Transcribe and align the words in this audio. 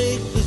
take 0.00 0.39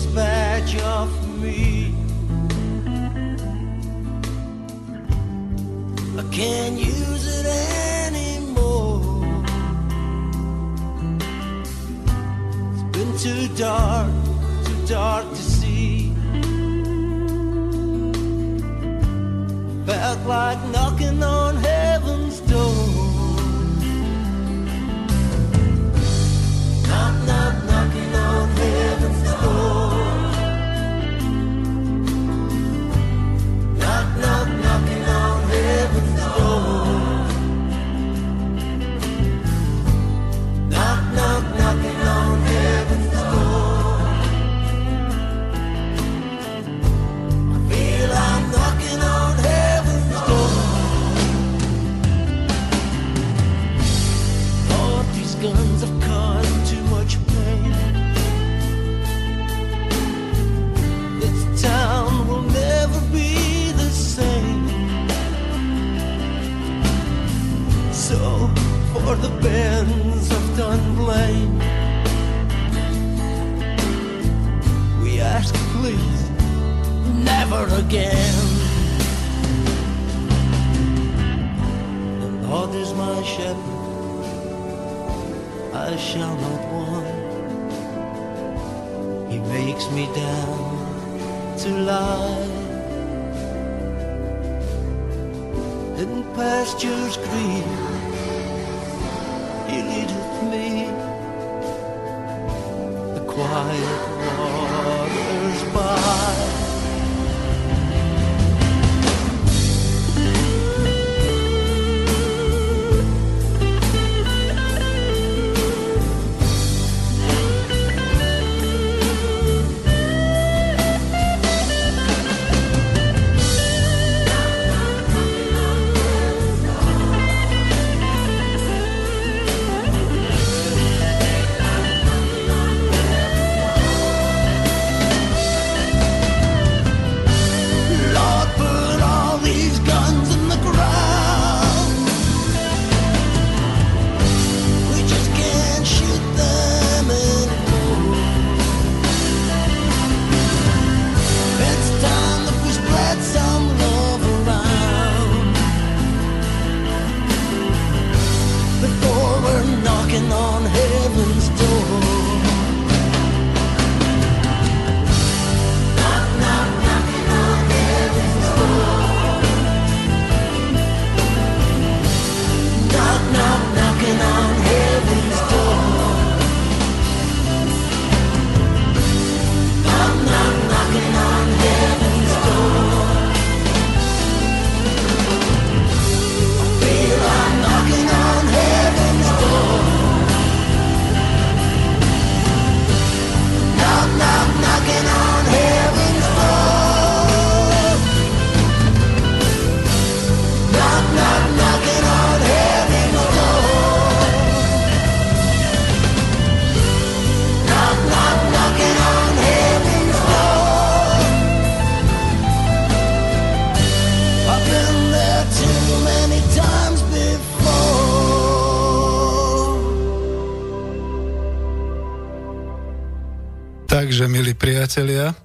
priatelia, 224.63 225.35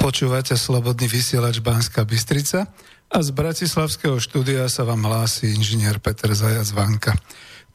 počúvate 0.00 0.56
Slobodný 0.56 1.04
vysielač 1.04 1.60
Banská 1.60 2.08
Bystrica 2.08 2.72
a 3.12 3.20
z 3.20 3.28
Bratislavského 3.28 4.16
štúdia 4.16 4.64
sa 4.72 4.88
vám 4.88 5.04
hlási 5.04 5.52
inžinier 5.52 6.00
Peter 6.00 6.32
Zajac 6.32 6.72
Vanka. 6.72 7.12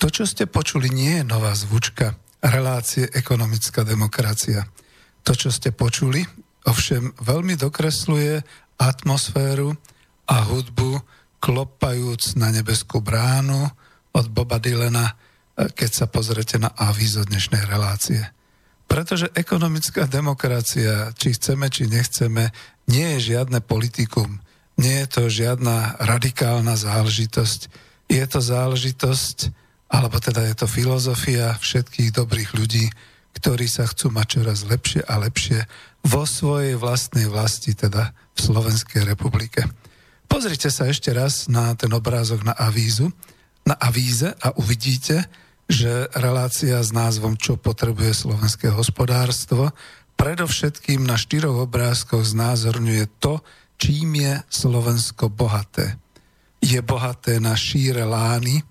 To, 0.01 0.09
čo 0.09 0.25
ste 0.25 0.49
počuli, 0.49 0.89
nie 0.89 1.21
je 1.21 1.23
nová 1.29 1.53
zvučka 1.53 2.17
relácie 2.41 3.05
ekonomická 3.13 3.85
demokracia. 3.85 4.65
To, 5.21 5.37
čo 5.37 5.53
ste 5.53 5.69
počuli, 5.69 6.25
ovšem 6.65 7.13
veľmi 7.21 7.53
dokresluje 7.61 8.41
atmosféru 8.81 9.77
a 10.33 10.49
hudbu 10.49 10.97
klopajúc 11.37 12.41
na 12.41 12.49
nebeskú 12.49 13.05
bránu 13.05 13.69
od 14.17 14.25
Boba 14.33 14.57
Dylana, 14.57 15.13
eh, 15.13 15.69
keď 15.69 15.89
sa 15.93 16.05
pozrete 16.09 16.57
na 16.57 16.73
avízo 16.73 17.21
dnešnej 17.21 17.69
relácie. 17.69 18.33
Pretože 18.87 19.29
ekonomická 19.35 20.07
demokracia, 20.07 21.11
či 21.13 21.35
chceme, 21.35 21.67
či 21.67 21.91
nechceme, 21.91 22.49
nie 22.87 23.19
je 23.19 23.35
žiadne 23.35 23.59
politikum. 23.59 24.39
Nie 24.79 25.03
je 25.03 25.07
to 25.11 25.21
žiadna 25.27 25.99
radikálna 25.99 26.79
záležitosť. 26.79 27.67
Je 28.07 28.23
to 28.23 28.39
záležitosť, 28.39 29.51
alebo 29.91 30.17
teda 30.23 30.47
je 30.47 30.55
to 30.55 30.67
filozofia 30.71 31.59
všetkých 31.59 32.15
dobrých 32.15 32.55
ľudí, 32.55 32.87
ktorí 33.35 33.67
sa 33.67 33.85
chcú 33.85 34.09
mať 34.09 34.27
čoraz 34.39 34.59
lepšie 34.65 35.03
a 35.03 35.19
lepšie 35.19 35.67
vo 36.07 36.23
svojej 36.23 36.79
vlastnej 36.79 37.27
vlasti, 37.27 37.75
teda 37.75 38.15
v 38.33 38.39
Slovenskej 38.39 39.03
republike. 39.03 39.67
Pozrite 40.27 40.71
sa 40.71 40.87
ešte 40.87 41.11
raz 41.11 41.51
na 41.51 41.75
ten 41.75 41.91
obrázok 41.91 42.43
na 42.47 42.55
avízu, 42.55 43.11
na 43.67 43.75
avíze 43.75 44.31
a 44.39 44.55
uvidíte, 44.55 45.27
že 45.67 46.07
relácia 46.15 46.79
s 46.79 46.95
názvom 46.95 47.35
Čo 47.35 47.59
potrebuje 47.59 48.15
slovenské 48.15 48.71
hospodárstvo 48.71 49.75
predovšetkým 50.17 51.05
na 51.05 51.15
štyroch 51.15 51.69
obrázkoch 51.69 52.25
znázorňuje 52.25 53.05
to, 53.21 53.39
čím 53.77 54.17
je 54.17 54.41
Slovensko 54.49 55.29
bohaté. 55.29 56.01
Je 56.57 56.81
bohaté 56.81 57.37
na 57.37 57.53
šíre 57.53 58.01
lány, 58.01 58.65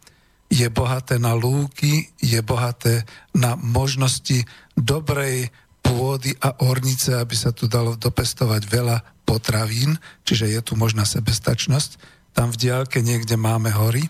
je 0.51 0.67
bohaté 0.67 1.23
na 1.23 1.39
lúky, 1.39 2.11
je 2.19 2.43
bohaté 2.43 3.07
na 3.31 3.55
možnosti 3.55 4.43
dobrej 4.75 5.55
pôdy 5.87 6.35
a 6.43 6.67
ornice, 6.67 7.15
aby 7.15 7.39
sa 7.39 7.55
tu 7.55 7.71
dalo 7.71 7.95
dopestovať 7.95 8.63
veľa 8.67 8.99
potravín, 9.23 9.95
čiže 10.27 10.51
je 10.51 10.61
tu 10.63 10.75
možná 10.75 11.07
sebestačnosť. 11.07 11.99
Tam 12.35 12.51
v 12.51 12.59
diálke 12.59 13.01
niekde 13.07 13.39
máme 13.39 13.71
hory. 13.71 14.03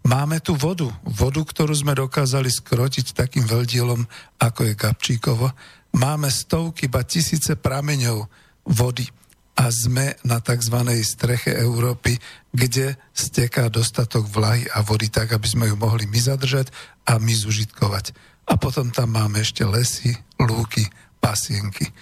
Máme 0.00 0.40
tu 0.40 0.56
vodu, 0.56 0.88
vodu, 1.04 1.40
ktorú 1.44 1.76
sme 1.76 1.92
dokázali 1.92 2.48
skrotiť 2.48 3.12
takým 3.12 3.44
veľdielom, 3.44 4.00
ako 4.40 4.60
je 4.64 4.74
Gabčíkovo. 4.74 5.52
Máme 5.92 6.32
stovky, 6.32 6.88
ba 6.88 7.04
tisíce 7.04 7.52
prameňov 7.58 8.24
vody 8.64 9.04
a 9.60 9.68
sme 9.68 10.16
na 10.24 10.40
tzv. 10.40 10.76
streche 11.04 11.52
Európy, 11.52 12.16
kde 12.48 12.96
steká 13.12 13.68
dostatok 13.68 14.24
vlahy 14.24 14.64
a 14.72 14.80
vody 14.80 15.12
tak, 15.12 15.36
aby 15.36 15.44
sme 15.44 15.68
ju 15.68 15.76
mohli 15.76 16.08
my 16.08 16.16
zadržať 16.16 16.72
a 17.04 17.20
my 17.20 17.34
zužitkovať. 17.36 18.16
A 18.48 18.56
potom 18.56 18.88
tam 18.88 19.12
máme 19.12 19.44
ešte 19.44 19.68
lesy, 19.68 20.16
lúky, 20.40 20.88
pasienky. 21.20 21.92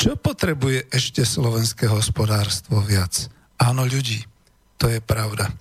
Čo 0.00 0.16
potrebuje 0.16 0.88
ešte 0.88 1.20
slovenské 1.20 1.84
hospodárstvo 1.84 2.80
viac? 2.80 3.28
Áno, 3.60 3.84
ľudí. 3.84 4.24
To 4.80 4.88
je 4.88 5.00
pravda. 5.00 5.52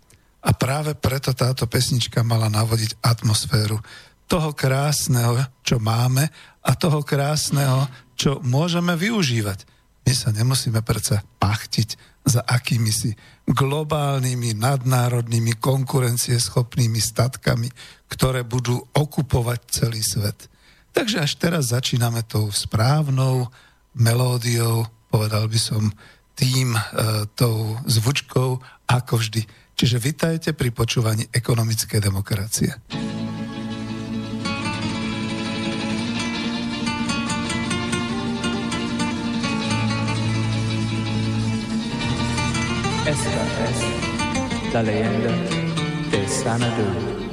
A 0.46 0.54
práve 0.54 0.94
preto 0.94 1.34
táto 1.34 1.66
pesnička 1.66 2.22
mala 2.22 2.48
navodiť 2.54 3.02
atmosféru 3.02 3.82
toho 4.30 4.54
krásneho, 4.54 5.42
čo 5.66 5.82
máme 5.82 6.30
a 6.66 6.72
toho 6.78 7.02
krásneho, 7.02 7.90
čo 8.18 8.42
môžeme 8.42 8.94
využívať. 8.94 9.66
My 10.06 10.14
sa 10.14 10.30
nemusíme 10.30 10.86
predsa 10.86 11.26
pachtiť 11.42 11.98
za 12.26 12.42
akými 12.42 12.90
si 12.90 13.14
globálnymi, 13.46 14.58
nadnárodnými, 14.58 15.62
konkurencieschopnými 15.62 16.98
statkami, 16.98 17.70
ktoré 18.10 18.42
budú 18.42 18.82
okupovať 18.98 19.60
celý 19.70 20.02
svet. 20.02 20.50
Takže 20.90 21.22
až 21.22 21.32
teraz 21.38 21.70
začíname 21.70 22.26
tou 22.26 22.50
správnou 22.50 23.50
melódiou, 23.94 24.90
povedal 25.14 25.46
by 25.46 25.60
som 25.62 25.94
tým, 26.34 26.74
e, 26.74 26.82
tou 27.38 27.78
zvučkou, 27.86 28.58
ako 28.90 29.14
vždy. 29.22 29.46
Čiže 29.76 30.00
vitajte 30.00 30.50
pri 30.56 30.72
počúvaní 30.72 31.28
ekonomickej 31.36 32.00
demokracie. 32.00 32.72
Esta 43.06 43.44
es 43.68 43.80
la 44.74 44.82
leyenda 44.82 45.36
de 46.10 46.24
Sanadu. 46.24 47.25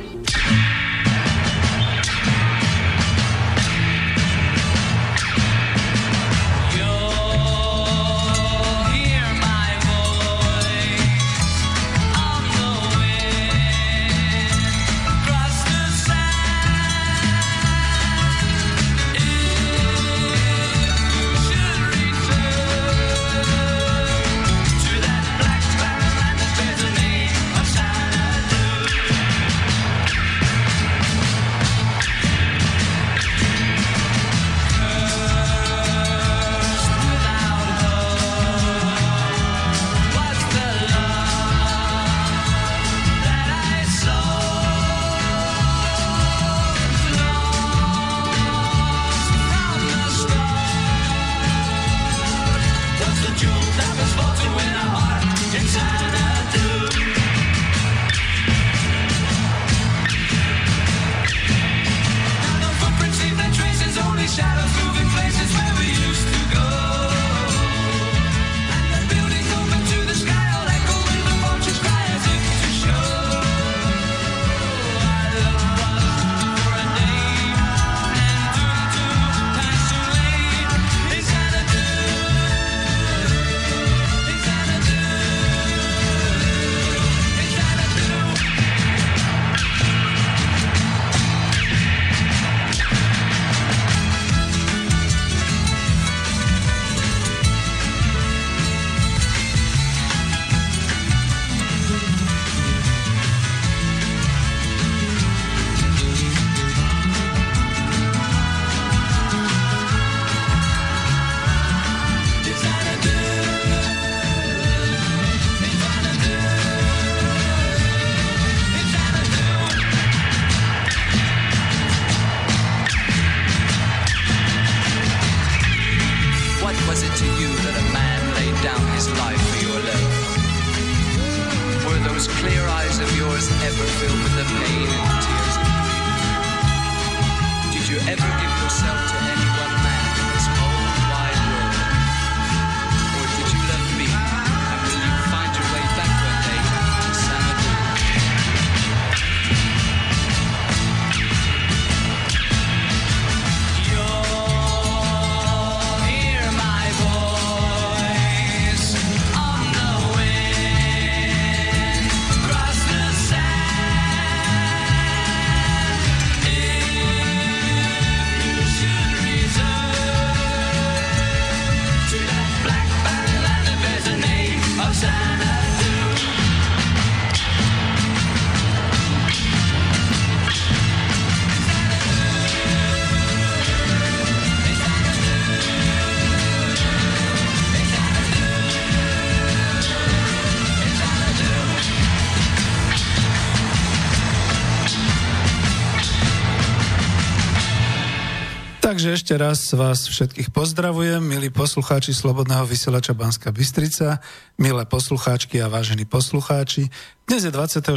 Takže 198.92 199.16
ešte 199.16 199.34
raz 199.40 199.72
vás 199.72 200.04
všetkých 200.04 200.52
pozdravujem, 200.52 201.24
milí 201.24 201.48
poslucháči 201.48 202.12
Slobodného 202.12 202.68
vysielača 202.68 203.16
Banska 203.16 203.48
Bystrica, 203.48 204.20
milé 204.60 204.84
poslucháčky 204.84 205.64
a 205.64 205.72
vážení 205.72 206.04
poslucháči. 206.04 206.92
Dnes 207.24 207.40
je 207.40 207.48
24. 207.48 207.88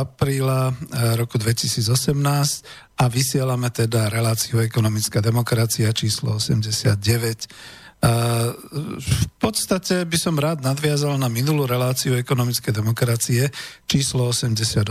apríla 0.00 0.72
eh, 0.72 1.20
roku 1.20 1.36
2018 1.36 1.84
a 2.96 3.04
vysielame 3.12 3.68
teda 3.68 4.08
reláciu 4.08 4.64
Ekonomická 4.64 5.20
demokracia 5.20 5.92
číslo 5.92 6.40
89. 6.40 6.88
Eh, 6.88 7.44
v 8.96 9.24
podstate 9.36 10.08
by 10.08 10.16
som 10.16 10.40
rád 10.40 10.64
nadviazal 10.64 11.20
na 11.20 11.28
minulú 11.28 11.68
reláciu 11.68 12.16
ekonomické 12.16 12.72
demokracie 12.72 13.52
číslo 13.84 14.32
88 14.32 14.88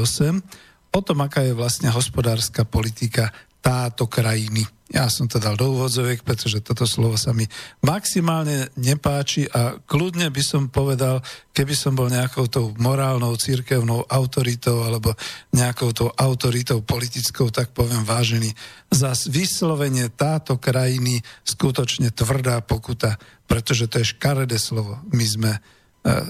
o 0.94 1.00
tom, 1.02 1.18
aká 1.26 1.42
je 1.42 1.58
vlastne 1.58 1.90
hospodárska 1.90 2.70
politika 2.70 3.34
táto 3.66 4.06
krajiny. 4.06 4.79
Ja 4.90 5.06
som 5.06 5.30
to 5.30 5.38
dal 5.38 5.54
do 5.54 5.70
úvodzoviek, 5.70 6.26
pretože 6.26 6.66
toto 6.66 6.90
slovo 6.90 7.14
sa 7.14 7.30
mi 7.30 7.46
maximálne 7.86 8.74
nepáči 8.74 9.46
a 9.46 9.78
kľudne 9.78 10.26
by 10.34 10.42
som 10.42 10.66
povedal, 10.66 11.22
keby 11.54 11.78
som 11.78 11.94
bol 11.94 12.10
nejakou 12.10 12.50
tou 12.50 12.74
morálnou, 12.82 13.38
církevnou 13.38 14.10
autoritou 14.10 14.82
alebo 14.82 15.14
nejakou 15.54 15.94
tou 15.94 16.10
autoritou 16.18 16.82
politickou, 16.82 17.54
tak 17.54 17.70
poviem 17.70 18.02
vážený, 18.02 18.50
za 18.90 19.14
vyslovenie 19.30 20.10
táto 20.10 20.58
krajiny 20.58 21.22
skutočne 21.46 22.10
tvrdá 22.10 22.58
pokuta, 22.66 23.22
pretože 23.46 23.86
to 23.86 24.02
je 24.02 24.18
škaredé 24.18 24.58
slovo. 24.58 24.98
My 25.14 25.26
sme 25.30 25.52
e, 25.54 25.60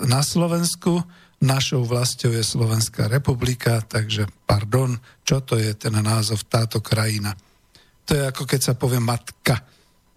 na 0.04 0.20
Slovensku, 0.20 1.00
našou 1.40 1.88
vlastou 1.88 2.36
je 2.36 2.44
Slovenská 2.44 3.08
republika, 3.08 3.80
takže 3.88 4.28
pardon, 4.44 5.00
čo 5.24 5.40
to 5.40 5.56
je 5.56 5.72
ten 5.80 5.96
názov 5.96 6.44
táto 6.52 6.84
krajina. 6.84 7.40
To 8.10 8.18
je 8.18 8.26
ako 8.26 8.44
keď 8.50 8.62
sa 8.62 8.74
povie 8.74 8.98
matka 8.98 9.62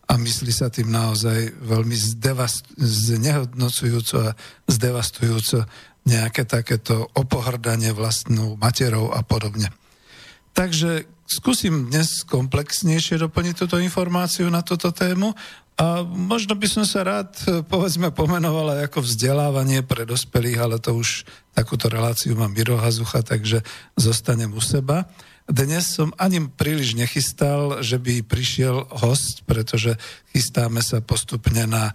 a 0.08 0.16
myslí 0.16 0.48
sa 0.48 0.72
tým 0.72 0.88
naozaj 0.88 1.60
veľmi 1.60 1.92
zdevast- 1.92 2.72
znehodnocujúco 2.80 4.32
a 4.32 4.36
zdevastujúco 4.64 5.68
nejaké 6.08 6.48
takéto 6.48 7.06
opohrdanie 7.12 7.92
vlastnou 7.92 8.56
materou 8.56 9.12
a 9.12 9.20
podobne. 9.20 9.68
Takže 10.56 11.04
skúsim 11.28 11.92
dnes 11.92 12.24
komplexnejšie 12.24 13.20
doplniť 13.20 13.54
túto 13.64 13.76
informáciu 13.76 14.48
na 14.48 14.64
túto 14.64 14.88
tému 14.88 15.36
a 15.76 16.04
možno 16.04 16.52
by 16.52 16.68
som 16.68 16.84
sa 16.84 17.04
rád, 17.04 17.32
povedzme, 17.68 18.12
pomenoval 18.12 18.76
aj 18.76 18.92
ako 18.92 19.04
vzdelávanie 19.04 19.80
pre 19.80 20.04
dospelých, 20.04 20.58
ale 20.60 20.76
to 20.76 20.92
už 20.96 21.24
takúto 21.56 21.88
reláciu 21.88 22.36
mám 22.36 22.52
Miro 22.52 22.76
Hazucha, 22.76 23.24
takže 23.24 23.64
zostanem 23.96 24.52
u 24.52 24.60
seba. 24.60 25.08
Dnes 25.50 25.90
som 25.90 26.14
ani 26.22 26.46
príliš 26.46 26.94
nechystal, 26.94 27.82
že 27.82 27.98
by 27.98 28.22
prišiel 28.22 28.86
host, 29.02 29.42
pretože 29.42 29.98
chystáme 30.30 30.78
sa 30.80 31.02
postupne 31.02 31.66
na 31.66 31.90
e, 31.90 31.92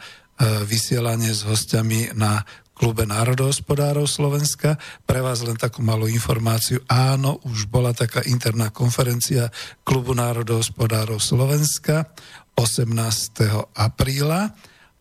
vysielanie 0.67 1.31
s 1.31 1.47
hostiami 1.47 2.11
na 2.11 2.43
klube 2.77 3.09
národohospodárov 3.09 4.05
Slovenska. 4.05 4.77
Pre 5.07 5.19
vás 5.23 5.41
len 5.41 5.57
takú 5.57 5.81
malú 5.81 6.05
informáciu. 6.05 6.83
Áno, 6.85 7.41
už 7.47 7.65
bola 7.71 7.95
taká 7.95 8.21
interná 8.29 8.69
konferencia 8.69 9.49
klubu 9.81 10.13
národohospodárov 10.13 11.17
Slovenska 11.17 12.13
18. 12.53 13.73
apríla 13.73 14.53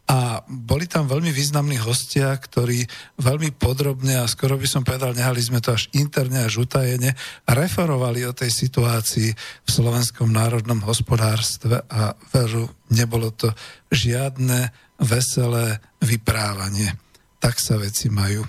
a 0.06 0.38
boli 0.46 0.86
tam 0.86 1.10
veľmi 1.10 1.34
významní 1.34 1.82
hostia, 1.82 2.30
ktorí 2.30 2.86
veľmi 3.18 3.58
podrobne 3.58 4.22
a 4.22 4.30
skoro 4.30 4.54
by 4.54 4.66
som 4.70 4.86
povedal, 4.86 5.18
nehali 5.18 5.42
sme 5.42 5.58
to 5.58 5.74
až 5.74 5.90
interne, 5.98 6.46
až 6.46 6.62
utajene, 6.62 7.18
referovali 7.42 8.22
o 8.22 8.30
tej 8.30 8.54
situácii 8.54 9.34
v 9.36 9.68
slovenskom 9.68 10.30
národnom 10.30 10.78
hospodárstve 10.86 11.82
a 11.90 12.14
veru, 12.30 12.70
nebolo 12.94 13.34
to 13.34 13.50
žiadne 13.90 14.70
veselé 15.02 15.82
vyprávanie. 15.98 16.94
Tak 17.42 17.58
sa 17.58 17.74
veci 17.74 18.06
majú. 18.06 18.46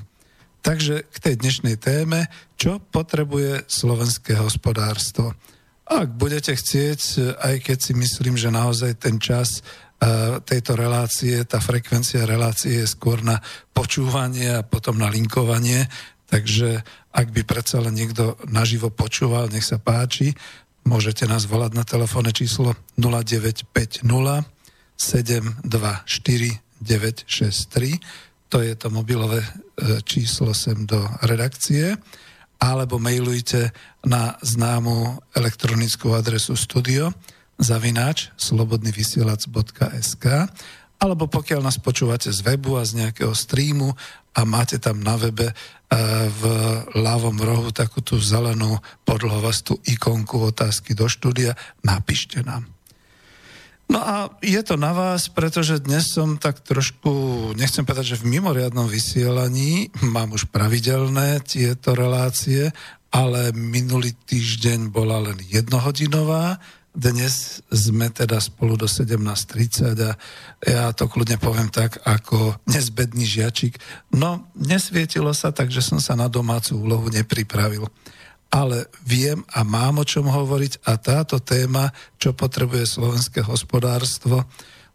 Takže 0.62 1.10
k 1.10 1.18
tej 1.18 1.36
dnešnej 1.42 1.82
téme, 1.82 2.30
čo 2.54 2.78
potrebuje 2.78 3.66
slovenské 3.66 4.38
hospodárstvo. 4.38 5.34
Ak 5.88 6.12
budete 6.20 6.52
chcieť, 6.52 7.34
aj 7.40 7.56
keď 7.64 7.78
si 7.80 7.94
myslím, 7.96 8.36
že 8.36 8.52
naozaj 8.52 9.00
ten 9.00 9.16
čas 9.24 9.64
tejto 10.46 10.78
relácie, 10.78 11.42
tá 11.50 11.58
frekvencia 11.58 12.30
relácie 12.30 12.86
je 12.86 12.88
skôr 12.88 13.26
na 13.26 13.42
počúvanie 13.74 14.62
a 14.62 14.66
potom 14.66 14.98
na 14.98 15.10
linkovanie, 15.10 15.90
takže 16.30 16.86
ak 17.10 17.34
by 17.34 17.42
predsa 17.42 17.82
len 17.82 17.98
niekto 17.98 18.38
naživo 18.46 18.94
počúval, 18.94 19.50
nech 19.50 19.66
sa 19.66 19.82
páči, 19.82 20.38
môžete 20.86 21.26
nás 21.26 21.50
volať 21.50 21.72
na 21.74 21.82
telefónne 21.82 22.30
číslo 22.30 22.78
0950 22.94 24.06
724 24.98 25.66
963, 26.78 27.98
to 28.48 28.62
je 28.62 28.74
to 28.78 28.88
mobilové 28.94 29.42
e, 29.42 29.50
číslo 30.06 30.54
sem 30.54 30.86
do 30.86 31.02
redakcie, 31.26 31.98
alebo 32.62 32.98
mailujte 33.02 33.74
na 34.06 34.38
známu 34.42 35.18
elektronickú 35.34 36.14
adresu 36.14 36.54
studio 36.58 37.14
zavináč 37.58 38.30
slobodnyvysielac.sk 38.38 40.26
alebo 40.98 41.30
pokiaľ 41.30 41.62
nás 41.62 41.78
počúvate 41.78 42.34
z 42.34 42.42
webu 42.42 42.78
a 42.82 42.86
z 42.86 43.06
nejakého 43.06 43.34
streamu 43.38 43.94
a 44.34 44.42
máte 44.46 44.82
tam 44.82 45.02
na 45.02 45.18
webe 45.18 45.50
e, 45.50 45.54
v 46.30 46.44
ľavom 46.98 47.38
rohu 47.38 47.70
takú 47.70 48.02
tú 48.02 48.18
zelenú 48.18 48.82
podlhovastú 49.06 49.78
ikonku 49.86 50.54
otázky 50.54 50.98
do 50.98 51.06
štúdia, 51.06 51.54
napíšte 51.86 52.42
nám. 52.42 52.66
No 53.88 54.04
a 54.04 54.16
je 54.44 54.60
to 54.68 54.76
na 54.76 54.92
vás, 54.92 55.32
pretože 55.32 55.80
dnes 55.80 56.12
som 56.12 56.36
tak 56.36 56.60
trošku, 56.60 57.10
nechcem 57.56 57.88
povedať, 57.88 58.18
že 58.18 58.20
v 58.20 58.36
mimoriadnom 58.36 58.84
vysielaní, 58.84 59.88
mám 60.04 60.36
už 60.36 60.52
pravidelné 60.52 61.40
tieto 61.48 61.96
relácie, 61.96 62.76
ale 63.16 63.56
minulý 63.56 64.12
týždeň 64.28 64.92
bola 64.92 65.24
len 65.24 65.40
jednohodinová, 65.40 66.60
dnes 66.98 67.62
sme 67.70 68.10
teda 68.10 68.42
spolu 68.42 68.74
do 68.74 68.90
17.30 68.90 69.94
a 70.02 70.12
ja 70.66 70.90
to 70.98 71.06
kľudne 71.06 71.38
poviem 71.38 71.70
tak, 71.70 72.02
ako 72.02 72.58
nezbedný 72.66 73.22
žiačik. 73.22 73.78
No, 74.10 74.50
nesvietilo 74.58 75.30
sa, 75.38 75.54
takže 75.54 75.86
som 75.86 76.02
sa 76.02 76.18
na 76.18 76.26
domácu 76.26 76.74
úlohu 76.74 77.14
nepripravil. 77.14 77.86
Ale 78.50 78.90
viem 79.06 79.46
a 79.54 79.62
mám 79.62 80.02
o 80.02 80.08
čom 80.08 80.26
hovoriť 80.26 80.90
a 80.90 80.98
táto 80.98 81.38
téma, 81.38 81.94
čo 82.18 82.34
potrebuje 82.34 82.98
slovenské 82.98 83.46
hospodárstvo, 83.46 84.42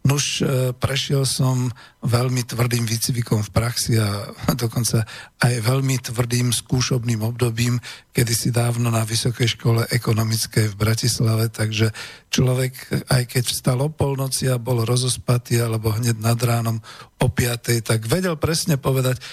Nuž 0.03 0.43
e, 0.43 0.75
prešiel 0.75 1.23
som 1.23 1.71
veľmi 2.03 2.43
tvrdým 2.43 2.83
výcvikom 2.83 3.39
v 3.39 3.53
praxi 3.55 3.95
a 3.95 4.35
dokonca 4.63 5.07
aj 5.39 5.53
veľmi 5.63 5.95
tvrdým 6.03 6.51
skúšobným 6.51 7.23
obdobím, 7.23 7.79
kedy 8.11 8.33
si 8.35 8.49
dávno 8.51 8.91
na 8.91 9.07
Vysokej 9.07 9.55
škole 9.55 9.87
ekonomickej 9.87 10.75
v 10.75 10.79
Bratislave, 10.79 11.47
takže 11.47 11.95
človek, 12.27 13.07
aj 13.07 13.23
keď 13.31 13.43
vstal 13.47 13.79
o 13.79 13.87
polnoci 13.87 14.51
a 14.51 14.59
bol 14.59 14.83
rozospatý 14.83 15.63
alebo 15.63 15.95
hneď 15.95 16.19
nad 16.19 16.39
ránom 16.43 16.83
o 17.23 17.27
piatej, 17.31 17.79
tak 17.87 18.03
vedel 18.03 18.35
presne 18.35 18.75
povedať, 18.75 19.23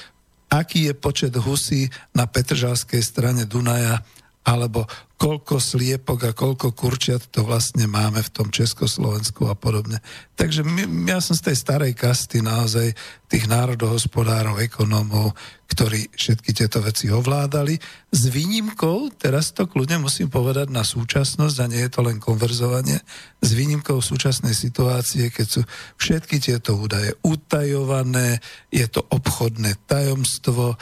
aký 0.50 0.86
je 0.86 0.94
počet 0.94 1.34
husí 1.34 1.90
na 2.14 2.30
Petržalskej 2.30 3.02
strane 3.02 3.42
Dunaja 3.42 4.06
alebo 4.46 4.86
koľko 5.20 5.60
sliepok 5.60 6.32
a 6.32 6.32
koľko 6.32 6.72
kurčiat 6.72 7.28
to 7.28 7.44
vlastne 7.44 7.84
máme 7.84 8.24
v 8.24 8.32
tom 8.32 8.48
Československu 8.48 9.52
a 9.52 9.54
podobne. 9.54 10.00
Takže 10.32 10.64
my, 10.64 11.12
ja 11.12 11.20
som 11.20 11.36
z 11.36 11.52
tej 11.52 11.56
starej 11.60 11.92
kasty 11.92 12.40
naozaj 12.40 12.96
tých 13.28 13.44
národohospodárov, 13.44 14.56
ekonómov, 14.64 15.36
ktorí 15.68 16.08
všetky 16.16 16.56
tieto 16.56 16.80
veci 16.80 17.12
ovládali. 17.12 17.76
S 18.10 18.32
výnimkou, 18.32 19.12
teraz 19.20 19.52
to 19.52 19.68
kľudne 19.68 20.00
musím 20.00 20.32
povedať 20.32 20.72
na 20.72 20.82
súčasnosť 20.88 21.56
a 21.60 21.68
nie 21.68 21.84
je 21.84 21.92
to 21.92 22.00
len 22.00 22.16
konverzovanie, 22.16 22.96
s 23.44 23.50
výnimkou 23.52 24.00
súčasnej 24.00 24.56
situácie, 24.56 25.28
keď 25.28 25.46
sú 25.46 25.62
všetky 26.00 26.40
tieto 26.40 26.80
údaje 26.80 27.12
utajované, 27.20 28.40
je 28.72 28.88
to 28.88 29.04
obchodné 29.12 29.76
tajomstvo, 29.84 30.80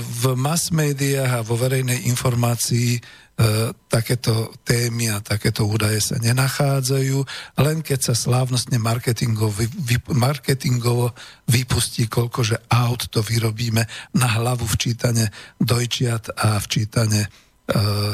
v 0.00 0.22
mass 0.32 0.72
médiách 0.72 1.44
a 1.44 1.44
vo 1.44 1.60
verejnej 1.60 2.08
informácii 2.08 2.96
takéto 3.88 4.52
témy 4.64 5.08
a 5.08 5.24
takéto 5.24 5.64
údaje 5.64 6.00
sa 6.04 6.16
nenachádzajú, 6.20 7.18
len 7.64 7.80
keď 7.80 8.12
sa 8.12 8.14
slávnostne 8.14 8.76
marketingovo, 8.76 9.56
marketingovo 10.12 11.16
vypustí, 11.48 12.06
koľkože 12.12 12.68
aut 12.68 13.08
to 13.08 13.24
vyrobíme 13.24 13.82
na 14.16 14.28
hlavu 14.36 14.68
včítane 14.68 15.32
dojčiat 15.58 16.38
a 16.38 16.60
včítane 16.60 17.24
e, 17.24 17.28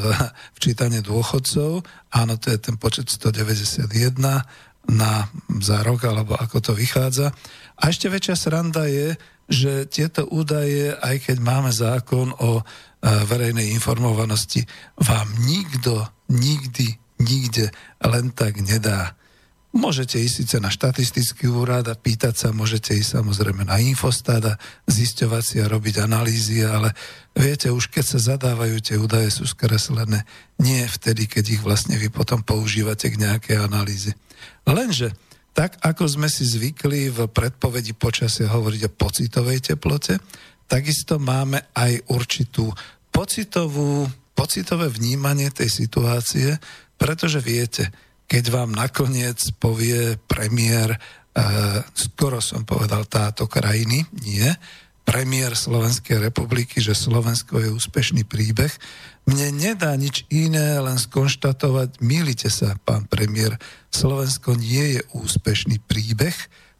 včítanie 0.58 1.02
dôchodcov. 1.02 1.82
Áno, 2.14 2.34
to 2.38 2.54
je 2.54 2.58
ten 2.62 2.78
počet 2.78 3.10
191 3.10 3.90
na, 4.88 5.12
za 5.60 5.78
rok, 5.84 6.08
alebo 6.08 6.38
ako 6.38 6.62
to 6.62 6.72
vychádza. 6.72 7.34
A 7.78 7.82
ešte 7.90 8.08
väčšia 8.08 8.36
sranda 8.38 8.88
je, 8.88 9.18
že 9.48 9.88
tieto 9.88 10.28
údaje, 10.28 10.92
aj 10.92 11.24
keď 11.24 11.36
máme 11.40 11.72
zákon 11.72 12.36
o 12.36 12.60
e, 12.60 12.62
verejnej 13.02 13.72
informovanosti, 13.72 14.68
vám 15.00 15.32
nikto 15.48 16.04
nikdy, 16.28 17.00
nikde 17.24 17.72
len 18.04 18.28
tak 18.36 18.60
nedá. 18.60 19.16
Môžete 19.72 20.16
ísť 20.16 20.34
síce 20.44 20.56
na 20.64 20.72
štatistický 20.72 21.48
úrad 21.48 21.84
a 21.92 21.96
pýtať 21.96 22.34
sa, 22.36 22.56
môžete 22.56 22.96
ísť 22.96 23.20
samozrejme 23.20 23.68
na 23.68 23.76
Infostat 23.80 24.40
a 24.44 24.58
zisťovať 24.88 25.42
si 25.44 25.56
a 25.60 25.68
robiť 25.68 26.08
analýzy, 26.08 26.64
ale 26.64 26.96
viete, 27.36 27.68
už 27.68 27.92
keď 27.92 28.04
sa 28.04 28.36
zadávajú 28.36 28.80
tie 28.80 28.96
údaje, 28.96 29.28
sú 29.28 29.44
skreslené 29.44 30.24
nie 30.56 30.88
vtedy, 30.88 31.28
keď 31.28 31.44
ich 31.60 31.62
vlastne 31.64 32.00
vy 32.00 32.08
potom 32.08 32.40
používate 32.40 33.12
k 33.12 33.20
nejakej 33.20 33.56
analýze. 33.60 34.16
Lenže 34.64 35.12
tak, 35.52 35.80
ako 35.82 36.06
sme 36.06 36.28
si 36.30 36.46
zvykli 36.46 37.10
v 37.10 37.26
predpovedi 37.26 37.92
počasia 37.96 38.46
hovoriť 38.50 38.82
o 38.86 38.94
pocitovej 38.94 39.58
teplote, 39.74 40.22
takisto 40.70 41.18
máme 41.18 41.72
aj 41.74 42.12
určitú 42.12 42.70
pocitovú, 43.10 44.06
pocitové 44.38 44.86
vnímanie 44.86 45.50
tej 45.50 45.66
situácie, 45.66 46.54
pretože 46.94 47.42
viete, 47.42 47.90
keď 48.30 48.44
vám 48.54 48.70
nakoniec 48.70 49.40
povie 49.58 50.14
premiér, 50.30 50.94
e, 50.94 50.98
skoro 51.96 52.38
som 52.38 52.62
povedal 52.62 53.08
táto 53.10 53.50
krajiny, 53.50 54.06
nie, 54.22 54.46
premiér 55.08 55.56
Slovenskej 55.56 56.20
republiky, 56.20 56.84
že 56.84 56.92
Slovensko 56.92 57.58
je 57.64 57.72
úspešný 57.72 58.28
príbeh, 58.28 58.70
mne 59.28 59.52
nedá 59.52 59.92
nič 59.92 60.24
iné, 60.32 60.80
len 60.80 60.96
skonštatovať, 60.96 62.00
milite 62.00 62.48
sa, 62.48 62.80
pán 62.80 63.04
premiér, 63.04 63.60
Slovensko 63.92 64.56
nie 64.56 64.96
je 64.96 65.00
úspešný 65.12 65.84
príbeh, 65.84 66.34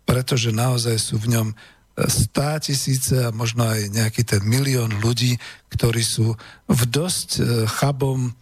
pretože 0.08 0.48
naozaj 0.56 0.96
sú 0.96 1.20
v 1.20 1.36
ňom 1.36 1.48
stá 2.06 2.56
tisíce 2.62 3.26
a 3.26 3.34
možno 3.34 3.68
aj 3.68 3.92
nejaký 3.92 4.22
ten 4.24 4.40
milión 4.46 4.88
ľudí, 5.02 5.36
ktorí 5.68 6.00
sú 6.00 6.38
v 6.70 6.82
dosť 6.86 7.28
e, 7.36 7.42
chabom 7.66 8.32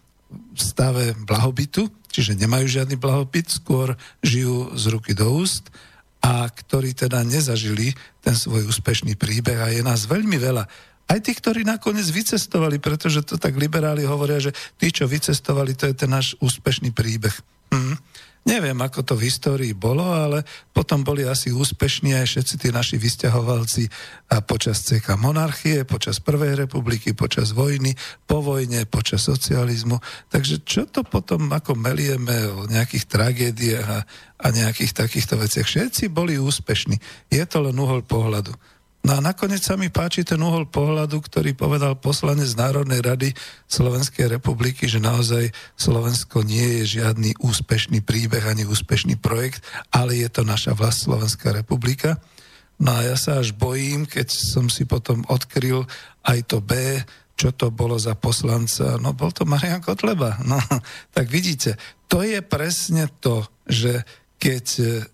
stave 0.53 1.17
blahobytu, 1.25 1.89
čiže 2.13 2.37
nemajú 2.37 2.69
žiadny 2.69 2.95
blahobyt, 3.01 3.49
skôr 3.49 3.97
žijú 4.21 4.77
z 4.77 4.83
ruky 4.93 5.17
do 5.17 5.25
úst 5.33 5.73
a 6.21 6.45
ktorí 6.45 6.93
teda 6.93 7.25
nezažili 7.25 7.97
ten 8.21 8.37
svoj 8.37 8.69
úspešný 8.69 9.17
príbeh 9.17 9.57
a 9.57 9.73
je 9.73 9.81
nás 9.81 10.05
veľmi 10.05 10.37
veľa. 10.37 10.69
Aj 11.07 11.19
tí, 11.23 11.31
ktorí 11.31 11.63
nakoniec 11.63 12.07
vycestovali, 12.11 12.83
pretože 12.83 13.23
to 13.23 13.39
tak 13.39 13.55
liberáli 13.55 14.03
hovoria, 14.03 14.43
že 14.43 14.51
tí, 14.75 14.91
čo 14.91 15.07
vycestovali, 15.07 15.71
to 15.73 15.87
je 15.87 15.95
ten 15.95 16.11
náš 16.11 16.35
úspešný 16.43 16.91
príbeh. 16.91 17.31
Hm. 17.71 17.95
Neviem, 18.47 18.79
ako 18.79 19.03
to 19.03 19.13
v 19.19 19.27
histórii 19.27 19.75
bolo, 19.75 20.07
ale 20.07 20.47
potom 20.71 21.03
boli 21.03 21.27
asi 21.27 21.51
úspešní 21.51 22.15
aj 22.15 22.31
všetci 22.31 22.55
tí 22.55 22.69
naši 22.71 22.95
vysťahovalci 22.95 23.91
a 24.31 24.39
počas 24.39 24.87
CK 24.87 25.19
monarchie, 25.19 25.83
počas 25.83 26.23
Prvej 26.23 26.55
republiky, 26.55 27.11
počas 27.11 27.51
vojny, 27.51 27.91
po 28.23 28.39
vojne, 28.39 28.87
počas 28.87 29.27
socializmu. 29.27 29.99
Takže 30.31 30.63
čo 30.63 30.87
to 30.87 31.03
potom 31.03 31.51
ako 31.51 31.75
melieme 31.75 32.47
o 32.47 32.63
nejakých 32.71 33.11
tragédiách 33.11 33.87
a, 33.91 33.99
a 34.39 34.47
nejakých 34.55 34.95
takýchto 34.95 35.35
veciach? 35.35 35.67
Všetci 35.67 36.07
boli 36.07 36.39
úspešní. 36.39 36.95
Je 37.27 37.43
to 37.43 37.67
len 37.67 37.75
uhol 37.75 37.99
pohľadu. 38.07 38.55
No 39.07 39.15
a 39.15 39.23
nakoniec 39.23 39.63
sa 39.63 39.79
mi 39.79 39.87
páči 39.87 40.27
ten 40.27 40.35
uhol 40.35 40.67
pohľadu, 40.67 41.23
ktorý 41.23 41.55
povedal 41.55 41.95
poslanec 41.95 42.51
Národnej 42.59 42.99
rady 42.99 43.31
Slovenskej 43.63 44.27
republiky, 44.27 44.83
že 44.83 44.99
naozaj 44.99 45.47
Slovensko 45.79 46.43
nie 46.43 46.83
je 46.83 46.99
žiadny 46.99 47.39
úspešný 47.39 48.03
príbeh 48.03 48.43
ani 48.43 48.67
úspešný 48.67 49.15
projekt, 49.15 49.63
ale 49.95 50.19
je 50.19 50.27
to 50.27 50.43
naša 50.43 50.75
vlast 50.75 51.07
Slovenská 51.07 51.55
republika. 51.55 52.19
No 52.83 52.99
a 52.99 53.07
ja 53.07 53.15
sa 53.15 53.39
až 53.39 53.55
bojím, 53.55 54.11
keď 54.11 54.27
som 54.27 54.67
si 54.67 54.83
potom 54.83 55.23
odkryl 55.31 55.87
aj 56.27 56.43
to 56.43 56.59
B, 56.59 56.99
čo 57.39 57.55
to 57.55 57.71
bolo 57.71 57.95
za 57.95 58.11
poslanca. 58.11 58.99
No 58.99 59.15
bol 59.15 59.31
to 59.31 59.47
Marian 59.47 59.79
Kotleba. 59.79 60.35
No, 60.43 60.59
tak 61.15 61.31
vidíte, 61.31 61.79
to 62.11 62.27
je 62.27 62.43
presne 62.43 63.07
to, 63.23 63.47
že 63.71 64.03
keď 64.35 64.65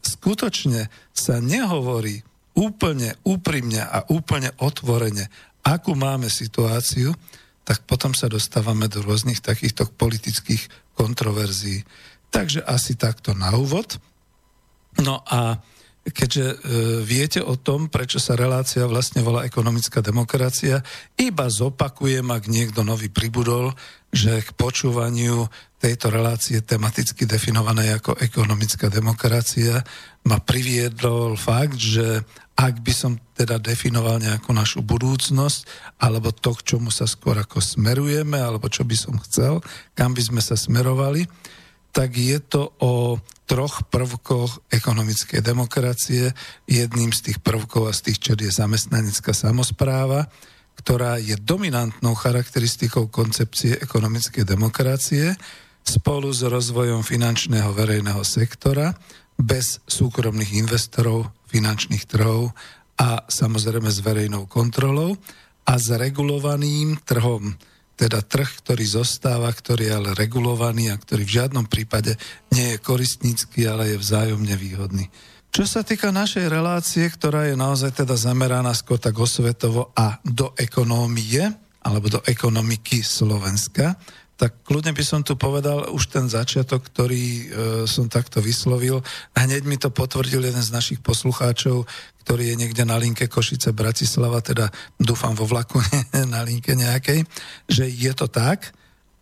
skutočne 0.01 0.89
sa 1.13 1.37
nehovorí 1.37 2.32
úplne 2.53 3.17
úprimne 3.25 3.81
a 3.81 4.05
úplne 4.09 4.53
otvorene, 4.61 5.29
akú 5.65 5.97
máme 5.97 6.29
situáciu, 6.29 7.15
tak 7.63 7.87
potom 7.87 8.11
sa 8.11 8.27
dostávame 8.27 8.91
do 8.91 8.99
rôznych 8.99 9.39
takýchto 9.39 9.87
politických 9.95 10.67
kontroverzií. 10.93 11.81
Takže 12.29 12.65
asi 12.65 12.99
takto 12.99 13.31
na 13.31 13.55
úvod. 13.55 13.97
No 14.99 15.23
a 15.25 15.57
keďže 16.03 16.45
e, 16.51 16.55
viete 17.07 17.39
o 17.39 17.55
tom, 17.55 17.87
prečo 17.87 18.19
sa 18.19 18.35
relácia 18.35 18.83
vlastne 18.83 19.23
volá 19.23 19.47
ekonomická 19.47 20.03
demokracia, 20.03 20.83
iba 21.15 21.47
zopakujem, 21.47 22.27
ak 22.27 22.51
niekto 22.51 22.83
nový 22.83 23.07
pribudol, 23.07 23.71
že 24.11 24.43
k 24.43 24.49
počúvaniu 24.59 25.47
tejto 25.79 26.11
relácie 26.11 26.59
tematicky 26.59 27.23
definované 27.23 27.95
ako 27.95 28.19
ekonomická 28.19 28.91
demokracia 28.91 29.79
ma 30.27 30.43
priviedol 30.43 31.39
fakt, 31.39 31.79
že 31.79 32.27
ak 32.53 32.85
by 32.85 32.93
som 32.93 33.17
teda 33.33 33.57
definoval 33.57 34.21
nejakú 34.21 34.53
našu 34.53 34.85
budúcnosť, 34.85 35.65
alebo 35.97 36.29
to, 36.29 36.53
k 36.53 36.75
čomu 36.75 36.93
sa 36.93 37.09
skôr 37.09 37.33
ako 37.41 37.57
smerujeme, 37.57 38.37
alebo 38.37 38.69
čo 38.69 38.85
by 38.85 38.93
som 38.93 39.17
chcel, 39.25 39.59
kam 39.97 40.13
by 40.13 40.21
sme 40.21 40.41
sa 40.41 40.53
smerovali, 40.53 41.25
tak 41.93 42.17
je 42.17 42.37
to 42.41 42.73
o 42.81 43.17
troch 43.45 43.85
prvkoch 43.89 44.69
ekonomickej 44.73 45.41
demokracie. 45.45 46.33
Jedným 46.65 47.13
z 47.13 47.29
tých 47.29 47.39
prvkov 47.41 47.89
a 47.89 47.93
z 47.93 48.09
tých 48.09 48.19
čer 48.21 48.37
je 48.41 48.49
zamestnanecká 48.49 49.33
samozpráva, 49.33 50.25
ktorá 50.73 51.21
je 51.21 51.37
dominantnou 51.37 52.17
charakteristikou 52.17 53.09
koncepcie 53.13 53.77
ekonomickej 53.77 54.41
demokracie 54.41 55.37
spolu 55.85 56.33
s 56.33 56.41
rozvojom 56.41 57.05
finančného 57.05 57.69
verejného 57.75 58.23
sektora 58.25 58.95
bez 59.37 59.83
súkromných 59.85 60.57
investorov, 60.57 61.29
finančných 61.53 62.09
trhov 62.09 62.49
a 62.97 63.21
samozrejme 63.29 63.93
s 63.93 64.01
verejnou 64.01 64.49
kontrolou 64.49 65.13
a 65.69 65.77
s 65.77 65.93
regulovaným 65.93 66.97
trhom. 67.05 67.53
Teda 67.93 68.25
trh, 68.25 68.65
ktorý 68.65 68.81
zostáva, 68.89 69.53
ktorý 69.53 69.85
je 69.85 69.93
ale 69.93 70.09
regulovaný 70.17 70.89
a 70.89 70.97
ktorý 70.97 71.21
v 71.29 71.35
žiadnom 71.37 71.69
prípade 71.69 72.17
nie 72.49 72.73
je 72.73 72.81
koristnícky, 72.81 73.69
ale 73.69 73.93
je 73.93 74.01
vzájomne 74.01 74.57
výhodný. 74.57 75.05
Čo 75.53 75.69
sa 75.69 75.85
týka 75.85 76.09
našej 76.09 76.49
relácie, 76.49 77.05
ktorá 77.05 77.45
je 77.45 77.53
naozaj 77.53 78.01
teda 78.01 78.17
zameraná 78.17 78.73
skôr 78.73 78.97
tak 78.97 79.13
osvetovo 79.13 79.93
a 79.93 80.17
do 80.25 80.57
ekonómie, 80.57 81.45
alebo 81.85 82.09
do 82.09 82.25
ekonomiky 82.25 83.05
Slovenska, 83.05 83.93
tak 84.33 84.65
kľudne 84.65 84.97
by 84.97 85.03
som 85.05 85.21
tu 85.21 85.37
povedal 85.37 85.93
už 85.93 86.09
ten 86.09 86.25
začiatok, 86.25 86.89
ktorý 86.89 87.25
e, 87.25 87.43
som 87.85 88.09
takto 88.09 88.41
vyslovil. 88.41 89.05
Hneď 89.37 89.63
mi 89.63 89.77
to 89.77 89.93
potvrdil 89.93 90.41
jeden 90.41 90.63
z 90.63 90.73
našich 90.73 90.99
poslucháčov, 91.05 91.85
ktorý 92.25 92.51
je 92.51 92.59
niekde 92.59 92.83
na 92.83 92.97
linke 92.97 93.29
Košice 93.29 93.75
Bratislava, 93.77 94.41
teda 94.41 94.73
dúfam 94.97 95.37
vo 95.37 95.45
vlaku 95.45 95.77
na 96.33 96.41
linke 96.41 96.73
nejakej, 96.73 97.23
že 97.69 97.85
je 97.85 98.11
to 98.17 98.25
tak 98.25 98.73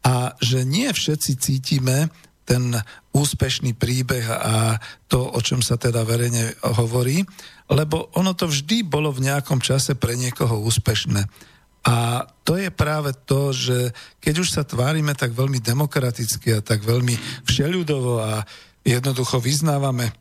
a 0.02 0.34
že 0.39 0.63
nie 0.63 0.88
všetci 0.89 1.32
cítime 1.38 2.10
ten 2.47 2.74
úspešný 3.13 3.78
príbeh 3.78 4.26
a 4.28 4.76
to, 5.06 5.24
o 5.24 5.39
čom 5.43 5.62
sa 5.62 5.78
teda 5.78 6.02
verejne 6.08 6.58
hovorí, 6.76 7.21
lebo 7.69 8.12
ono 8.17 8.34
to 8.36 8.50
vždy 8.50 8.84
bolo 8.84 9.13
v 9.13 9.30
nejakom 9.30 9.62
čase 9.63 9.95
pre 9.95 10.17
niekoho 10.17 10.60
úspešné. 10.60 11.50
A 11.82 12.30
to 12.46 12.62
je 12.62 12.70
práve 12.70 13.10
to, 13.26 13.50
že 13.50 13.89
keď 14.22 14.36
už 14.46 14.50
sa 14.54 14.62
tvárime 14.62 15.17
tak 15.17 15.34
veľmi 15.34 15.58
demokraticky 15.58 16.58
a 16.58 16.65
tak 16.65 16.86
veľmi 16.86 17.17
všeľudovo 17.50 18.22
a 18.22 18.46
jednoducho 18.86 19.41
vyznávame 19.41 20.13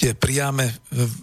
tie 0.00 0.16
priame 0.16 0.72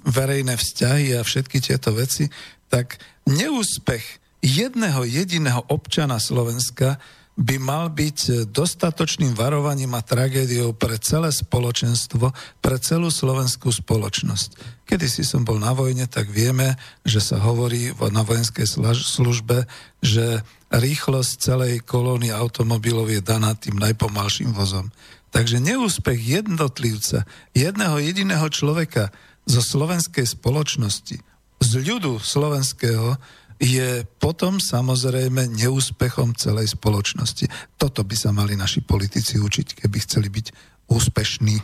verejné 0.06 0.54
vzťahy 0.54 1.18
a 1.18 1.26
všetky 1.26 1.58
tieto 1.58 1.90
veci, 1.98 2.30
tak 2.70 3.02
neúspech 3.26 4.22
jedného 4.46 5.02
jediného 5.06 5.66
občana 5.70 6.22
Slovenska 6.22 7.02
by 7.40 7.56
mal 7.58 7.88
byť 7.88 8.52
dostatočným 8.52 9.34
varovaním 9.34 9.96
a 9.96 10.04
tragédiou 10.04 10.76
pre 10.76 11.00
celé 11.00 11.32
spoločenstvo, 11.32 12.36
pre 12.60 12.76
celú 12.78 13.08
slovenskú 13.08 13.72
spoločnosť. 13.72 14.84
Kedy 14.84 15.08
si 15.08 15.24
som 15.24 15.48
bol 15.48 15.56
na 15.56 15.72
vojne, 15.72 16.12
tak 16.12 16.28
vieme, 16.28 16.76
že 17.08 17.24
sa 17.24 17.40
hovorí 17.40 17.96
na 18.12 18.22
vojenskej 18.28 18.68
službe, 18.94 19.64
že 20.04 20.44
rýchlosť 20.72 21.32
celej 21.40 21.74
kolóny 21.88 22.36
automobilov 22.36 23.08
je 23.08 23.24
daná 23.24 23.56
tým 23.56 23.80
najpomalším 23.80 24.52
vozom. 24.52 24.92
Takže 25.32 25.64
neúspech 25.64 26.20
jednotlivca, 26.20 27.24
jedného 27.56 27.96
jediného 28.04 28.48
človeka 28.52 29.16
zo 29.48 29.64
slovenskej 29.64 30.28
spoločnosti, 30.28 31.24
z 31.62 31.72
ľudu 31.80 32.20
slovenského, 32.20 33.16
je 33.62 34.02
potom 34.18 34.58
samozrejme 34.58 35.54
neúspechom 35.54 36.34
celej 36.34 36.74
spoločnosti. 36.74 37.46
Toto 37.78 38.02
by 38.02 38.16
sa 38.18 38.34
mali 38.34 38.58
naši 38.58 38.82
politici 38.82 39.38
učiť, 39.38 39.86
keby 39.86 39.98
chceli 40.02 40.34
byť 40.34 40.46
úspešní. 40.90 41.62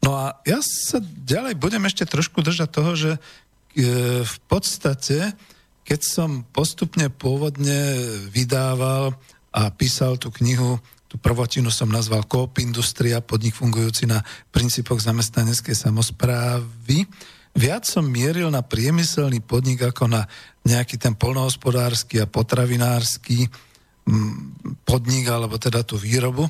No 0.00 0.16
a 0.16 0.40
ja 0.48 0.64
sa 0.64 0.96
ďalej 1.04 1.60
budem 1.60 1.84
ešte 1.84 2.08
trošku 2.08 2.40
držať 2.40 2.68
toho, 2.72 2.92
že 2.96 3.12
e, 3.12 3.20
v 4.24 4.36
podstate, 4.48 5.36
keď 5.84 6.00
som 6.00 6.40
postupne 6.56 7.12
pôvodne 7.12 8.00
vydával 8.32 9.12
a 9.52 9.68
písal 9.68 10.16
tú 10.16 10.32
knihu, 10.40 10.80
tú 11.06 11.20
prvotinu 11.20 11.68
som 11.68 11.92
nazval 11.92 12.24
Coop 12.24 12.56
Industria, 12.64 13.20
podnik 13.20 13.54
fungujúci 13.54 14.08
na 14.08 14.24
princípoch 14.56 15.04
zamestnaneckej 15.04 15.76
samozprávy. 15.76 17.04
Viac 17.56 17.88
som 17.88 18.04
mieril 18.04 18.52
na 18.52 18.60
priemyselný 18.60 19.40
podnik 19.40 19.80
ako 19.80 20.12
na 20.12 20.28
nejaký 20.68 21.00
ten 21.00 21.16
polnohospodársky 21.16 22.20
a 22.20 22.28
potravinársky 22.28 23.48
mm, 24.04 24.84
podnik, 24.84 25.24
alebo 25.32 25.56
teda 25.56 25.80
tú 25.80 25.96
výrobu. 25.96 26.44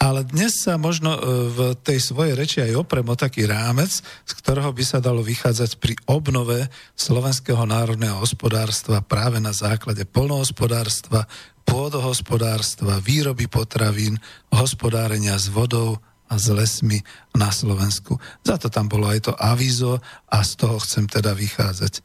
Ale 0.00 0.24
dnes 0.24 0.56
sa 0.56 0.80
možno 0.80 1.12
e, 1.12 1.20
v 1.52 1.58
tej 1.84 2.00
svojej 2.00 2.32
reči 2.32 2.58
aj 2.64 2.80
oprem 2.80 3.04
o 3.04 3.18
taký 3.18 3.44
rámec, 3.44 4.00
z 4.00 4.32
ktorého 4.40 4.72
by 4.72 4.84
sa 4.88 5.04
dalo 5.04 5.20
vychádzať 5.20 5.76
pri 5.76 6.00
obnove 6.08 6.64
slovenského 6.96 7.68
národného 7.68 8.16
hospodárstva 8.16 9.04
práve 9.04 9.44
na 9.44 9.52
základe 9.52 10.08
polnohospodárstva, 10.08 11.28
pôdohospodárstva, 11.68 13.04
výroby 13.04 13.52
potravín, 13.52 14.16
hospodárenia 14.48 15.36
s 15.36 15.52
vodou 15.52 16.00
a 16.28 16.34
s 16.36 16.46
lesmi 16.52 17.00
na 17.32 17.48
Slovensku. 17.48 18.20
Za 18.44 18.60
to 18.60 18.68
tam 18.68 18.86
bolo 18.86 19.08
aj 19.08 19.28
to 19.28 19.32
avízo 19.34 19.98
a 20.28 20.38
z 20.44 20.52
toho 20.60 20.76
chcem 20.80 21.08
teda 21.08 21.32
vychádzať. 21.32 22.04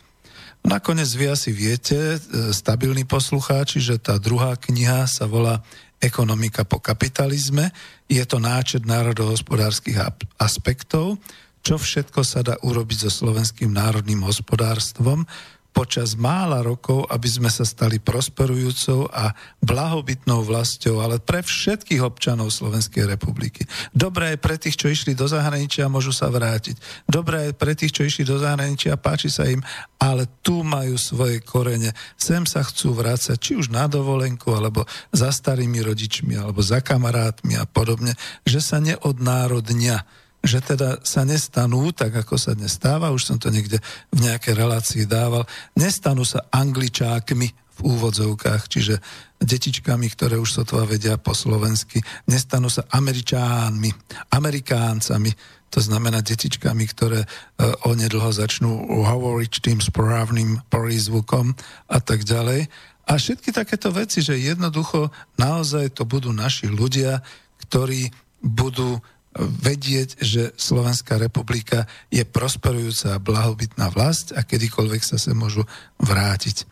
Nakoniec 0.64 1.12
vy 1.20 1.28
asi 1.28 1.52
viete, 1.52 2.16
e, 2.16 2.18
stabilní 2.56 3.04
poslucháči, 3.04 3.84
že 3.84 4.00
tá 4.00 4.16
druhá 4.16 4.56
kniha 4.56 5.04
sa 5.12 5.28
volá 5.28 5.60
ekonomika 6.00 6.64
po 6.64 6.80
kapitalizme. 6.80 7.72
Je 8.08 8.24
to 8.24 8.40
náčet 8.40 8.88
národohospodárskych 8.88 10.00
aspektov, 10.40 11.20
čo 11.64 11.80
všetko 11.80 12.24
sa 12.28 12.44
dá 12.44 12.56
urobiť 12.60 13.08
so 13.08 13.12
slovenským 13.12 13.72
národným 13.72 14.24
hospodárstvom, 14.24 15.28
počas 15.74 16.14
mála 16.14 16.62
rokov, 16.62 17.10
aby 17.10 17.26
sme 17.26 17.50
sa 17.50 17.66
stali 17.66 17.98
prosperujúcou 17.98 19.10
a 19.10 19.34
blahobytnou 19.60 20.46
vlastou, 20.46 21.02
ale 21.02 21.18
pre 21.18 21.42
všetkých 21.42 22.06
občanov 22.06 22.54
Slovenskej 22.54 23.10
republiky. 23.10 23.66
Dobré 23.90 24.38
je 24.38 24.40
pre 24.40 24.56
tých, 24.62 24.78
čo 24.78 24.88
išli 24.88 25.18
do 25.18 25.26
zahraničia, 25.26 25.90
môžu 25.90 26.14
sa 26.14 26.30
vrátiť. 26.30 26.78
Dobré 27.10 27.50
je 27.50 27.54
pre 27.58 27.74
tých, 27.74 27.92
čo 27.92 28.06
išli 28.06 28.24
do 28.24 28.38
zahraničia, 28.38 29.02
páči 29.02 29.34
sa 29.34 29.50
im, 29.50 29.66
ale 29.98 30.30
tu 30.46 30.62
majú 30.62 30.94
svoje 30.96 31.42
korene. 31.42 31.98
Sem 32.16 32.46
sa 32.46 32.62
chcú 32.62 32.94
vrácať, 32.94 33.36
či 33.42 33.58
už 33.58 33.74
na 33.74 33.90
dovolenku, 33.90 34.54
alebo 34.54 34.86
za 35.10 35.34
starými 35.34 35.82
rodičmi, 35.82 36.38
alebo 36.38 36.62
za 36.62 36.86
kamarátmi 36.86 37.58
a 37.58 37.66
podobne, 37.66 38.14
že 38.46 38.62
sa 38.62 38.78
neodnárodnia 38.78 40.06
že 40.44 40.60
teda 40.60 41.00
sa 41.08 41.24
nestanú, 41.24 41.96
tak 41.96 42.12
ako 42.20 42.36
sa 42.36 42.52
dnes 42.52 42.76
stáva, 42.76 43.16
už 43.16 43.24
som 43.24 43.38
to 43.40 43.48
niekde 43.48 43.80
v 44.12 44.20
nejakej 44.28 44.54
relácii 44.60 45.04
dával, 45.08 45.48
nestanú 45.80 46.28
sa 46.28 46.44
angličákmi 46.52 47.48
v 47.74 47.80
úvodzovkách, 47.82 48.70
čiže 48.70 49.02
detičkami, 49.42 50.06
ktoré 50.14 50.38
už 50.38 50.62
sotva 50.62 50.86
vedia 50.86 51.18
po 51.18 51.34
slovensky, 51.34 52.04
nestanú 52.30 52.70
sa 52.70 52.86
američánmi, 52.92 53.90
amerikáncami, 54.30 55.32
to 55.74 55.82
znamená 55.82 56.22
detičkami, 56.22 56.86
ktoré 56.86 57.26
uh, 57.26 57.90
onedlho 57.90 58.30
začnú 58.30 59.02
hovoriť 59.02 59.54
tým 59.58 59.80
správnym 59.82 60.62
prízvukom 60.70 61.58
a 61.90 61.98
tak 61.98 62.22
ďalej. 62.30 62.70
A 63.10 63.18
všetky 63.18 63.50
takéto 63.50 63.90
veci, 63.90 64.22
že 64.22 64.38
jednoducho 64.38 65.10
naozaj 65.42 65.98
to 65.98 66.06
budú 66.06 66.30
naši 66.30 66.70
ľudia, 66.70 67.26
ktorí 67.66 68.14
budú 68.46 69.02
vedieť, 69.38 70.22
že 70.22 70.54
Slovenská 70.56 71.18
republika 71.18 71.90
je 72.14 72.22
prosperujúca 72.26 73.18
a 73.18 73.24
blahobytná 73.24 73.90
vlast 73.90 74.32
a 74.34 74.46
kedykoľvek 74.46 75.02
sa 75.02 75.18
sa 75.18 75.34
môžu 75.34 75.66
vrátiť. 75.98 76.70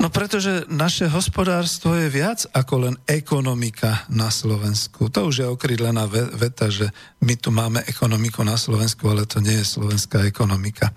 No 0.00 0.10
pretože 0.10 0.66
naše 0.66 1.06
hospodárstvo 1.06 1.94
je 1.94 2.10
viac 2.10 2.48
ako 2.50 2.90
len 2.90 2.94
ekonomika 3.06 4.02
na 4.10 4.32
Slovensku. 4.34 5.12
To 5.12 5.30
už 5.30 5.44
je 5.44 5.46
okrydlená 5.46 6.10
veta, 6.10 6.72
že 6.72 6.90
my 7.22 7.38
tu 7.38 7.54
máme 7.54 7.84
ekonomiku 7.86 8.42
na 8.42 8.58
Slovensku, 8.58 9.06
ale 9.06 9.28
to 9.30 9.38
nie 9.38 9.62
je 9.62 9.72
slovenská 9.78 10.26
ekonomika. 10.26 10.90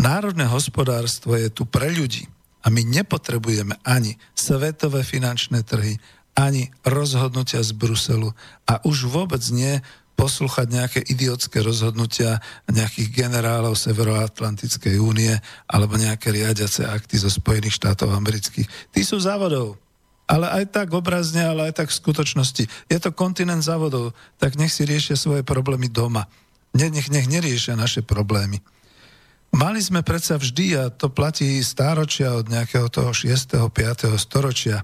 Národné 0.00 0.48
hospodárstvo 0.48 1.36
je 1.36 1.52
tu 1.52 1.68
pre 1.68 1.92
ľudí 1.92 2.24
a 2.64 2.72
my 2.72 2.80
nepotrebujeme 2.80 3.76
ani 3.84 4.16
svetové 4.32 5.04
finančné 5.04 5.60
trhy, 5.60 6.00
ani 6.36 6.68
rozhodnutia 6.84 7.64
z 7.64 7.72
Bruselu 7.72 8.30
a 8.68 8.84
už 8.84 9.08
vôbec 9.08 9.40
nie 9.50 9.80
poslúchať 10.16 10.66
nejaké 10.72 11.00
idiotské 11.04 11.60
rozhodnutia 11.60 12.40
nejakých 12.68 13.12
generálov 13.12 13.76
Severoatlantickej 13.76 14.96
únie 14.96 15.32
alebo 15.68 16.00
nejaké 16.00 16.32
riadiace 16.32 16.88
akty 16.88 17.20
zo 17.20 17.28
Spojených 17.28 17.76
štátov 17.76 18.12
amerických. 18.16 18.68
Tí 18.92 19.00
sú 19.04 19.20
závodov. 19.20 19.76
Ale 20.26 20.50
aj 20.50 20.74
tak 20.74 20.90
obrazne, 20.90 21.46
ale 21.46 21.70
aj 21.70 21.84
tak 21.84 21.88
v 21.92 22.00
skutočnosti. 22.02 22.64
Je 22.90 22.98
to 22.98 23.14
kontinent 23.14 23.62
závodov, 23.62 24.10
tak 24.42 24.58
nech 24.58 24.74
si 24.74 24.82
riešia 24.82 25.14
svoje 25.14 25.46
problémy 25.46 25.86
doma. 25.86 26.26
Nech, 26.74 27.06
nech 27.14 27.30
neriešia 27.30 27.78
naše 27.78 28.02
problémy. 28.02 28.58
Mali 29.54 29.78
sme 29.78 30.02
predsa 30.02 30.34
vždy, 30.34 30.66
a 30.74 30.90
to 30.90 31.14
platí 31.14 31.62
stáročia 31.62 32.34
od 32.34 32.50
nejakého 32.50 32.90
toho 32.90 33.14
6. 33.14 33.70
5. 33.70 34.18
storočia, 34.18 34.82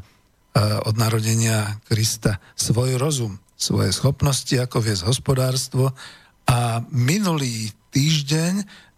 od 0.61 0.95
narodenia 1.01 1.81
Krista 1.89 2.37
svoj 2.53 3.01
rozum, 3.01 3.41
svoje 3.57 3.95
schopnosti, 3.95 4.53
ako 4.53 4.85
viesť 4.85 5.09
hospodárstvo. 5.09 5.97
A 6.45 6.85
minulý 6.93 7.73
týždeň 7.95 8.53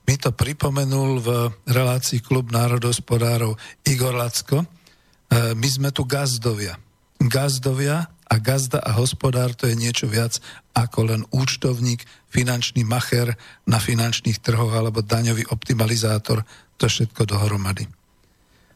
mi 0.05 0.15
to 0.21 0.35
pripomenul 0.35 1.23
v 1.23 1.29
relácii 1.65 2.21
Klub 2.21 2.53
národospodárov 2.53 3.57
Igor 3.89 4.13
Lacko. 4.13 4.65
E, 4.65 4.67
my 5.57 5.69
sme 5.69 5.89
tu 5.95 6.05
gazdovia. 6.05 6.77
Gazdovia 7.17 8.05
a 8.29 8.35
gazda 8.37 8.85
a 8.85 8.93
hospodár 9.01 9.57
to 9.57 9.65
je 9.65 9.77
niečo 9.77 10.05
viac 10.11 10.41
ako 10.77 11.09
len 11.09 11.23
účtovník, 11.33 12.05
finančný 12.29 12.85
macher 12.85 13.39
na 13.65 13.81
finančných 13.81 14.43
trhoch 14.43 14.75
alebo 14.75 15.01
daňový 15.01 15.49
optimalizátor, 15.49 16.43
to 16.77 16.91
všetko 16.91 17.25
dohromady. 17.25 17.87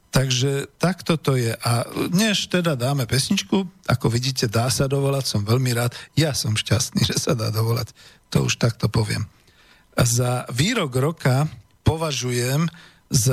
Takže 0.08 0.72
takto 0.80 1.20
to 1.20 1.36
je. 1.36 1.52
A 1.52 1.84
než 2.08 2.48
teda 2.48 2.74
dáme 2.74 3.04
pesničku, 3.04 3.68
ako 3.84 4.06
vidíte, 4.08 4.48
dá 4.48 4.72
sa 4.72 4.88
dovolať, 4.88 5.24
som 5.28 5.44
veľmi 5.44 5.76
rád. 5.76 5.92
Ja 6.16 6.32
som 6.32 6.56
šťastný, 6.56 7.04
že 7.04 7.20
sa 7.20 7.36
dá 7.36 7.52
dovolať. 7.52 7.92
To 8.32 8.48
už 8.48 8.56
takto 8.56 8.88
poviem. 8.88 9.28
Za 9.98 10.48
výrok 10.48 10.96
roka 10.96 11.48
považujem 11.84 12.68
z 13.08 13.26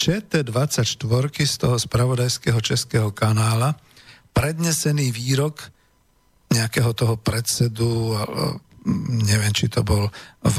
ČT24 0.00 0.96
z 1.44 1.54
toho 1.60 1.76
spravodajského 1.76 2.60
českého 2.60 3.12
kanála 3.12 3.76
prednesený 4.32 5.12
výrok 5.12 5.68
nejakého 6.50 6.90
toho 6.96 7.14
predsedu, 7.20 8.16
neviem, 9.22 9.52
či 9.54 9.70
to 9.70 9.84
bol 9.86 10.10
v 10.42 10.58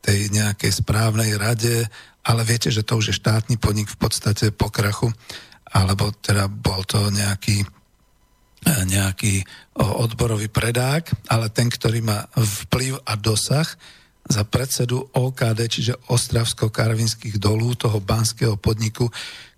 tej 0.00 0.30
nejakej 0.30 0.70
správnej 0.80 1.34
rade 1.34 1.90
ale 2.26 2.42
viete, 2.42 2.74
že 2.74 2.82
to 2.82 2.98
už 2.98 3.14
je 3.14 3.20
štátny 3.22 3.56
podnik 3.56 3.86
v 3.86 3.98
podstate 3.98 4.50
po 4.50 4.66
krachu, 4.68 5.14
alebo 5.70 6.10
teda 6.10 6.50
bol 6.50 6.82
to 6.82 7.10
nejaký 7.14 7.62
e, 7.62 7.66
nejaký 8.66 9.46
odborový 9.78 10.50
predák, 10.50 11.30
ale 11.30 11.54
ten, 11.54 11.70
ktorý 11.70 12.02
má 12.02 12.26
vplyv 12.34 12.98
a 13.06 13.14
dosah 13.14 13.68
za 14.26 14.42
predsedu 14.42 15.06
OKD, 15.14 15.70
čiže 15.70 15.94
Ostravsko-Karvinských 16.10 17.38
dolů, 17.38 17.78
toho 17.78 18.02
banského 18.02 18.58
podniku, 18.58 19.06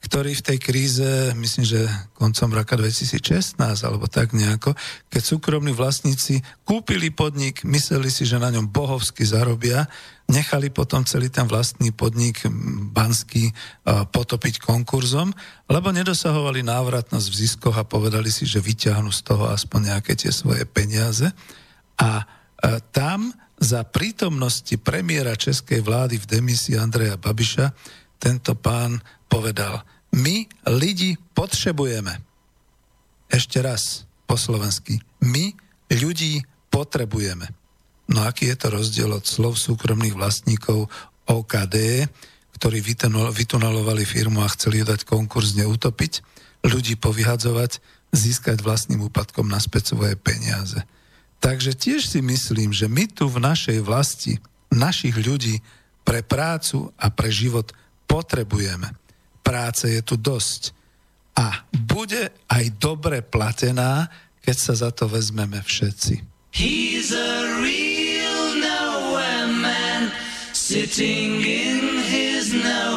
ktorý 0.04 0.36
v 0.36 0.44
tej 0.44 0.58
kríze, 0.60 1.08
myslím, 1.34 1.64
že 1.64 1.88
koncom 2.12 2.52
roka 2.52 2.76
2016 2.76 3.56
alebo 3.58 4.04
tak 4.06 4.36
nejako, 4.36 4.76
keď 5.08 5.22
súkromní 5.24 5.72
vlastníci 5.72 6.44
kúpili 6.68 7.08
podnik, 7.08 7.64
mysleli 7.64 8.12
si, 8.12 8.28
že 8.28 8.36
na 8.36 8.52
ňom 8.52 8.68
bohovsky 8.68 9.24
zarobia, 9.24 9.88
nechali 10.28 10.68
potom 10.68 11.08
celý 11.08 11.32
ten 11.32 11.48
vlastný 11.48 11.88
podnik 11.90 12.44
banský 12.92 13.48
potopiť 14.12 14.60
konkurzom, 14.60 15.32
lebo 15.72 15.88
nedosahovali 15.88 16.60
návratnosť 16.60 17.26
v 17.32 17.38
ziskoch 17.40 17.76
a 17.80 17.88
povedali 17.88 18.28
si, 18.28 18.44
že 18.44 18.60
vyťahnú 18.60 19.08
z 19.08 19.20
toho 19.24 19.48
aspoň 19.48 19.96
nejaké 19.96 20.12
tie 20.20 20.28
svoje 20.28 20.68
peniaze. 20.68 21.32
A 21.96 22.28
tam 22.92 23.32
za 23.58 23.82
prítomnosti 23.88 24.76
premiéra 24.78 25.34
českej 25.34 25.80
vlády 25.82 26.20
v 26.20 26.28
demisii 26.28 26.78
Andreja 26.78 27.16
Babiša 27.16 27.72
tento 28.20 28.54
pán 28.54 29.00
povedal, 29.26 29.82
my 30.14 30.44
lidi 30.78 31.16
potrebujeme. 31.32 32.20
Ešte 33.28 33.60
raz 33.60 34.08
po 34.28 34.36
slovensky. 34.36 35.00
My 35.24 35.52
ľudí 35.88 36.44
potrebujeme. 36.68 37.48
No 38.08 38.24
aký 38.24 38.48
je 38.48 38.56
to 38.56 38.68
rozdiel 38.72 39.12
od 39.12 39.24
slov 39.28 39.60
súkromných 39.60 40.16
vlastníkov 40.16 40.88
OKD, 41.28 42.08
ktorí 42.56 42.80
vytunelovali 43.36 44.02
firmu 44.08 44.40
a 44.42 44.50
chceli 44.50 44.82
ju 44.82 44.88
dať 44.88 45.04
konkurzne 45.04 45.68
utopiť, 45.68 46.24
ľudí 46.64 46.96
povyhadzovať, 46.96 47.78
získať 48.10 48.64
vlastným 48.64 49.04
úpadkom 49.06 49.46
naspäť 49.46 49.94
svoje 49.94 50.16
peniaze. 50.16 50.80
Takže 51.38 51.76
tiež 51.76 52.08
si 52.08 52.18
myslím, 52.24 52.74
že 52.74 52.90
my 52.90 53.06
tu 53.06 53.28
v 53.30 53.38
našej 53.38 53.78
vlasti 53.84 54.40
našich 54.72 55.14
ľudí 55.14 55.60
pre 56.02 56.24
prácu 56.24 56.90
a 56.96 57.12
pre 57.12 57.28
život 57.28 57.70
potrebujeme. 58.08 58.90
Práce 59.44 59.86
je 59.86 60.00
tu 60.00 60.16
dosť. 60.16 60.72
A 61.38 61.62
bude 61.70 62.34
aj 62.50 62.64
dobre 62.80 63.22
platená, 63.22 64.10
keď 64.42 64.56
sa 64.56 64.74
za 64.74 64.90
to 64.90 65.06
vezmeme 65.06 65.62
všetci. 65.62 66.24
He's 66.50 67.12
a 67.14 67.60
real 67.62 67.87
sitting 70.68 71.40
in 71.40 71.96
his 72.02 72.52
nowhere 72.52 72.87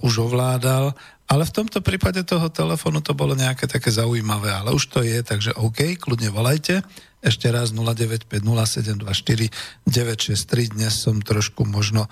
už 0.07 0.31
ovládal, 0.31 0.95
ale 1.29 1.45
v 1.45 1.61
tomto 1.61 1.85
prípade 1.85 2.25
toho 2.25 2.49
telefónu 2.49 3.05
to 3.05 3.13
bolo 3.13 3.37
nejaké 3.37 3.69
také 3.69 3.93
zaujímavé, 3.93 4.49
ale 4.49 4.73
už 4.73 4.89
to 4.89 5.05
je, 5.05 5.21
takže 5.21 5.53
OK, 5.61 6.01
kľudne 6.01 6.33
volajte. 6.33 6.81
Ešte 7.21 7.53
raz 7.53 7.77
0950724963. 7.77 10.73
Dnes 10.73 10.97
som 10.97 11.21
trošku 11.21 11.69
možno 11.69 12.09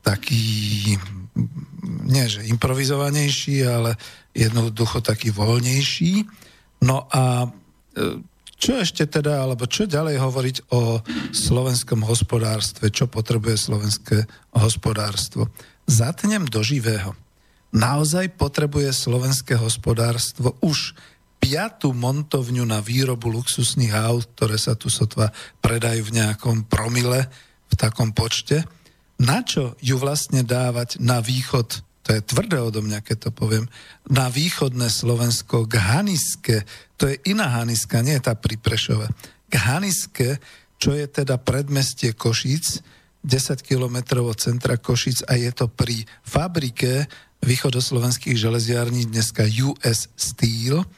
taký, 0.00 0.96
nie 2.08 2.24
že 2.24 2.48
improvizovanejší, 2.48 3.68
ale 3.68 4.00
jednoducho 4.32 5.04
taký 5.04 5.28
voľnejší. 5.28 6.24
No 6.88 7.04
a 7.12 7.44
e, 7.44 7.52
čo 8.56 8.80
ešte 8.80 9.04
teda, 9.04 9.44
alebo 9.44 9.68
čo 9.68 9.84
ďalej 9.84 10.16
hovoriť 10.24 10.72
o 10.72 11.04
slovenskom 11.36 12.00
hospodárstve, 12.00 12.88
čo 12.88 13.12
potrebuje 13.12 13.60
slovenské 13.60 14.24
hospodárstvo? 14.56 15.52
Zatnem 15.84 16.48
do 16.48 16.64
živého. 16.64 17.12
Naozaj 17.74 18.38
potrebuje 18.38 18.94
slovenské 18.94 19.58
hospodárstvo 19.58 20.54
už 20.62 20.94
piatú 21.42 21.90
montovňu 21.90 22.62
na 22.62 22.78
výrobu 22.78 23.34
luxusných 23.34 23.90
aut, 23.92 24.30
ktoré 24.38 24.54
sa 24.56 24.78
tu 24.78 24.86
sotva 24.86 25.34
predajú 25.58 26.06
v 26.06 26.22
nejakom 26.22 26.70
promile, 26.70 27.26
v 27.66 27.74
takom 27.74 28.14
počte. 28.14 28.62
Na 29.18 29.42
čo 29.42 29.74
ju 29.82 29.98
vlastne 29.98 30.46
dávať 30.46 31.02
na 31.02 31.18
východ, 31.18 31.82
to 32.06 32.14
je 32.14 32.22
tvrdé 32.22 32.62
odo 32.62 32.78
mňa, 32.78 33.02
keď 33.02 33.28
to 33.28 33.30
poviem, 33.34 33.66
na 34.06 34.30
východné 34.30 34.86
Slovensko 34.86 35.66
k 35.66 35.74
Haniske, 35.74 36.62
to 36.94 37.10
je 37.10 37.18
iná 37.26 37.58
Haniska, 37.58 38.06
nie 38.06 38.14
je 38.22 38.24
tá 38.30 38.38
pri 38.38 38.54
Prešove, 38.54 39.10
k 39.50 39.54
Haniske, 39.58 40.38
čo 40.78 40.94
je 40.94 41.10
teda 41.10 41.42
predmestie 41.42 42.14
Košíc, 42.14 42.86
10 43.24 43.64
kilometrov 43.64 44.36
od 44.36 44.38
centra 44.38 44.76
Košic 44.76 45.24
a 45.24 45.40
je 45.40 45.48
to 45.50 45.66
pri 45.72 46.04
fabrike 46.22 47.08
východoslovenských 47.44 48.40
železiarní, 48.40 49.06
dneska 49.06 49.44
US 49.44 50.08
Steel, 50.16 50.88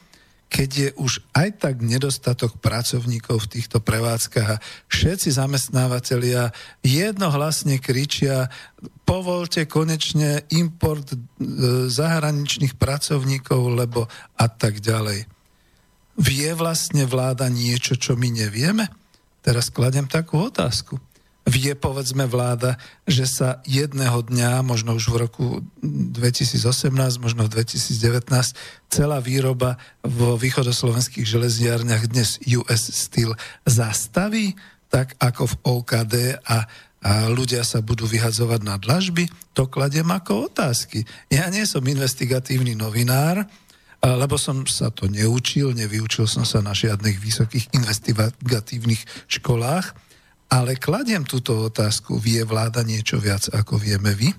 keď 0.47 0.69
je 0.71 0.89
už 0.95 1.19
aj 1.35 1.59
tak 1.59 1.83
nedostatok 1.83 2.55
pracovníkov 2.63 3.45
v 3.45 3.51
týchto 3.59 3.83
prevádzkach 3.83 4.47
a 4.47 4.61
všetci 4.87 5.35
zamestnávateľia 5.35 6.55
jednohlasne 6.87 7.83
kričia, 7.83 8.47
povolte 9.03 9.67
konečne 9.67 10.47
import 10.55 11.11
e, 11.11 11.17
zahraničných 11.91 12.79
pracovníkov, 12.79 13.61
lebo 13.75 14.07
a 14.39 14.47
tak 14.47 14.79
ďalej. 14.79 15.27
Vie 16.17 16.49
vlastne 16.55 17.03
vláda 17.03 17.51
niečo, 17.51 17.99
čo 17.99 18.15
my 18.15 18.31
nevieme? 18.31 18.87
Teraz 19.43 19.67
kladem 19.67 20.07
takú 20.07 20.47
otázku 20.47 20.95
vie 21.47 21.73
povedzme 21.79 22.27
vláda, 22.27 22.75
že 23.07 23.23
sa 23.23 23.63
jedného 23.63 24.19
dňa, 24.19 24.67
možno 24.67 24.99
už 24.99 25.07
v 25.07 25.17
roku 25.23 25.45
2018, 25.79 26.91
možno 27.23 27.47
v 27.47 27.63
2019, 27.63 28.27
celá 28.91 29.23
výroba 29.23 29.79
vo 30.03 30.35
východoslovenských 30.35 31.23
železiarniach 31.23 32.11
dnes 32.11 32.43
US 32.51 32.91
Steel 32.91 33.31
zastaví, 33.63 34.59
tak 34.91 35.15
ako 35.23 35.47
v 35.47 35.55
OKD 35.63 36.15
a, 36.43 36.67
a 37.03 37.11
ľudia 37.31 37.63
sa 37.63 37.79
budú 37.79 38.03
vyhadzovať 38.03 38.61
na 38.67 38.75
dlažby, 38.75 39.31
to 39.55 39.71
kladiem 39.71 40.11
ako 40.11 40.51
otázky. 40.51 41.07
Ja 41.31 41.47
nie 41.47 41.63
som 41.63 41.83
investigatívny 41.83 42.75
novinár, 42.75 43.47
lebo 44.03 44.35
som 44.37 44.67
sa 44.69 44.93
to 44.93 45.09
neučil, 45.09 45.73
nevyučil 45.73 46.29
som 46.29 46.45
sa 46.45 46.61
na 46.61 46.75
žiadnych 46.75 47.17
vysokých 47.17 47.73
investigatívnych 47.73 49.01
školách, 49.31 50.06
ale 50.47 50.79
kladiem 50.79 51.27
túto 51.27 51.67
otázku, 51.67 52.19
vie 52.19 52.39
vláda 52.47 52.83
niečo 52.83 53.19
viac, 53.19 53.51
ako 53.51 53.75
vieme 53.75 54.15
vy? 54.15 54.31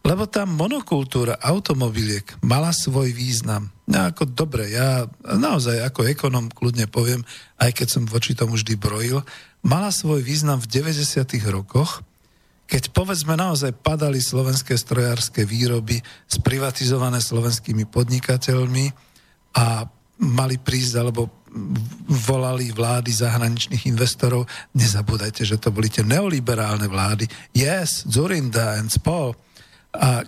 Lebo 0.00 0.24
tá 0.24 0.48
monokultúra 0.48 1.36
automobiliek 1.38 2.24
mala 2.40 2.72
svoj 2.72 3.12
význam. 3.12 3.68
No 3.84 4.08
ako 4.08 4.32
dobre, 4.32 4.72
ja 4.72 5.04
naozaj 5.22 5.84
ako 5.84 6.08
ekonom 6.08 6.48
kľudne 6.48 6.88
poviem, 6.88 7.20
aj 7.60 7.70
keď 7.76 7.88
som 7.88 8.02
voči 8.08 8.32
tomu 8.32 8.56
vždy 8.56 8.80
brojil, 8.80 9.20
mala 9.60 9.92
svoj 9.92 10.24
význam 10.24 10.56
v 10.56 10.72
90. 10.72 11.20
rokoch, 11.52 12.00
keď 12.64 12.94
povedzme 12.96 13.36
naozaj 13.36 13.76
padali 13.76 14.22
slovenské 14.22 14.78
strojárske 14.78 15.44
výroby 15.44 16.00
sprivatizované 16.30 17.20
slovenskými 17.20 17.84
podnikateľmi 17.84 18.86
a 19.58 19.84
mali 20.20 20.60
prísť 20.60 20.94
alebo 21.00 21.40
volali 22.30 22.70
vlády 22.70 23.10
zahraničných 23.10 23.90
investorov. 23.90 24.46
Nezabúdajte, 24.76 25.42
že 25.42 25.58
to 25.58 25.74
boli 25.74 25.90
tie 25.90 26.06
neoliberálne 26.06 26.86
vlády. 26.86 27.26
Yes, 27.50 28.06
Zurinda 28.06 28.78
and 28.78 28.92
Spol 28.92 29.34
a 29.90 30.22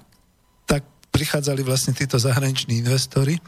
tak 0.66 0.82
prichádzali 1.14 1.62
vlastne 1.62 1.94
títo 1.94 2.18
zahraniční 2.18 2.82
investori, 2.82 3.38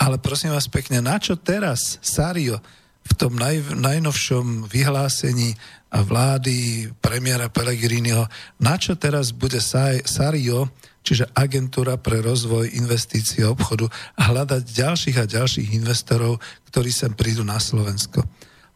ale 0.00 0.18
prosím 0.18 0.50
vás 0.50 0.66
pekne, 0.66 0.98
na 0.98 1.20
čo 1.22 1.38
teraz 1.38 2.02
Sario 2.02 2.58
v 3.00 3.12
tom 3.14 3.38
naj, 3.38 3.78
najnovšom 3.78 4.66
vyhlásení 4.66 5.54
vlády 5.90 6.88
premiéra 6.98 7.50
Pellegriniho, 7.50 8.26
na 8.58 8.74
čo 8.78 8.94
teraz 8.98 9.30
bude 9.30 9.58
Sario, 9.62 10.70
čiže 11.00 11.28
agentúra 11.32 11.96
pre 11.96 12.20
rozvoj 12.20 12.76
investícií 12.76 13.44
a 13.44 13.52
obchodu, 13.52 13.88
hľadať 14.20 14.62
ďalších 14.64 15.16
a 15.20 15.26
ďalších 15.26 15.72
investorov, 15.76 16.38
ktorí 16.68 16.92
sem 16.92 17.12
prídu 17.16 17.42
na 17.42 17.56
Slovensko. 17.56 18.22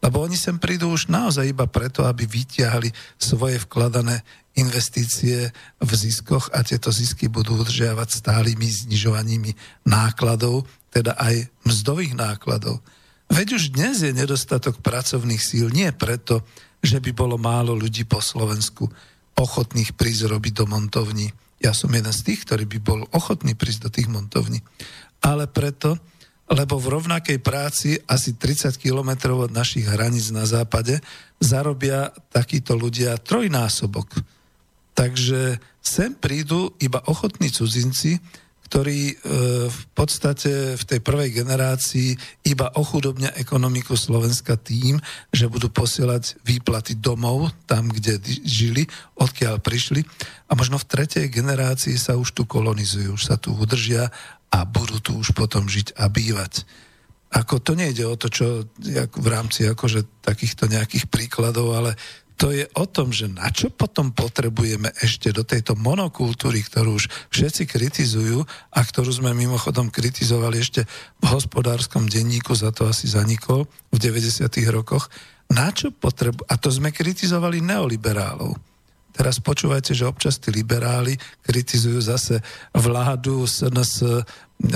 Lebo 0.03 0.21
oni 0.21 0.37
sem 0.37 0.61
prídu 0.61 0.93
už 0.93 1.09
naozaj 1.09 1.49
iba 1.49 1.65
preto, 1.65 2.05
aby 2.05 2.29
vytiahli 2.29 2.93
svoje 3.17 3.57
vkladané 3.65 4.21
investície 4.55 5.51
v 5.81 5.91
ziskoch 5.91 6.47
a 6.55 6.63
tieto 6.63 6.93
zisky 6.93 7.27
budú 7.27 7.59
udržiavať 7.59 8.23
stálymi 8.23 8.69
znižovaními 8.69 9.51
nákladov, 9.83 10.63
teda 10.93 11.17
aj 11.19 11.51
mzdových 11.67 12.15
nákladov. 12.15 12.79
Veď 13.27 13.57
už 13.57 13.73
dnes 13.73 14.05
je 14.05 14.13
nedostatok 14.13 14.79
pracovných 14.79 15.41
síl 15.41 15.67
nie 15.73 15.89
preto, 15.91 16.45
že 16.79 17.01
by 17.01 17.11
bolo 17.11 17.35
málo 17.35 17.73
ľudí 17.73 18.05
po 18.05 18.21
Slovensku 18.21 18.87
ochotných 19.35 19.97
prísť 19.97 20.31
robiť 20.31 20.53
do 20.63 20.65
montovní. 20.69 21.27
Ja 21.63 21.71
som 21.71 21.91
jeden 21.93 22.11
z 22.11 22.21
tých, 22.21 22.43
ktorý 22.43 22.65
by 22.67 22.79
bol 22.83 23.01
ochotný 23.15 23.55
prísť 23.55 23.87
do 23.87 23.89
tých 23.89 24.07
montovní. 24.11 24.59
Ale 25.23 25.47
preto, 25.49 25.97
lebo 26.51 26.77
v 26.77 26.99
rovnakej 26.99 27.39
práci 27.41 27.97
asi 28.05 28.37
30 28.37 28.75
kilometrov 28.77 29.49
od 29.49 29.51
našich 29.55 29.87
hraníc 29.89 30.29
na 30.29 30.45
západe 30.45 31.01
zarobia 31.41 32.13
takíto 32.29 32.77
ľudia 32.77 33.17
trojnásobok 33.17 34.21
Takže 34.95 35.59
sem 35.83 36.15
prídu 36.15 36.71
iba 36.79 37.03
ochotní 37.05 37.51
cudzinci, 37.51 38.17
ktorí 38.75 39.01
e, 39.07 39.15
v 39.71 39.83
podstate 39.95 40.75
v 40.75 40.83
tej 40.83 40.99
prvej 40.99 41.31
generácii 41.31 42.11
iba 42.43 42.75
ochudobňa 42.75 43.39
ekonomiku 43.39 43.95
Slovenska 43.95 44.59
tým, 44.59 44.99
že 45.31 45.47
budú 45.47 45.71
posielať 45.71 46.43
výplaty 46.43 46.99
domov, 46.99 47.55
tam, 47.71 47.87
kde 47.87 48.19
žili, 48.43 48.83
odkiaľ 49.15 49.63
prišli. 49.63 50.03
A 50.51 50.59
možno 50.59 50.75
v 50.75 50.91
tretej 50.91 51.31
generácii 51.31 51.95
sa 51.95 52.19
už 52.19 52.35
tu 52.35 52.43
kolonizujú, 52.43 53.15
už 53.15 53.23
sa 53.23 53.39
tu 53.39 53.55
udržia 53.55 54.11
a 54.51 54.67
budú 54.67 54.99
tu 54.99 55.15
už 55.23 55.31
potom 55.31 55.71
žiť 55.71 55.95
a 55.95 56.11
bývať. 56.11 56.67
Ako 57.31 57.63
to 57.63 57.79
nejde 57.79 58.03
o 58.03 58.19
to, 58.19 58.27
čo 58.27 58.67
v 59.07 59.27
rámci 59.31 59.71
akože 59.71 60.19
takýchto 60.19 60.67
nejakých 60.67 61.07
príkladov, 61.07 61.79
ale 61.79 61.95
to 62.35 62.51
je 62.51 62.67
o 62.75 62.83
tom, 62.83 63.15
že 63.15 63.31
na 63.31 63.47
čo 63.47 63.71
potom 63.71 64.11
potrebujeme 64.11 64.91
ešte 64.99 65.31
do 65.31 65.47
tejto 65.47 65.79
monokultúry, 65.79 66.59
ktorú 66.67 66.99
už 66.99 67.07
všetci 67.31 67.63
kritizujú 67.63 68.43
a 68.75 68.79
ktorú 68.83 69.11
sme 69.11 69.31
mimochodom 69.31 69.87
kritizovali 69.87 70.59
ešte 70.59 70.83
v 71.23 71.25
hospodárskom 71.31 72.11
denníku, 72.11 72.51
za 72.51 72.75
to 72.75 72.91
asi 72.91 73.07
zanikol 73.07 73.71
v 73.91 73.97
90. 73.97 74.51
rokoch, 74.67 75.07
na 75.47 75.71
čo 75.71 75.95
potrebu... 75.95 76.43
A 76.51 76.59
to 76.59 76.67
sme 76.67 76.91
kritizovali 76.91 77.63
neoliberálov. 77.63 78.75
Teraz 79.15 79.39
počúvajte, 79.39 79.95
že 79.95 80.03
občas 80.03 80.35
tí 80.43 80.51
liberáli 80.51 81.15
kritizujú 81.39 82.03
zase 82.03 82.43
vládu 82.75 83.47
SNS 83.47 84.27
e, 84.61 84.69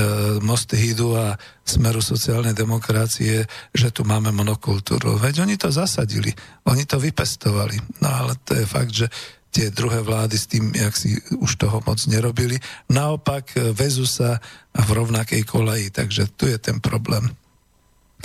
Mostehidu 0.44 1.16
a 1.16 1.40
Smeru 1.64 2.02
sociálnej 2.02 2.54
demokracie, 2.54 3.46
že 3.72 3.90
tu 3.94 4.04
máme 4.04 4.32
monokultúru. 4.36 5.16
Veď 5.18 5.46
oni 5.48 5.56
to 5.56 5.72
zasadili, 5.72 6.34
oni 6.68 6.84
to 6.84 7.00
vypestovali. 7.00 7.80
No 8.04 8.08
ale 8.10 8.36
to 8.44 8.58
je 8.58 8.66
fakt, 8.66 8.92
že 8.92 9.08
tie 9.50 9.74
druhé 9.74 10.06
vlády 10.06 10.38
s 10.38 10.46
tým, 10.46 10.70
jak 10.74 10.94
si 10.94 11.18
už 11.42 11.58
toho 11.58 11.82
moc 11.82 11.98
nerobili, 12.06 12.62
naopak 12.90 13.58
e, 13.58 13.74
väzu 13.74 14.06
sa 14.06 14.38
v 14.74 14.90
rovnakej 14.94 15.42
koleji, 15.46 15.90
takže 15.90 16.30
tu 16.38 16.46
je 16.46 16.58
ten 16.62 16.78
problém. 16.78 17.34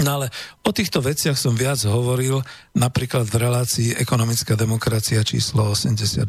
No 0.02 0.18
ale 0.18 0.26
o 0.66 0.74
týchto 0.74 0.98
veciach 0.98 1.38
som 1.38 1.54
viac 1.54 1.78
hovoril 1.86 2.42
napríklad 2.74 3.30
v 3.30 3.36
relácii 3.38 3.88
Ekonomická 3.94 4.58
demokracia 4.58 5.22
číslo 5.22 5.70
88, 5.70 6.26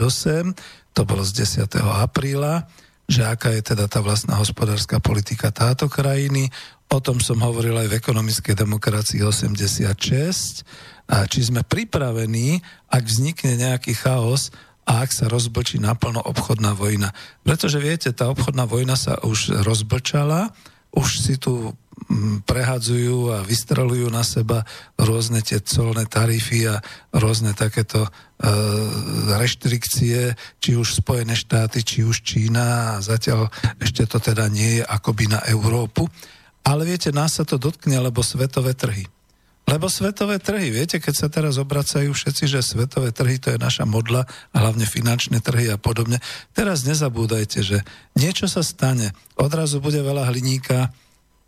to 0.93 1.01
bolo 1.01 1.25
z 1.25 1.65
10. 1.65 1.81
apríla, 1.81 2.69
že 3.05 3.21
aká 3.25 3.53
je 3.53 3.73
teda 3.73 3.85
tá 3.85 4.01
vlastná 4.01 4.37
hospodárska 4.37 4.97
politika 4.97 5.53
táto 5.53 5.85
krajiny. 5.85 6.49
O 6.89 6.97
tom 7.01 7.21
som 7.21 7.41
hovoril 7.41 7.77
aj 7.77 7.87
v 7.89 7.97
Ekonomickej 8.01 8.55
demokracii 8.57 9.21
86. 9.21 10.65
A 11.05 11.29
či 11.29 11.39
sme 11.45 11.61
pripravení, 11.61 12.61
ak 12.89 13.03
vznikne 13.05 13.57
nejaký 13.61 13.93
chaos, 13.93 14.49
a 14.85 15.01
ak 15.01 15.09
sa 15.09 15.25
rozblčí 15.25 15.81
naplno 15.81 16.21
obchodná 16.21 16.77
vojna. 16.77 17.09
Pretože 17.41 17.81
viete, 17.81 18.13
tá 18.13 18.29
obchodná 18.29 18.69
vojna 18.69 18.93
sa 18.93 19.17
už 19.25 19.65
rozblčala, 19.65 20.53
už 20.93 21.25
si 21.25 21.41
tu 21.41 21.73
prehadzujú 22.45 23.33
a 23.33 23.37
vystrelujú 23.41 24.11
na 24.11 24.21
seba 24.21 24.67
rôzne 24.99 25.41
tie 25.41 25.63
colné 25.63 26.05
tarify 26.05 26.77
a 26.77 26.83
rôzne 27.15 27.55
takéto 27.57 28.05
e, 28.05 28.09
reštrikcie, 29.39 30.35
či 30.59 30.71
už 30.77 31.01
Spojené 31.01 31.33
štáty, 31.33 31.81
či 31.81 32.05
už 32.05 32.21
Čína 32.21 32.99
a 32.99 33.01
zatiaľ 33.01 33.49
ešte 33.81 34.05
to 34.05 34.21
teda 34.21 34.51
nie 34.51 34.81
je 34.81 34.83
akoby 34.85 35.31
na 35.31 35.41
Európu. 35.49 36.05
Ale 36.65 36.85
viete, 36.85 37.13
nás 37.13 37.37
sa 37.37 37.45
to 37.45 37.57
dotkne, 37.61 37.97
lebo 38.01 38.25
svetové 38.25 38.73
trhy. 38.73 39.05
Lebo 39.65 39.89
svetové 39.89 40.37
trhy, 40.37 40.69
viete, 40.69 41.01
keď 41.01 41.13
sa 41.17 41.27
teraz 41.29 41.57
obracajú 41.57 42.13
všetci, 42.13 42.45
že 42.45 42.61
svetové 42.61 43.09
trhy 43.09 43.41
to 43.41 43.49
je 43.49 43.57
naša 43.57 43.89
modla, 43.89 44.29
hlavne 44.53 44.85
finančné 44.85 45.41
trhy 45.41 45.73
a 45.73 45.77
podobne. 45.81 46.21
Teraz 46.53 46.85
nezabúdajte, 46.85 47.65
že 47.65 47.77
niečo 48.13 48.45
sa 48.45 48.61
stane, 48.61 49.09
odrazu 49.33 49.81
bude 49.81 49.97
veľa 50.05 50.29
hliníka, 50.29 50.93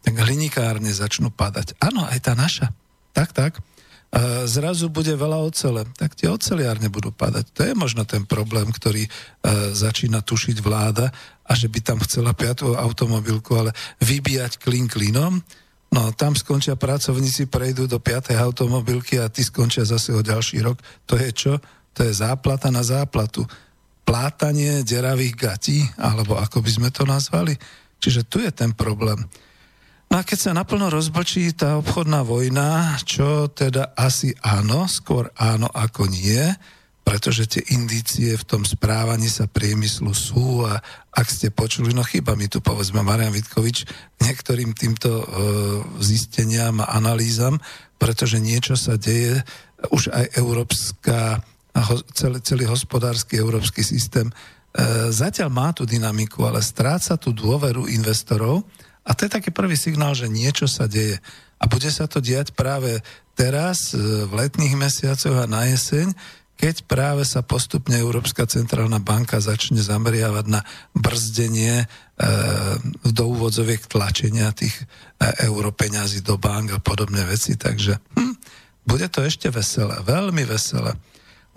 tak 0.08 0.24
hlinikárne 0.24 0.88
začnú 0.88 1.28
padať. 1.36 1.76
Áno, 1.84 2.08
aj 2.08 2.20
tá 2.24 2.32
naša. 2.32 2.72
Tak, 3.12 3.36
tak. 3.36 3.60
A 4.08 4.48
zrazu 4.48 4.88
bude 4.88 5.12
veľa 5.12 5.36
ocele, 5.44 5.84
tak 6.00 6.16
tie 6.16 6.32
oceliárne 6.32 6.88
budú 6.88 7.12
padať. 7.12 7.52
To 7.52 7.62
je 7.68 7.76
možno 7.76 8.08
ten 8.08 8.24
problém, 8.24 8.72
ktorý 8.72 9.04
e, 9.04 9.12
začína 9.76 10.24
tušiť 10.24 10.64
vláda 10.64 11.12
a 11.44 11.52
že 11.60 11.68
by 11.68 11.84
tam 11.84 12.00
chcela 12.08 12.32
piatú 12.32 12.72
automobilku, 12.72 13.52
ale 13.60 13.76
vybíjať 14.00 14.64
klin 14.64 14.88
klinom, 14.88 15.44
no 15.92 16.02
tam 16.16 16.40
skončia 16.40 16.80
pracovníci, 16.80 17.52
prejdú 17.52 17.84
do 17.92 18.00
piatej 18.00 18.40
automobilky 18.40 19.20
a 19.20 19.28
ty 19.28 19.44
skončia 19.44 19.84
zase 19.84 20.16
o 20.16 20.24
ďalší 20.24 20.64
rok. 20.64 20.80
To 21.12 21.20
je 21.20 21.36
čo? 21.36 21.60
To 22.00 22.08
je 22.08 22.16
záplata 22.16 22.72
na 22.72 22.80
záplatu. 22.80 23.44
Plátanie 24.08 24.88
deravých 24.88 25.36
gatí, 25.36 25.84
alebo 26.00 26.40
ako 26.40 26.64
by 26.64 26.72
sme 26.72 26.90
to 26.96 27.04
nazvali. 27.04 27.60
Čiže 28.00 28.24
tu 28.24 28.40
je 28.40 28.56
ten 28.56 28.72
problém. 28.72 29.20
No 30.08 30.20
a 30.20 30.24
keď 30.24 30.40
sa 30.40 30.52
naplno 30.56 30.88
rozbočí 30.88 31.52
tá 31.52 31.76
obchodná 31.76 32.24
vojna, 32.24 32.96
čo 33.04 33.52
teda 33.52 33.92
asi 33.92 34.32
áno, 34.40 34.88
skôr 34.88 35.28
áno 35.36 35.68
ako 35.68 36.08
nie, 36.08 36.48
pretože 37.08 37.48
tie 37.48 37.64
indície 37.72 38.36
v 38.36 38.44
tom 38.44 38.68
správaní 38.68 39.32
sa 39.32 39.48
priemyslu 39.48 40.12
sú 40.12 40.68
a 40.68 40.80
ak 41.16 41.28
ste 41.32 41.56
počuli, 41.56 41.96
no 41.96 42.04
chyba 42.04 42.36
mi 42.36 42.52
tu 42.52 42.60
povedzme 42.60 43.00
Marian 43.00 43.32
Vitkovič 43.32 43.88
niektorým 44.20 44.76
týmto 44.76 45.24
e, 45.24 45.26
zisteniam 46.04 46.84
a 46.84 47.00
analýzam, 47.00 47.64
pretože 47.96 48.44
niečo 48.44 48.76
sa 48.76 49.00
deje, 49.00 49.40
už 49.88 50.12
aj 50.12 50.36
európska, 50.36 51.40
celý, 52.12 52.44
celý 52.44 52.66
hospodársky 52.68 53.40
európsky 53.40 53.88
systém 53.88 54.28
e, 54.28 54.34
zatiaľ 55.08 55.48
má 55.48 55.72
tú 55.72 55.88
dynamiku, 55.88 56.44
ale 56.44 56.60
stráca 56.60 57.16
tú 57.16 57.32
dôveru 57.32 57.88
investorov, 57.88 58.68
a 59.08 59.16
to 59.16 59.24
je 59.24 59.32
taký 59.32 59.56
prvý 59.56 59.80
signál, 59.80 60.12
že 60.12 60.28
niečo 60.28 60.68
sa 60.68 60.84
deje. 60.84 61.24
A 61.58 61.66
bude 61.72 61.88
sa 61.88 62.12
to 62.12 62.20
diať 62.20 62.52
práve 62.52 63.00
teraz, 63.40 63.96
e, 63.96 64.28
v 64.28 64.32
letných 64.36 64.76
mesiacoch 64.76 65.40
a 65.40 65.48
na 65.48 65.64
jeseň, 65.72 66.12
keď 66.58 66.90
práve 66.90 67.22
sa 67.22 67.46
postupne 67.46 67.94
Európska 67.96 68.50
centrálna 68.50 68.98
banka 68.98 69.38
začne 69.38 69.78
zameriavať 69.78 70.46
na 70.50 70.66
brzdenie 70.98 71.86
e, 71.86 71.88
do 73.06 73.24
úvodzoviek 73.32 73.86
tlačenia 73.86 74.52
tých 74.52 74.74
e, 74.76 74.84
europeňazí 75.48 76.26
do 76.26 76.36
bank 76.36 76.76
a 76.76 76.84
podobné 76.84 77.24
veci. 77.30 77.56
Takže 77.56 78.02
hm, 78.18 78.36
bude 78.90 79.08
to 79.08 79.22
ešte 79.24 79.54
veselé, 79.54 80.02
veľmi 80.02 80.44
veselé. 80.50 80.98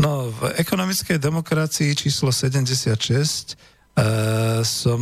No, 0.00 0.32
v 0.32 0.52
ekonomickej 0.56 1.16
demokracii 1.20 1.96
číslo 1.96 2.28
76 2.28 2.92
e, 2.96 3.54
som 4.64 5.00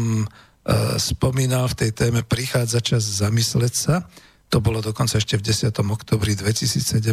spomínal 1.00 1.64
v 1.72 1.78
tej 1.86 1.90
téme 1.96 2.20
Prichádza 2.20 2.84
čas 2.84 3.02
zamysleť 3.24 3.74
sa, 3.74 4.04
to 4.48 4.64
bolo 4.64 4.80
dokonca 4.80 5.20
ešte 5.20 5.36
v 5.36 5.44
10. 5.44 5.76
oktobri 5.92 6.32
2017, 6.32 7.04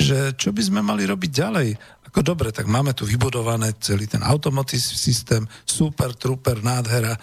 že 0.00 0.18
čo 0.40 0.50
by 0.56 0.62
sme 0.64 0.80
mali 0.80 1.04
robiť 1.04 1.30
ďalej. 1.36 1.68
Ako 2.10 2.24
dobre, 2.24 2.48
tak 2.48 2.64
máme 2.64 2.96
tu 2.96 3.04
vybudované 3.04 3.76
celý 3.76 4.08
ten 4.08 4.24
automotív 4.24 4.80
systém, 4.80 5.44
super, 5.68 6.16
trooper, 6.16 6.64
nádhera, 6.64 7.12
e, 7.12 7.20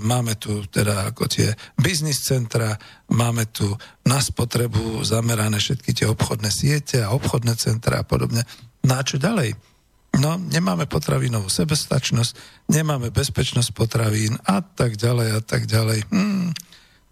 máme 0.00 0.40
tu 0.40 0.64
teda 0.66 1.12
ako 1.12 1.28
tie 1.28 1.52
biznis 1.76 2.24
centra, 2.24 2.74
máme 3.12 3.44
tu 3.52 3.68
na 4.08 4.18
spotrebu 4.18 5.04
zamerané 5.04 5.60
všetky 5.60 5.92
tie 5.92 6.08
obchodné 6.08 6.48
siete 6.48 7.04
a 7.04 7.12
obchodné 7.12 7.54
centra 7.60 8.02
a 8.02 8.08
podobne. 8.08 8.42
No 8.88 8.98
a 8.98 9.04
čo 9.04 9.20
ďalej? 9.20 9.73
No, 10.20 10.38
nemáme 10.38 10.86
potravinovú 10.86 11.50
sebestačnosť, 11.50 12.38
nemáme 12.70 13.10
bezpečnosť 13.10 13.70
potravín 13.74 14.38
a 14.46 14.62
tak 14.62 14.94
ďalej 14.94 15.28
a 15.36 15.40
tak 15.42 15.66
ďalej. 15.66 16.06
Hmm 16.10 16.54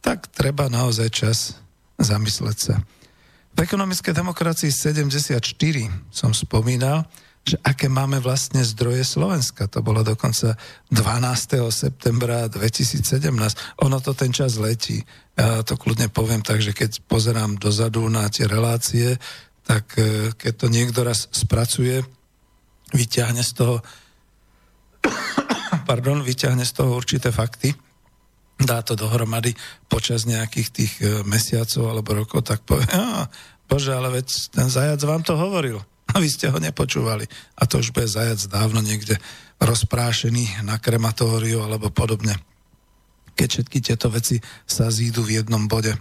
tak 0.03 0.29
treba 0.35 0.67
naozaj 0.67 1.09
čas 1.15 1.39
zamysleť 1.97 2.59
sa. 2.59 2.75
V 3.55 3.59
ekonomickej 3.63 4.13
demokracii 4.13 4.75
74 4.75 5.39
som 6.11 6.35
spomínal, 6.35 7.07
že 7.43 7.59
aké 7.63 7.87
máme 7.87 8.19
vlastne 8.19 8.63
zdroje 8.63 9.07
Slovenska. 9.07 9.71
To 9.71 9.83
bolo 9.83 10.03
dokonca 10.03 10.59
12. 10.91 11.59
septembra 11.71 12.51
2017. 12.51 13.03
Ono 13.87 13.99
to 14.03 14.15
ten 14.15 14.35
čas 14.35 14.59
letí. 14.59 15.03
Ja 15.39 15.63
to 15.63 15.79
kľudne 15.79 16.11
poviem 16.11 16.43
tak, 16.43 16.63
že 16.63 16.75
keď 16.75 17.03
pozerám 17.07 17.59
dozadu 17.59 18.07
na 18.11 18.27
tie 18.31 18.47
relácie, 18.47 19.19
tak 19.63 19.95
e, 19.99 20.35
keď 20.35 20.53
to 20.55 20.67
niekto 20.71 21.01
raz 21.07 21.31
spracuje, 21.31 22.03
vyťahne 22.93 23.43
z 23.43 23.53
toho 23.57 23.75
pardon, 25.89 26.23
vyťahne 26.23 26.63
z 26.63 26.73
toho 26.73 26.95
určité 26.95 27.35
fakty, 27.35 27.75
dá 28.63 28.81
to 28.87 28.95
dohromady 28.95 29.55
počas 29.91 30.25
nejakých 30.25 30.69
tých 30.71 30.93
e, 31.03 31.27
mesiacov 31.27 31.83
alebo 31.91 32.11
rokov, 32.15 32.47
tak 32.47 32.63
povie, 32.63 32.87
a, 32.95 33.27
bože, 33.67 33.91
ale 33.91 34.23
veď 34.23 34.27
ten 34.55 34.69
zajac 34.71 35.01
vám 35.03 35.23
to 35.27 35.35
hovoril 35.35 35.83
a 36.13 36.21
vy 36.21 36.29
ste 36.29 36.53
ho 36.53 36.59
nepočúvali. 36.61 37.25
A 37.57 37.65
to 37.65 37.81
už 37.81 37.97
bude 37.97 38.05
zajac 38.05 38.39
dávno 38.53 38.85
niekde 38.85 39.17
rozprášený 39.63 40.67
na 40.67 40.77
krematóriu 40.77 41.65
alebo 41.65 41.89
podobne. 41.89 42.37
Keď 43.33 43.49
všetky 43.49 43.79
tieto 43.81 44.13
veci 44.13 44.37
sa 44.69 44.93
zídu 44.93 45.25
v 45.25 45.41
jednom 45.41 45.65
bode. 45.65 45.97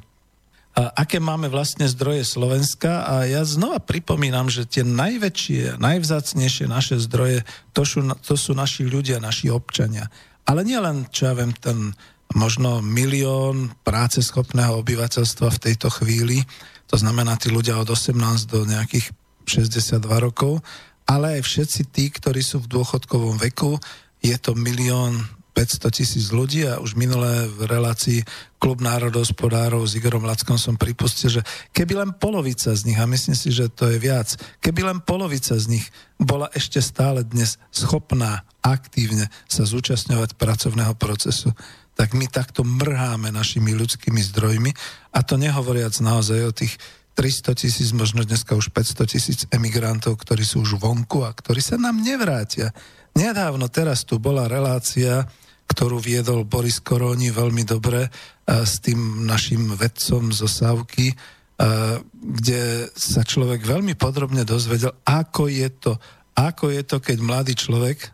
Aké 0.72 1.20
máme 1.20 1.52
vlastne 1.52 1.84
zdroje 1.84 2.24
Slovenska 2.24 3.04
a 3.04 3.28
ja 3.28 3.44
znova 3.44 3.84
pripomínam, 3.84 4.48
že 4.48 4.64
tie 4.64 4.88
najväčšie, 4.88 5.76
najvzácnejšie 5.76 6.66
naše 6.72 6.96
zdroje, 7.04 7.44
to 7.76 7.84
sú, 7.84 8.00
to 8.24 8.40
sú 8.40 8.56
naši 8.56 8.88
ľudia, 8.88 9.20
naši 9.20 9.52
občania. 9.52 10.08
Ale 10.48 10.64
nie 10.64 10.80
len, 10.80 11.12
čo 11.12 11.28
ja 11.28 11.34
viem, 11.36 11.52
ten 11.52 11.92
možno 12.32 12.80
milión 12.80 13.76
práceschopného 13.84 14.80
obyvateľstva 14.80 15.52
v 15.52 15.62
tejto 15.62 15.92
chvíli, 15.92 16.40
to 16.88 16.96
znamená 16.96 17.36
tí 17.36 17.52
ľudia 17.52 17.76
od 17.76 17.92
18 17.92 18.16
do 18.48 18.64
nejakých 18.64 19.12
62 19.44 20.08
rokov, 20.24 20.64
ale 21.04 21.40
aj 21.40 21.42
všetci 21.44 21.82
tí, 21.92 22.08
ktorí 22.08 22.40
sú 22.40 22.64
v 22.64 22.72
dôchodkovom 22.72 23.36
veku, 23.44 23.76
je 24.24 24.36
to 24.40 24.56
milión 24.56 25.28
500 25.62 25.94
tisíc 25.94 26.34
ľudí 26.34 26.66
a 26.66 26.82
už 26.82 26.98
minulé 26.98 27.46
v 27.46 27.70
relácii 27.70 28.26
Klub 28.58 28.82
národohospodárov 28.82 29.86
s 29.86 29.94
Igorom 29.94 30.26
Lackom 30.26 30.58
som 30.58 30.74
pripustil, 30.74 31.38
že 31.38 31.42
keby 31.70 32.02
len 32.02 32.12
polovica 32.18 32.74
z 32.74 32.82
nich, 32.90 32.98
a 32.98 33.06
myslím 33.06 33.38
si, 33.38 33.54
že 33.54 33.70
to 33.70 33.94
je 33.94 34.02
viac, 34.02 34.34
keby 34.58 34.90
len 34.90 34.98
polovica 35.06 35.54
z 35.54 35.78
nich 35.78 35.86
bola 36.18 36.50
ešte 36.58 36.82
stále 36.82 37.22
dnes 37.22 37.62
schopná 37.70 38.42
aktívne 38.66 39.30
sa 39.46 39.62
zúčastňovať 39.70 40.34
pracovného 40.34 40.98
procesu, 40.98 41.54
tak 41.94 42.18
my 42.18 42.26
takto 42.26 42.66
mrháme 42.66 43.30
našimi 43.30 43.78
ľudskými 43.78 44.22
zdrojmi 44.34 44.74
a 45.14 45.22
to 45.22 45.38
nehovoriac 45.38 45.94
naozaj 46.02 46.40
o 46.42 46.54
tých 46.58 46.74
300 47.14 47.54
tisíc, 47.54 47.94
možno 47.94 48.26
dneska 48.26 48.58
už 48.58 48.74
500 48.74 49.14
tisíc 49.14 49.40
emigrantov, 49.54 50.18
ktorí 50.18 50.42
sú 50.42 50.66
už 50.66 50.82
vonku 50.82 51.22
a 51.22 51.30
ktorí 51.30 51.62
sa 51.62 51.78
nám 51.78 52.02
nevrátia. 52.02 52.74
Nedávno 53.14 53.68
teraz 53.68 54.08
tu 54.08 54.18
bola 54.18 54.48
relácia, 54.48 55.28
ktorú 55.72 56.04
viedol 56.04 56.44
Boris 56.44 56.84
Koroni 56.84 57.32
veľmi 57.32 57.64
dobre 57.64 58.12
s 58.44 58.84
tým 58.84 59.24
našim 59.24 59.72
vedcom 59.80 60.36
zo 60.36 60.46
Sávky, 60.46 61.16
kde 62.12 62.92
sa 62.92 63.24
človek 63.24 63.64
veľmi 63.64 63.96
podrobne 63.96 64.44
dozvedel, 64.44 64.92
ako 65.08 65.48
je 65.48 65.70
to, 65.72 65.96
ako 66.36 66.76
je 66.76 66.82
to, 66.84 66.98
keď 67.00 67.18
mladý 67.24 67.54
človek 67.56 68.12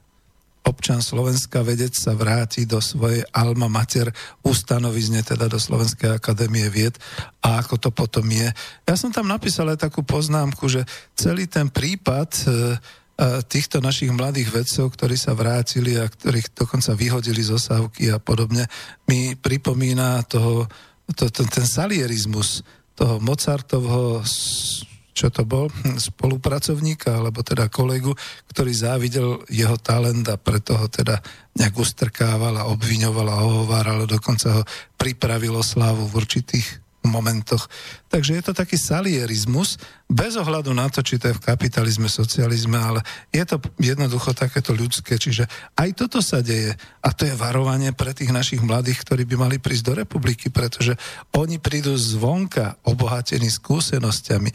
občan 0.68 1.00
Slovenska 1.00 1.64
vedec 1.64 1.96
sa 1.96 2.12
vráti 2.12 2.68
do 2.68 2.84
svojej 2.84 3.24
alma 3.32 3.72
mater 3.72 4.12
ustanovizne, 4.44 5.24
teda 5.24 5.48
do 5.48 5.56
Slovenskej 5.56 6.20
akadémie 6.20 6.68
vied 6.68 7.00
a 7.40 7.64
ako 7.64 7.80
to 7.80 7.90
potom 7.96 8.28
je. 8.28 8.52
Ja 8.84 8.96
som 9.00 9.16
tam 9.16 9.32
napísal 9.32 9.72
aj 9.72 9.88
takú 9.88 10.04
poznámku, 10.04 10.68
že 10.68 10.84
celý 11.16 11.48
ten 11.48 11.72
prípad 11.72 12.30
e, 12.36 12.44
e, 12.44 12.54
týchto 13.50 13.82
našich 13.82 14.14
mladých 14.14 14.54
vedcov, 14.54 14.94
ktorí 14.94 15.18
sa 15.18 15.34
vrátili 15.34 15.98
a 15.98 16.06
ktorých 16.06 16.54
dokonca 16.54 16.94
vyhodili 16.94 17.42
z 17.42 17.58
osávky 17.58 18.14
a 18.14 18.22
podobne, 18.22 18.70
mi 19.10 19.34
pripomína 19.34 20.22
toho, 20.30 20.70
to, 21.18 21.26
to, 21.34 21.42
ten 21.50 21.66
salierizmus 21.66 22.62
toho 22.94 23.18
Mozartovho 23.18 24.22
čo 25.18 25.34
to 25.34 25.50
bol, 25.50 25.66
hm, 25.66 25.98
spolupracovníka, 25.98 27.18
alebo 27.18 27.42
teda 27.42 27.74
kolegu, 27.74 28.14
ktorý 28.54 28.70
závidel 28.70 29.42
jeho 29.50 29.74
talent 29.82 30.30
a 30.30 30.38
preto 30.38 30.78
ho 30.78 30.86
teda 30.86 31.18
nejak 31.58 31.74
ustrkával 31.74 32.54
a 32.54 32.70
obviňoval 32.70 33.26
a 33.26 33.42
ohováral, 33.42 34.06
dokonca 34.06 34.62
ho 34.62 34.64
pripravilo 34.94 35.66
slávu 35.66 36.06
v 36.06 36.22
určitých 36.22 36.68
momentoch. 37.10 37.68
Takže 38.08 38.40
je 38.40 38.44
to 38.44 38.54
taký 38.56 38.80
salierizmus, 38.80 39.76
bez 40.08 40.40
ohľadu 40.40 40.72
na 40.72 40.88
to, 40.88 41.04
či 41.04 41.20
to 41.20 41.28
je 41.28 41.36
v 41.36 41.44
kapitalizme, 41.44 42.08
socializme, 42.08 42.80
ale 42.80 43.04
je 43.36 43.44
to 43.44 43.60
jednoducho 43.76 44.32
takéto 44.32 44.72
ľudské. 44.72 45.20
Čiže 45.20 45.52
aj 45.76 45.90
toto 46.00 46.24
sa 46.24 46.40
deje. 46.40 46.80
A 47.04 47.12
to 47.12 47.28
je 47.28 47.36
varovanie 47.36 47.92
pre 47.92 48.16
tých 48.16 48.32
našich 48.32 48.64
mladých, 48.64 49.04
ktorí 49.04 49.28
by 49.28 49.36
mali 49.36 49.58
prísť 49.60 49.84
do 49.84 49.94
republiky, 50.00 50.48
pretože 50.48 50.96
oni 51.36 51.60
prídu 51.60 51.92
zvonka 52.00 52.80
obohatení 52.88 53.52
skúsenosťami. 53.52 54.50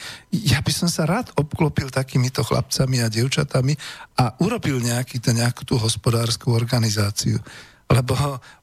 Ja 0.49 0.65
by 0.65 0.73
som 0.73 0.89
sa 0.89 1.05
rád 1.05 1.29
obklopil 1.37 1.93
takýmito 1.93 2.41
chlapcami 2.41 3.05
a 3.05 3.13
devčatami 3.13 3.77
a 4.17 4.33
urobil 4.41 4.81
nejaký, 4.81 5.21
nejakú 5.21 5.69
tú 5.69 5.77
hospodárskú 5.77 6.57
organizáciu 6.57 7.45
lebo 7.91 8.17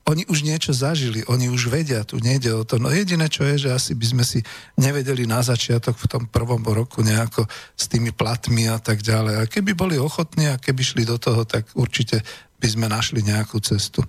oni 0.09 0.25
už 0.25 0.41
niečo 0.41 0.73
zažili, 0.73 1.21
oni 1.29 1.53
už 1.53 1.69
vedia, 1.69 2.01
tu 2.01 2.17
nejde 2.17 2.49
o 2.55 2.65
to. 2.65 2.81
No 2.81 2.89
jediné, 2.89 3.29
čo 3.29 3.45
je, 3.45 3.67
že 3.67 3.69
asi 3.69 3.91
by 3.93 4.05
sme 4.05 4.23
si 4.25 4.39
nevedeli 4.79 5.29
na 5.29 5.45
začiatok 5.45 5.95
v 6.01 6.09
tom 6.09 6.23
prvom 6.25 6.65
roku 6.65 7.05
nejako 7.05 7.45
s 7.77 7.85
tými 7.85 8.09
platmi 8.09 8.65
a 8.65 8.81
tak 8.81 9.05
ďalej. 9.05 9.35
A 9.39 9.49
keby 9.49 9.77
boli 9.77 9.95
ochotní 10.01 10.49
a 10.49 10.57
keby 10.57 10.81
šli 10.81 11.03
do 11.05 11.21
toho, 11.21 11.45
tak 11.45 11.69
určite 11.77 12.25
by 12.57 12.67
sme 12.67 12.85
našli 12.89 13.21
nejakú 13.21 13.61
cestu. 13.61 14.01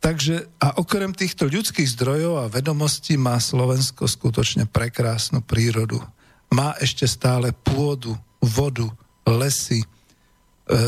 Takže 0.00 0.48
a 0.56 0.80
okrem 0.80 1.12
týchto 1.12 1.44
ľudských 1.44 1.92
zdrojov 1.92 2.40
a 2.40 2.50
vedomostí 2.52 3.20
má 3.20 3.36
Slovensko 3.36 4.08
skutočne 4.08 4.64
prekrásnu 4.64 5.44
prírodu. 5.44 6.00
Má 6.48 6.72
ešte 6.80 7.04
stále 7.04 7.52
pôdu, 7.52 8.16
vodu, 8.40 8.88
lesy, 9.28 9.84
e, 9.84 9.86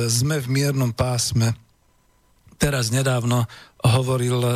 sme 0.08 0.40
v 0.40 0.48
miernom 0.48 0.90
pásme, 0.96 1.52
teraz 2.62 2.94
nedávno 2.94 3.42
hovoril 3.82 4.38
e, 4.38 4.52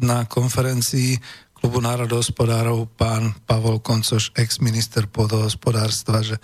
na 0.00 0.24
konferencii 0.24 1.20
klubu 1.52 1.84
národohospodárov 1.84 2.88
pán 2.96 3.36
Pavol 3.44 3.84
Koncoš, 3.84 4.32
ex-minister 4.32 5.04
pôdohospodárstva, 5.04 6.24
že 6.24 6.40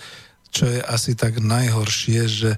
čo 0.53 0.69
je 0.69 0.85
asi 0.85 1.17
tak 1.17 1.41
najhoršie, 1.41 2.21
že 2.29 2.51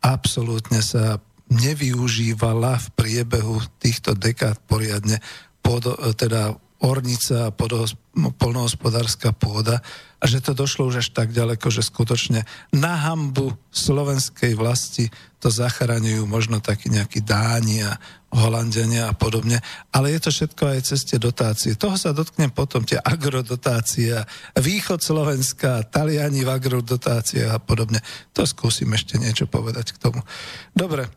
absolútne 0.00 0.80
sa 0.80 1.20
nevyužívala 1.52 2.80
v 2.80 2.86
priebehu 2.96 3.60
týchto 3.78 4.16
dekád 4.16 4.56
poriadne 4.64 5.20
pôdo, 5.60 5.94
teda 6.16 6.56
ornica 6.78 7.50
a 7.50 7.54
podhos- 7.54 7.98
polnohospodárska 8.38 9.34
pôda 9.34 9.82
a 10.18 10.24
že 10.26 10.42
to 10.42 10.54
došlo 10.54 10.90
už 10.90 11.02
až 11.02 11.08
tak 11.14 11.30
ďaleko, 11.30 11.70
že 11.70 11.86
skutočne 11.86 12.42
na 12.74 12.94
hambu 13.06 13.54
slovenskej 13.70 14.58
vlasti 14.58 15.10
to 15.38 15.50
zachraňujú 15.50 16.26
možno 16.26 16.58
takí 16.58 16.90
nejakí 16.90 17.22
Dáni 17.22 17.86
a 17.86 17.94
Holandiania 18.34 19.08
a 19.08 19.16
podobne, 19.16 19.62
ale 19.94 20.12
je 20.12 20.20
to 20.20 20.30
všetko 20.34 20.62
aj 20.74 20.80
cez 20.84 21.06
dotácie. 21.16 21.78
Toho 21.78 21.94
sa 21.94 22.10
dotknem 22.10 22.50
potom, 22.50 22.82
tie 22.82 22.98
agrodotácie, 22.98 24.12
východ 24.58 25.00
Slovenska, 25.00 25.86
Taliani 25.86 26.42
v 26.42 26.50
agrodotáciách 26.52 27.54
a 27.54 27.62
podobne. 27.62 28.02
To 28.34 28.42
skúsim 28.44 28.90
ešte 28.92 29.16
niečo 29.16 29.46
povedať 29.46 29.94
k 29.94 30.02
tomu. 30.02 30.20
Dobre, 30.74 31.08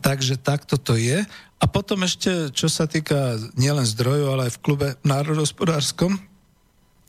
takže 0.00 0.40
takto 0.40 0.78
to 0.80 0.96
je. 0.96 1.26
A 1.58 1.64
potom 1.66 2.06
ešte, 2.06 2.54
čo 2.54 2.70
sa 2.70 2.86
týka 2.86 3.34
nielen 3.58 3.82
zdrojov, 3.82 4.28
ale 4.30 4.42
aj 4.46 4.52
v 4.54 4.62
klube 4.62 4.88
národospodárskom, 5.02 6.14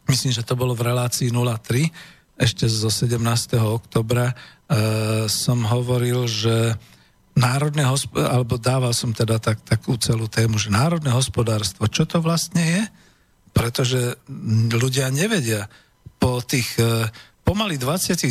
myslím, 0.10 0.34
že 0.34 0.42
to 0.42 0.58
bolo 0.58 0.74
v 0.74 0.90
relácii 0.90 1.30
03, 1.30 2.40
ešte 2.40 2.66
zo 2.66 2.90
17. 2.90 3.22
oktobra, 3.62 4.34
e, 4.34 4.36
som 5.30 5.62
hovoril, 5.70 6.26
že 6.26 6.74
národné 7.38 7.86
hospodárstvo, 7.86 8.34
alebo 8.34 8.56
dával 8.58 8.94
som 8.96 9.14
teda 9.14 9.38
tak, 9.38 9.62
takú 9.62 10.00
celú 10.02 10.26
tému, 10.26 10.58
že 10.58 10.74
národné 10.74 11.14
hospodárstvo, 11.14 11.86
čo 11.86 12.10
to 12.10 12.18
vlastne 12.24 12.64
je? 12.64 12.84
Pretože 13.54 14.18
ľudia 14.74 15.14
nevedia 15.14 15.70
po 16.18 16.42
tých 16.42 16.74
e, 16.82 17.06
pomaly 17.50 17.82
29 17.82 18.30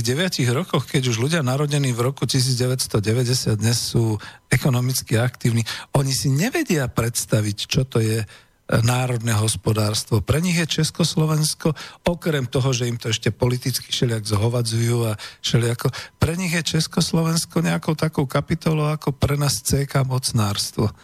rokoch, 0.54 0.86
keď 0.86 1.10
už 1.10 1.18
ľudia 1.18 1.42
narodení 1.42 1.90
v 1.90 2.06
roku 2.06 2.22
1990 2.22 3.58
dnes 3.58 3.74
sú 3.74 4.14
ekonomicky 4.46 5.18
aktívni, 5.18 5.66
oni 5.90 6.14
si 6.14 6.30
nevedia 6.30 6.86
predstaviť, 6.86 7.56
čo 7.66 7.82
to 7.82 7.98
je 7.98 8.22
národné 8.70 9.34
hospodárstvo. 9.34 10.22
Pre 10.22 10.38
nich 10.38 10.54
je 10.62 10.70
Československo, 10.70 11.74
okrem 12.06 12.46
toho, 12.46 12.70
že 12.70 12.86
im 12.86 12.94
to 12.94 13.10
ešte 13.10 13.34
politicky 13.34 13.90
všelijak 13.90 14.22
zhovadzujú 14.22 15.10
a 15.10 15.18
všelijako, 15.42 15.90
pre 16.22 16.38
nich 16.38 16.54
je 16.54 16.78
Československo 16.78 17.58
nejakou 17.58 17.98
takou 17.98 18.22
kapitolou 18.22 18.86
ako 18.86 19.18
pre 19.18 19.34
nás 19.34 19.58
CK 19.66 20.06
mocnárstvo. 20.06 20.94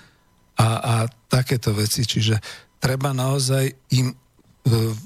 A, 0.55 0.69
a 0.79 0.95
takéto 1.27 1.75
veci, 1.75 2.07
čiže 2.07 2.39
treba 2.79 3.11
naozaj 3.11 3.75
im 3.91 4.15
e, 4.15 4.24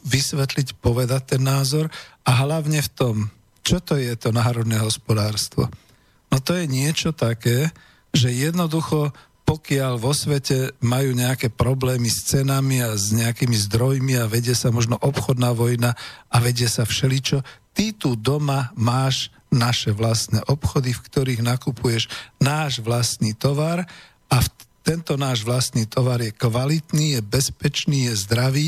vysvetliť, 0.07 0.79
povedať 0.79 1.35
ten 1.37 1.43
názor 1.43 1.91
a 2.23 2.31
hlavne 2.47 2.79
v 2.79 2.91
tom, 2.95 3.17
čo 3.67 3.83
to 3.83 3.99
je 3.99 4.15
to 4.15 4.31
národné 4.31 4.79
hospodárstvo. 4.79 5.67
No 6.31 6.39
to 6.39 6.55
je 6.55 6.71
niečo 6.71 7.11
také, 7.11 7.75
že 8.15 8.31
jednoducho 8.31 9.13
pokiaľ 9.49 9.97
vo 9.97 10.13
svete 10.13 10.77
majú 10.85 11.17
nejaké 11.17 11.49
problémy 11.49 12.13
s 12.13 12.29
cenami 12.29 12.85
a 12.85 12.93
s 12.93 13.17
nejakými 13.17 13.57
zdrojmi 13.57 14.21
a 14.21 14.29
vedie 14.29 14.53
sa 14.53 14.69
možno 14.69 15.01
obchodná 15.01 15.57
vojna 15.57 15.97
a 16.29 16.37
vedie 16.37 16.69
sa 16.69 16.85
všeličo, 16.85 17.41
ty 17.73 17.97
tu 17.97 18.13
doma 18.13 18.69
máš 18.77 19.33
naše 19.49 19.97
vlastné 19.97 20.45
obchody, 20.53 20.93
v 20.93 21.01
ktorých 21.01 21.41
nakupuješ 21.41 22.13
náš 22.37 22.85
vlastný 22.85 23.33
tovar 23.33 23.89
a 24.29 24.37
v 24.45 24.49
tento 24.85 25.17
náš 25.17 25.49
vlastný 25.49 25.89
tovar 25.89 26.21
je 26.21 26.29
kvalitný, 26.29 27.17
je 27.17 27.21
bezpečný, 27.25 28.13
je 28.13 28.21
zdravý. 28.29 28.67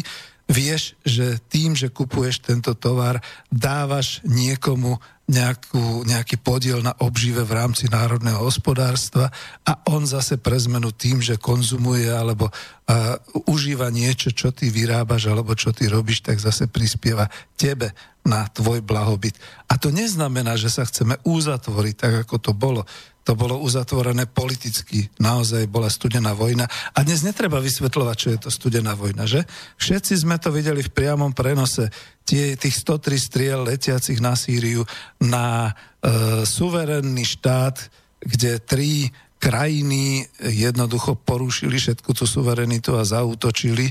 Vieš, 0.51 0.99
že 1.07 1.39
tým, 1.47 1.79
že 1.79 1.95
kupuješ 1.95 2.43
tento 2.43 2.75
tovar, 2.75 3.23
dávaš 3.55 4.19
niekomu 4.27 4.99
nejakú, 5.31 6.03
nejaký 6.03 6.43
podiel 6.43 6.83
na 6.83 6.91
obžive 6.99 7.47
v 7.47 7.55
rámci 7.55 7.87
národného 7.87 8.43
hospodárstva 8.43 9.31
a 9.63 9.73
on 9.87 10.03
zase 10.03 10.43
pre 10.43 10.59
zmenu 10.59 10.91
tým, 10.91 11.23
že 11.23 11.39
konzumuje 11.39 12.11
alebo 12.11 12.51
a, 12.51 13.15
užíva 13.47 13.95
niečo, 13.95 14.35
čo 14.35 14.51
ty 14.51 14.75
vyrábaš 14.75 15.31
alebo 15.31 15.55
čo 15.55 15.71
ty 15.71 15.87
robíš, 15.87 16.27
tak 16.27 16.43
zase 16.43 16.67
prispieva 16.67 17.31
tebe 17.55 17.95
na 18.27 18.51
tvoj 18.51 18.83
blahobyt. 18.83 19.39
A 19.71 19.79
to 19.79 19.95
neznamená, 19.95 20.59
že 20.59 20.69
sa 20.69 20.83
chceme 20.83 21.17
uzatvoriť 21.23 21.95
tak, 21.95 22.13
ako 22.27 22.37
to 22.43 22.53
bolo 22.53 22.83
to 23.21 23.37
bolo 23.37 23.61
uzatvorené 23.61 24.25
politicky. 24.27 25.13
Naozaj 25.21 25.69
bola 25.69 25.93
studená 25.93 26.33
vojna. 26.33 26.65
A 26.97 27.05
dnes 27.05 27.21
netreba 27.21 27.61
vysvetľovať, 27.61 28.17
čo 28.17 28.29
je 28.33 28.39
to 28.41 28.51
studená 28.51 28.97
vojna, 28.97 29.29
že? 29.29 29.45
Všetci 29.77 30.25
sme 30.25 30.41
to 30.41 30.49
videli 30.49 30.81
v 30.81 30.95
priamom 30.95 31.37
prenose. 31.37 31.93
Tie, 32.25 32.57
tých 32.57 32.77
103 32.81 33.21
striel 33.21 33.61
letiacich 33.69 34.19
na 34.25 34.33
Sýriu, 34.33 34.89
na 35.21 35.69
e, 35.69 35.73
suverénny 36.49 37.25
štát, 37.27 37.77
kde 38.25 38.61
tri 38.65 39.13
krajiny 39.41 40.29
jednoducho 40.41 41.17
porušili 41.17 41.81
všetku 41.81 42.13
tú 42.13 42.29
suverenitu 42.29 42.93
a 42.97 43.09
zautočili 43.09 43.89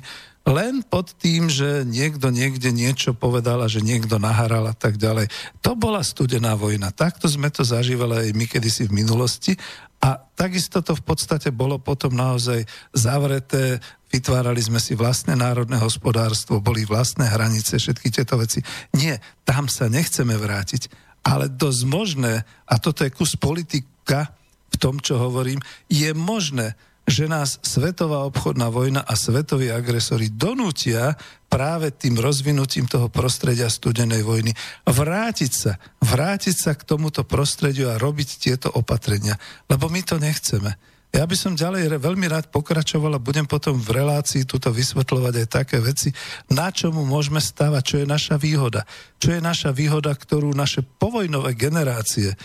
len 0.50 0.82
pod 0.82 1.14
tým, 1.14 1.46
že 1.46 1.86
niekto 1.86 2.34
niekde 2.34 2.74
niečo 2.74 3.14
povedal 3.14 3.62
a 3.62 3.70
že 3.70 3.86
niekto 3.86 4.18
naharal 4.18 4.66
a 4.66 4.74
tak 4.74 4.98
ďalej. 4.98 5.30
To 5.62 5.78
bola 5.78 6.02
studená 6.02 6.58
vojna. 6.58 6.90
Takto 6.90 7.30
sme 7.30 7.54
to 7.54 7.62
zažívali 7.62 8.28
aj 8.28 8.30
my 8.34 8.46
kedysi 8.50 8.90
v 8.90 9.06
minulosti 9.06 9.54
a 10.02 10.18
takisto 10.18 10.82
to 10.82 10.98
v 10.98 11.04
podstate 11.06 11.54
bolo 11.54 11.78
potom 11.78 12.16
naozaj 12.16 12.66
zavreté, 12.96 13.78
vytvárali 14.10 14.64
sme 14.64 14.82
si 14.82 14.98
vlastné 14.98 15.38
národné 15.38 15.78
hospodárstvo, 15.78 16.64
boli 16.64 16.88
vlastné 16.88 17.30
hranice, 17.30 17.78
všetky 17.78 18.10
tieto 18.10 18.40
veci. 18.40 18.64
Nie, 18.98 19.22
tam 19.46 19.70
sa 19.70 19.86
nechceme 19.86 20.34
vrátiť, 20.34 20.90
ale 21.22 21.52
dosť 21.52 21.82
možné, 21.86 22.34
a 22.66 22.74
toto 22.82 23.06
je 23.06 23.14
kus 23.14 23.38
politika 23.38 24.34
v 24.72 24.76
tom, 24.82 24.98
čo 24.98 25.20
hovorím, 25.20 25.62
je 25.92 26.10
možné, 26.16 26.74
že 27.10 27.26
nás 27.26 27.58
svetová 27.66 28.22
obchodná 28.30 28.70
vojna 28.70 29.02
a 29.02 29.18
svetoví 29.18 29.74
agresori 29.74 30.30
donútia 30.30 31.18
práve 31.50 31.90
tým 31.90 32.22
rozvinutím 32.22 32.86
toho 32.86 33.10
prostredia 33.10 33.66
studenej 33.66 34.22
vojny 34.22 34.54
vrátiť 34.86 35.52
sa, 35.52 35.82
vrátiť 36.06 36.56
sa 36.56 36.72
k 36.78 36.86
tomuto 36.86 37.26
prostrediu 37.26 37.90
a 37.90 37.98
robiť 37.98 38.30
tieto 38.38 38.70
opatrenia. 38.70 39.42
Lebo 39.66 39.90
my 39.90 40.06
to 40.06 40.22
nechceme. 40.22 40.78
Ja 41.10 41.26
by 41.26 41.34
som 41.34 41.58
ďalej 41.58 41.98
veľmi 41.98 42.30
rád 42.30 42.54
pokračoval 42.54 43.18
a 43.18 43.24
budem 43.26 43.50
potom 43.50 43.82
v 43.82 43.98
relácii 43.98 44.46
tuto 44.46 44.70
vysvetľovať 44.70 45.34
aj 45.42 45.48
také 45.50 45.82
veci, 45.82 46.14
na 46.54 46.70
čomu 46.70 47.02
môžeme 47.02 47.42
stávať, 47.42 47.82
čo 47.82 47.96
je 47.98 48.06
naša 48.06 48.38
výhoda. 48.38 48.86
Čo 49.18 49.34
je 49.34 49.42
naša 49.42 49.74
výhoda, 49.74 50.14
ktorú 50.14 50.54
naše 50.54 50.86
povojnové 50.86 51.58
generácie 51.58 52.30
e, 52.30 52.38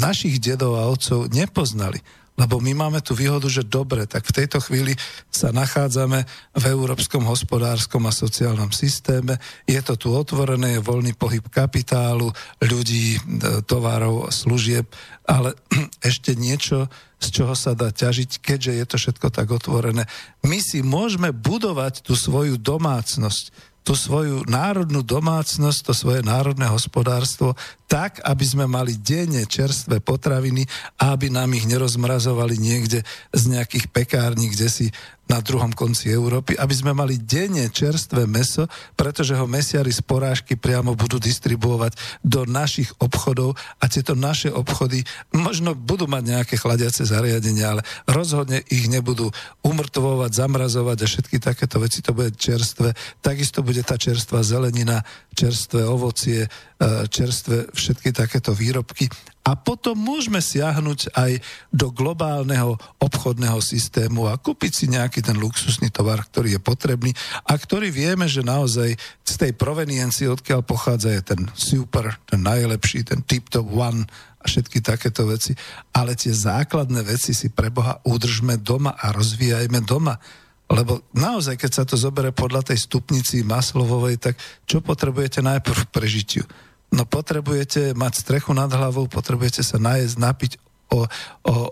našich 0.00 0.40
dedov 0.40 0.80
a 0.80 0.88
otcov 0.88 1.28
nepoznali. 1.28 2.00
Lebo 2.38 2.62
my 2.62 2.70
máme 2.70 3.02
tu 3.02 3.18
výhodu, 3.18 3.50
že 3.50 3.66
dobre, 3.66 4.06
tak 4.06 4.22
v 4.22 4.36
tejto 4.38 4.62
chvíli 4.62 4.94
sa 5.26 5.50
nachádzame 5.50 6.22
v 6.54 6.64
európskom 6.70 7.26
hospodárskom 7.26 8.06
a 8.06 8.14
sociálnom 8.14 8.70
systéme. 8.70 9.42
Je 9.66 9.82
to 9.82 9.98
tu 9.98 10.14
otvorené, 10.14 10.78
je 10.78 10.86
voľný 10.86 11.18
pohyb 11.18 11.42
kapitálu, 11.50 12.30
ľudí, 12.62 13.18
e, 13.18 13.20
tovarov, 13.66 14.30
služieb, 14.30 14.86
ale 15.26 15.58
ešte 16.10 16.38
niečo, 16.38 16.86
z 17.18 17.26
čoho 17.34 17.58
sa 17.58 17.74
dá 17.74 17.90
ťažiť, 17.90 18.38
keďže 18.38 18.72
je 18.78 18.84
to 18.86 18.96
všetko 19.02 19.28
tak 19.34 19.50
otvorené. 19.50 20.06
My 20.46 20.62
si 20.62 20.86
môžeme 20.86 21.34
budovať 21.34 22.06
tú 22.06 22.14
svoju 22.14 22.54
domácnosť, 22.54 23.50
tú 23.86 23.96
svoju 23.96 24.44
národnú 24.44 25.00
domácnosť, 25.00 25.78
to 25.80 25.92
svoje 25.96 26.20
národné 26.20 26.68
hospodárstvo 26.68 27.56
tak, 27.88 28.20
aby 28.20 28.44
sme 28.44 28.68
mali 28.68 29.00
denne 29.00 29.48
čerstvé 29.48 30.04
potraviny 30.04 30.68
a 31.00 31.16
aby 31.16 31.32
nám 31.32 31.56
ich 31.56 31.64
nerozmrazovali 31.64 32.60
niekde 32.60 33.00
z 33.32 33.42
nejakých 33.48 33.88
pekární, 33.88 34.52
kde 34.52 34.68
si 34.68 34.86
na 35.28 35.44
druhom 35.44 35.70
konci 35.70 36.08
Európy, 36.08 36.56
aby 36.56 36.74
sme 36.74 36.96
mali 36.96 37.20
denne 37.20 37.68
čerstvé 37.68 38.24
meso, 38.24 38.64
pretože 38.96 39.36
ho 39.36 39.44
mesiari 39.44 39.92
z 39.92 40.00
porážky 40.00 40.56
priamo 40.56 40.96
budú 40.96 41.20
distribuovať 41.20 41.94
do 42.24 42.48
našich 42.48 42.88
obchodov 42.98 43.54
a 43.78 43.84
tieto 43.86 44.16
naše 44.16 44.48
obchody 44.48 45.04
možno 45.36 45.76
budú 45.76 46.08
mať 46.08 46.22
nejaké 46.24 46.54
chladiace 46.56 47.04
zariadenia, 47.04 47.76
ale 47.78 47.82
rozhodne 48.08 48.64
ich 48.72 48.88
nebudú 48.88 49.28
umrtvovať, 49.60 50.30
zamrazovať 50.32 50.98
a 51.04 51.06
všetky 51.06 51.36
takéto 51.38 51.76
veci, 51.78 52.00
to 52.00 52.16
bude 52.16 52.34
čerstvé. 52.34 52.96
Takisto 53.20 53.60
bude 53.60 53.84
tá 53.84 54.00
čerstvá 54.00 54.40
zelenina, 54.40 55.04
čerstvé 55.36 55.84
ovocie, 55.84 56.48
E, 56.78 57.10
čerstvé 57.10 57.74
všetky 57.74 58.14
takéto 58.14 58.54
výrobky. 58.54 59.10
A 59.48 59.56
potom 59.56 59.96
môžeme 59.96 60.44
siahnuť 60.44 61.16
aj 61.16 61.40
do 61.72 61.88
globálneho 61.88 62.76
obchodného 63.00 63.56
systému 63.64 64.28
a 64.28 64.36
kúpiť 64.36 64.72
si 64.76 64.84
nejaký 64.92 65.24
ten 65.24 65.40
luxusný 65.40 65.88
tovar, 65.88 66.20
ktorý 66.20 66.56
je 66.56 66.60
potrebný 66.60 67.16
a 67.48 67.56
ktorý 67.56 67.88
vieme, 67.88 68.28
že 68.28 68.44
naozaj 68.44 68.92
z 69.24 69.34
tej 69.40 69.56
proveniencie, 69.56 70.28
odkiaľ 70.28 70.60
pochádza, 70.68 71.16
je 71.16 71.22
ten 71.32 71.40
super, 71.56 72.20
ten 72.28 72.44
najlepší, 72.44 73.08
ten 73.08 73.24
tip-top 73.24 73.72
one 73.72 74.04
a 74.36 74.44
všetky 74.44 74.84
takéto 74.84 75.24
veci. 75.24 75.56
Ale 75.96 76.12
tie 76.12 76.36
základné 76.36 77.00
veci 77.08 77.32
si 77.32 77.48
pre 77.48 77.72
Boha 77.72 78.04
udržme 78.04 78.60
doma 78.60 79.00
a 79.00 79.16
rozvíjajme 79.16 79.80
doma 79.80 80.20
lebo 80.68 81.00
naozaj, 81.16 81.56
keď 81.56 81.72
sa 81.72 81.84
to 81.88 81.96
zoberie 81.96 82.28
podľa 82.28 82.60
tej 82.60 82.84
stupnici 82.84 83.40
maslovovej, 83.40 84.20
tak 84.20 84.36
čo 84.68 84.84
potrebujete 84.84 85.40
najprv 85.40 85.88
pre 85.88 85.88
prežitiu? 85.88 86.44
No 86.88 87.04
potrebujete 87.04 87.92
mať 87.92 88.12
strechu 88.24 88.56
nad 88.56 88.72
hlavou, 88.72 89.04
potrebujete 89.10 89.60
sa 89.60 89.76
najesť, 89.76 90.16
napiť, 90.16 90.52
o, 90.88 91.04
o, 91.04 91.04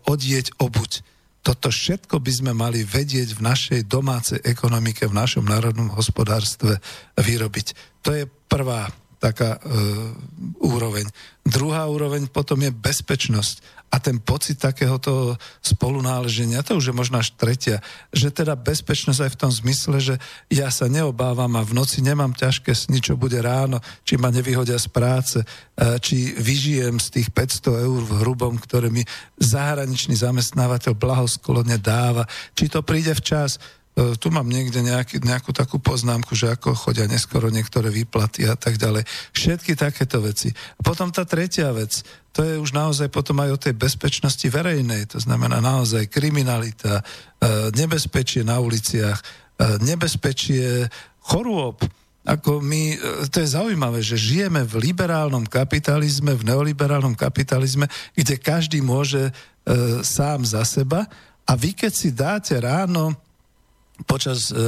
odieť, 0.04 0.60
obuť. 0.60 1.00
Toto 1.40 1.70
všetko 1.70 2.18
by 2.18 2.32
sme 2.34 2.52
mali 2.52 2.82
vedieť 2.82 3.38
v 3.38 3.44
našej 3.46 3.80
domácej 3.86 4.42
ekonomike, 4.42 5.06
v 5.06 5.14
našom 5.14 5.46
národnom 5.46 5.94
hospodárstve 5.94 6.82
vyrobiť. 7.14 7.66
To 8.02 8.10
je 8.12 8.26
prvá 8.50 8.90
taká 9.16 9.56
e, 9.56 9.60
úroveň. 10.60 11.08
Druhá 11.46 11.86
úroveň 11.86 12.26
potom 12.28 12.58
je 12.58 12.74
bezpečnosť 12.74 13.86
a 13.86 14.02
ten 14.02 14.18
pocit 14.18 14.58
takéhoto 14.58 15.38
spolunáleženia, 15.62 16.66
to 16.66 16.74
už 16.74 16.90
je 16.90 16.98
možno 16.98 17.22
až 17.22 17.30
tretia, 17.38 17.78
že 18.10 18.34
teda 18.34 18.58
bezpečnosť 18.58 19.20
aj 19.22 19.30
v 19.30 19.40
tom 19.40 19.52
zmysle, 19.54 19.96
že 20.02 20.14
ja 20.50 20.68
sa 20.74 20.90
neobávam 20.90 21.54
a 21.54 21.62
v 21.62 21.72
noci 21.78 22.02
nemám 22.02 22.34
ťažké 22.34 22.74
sny, 22.74 22.98
čo 22.98 23.14
bude 23.14 23.38
ráno, 23.38 23.78
či 24.02 24.18
ma 24.18 24.34
nevyhodia 24.34 24.76
z 24.76 24.88
práce, 24.90 25.38
e, 25.40 25.46
či 26.02 26.34
vyžijem 26.34 26.98
z 26.98 27.22
tých 27.22 27.28
500 27.30 27.86
eur 27.86 28.00
v 28.02 28.12
hrubom, 28.26 28.58
ktoré 28.58 28.90
mi 28.90 29.06
zahraničný 29.38 30.18
zamestnávateľ 30.18 30.92
blahoskolone 30.98 31.78
dáva, 31.78 32.26
či 32.58 32.66
to 32.66 32.82
príde 32.82 33.14
včas, 33.14 33.62
tu 33.96 34.28
mám 34.28 34.44
niekde 34.44 34.84
nejaký, 34.84 35.24
nejakú 35.24 35.56
takú 35.56 35.80
poznámku, 35.80 36.36
že 36.36 36.52
ako 36.52 36.76
chodia 36.76 37.08
neskoro 37.08 37.48
niektoré 37.48 37.88
výplaty 37.88 38.44
a 38.44 38.52
tak 38.52 38.76
ďalej. 38.76 39.08
Všetky 39.32 39.72
takéto 39.72 40.20
veci. 40.20 40.52
Potom 40.84 41.08
tá 41.08 41.24
tretia 41.24 41.72
vec, 41.72 42.04
to 42.36 42.44
je 42.44 42.60
už 42.60 42.76
naozaj 42.76 43.08
potom 43.08 43.40
aj 43.40 43.50
o 43.56 43.62
tej 43.64 43.72
bezpečnosti 43.72 44.44
verejnej, 44.44 45.08
to 45.08 45.16
znamená 45.16 45.64
naozaj 45.64 46.12
kriminalita, 46.12 47.00
e, 47.00 47.72
nebezpečie 47.72 48.44
na 48.44 48.60
uliciach, 48.60 49.16
e, 49.16 49.24
nebezpečie 49.80 50.92
chorôb, 51.24 51.80
ako 52.26 52.58
my, 52.58 52.98
to 53.30 53.38
je 53.38 53.54
zaujímavé, 53.54 54.02
že 54.02 54.18
žijeme 54.18 54.66
v 54.66 54.90
liberálnom 54.90 55.46
kapitalizme, 55.46 56.34
v 56.34 56.52
neoliberálnom 56.52 57.14
kapitalizme, 57.14 57.86
kde 58.12 58.36
každý 58.36 58.84
môže 58.84 59.30
e, 59.30 59.32
sám 60.04 60.44
za 60.44 60.66
seba 60.68 61.08
a 61.48 61.52
vy 61.54 61.72
keď 61.72 61.92
si 61.94 62.10
dáte 62.12 62.52
ráno 62.58 63.14
počas 64.04 64.52
e, 64.52 64.54
e, 64.54 64.60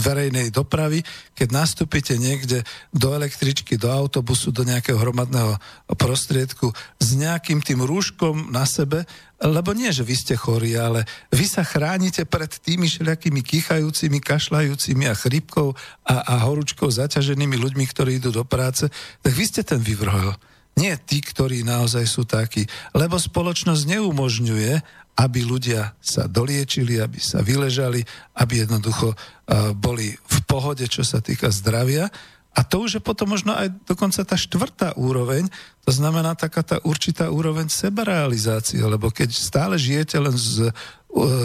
verejnej 0.00 0.48
dopravy, 0.48 1.04
keď 1.36 1.48
nastúpite 1.52 2.16
niekde 2.16 2.64
do 2.88 3.12
električky, 3.12 3.76
do 3.76 3.92
autobusu, 3.92 4.48
do 4.48 4.64
nejakého 4.64 4.96
hromadného 4.96 5.60
prostriedku 6.00 6.72
s 6.96 7.08
nejakým 7.12 7.60
tým 7.60 7.84
rúškom 7.84 8.48
na 8.48 8.64
sebe, 8.64 9.04
lebo 9.42 9.74
nie, 9.76 9.90
že 9.92 10.06
vy 10.06 10.14
ste 10.16 10.34
chorí, 10.38 10.78
ale 10.78 11.04
vy 11.28 11.44
sa 11.44 11.66
chránite 11.66 12.24
pred 12.24 12.48
tými 12.48 12.88
všelijakými 12.88 13.42
kýchajúcimi, 13.42 14.22
kašľajúcimi 14.22 15.04
a 15.10 15.18
chrypkou 15.18 15.74
a, 16.06 16.14
a 16.22 16.34
horúčkou 16.46 16.88
zaťaženými 16.88 17.58
ľuďmi, 17.58 17.84
ktorí 17.90 18.22
idú 18.22 18.30
do 18.32 18.46
práce, 18.46 18.86
tak 19.20 19.32
vy 19.34 19.44
ste 19.44 19.66
ten 19.66 19.82
vyvrhol. 19.82 20.32
Nie 20.72 20.96
tí, 20.96 21.20
ktorí 21.20 21.68
naozaj 21.68 22.04
sú 22.08 22.24
takí. 22.24 22.64
Lebo 22.96 23.20
spoločnosť 23.20 23.82
neumožňuje, 23.92 25.01
aby 25.12 25.44
ľudia 25.44 25.92
sa 26.00 26.24
doliečili, 26.24 26.96
aby 26.96 27.20
sa 27.20 27.44
vyležali, 27.44 28.00
aby 28.40 28.64
jednoducho 28.64 29.12
uh, 29.12 29.76
boli 29.76 30.16
v 30.16 30.38
pohode, 30.48 30.84
čo 30.88 31.04
sa 31.04 31.20
týka 31.20 31.52
zdravia. 31.52 32.08
A 32.52 32.60
to 32.64 32.84
už 32.84 33.00
je 33.00 33.02
potom 33.02 33.32
možno 33.32 33.56
aj 33.56 33.72
dokonca 33.88 34.20
tá 34.28 34.36
štvrtá 34.36 34.92
úroveň, 35.00 35.48
to 35.88 35.90
znamená 35.92 36.36
taká 36.36 36.60
tá 36.60 36.76
určitá 36.84 37.32
úroveň 37.32 37.72
sebarealizácie, 37.72 38.76
lebo 38.84 39.08
keď 39.08 39.32
stále 39.32 39.80
žijete 39.80 40.16
len 40.20 40.36
z 40.36 40.68
uh, 40.68 40.72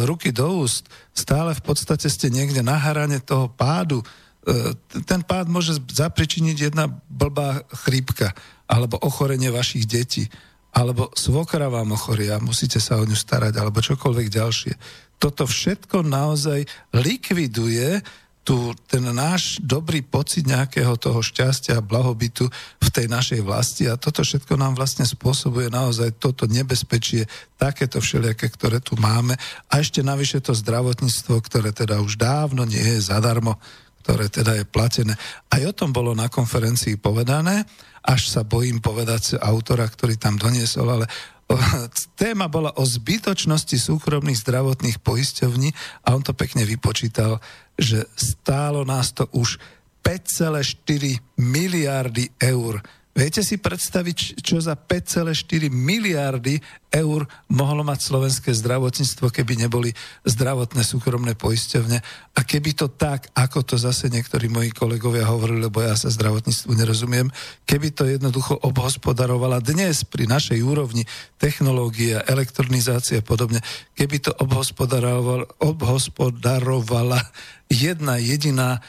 ruky 0.07 0.31
do 0.31 0.63
úst, 0.63 0.87
stále 1.11 1.51
v 1.51 1.63
podstate 1.63 2.07
ste 2.07 2.31
niekde 2.31 2.63
na 2.63 2.75
hrane 2.79 3.19
toho 3.19 3.51
pádu, 3.51 3.99
uh, 3.99 4.71
ten 5.03 5.23
pád 5.23 5.51
môže 5.51 5.75
zapričiniť 5.91 6.71
jedna 6.71 6.87
blbá 7.11 7.67
chrípka 7.83 8.31
alebo 8.67 8.99
ochorenie 8.99 9.51
vašich 9.51 9.87
detí 9.87 10.27
alebo 10.77 11.09
svokra 11.17 11.73
vám 11.73 11.97
ochoria, 11.97 12.37
musíte 12.37 12.77
sa 12.77 13.01
o 13.01 13.07
ňu 13.07 13.17
starať, 13.17 13.57
alebo 13.57 13.81
čokoľvek 13.81 14.27
ďalšie. 14.29 14.73
Toto 15.17 15.49
všetko 15.49 16.05
naozaj 16.05 16.69
likviduje 16.93 18.05
tu 18.45 18.71
ten 18.87 19.03
náš 19.11 19.59
dobrý 19.59 19.99
pocit 19.99 20.47
nejakého 20.47 20.95
toho 20.95 21.19
šťastia 21.19 21.81
a 21.81 21.83
blahobytu 21.83 22.47
v 22.79 22.89
tej 22.95 23.11
našej 23.11 23.43
vlasti 23.43 23.91
a 23.91 23.99
toto 23.99 24.23
všetko 24.23 24.55
nám 24.55 24.79
vlastne 24.79 25.03
spôsobuje 25.03 25.67
naozaj 25.67 26.15
toto 26.15 26.47
nebezpečie, 26.47 27.27
takéto 27.59 27.99
všelijaké, 27.99 28.47
ktoré 28.47 28.79
tu 28.79 28.95
máme 28.95 29.35
a 29.67 29.73
ešte 29.83 29.99
navyše 29.99 30.39
to 30.39 30.55
zdravotníctvo, 30.55 31.43
ktoré 31.43 31.75
teda 31.75 31.99
už 31.99 32.15
dávno 32.15 32.63
nie 32.63 32.79
je 32.79 33.03
zadarmo, 33.03 33.59
ktoré 34.07 34.31
teda 34.31 34.55
je 34.55 34.63
platené. 34.63 35.19
Aj 35.51 35.59
o 35.67 35.75
tom 35.75 35.91
bolo 35.91 36.15
na 36.15 36.31
konferencii 36.31 36.95
povedané 36.95 37.67
až 38.07 38.31
sa 38.31 38.47
bojím 38.47 38.79
povedať 38.79 39.35
autora, 39.35 39.83
ktorý 39.83 40.15
tam 40.15 40.39
doniesol, 40.39 40.87
ale 40.87 41.05
téma 42.15 42.47
bola 42.47 42.71
o 42.75 42.83
zbytočnosti 42.83 43.75
súkromných 43.75 44.39
zdravotných 44.39 44.99
poisťovní 45.03 45.69
a 46.07 46.15
on 46.15 46.23
to 46.23 46.31
pekne 46.35 46.63
vypočítal, 46.67 47.39
že 47.75 48.07
stálo 48.15 48.83
nás 48.87 49.11
to 49.11 49.27
už 49.35 49.59
5,4 50.03 51.43
miliardy 51.43 52.31
eur 52.39 52.79
Viete 53.17 53.41
si 53.41 53.57
predstaviť, 53.57 54.45
čo 54.45 54.61
za 54.61 54.77
5,4 54.77 55.73
miliardy 55.73 56.61
eur 56.93 57.25
mohlo 57.49 57.81
mať 57.81 58.05
slovenské 58.05 58.53
zdravotníctvo, 58.53 59.33
keby 59.33 59.65
neboli 59.65 59.89
zdravotné 60.21 60.85
súkromné 60.85 61.33
poisťovne? 61.33 61.97
A 62.37 62.39
keby 62.45 62.77
to 62.77 62.93
tak, 62.93 63.25
ako 63.33 63.65
to 63.65 63.73
zase 63.81 64.13
niektorí 64.13 64.53
moji 64.53 64.69
kolegovia 64.69 65.25
hovorili, 65.25 65.65
lebo 65.65 65.81
ja 65.81 65.97
sa 65.97 66.13
zdravotníctvu 66.13 66.69
nerozumiem, 66.77 67.33
keby 67.65 67.89
to 67.89 68.05
jednoducho 68.05 68.53
obhospodarovala 68.61 69.65
dnes 69.65 70.05
pri 70.05 70.29
našej 70.29 70.61
úrovni 70.61 71.01
technológie, 71.41 72.21
elektronizácie 72.21 73.19
a 73.19 73.25
podobne, 73.25 73.65
keby 73.97 74.29
to 74.29 74.31
obhospodarovala, 74.37 75.49
obhospodarovala 75.57 77.17
jedna 77.67 78.17
jediná 78.19 78.79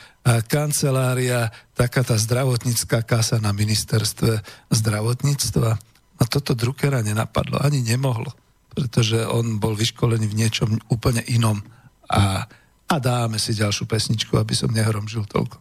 kancelária, 0.47 1.49
taká 1.72 2.05
tá 2.05 2.20
zdravotnícká 2.20 3.01
kasa 3.03 3.41
na 3.41 3.55
ministerstve 3.57 4.45
zdravotníctva. 4.68 5.70
A 6.18 6.22
toto 6.26 6.53
Druckera 6.53 7.01
nenapadlo, 7.01 7.62
ani 7.62 7.81
nemohlo, 7.81 8.35
pretože 8.74 9.22
on 9.24 9.62
bol 9.62 9.79
vyškolený 9.79 10.26
v 10.29 10.39
niečom 10.45 10.70
úplne 10.91 11.22
inom. 11.31 11.62
A, 12.11 12.45
a 12.91 12.95
dáme 12.99 13.39
si 13.39 13.55
ďalšiu 13.55 13.87
pesničku, 13.87 14.35
aby 14.37 14.53
som 14.53 14.68
nehromžil 14.74 15.24
toľko. 15.31 15.57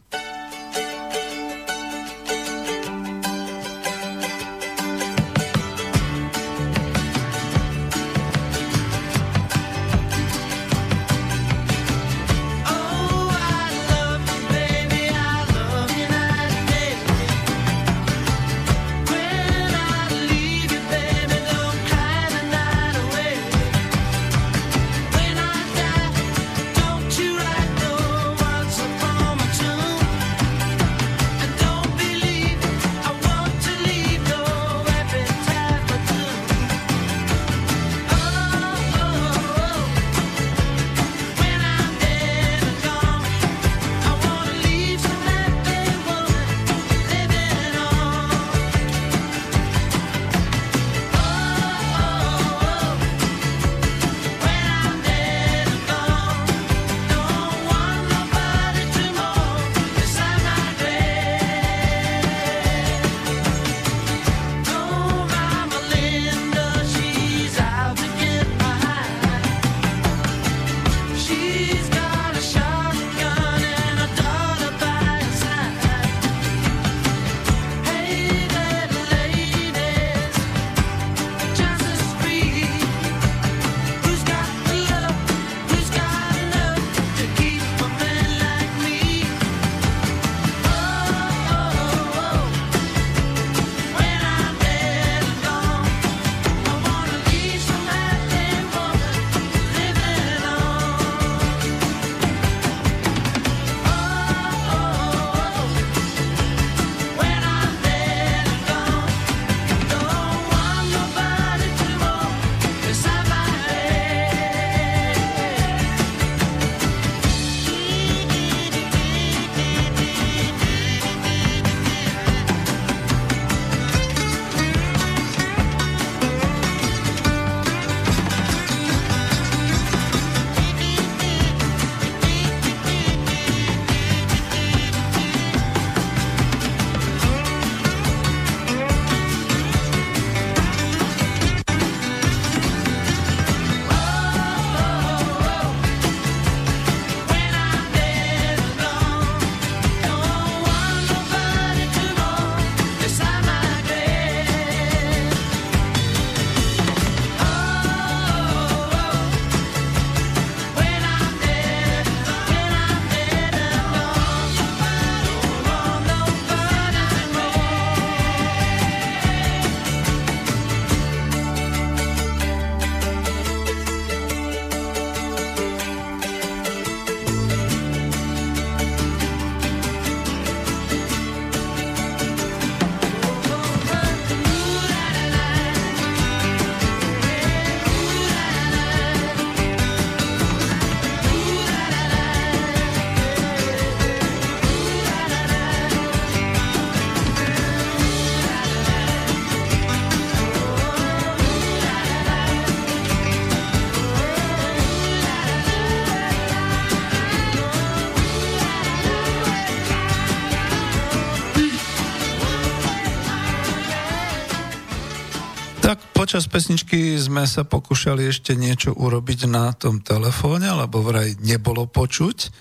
Počas 216.27 216.43
pesničky 216.43 217.15
sme 217.15 217.47
sa 217.47 217.63
pokúšali 217.63 218.27
ešte 218.27 218.51
niečo 218.51 218.91
urobiť 218.91 219.47
na 219.47 219.71
tom 219.71 220.03
telefóne, 220.03 220.67
lebo 220.75 220.99
vraj 220.99 221.39
nebolo 221.39 221.87
počuť. 221.87 222.51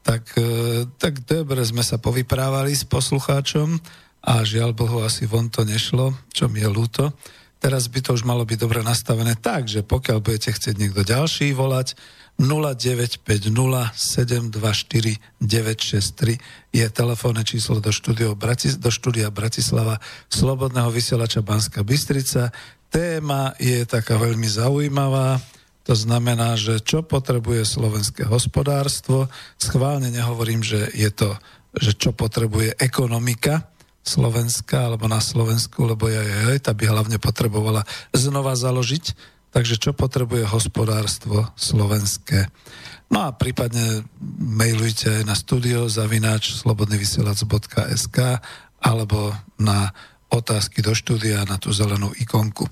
Tak, 0.00 0.32
e, 0.40 0.88
tak 0.96 1.20
dobre 1.28 1.60
sme 1.60 1.84
sa 1.84 2.00
povyprávali 2.00 2.72
s 2.72 2.88
poslucháčom 2.88 3.76
a 4.24 4.40
žiaľ 4.48 4.72
Bohu 4.72 5.04
asi 5.04 5.28
von 5.28 5.52
to 5.52 5.60
nešlo, 5.60 6.16
čo 6.32 6.48
mi 6.48 6.64
je 6.64 6.72
ľúto. 6.72 7.12
Teraz 7.60 7.92
by 7.92 8.00
to 8.00 8.16
už 8.16 8.24
malo 8.24 8.48
byť 8.48 8.56
dobre 8.56 8.80
nastavené 8.80 9.36
tak, 9.36 9.68
že 9.68 9.84
pokiaľ 9.84 10.24
budete 10.24 10.56
chcieť 10.56 10.80
niekto 10.80 11.04
ďalší 11.04 11.52
volať, 11.52 11.92
0950 12.40 13.28
je 16.72 16.86
telefónne 16.88 17.44
číslo 17.44 17.76
do, 17.84 17.92
štúdio, 17.92 18.32
do 18.80 18.90
štúdia 18.90 19.28
Bratislava 19.28 20.00
Slobodného 20.32 20.88
vysielača 20.88 21.44
Banska 21.44 21.84
Bystrica. 21.84 22.48
Téma 22.92 23.56
je 23.56 23.88
taká 23.88 24.20
veľmi 24.20 24.44
zaujímavá, 24.44 25.40
to 25.82 25.96
znamená, 25.96 26.54
že 26.54 26.78
čo 26.84 27.02
potrebuje 27.02 27.66
slovenské 27.66 28.28
hospodárstvo. 28.28 29.26
Schválne 29.58 30.12
nehovorím, 30.14 30.62
že 30.62 30.92
je 30.94 31.10
to, 31.10 31.34
že 31.74 31.96
čo 31.96 32.12
potrebuje 32.14 32.76
ekonomika, 32.78 33.66
Slovenska 34.02 34.90
alebo 34.90 35.06
na 35.06 35.22
Slovensku, 35.22 35.86
lebo 35.86 36.10
ja, 36.10 36.26
ja, 36.26 36.58
tá 36.58 36.74
by 36.74 36.90
hlavne 36.90 37.22
potrebovala 37.22 37.86
znova 38.10 38.58
založiť 38.58 39.14
Takže 39.52 39.76
čo 39.76 39.92
potrebuje 39.92 40.48
hospodárstvo 40.48 41.52
slovenské? 41.60 42.48
No 43.12 43.28
a 43.28 43.36
prípadne 43.36 44.08
mailujte 44.40 45.20
aj 45.20 45.24
na 45.28 45.36
studio 45.36 45.84
zavináč 45.92 46.56
slobodnyvysielac.sk 46.64 48.40
alebo 48.80 49.36
na 49.60 49.92
otázky 50.32 50.80
do 50.80 50.96
štúdia 50.96 51.44
na 51.44 51.60
tú 51.60 51.68
zelenú 51.70 52.08
ikonku. 52.16 52.64
E, 52.64 52.70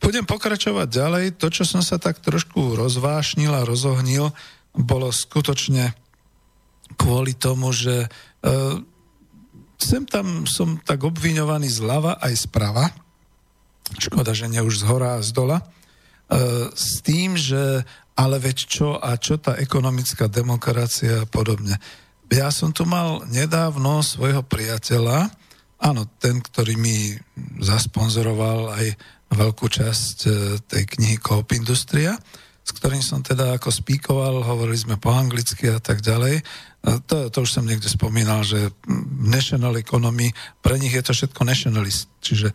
budem 0.00 0.24
pokračovať 0.24 0.88
ďalej. 0.88 1.24
To, 1.36 1.52
čo 1.52 1.68
som 1.68 1.84
sa 1.84 2.00
tak 2.00 2.24
trošku 2.24 2.74
rozvášnil 2.74 3.52
a 3.52 3.68
rozohnil, 3.68 4.32
bolo 4.72 5.12
skutočne 5.12 5.92
kvôli 6.96 7.36
tomu, 7.36 7.72
že 7.76 8.06
e, 8.06 8.08
sem 9.76 10.08
tam 10.08 10.48
som 10.48 10.80
tak 10.80 11.04
obviňovaný 11.04 11.68
zľava 11.68 12.16
aj 12.22 12.48
zprava, 12.48 12.88
škoda, 14.00 14.32
že 14.32 14.48
nie 14.48 14.62
už 14.64 14.82
z 14.82 14.84
hora 14.88 15.20
a 15.20 15.24
z 15.24 15.30
dola, 15.36 15.58
e, 15.60 15.64
s 16.72 17.04
tým, 17.04 17.36
že 17.36 17.84
ale 18.16 18.40
veď 18.40 18.58
čo 18.64 18.96
a 18.96 19.12
čo 19.20 19.36
tá 19.36 19.60
ekonomická 19.60 20.24
demokracia 20.32 21.24
a 21.24 21.28
podobne. 21.28 21.76
Ja 22.32 22.48
som 22.48 22.72
tu 22.72 22.88
mal 22.88 23.22
nedávno 23.28 24.00
svojho 24.00 24.40
priateľa, 24.42 25.30
áno, 25.82 26.08
ten, 26.20 26.40
ktorý 26.40 26.78
mi 26.78 27.12
zasponzoroval 27.60 28.72
aj 28.76 28.86
veľkú 29.32 29.66
časť 29.66 30.16
e, 30.24 30.30
tej 30.62 30.82
knihy 30.96 31.16
Coop 31.18 31.52
Industria, 31.52 32.14
s 32.66 32.70
ktorým 32.74 33.02
som 33.02 33.22
teda 33.22 33.54
ako 33.54 33.70
spíkoval, 33.70 34.42
hovorili 34.42 34.74
sme 34.74 34.98
po 34.98 35.14
anglicky 35.14 35.70
a 35.70 35.78
tak 35.78 36.02
ďalej. 36.02 36.42
To, 37.06 37.30
to 37.30 37.38
už 37.46 37.50
som 37.50 37.66
niekde 37.66 37.86
spomínal, 37.86 38.42
že 38.42 38.74
national 39.22 39.78
economy, 39.78 40.34
pre 40.62 40.74
nich 40.78 40.94
je 40.94 41.02
to 41.02 41.14
všetko 41.14 41.46
nationalist, 41.46 42.10
čiže 42.18 42.50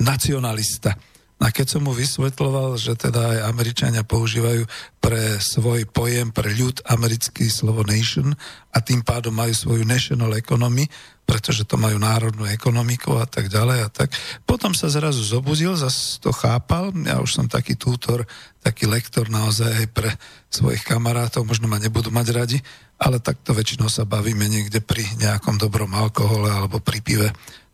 nacionalista. 0.00 0.96
A 1.42 1.50
keď 1.50 1.74
som 1.74 1.82
mu 1.82 1.92
vysvetloval, 1.92 2.78
že 2.78 2.94
teda 2.94 3.34
aj 3.34 3.50
Američania 3.50 4.06
používajú 4.06 4.62
pre 5.02 5.42
svoj 5.42 5.90
pojem, 5.90 6.30
pre 6.30 6.54
ľud 6.54 6.86
americký 6.86 7.50
slovo 7.50 7.82
nation 7.82 8.30
a 8.70 8.78
tým 8.78 9.02
pádom 9.02 9.34
majú 9.34 9.50
svoju 9.50 9.82
national 9.82 10.38
economy, 10.38 10.86
pretože 11.22 11.64
to 11.64 11.80
majú 11.80 11.96
národnú 11.96 12.44
ekonomiku 12.50 13.16
a 13.16 13.26
tak 13.26 13.48
ďalej 13.48 13.78
a 13.86 13.88
tak. 13.88 14.12
Potom 14.44 14.74
sa 14.74 14.90
zrazu 14.90 15.22
zobudil, 15.22 15.78
zase 15.78 16.18
to 16.18 16.34
chápal, 16.34 16.92
ja 17.06 17.22
už 17.22 17.30
som 17.30 17.46
taký 17.48 17.78
tútor, 17.78 18.26
taký 18.60 18.90
lektor 18.90 19.30
naozaj 19.30 19.70
aj 19.70 19.86
pre 19.94 20.10
svojich 20.52 20.84
kamarátov, 20.84 21.46
možno 21.46 21.70
ma 21.70 21.80
nebudú 21.80 22.12
mať 22.12 22.28
radi, 22.34 22.58
ale 23.00 23.22
takto 23.22 23.54
väčšinou 23.54 23.88
sa 23.88 24.06
bavíme 24.06 24.46
niekde 24.46 24.82
pri 24.82 25.02
nejakom 25.18 25.58
dobrom 25.58 25.90
alkohole 25.94 26.50
alebo 26.50 26.78
pri 26.78 27.00
pive, 27.00 27.28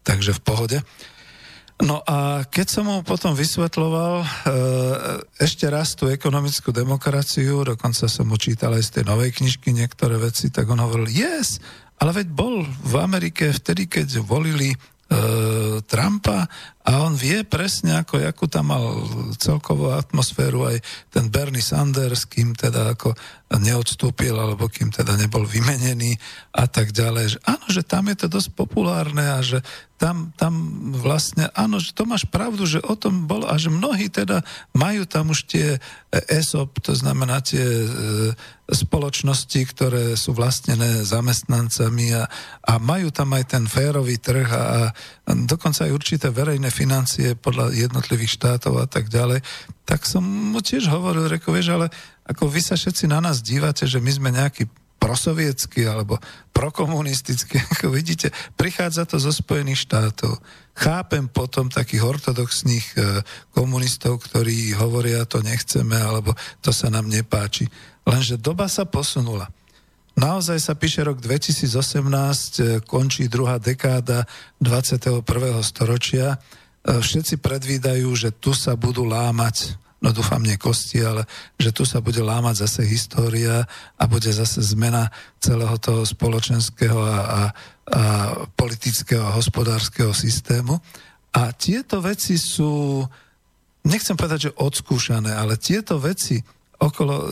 takže 0.05 0.37
v 0.37 0.45
pohode. 0.45 0.79
No 1.79 2.03
a 2.03 2.43
keď 2.43 2.67
som 2.67 2.91
mu 2.91 3.07
potom 3.07 3.39
vysvetloval 3.39 4.15
e, 4.19 4.27
ešte 5.39 5.63
raz 5.71 5.95
tú 5.95 6.11
ekonomickú 6.11 6.75
demokraciu, 6.75 7.63
dokonca 7.63 8.11
som 8.11 8.27
mu 8.27 8.35
čítal 8.35 8.75
aj 8.75 8.83
z 8.83 8.93
tej 8.99 9.05
novej 9.07 9.31
knižky 9.39 9.71
niektoré 9.71 10.19
veci, 10.19 10.51
tak 10.51 10.67
on 10.67 10.83
hovoril, 10.83 11.07
yes, 11.07 11.63
ale 11.99 12.11
veď 12.23 12.27
bol 12.31 12.63
v 12.65 12.95
Amerike 12.99 13.51
vtedy, 13.51 13.91
keď 13.91 14.23
volili 14.23 14.71
e, 14.71 14.77
Trumpa 15.83 16.47
a 16.89 17.05
on 17.05 17.13
vie 17.13 17.45
presne, 17.45 18.01
ako, 18.01 18.17
akú 18.25 18.49
tam 18.49 18.73
mal 18.73 18.81
celkovú 19.37 19.93
atmosféru 19.93 20.73
aj 20.73 20.81
ten 21.13 21.29
Bernie 21.29 21.61
Sanders, 21.61 22.25
kým 22.25 22.57
teda 22.57 22.97
ako 22.97 23.13
neodstúpil, 23.61 24.33
alebo 24.33 24.73
kým 24.73 24.89
teda 24.89 25.13
nebol 25.21 25.45
vymenený 25.45 26.17
a 26.57 26.65
tak 26.65 26.97
ďalej. 26.97 27.37
Že 27.37 27.39
áno, 27.45 27.67
že 27.69 27.83
tam 27.85 28.09
je 28.09 28.17
to 28.25 28.27
dosť 28.33 28.49
populárne 28.57 29.25
a 29.25 29.41
že 29.45 29.61
tam, 29.99 30.31
tam 30.39 30.55
vlastne, 30.95 31.51
áno, 31.59 31.83
že 31.83 31.91
to 31.91 32.07
máš 32.07 32.23
pravdu, 32.31 32.65
že 32.65 32.79
o 32.87 32.95
tom 32.95 33.27
bolo 33.27 33.51
a 33.51 33.59
že 33.59 33.67
mnohí 33.67 34.07
teda 34.07 34.47
majú 34.71 35.03
tam 35.11 35.35
už 35.35 35.45
tie 35.51 35.83
ESOP, 36.13 36.79
to 36.79 36.95
znamená 36.95 37.43
tie 37.43 37.61
e, 37.61 37.89
spoločnosti, 38.71 39.59
ktoré 39.75 40.15
sú 40.15 40.39
vlastnené 40.39 41.03
zamestnancami 41.03 42.15
a, 42.15 42.31
a 42.63 42.73
majú 42.79 43.11
tam 43.11 43.35
aj 43.35 43.59
ten 43.59 43.65
férový 43.67 44.23
trh 44.23 44.47
a, 44.47 44.95
a 44.95 45.31
dokonca 45.35 45.89
aj 45.89 45.93
určité 45.93 46.27
verejné 46.31 46.71
financie 46.79 47.35
podľa 47.35 47.75
jednotlivých 47.75 48.39
štátov 48.39 48.79
a 48.79 48.87
tak 48.87 49.11
ďalej. 49.11 49.43
Tak 49.83 50.07
som 50.07 50.23
mu 50.23 50.63
tiež 50.63 50.87
hovoril, 50.87 51.27
reko, 51.27 51.51
vieš, 51.51 51.75
ale 51.75 51.87
ako 52.23 52.47
vy 52.47 52.61
sa 52.63 52.79
všetci 52.79 53.11
na 53.11 53.19
nás 53.19 53.43
dívate, 53.43 53.83
že 53.91 53.99
my 53.99 54.11
sme 54.15 54.31
nejaký 54.31 54.71
prosovietsky 54.99 55.87
alebo 55.87 56.19
prokomunistický, 56.51 57.59
ako 57.79 57.95
vidíte, 57.95 58.35
prichádza 58.59 59.07
to 59.07 59.17
zo 59.19 59.31
Spojených 59.31 59.87
štátov. 59.87 60.39
Chápem 60.79 61.27
potom 61.27 61.67
takých 61.67 62.07
ortodoxných 62.07 62.87
e, 62.95 62.99
komunistov, 63.51 64.23
ktorí 64.23 64.75
hovoria, 64.79 65.27
to 65.27 65.43
nechceme, 65.43 65.95
alebo 65.95 66.35
to 66.63 66.71
sa 66.71 66.87
nám 66.91 67.11
nepáči. 67.11 67.67
Lenže 68.07 68.39
doba 68.39 68.71
sa 68.71 68.87
posunula. 68.87 69.51
Naozaj 70.19 70.59
sa 70.59 70.75
píše 70.75 71.07
rok 71.07 71.23
2018, 71.23 71.63
e, 71.63 72.63
končí 72.83 73.31
druhá 73.31 73.63
dekáda 73.63 74.27
21. 74.59 75.23
storočia. 75.63 76.43
E, 76.89 77.05
všetci 77.05 77.37
predvídajú, 77.45 78.09
že 78.17 78.33
tu 78.33 78.57
sa 78.57 78.73
budú 78.73 79.05
lámať 79.05 79.77
no 79.99 80.15
dúfam 80.15 80.39
nie 80.39 80.55
kosti, 80.55 81.03
ale 81.03 81.27
že 81.59 81.75
tu 81.75 81.83
sa 81.83 81.99
bude 81.99 82.23
lámať 82.23 82.63
zase 82.67 82.87
história 82.87 83.67
a 83.99 84.05
bude 84.07 84.31
zase 84.31 84.63
zmena 84.63 85.11
celého 85.43 85.75
toho 85.83 86.07
spoločenského 86.07 86.99
a, 87.03 87.11
a, 87.11 87.19
a 87.19 87.43
politického 88.55 89.27
a 89.27 89.35
hospodárskeho 89.35 90.15
systému. 90.15 90.79
A 91.35 91.51
tieto 91.51 91.99
veci 91.99 92.39
sú, 92.39 93.03
nechcem 93.85 94.15
povedať, 94.15 94.51
že 94.51 94.57
odskúšané, 94.63 95.35
ale 95.35 95.59
tieto 95.59 95.99
veci 95.99 96.39
okolo 96.79 97.15
e, 97.19 97.27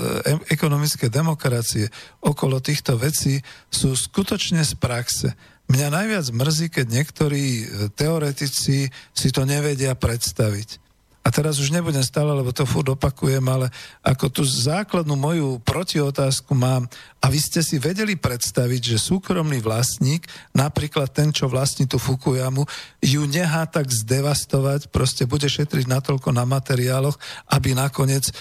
ekonomické 0.50 1.07
demokracie, 1.07 1.86
okolo 2.26 2.59
týchto 2.59 2.98
vecí 2.98 3.38
sú 3.70 3.94
skutočne 3.94 4.66
z 4.66 4.74
praxe. 4.74 5.28
Mňa 5.66 5.88
najviac 5.90 6.26
mrzí, 6.30 6.66
keď 6.70 6.86
niektorí 6.86 7.44
e, 7.44 7.64
teoretici 7.90 8.86
si 9.10 9.28
to 9.34 9.42
nevedia 9.42 9.98
predstaviť. 9.98 10.86
A 11.26 11.34
teraz 11.34 11.58
už 11.58 11.74
nebudem 11.74 12.06
stále, 12.06 12.30
lebo 12.30 12.54
to 12.54 12.62
furt 12.62 12.86
opakujem, 12.86 13.42
ale 13.50 13.66
ako 13.98 14.30
tú 14.30 14.42
základnú 14.46 15.18
moju 15.18 15.58
protiotázku 15.58 16.54
mám, 16.54 16.86
a 17.18 17.26
vy 17.26 17.42
ste 17.42 17.66
si 17.66 17.82
vedeli 17.82 18.14
predstaviť, 18.14 18.94
že 18.94 19.02
súkromný 19.02 19.58
vlastník, 19.58 20.22
napríklad 20.54 21.10
ten, 21.10 21.34
čo 21.34 21.50
vlastní 21.50 21.90
tú 21.90 21.98
Fukuyamu, 21.98 22.62
ju 23.02 23.26
nechá 23.26 23.66
tak 23.66 23.90
zdevastovať, 23.90 24.94
proste 24.94 25.26
bude 25.26 25.50
šetriť 25.50 25.90
natoľko 25.90 26.30
na 26.30 26.46
materiáloch, 26.46 27.18
aby 27.50 27.74
nakoniec 27.74 28.30
e, 28.30 28.32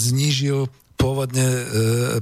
znížil 0.00 0.72
pôvodne 1.02 1.42
e, 1.42 1.64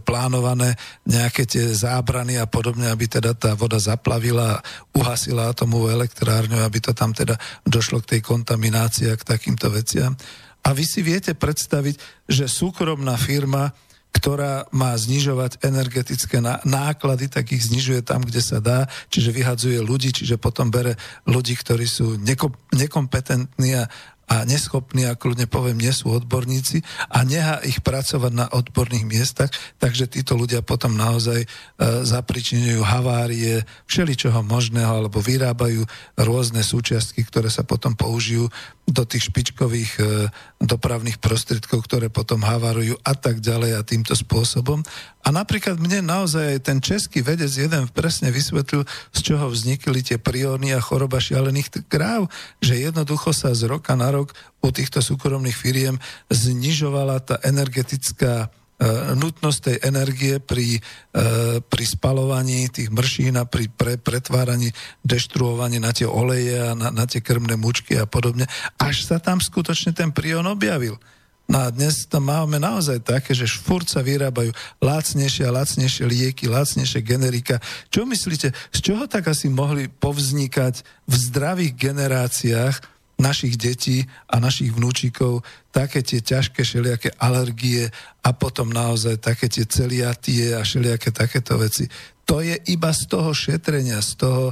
plánované 0.01 0.73
nejaké 1.05 1.45
tie 1.45 1.69
zábrany 1.69 2.41
a 2.41 2.49
podobne, 2.49 2.89
aby 2.89 3.05
teda 3.05 3.37
tá 3.37 3.53
voda 3.53 3.77
zaplavila, 3.77 4.65
uhasila 4.97 5.53
atomovú 5.53 5.93
elektrárňu, 5.93 6.65
aby 6.65 6.81
to 6.81 6.97
tam 6.97 7.13
teda 7.13 7.37
došlo 7.69 8.01
k 8.01 8.17
tej 8.17 8.21
kontaminácii 8.25 9.13
a 9.13 9.21
k 9.21 9.29
takýmto 9.37 9.69
veciam. 9.69 10.17
A 10.65 10.73
vy 10.73 10.89
si 10.89 11.05
viete 11.05 11.37
predstaviť, 11.37 12.25
že 12.25 12.49
súkromná 12.49 13.21
firma, 13.21 13.77
ktorá 14.11 14.67
má 14.75 14.97
znižovať 14.97 15.63
energetické 15.63 16.43
náklady, 16.67 17.31
tak 17.31 17.53
ich 17.55 17.63
znižuje 17.69 18.03
tam, 18.03 18.25
kde 18.27 18.43
sa 18.43 18.59
dá, 18.59 18.91
čiže 19.07 19.31
vyhadzuje 19.31 19.79
ľudí, 19.79 20.11
čiže 20.11 20.41
potom 20.41 20.73
bere 20.73 20.99
ľudí, 21.31 21.55
ktorí 21.55 21.87
sú 21.87 22.19
nekompetentní 22.75 23.71
a, 23.79 23.87
a 24.31 24.47
neschopní, 24.47 25.11
a 25.11 25.19
kľudne 25.19 25.51
poviem, 25.51 25.83
nie 25.83 25.91
sú 25.91 26.15
odborníci 26.15 26.87
a 27.11 27.27
neha 27.27 27.59
ich 27.67 27.83
pracovať 27.83 28.31
na 28.31 28.47
odborných 28.47 29.03
miestach, 29.03 29.51
takže 29.83 30.07
títo 30.07 30.39
ľudia 30.39 30.63
potom 30.63 30.95
naozaj 30.95 31.43
e, 31.43 31.49
zapričinujú 32.07 32.79
havárie 32.87 33.67
všeličoho 33.91 34.47
možného 34.47 35.03
alebo 35.03 35.19
vyrábajú 35.19 35.83
rôzne 36.15 36.63
súčiastky, 36.63 37.27
ktoré 37.27 37.51
sa 37.51 37.67
potom 37.67 37.99
použijú 37.99 38.47
do 38.87 39.03
tých 39.03 39.35
špičkových 39.35 39.93
e, 39.99 40.03
dopravných 40.63 41.19
prostriedkov, 41.19 41.91
ktoré 41.91 42.07
potom 42.07 42.47
havarujú 42.47 42.99
a 43.03 43.19
tak 43.19 43.43
ďalej 43.43 43.83
a 43.83 43.87
týmto 43.87 44.15
spôsobom. 44.15 44.87
A 45.21 45.29
napríklad 45.35 45.79
mne 45.79 46.07
naozaj 46.07 46.65
ten 46.65 46.79
český 46.79 47.23
vedec 47.23 47.51
jeden 47.51 47.87
presne 47.93 48.35
vysvetlil, 48.35 48.87
z 49.15 49.21
čoho 49.21 49.47
vznikli 49.53 50.01
tie 50.07 50.19
prióny 50.19 50.75
a 50.75 50.81
choroba 50.83 51.23
šialených 51.23 51.87
kráv, 51.87 52.27
že 52.59 52.79
jednoducho 52.79 53.31
sa 53.31 53.55
z 53.55 53.69
roka 53.71 53.95
na 53.95 54.11
rok 54.11 54.20
u 54.61 54.69
týchto 54.69 55.01
súkromných 55.01 55.57
firiem 55.57 55.97
znižovala 56.29 57.23
tá 57.25 57.37
energetická 57.41 58.45
e, 58.45 58.49
nutnosť 59.17 59.59
tej 59.61 59.77
energie 59.87 60.35
pri, 60.43 60.77
e, 60.77 60.81
pri 61.65 61.85
spalovaní 61.87 62.69
tých 62.69 62.93
mršín 62.93 63.41
a 63.41 63.49
pri 63.49 63.71
pre, 63.71 63.97
pretváraní, 63.97 64.75
deštruovaní 65.01 65.81
na 65.81 65.95
tie 65.95 66.05
oleje 66.09 66.61
a 66.61 66.77
na, 66.77 66.93
na 66.93 67.05
tie 67.07 67.25
krmné 67.25 67.57
mučky 67.57 67.97
a 67.97 68.05
podobne, 68.05 68.49
až 68.77 69.07
sa 69.07 69.17
tam 69.17 69.41
skutočne 69.41 69.95
ten 69.95 70.11
prión 70.11 70.45
objavil. 70.49 71.01
No 71.51 71.67
a 71.67 71.75
dnes 71.75 72.07
to 72.07 72.23
máme 72.23 72.63
naozaj 72.63 73.03
také, 73.03 73.35
že 73.35 73.51
furt 73.51 73.91
sa 73.91 74.07
vyrábajú 74.07 74.55
lacnejšie 74.79 75.51
a 75.51 75.55
lacnejšie 75.59 76.07
lieky, 76.07 76.47
lacnejšie 76.47 77.03
generika. 77.03 77.59
Čo 77.91 78.07
myslíte, 78.07 78.55
z 78.55 78.79
čoho 78.79 79.11
tak 79.11 79.27
asi 79.27 79.51
mohli 79.51 79.91
povznikať 79.91 80.87
v 81.11 81.15
zdravých 81.19 81.75
generáciách 81.75 83.00
našich 83.21 83.61
detí 83.61 84.09
a 84.33 84.41
našich 84.41 84.73
vnúčikov 84.73 85.45
také 85.69 86.01
tie 86.01 86.25
ťažké 86.25 86.65
všelijaké 86.65 87.13
alergie 87.21 87.93
a 88.25 88.33
potom 88.33 88.73
naozaj 88.73 89.21
také 89.21 89.47
tie 89.47 89.69
celiatie 89.69 90.57
a 90.57 90.65
všelijaké 90.65 91.13
takéto 91.13 91.61
veci. 91.61 91.87
To 92.25 92.41
je 92.41 92.57
iba 92.73 92.91
z 92.91 93.07
toho 93.07 93.31
šetrenia, 93.37 94.01
z 94.01 94.13
toho, 94.17 94.45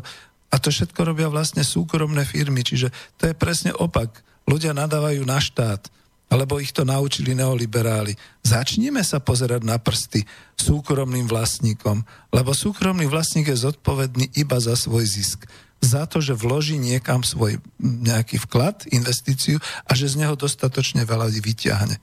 a 0.52 0.56
to 0.60 0.68
všetko 0.68 1.00
robia 1.02 1.32
vlastne 1.32 1.64
súkromné 1.64 2.28
firmy, 2.28 2.60
čiže 2.60 2.92
to 3.16 3.32
je 3.32 3.34
presne 3.34 3.72
opak. 3.72 4.12
Ľudia 4.48 4.76
nadávajú 4.76 5.24
na 5.24 5.40
štát, 5.40 5.88
alebo 6.28 6.60
ich 6.60 6.72
to 6.76 6.84
naučili 6.84 7.32
neoliberáli. 7.32 8.16
Začnime 8.44 9.00
sa 9.00 9.20
pozerať 9.20 9.64
na 9.64 9.80
prsty 9.80 10.24
súkromným 10.60 11.24
vlastníkom, 11.24 12.04
lebo 12.32 12.52
súkromný 12.52 13.08
vlastník 13.08 13.48
je 13.48 13.64
zodpovedný 13.64 14.28
iba 14.36 14.60
za 14.60 14.76
svoj 14.76 15.04
zisk. 15.08 15.48
Za 15.78 16.10
to, 16.10 16.18
že 16.18 16.34
vloží 16.34 16.74
niekam 16.74 17.22
svoj 17.22 17.62
nejaký 17.78 18.42
vklad, 18.42 18.90
investíciu 18.90 19.62
a 19.86 19.94
že 19.94 20.10
z 20.10 20.26
neho 20.26 20.34
dostatočne 20.34 21.06
veľa 21.06 21.30
vyťahne. 21.30 21.96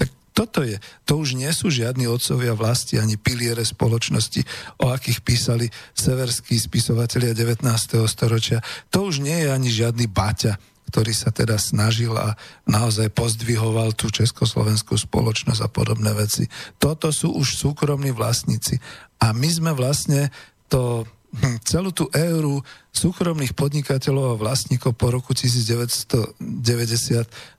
Tak 0.00 0.08
toto 0.32 0.64
je. 0.64 0.80
To 1.04 1.20
už 1.20 1.36
nie 1.36 1.52
sú 1.52 1.68
žiadni 1.68 2.08
otcovia 2.08 2.56
vlasti 2.56 2.96
ani 2.96 3.20
piliere 3.20 3.60
spoločnosti, 3.68 4.40
o 4.80 4.88
akých 4.88 5.20
písali 5.20 5.66
severskí 5.92 6.56
spisovatelia 6.56 7.36
19. 7.36 7.68
storočia. 8.08 8.64
To 8.88 9.12
už 9.12 9.20
nie 9.20 9.44
je 9.44 9.48
ani 9.52 9.68
žiadny 9.68 10.08
Baťa, 10.08 10.56
ktorý 10.88 11.12
sa 11.12 11.28
teda 11.28 11.60
snažil 11.60 12.16
a 12.16 12.32
naozaj 12.64 13.12
pozdvihoval 13.12 13.92
tú 13.92 14.08
československú 14.08 14.96
spoločnosť 14.96 15.60
a 15.60 15.68
podobné 15.68 16.16
veci. 16.16 16.48
Toto 16.80 17.12
sú 17.12 17.36
už 17.36 17.60
súkromní 17.60 18.08
vlastníci. 18.16 18.80
A 19.20 19.36
my 19.36 19.48
sme 19.52 19.76
vlastne 19.76 20.32
to 20.72 21.04
celú 21.68 21.92
tú 21.92 22.08
éru 22.16 22.64
súkromných 22.88 23.52
podnikateľov 23.52 24.34
a 24.34 24.40
vlastníkov 24.40 24.96
po 24.96 25.12
roku 25.12 25.36
1990 25.36 26.40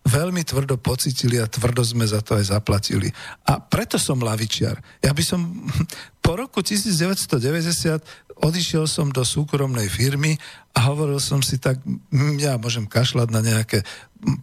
veľmi 0.04 0.42
tvrdo 0.42 0.76
pocitili 0.82 1.38
a 1.38 1.46
tvrdo 1.46 1.86
sme 1.86 2.04
za 2.10 2.20
to 2.26 2.36
aj 2.36 2.50
zaplatili. 2.50 3.14
A 3.46 3.62
preto 3.62 4.02
som 4.02 4.20
lavičiar. 4.20 4.82
Ja 5.06 5.14
by 5.14 5.24
som 5.24 5.70
po 6.26 6.34
roku 6.34 6.66
1990 6.66 8.30
odišiel 8.40 8.88
som 8.88 9.12
do 9.12 9.22
súkromnej 9.22 9.92
firmy 9.92 10.40
a 10.74 10.90
hovoril 10.90 11.20
som 11.20 11.44
si 11.44 11.60
tak, 11.60 11.78
hm, 11.86 12.40
ja 12.40 12.56
môžem 12.56 12.88
kašľať 12.88 13.28
na 13.30 13.42
nejaké 13.44 13.84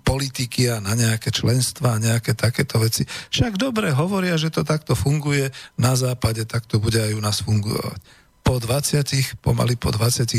politiky 0.05 0.72
a 0.72 0.81
na 0.81 0.97
nejaké 0.97 1.29
členstva 1.29 1.97
a 1.97 2.03
nejaké 2.03 2.33
takéto 2.33 2.81
veci. 2.81 3.05
Však 3.33 3.61
dobre 3.61 3.93
hovoria, 3.93 4.41
že 4.41 4.49
to 4.49 4.64
takto 4.64 4.97
funguje 4.97 5.53
na 5.77 5.93
západe, 5.93 6.45
tak 6.49 6.64
to 6.64 6.81
bude 6.81 6.97
aj 6.97 7.12
u 7.12 7.20
nás 7.20 7.45
fungovať. 7.45 8.01
Po 8.47 8.62
20, 8.62 9.42
pomaly 9.42 9.74
po 9.74 9.90
29 9.90 10.38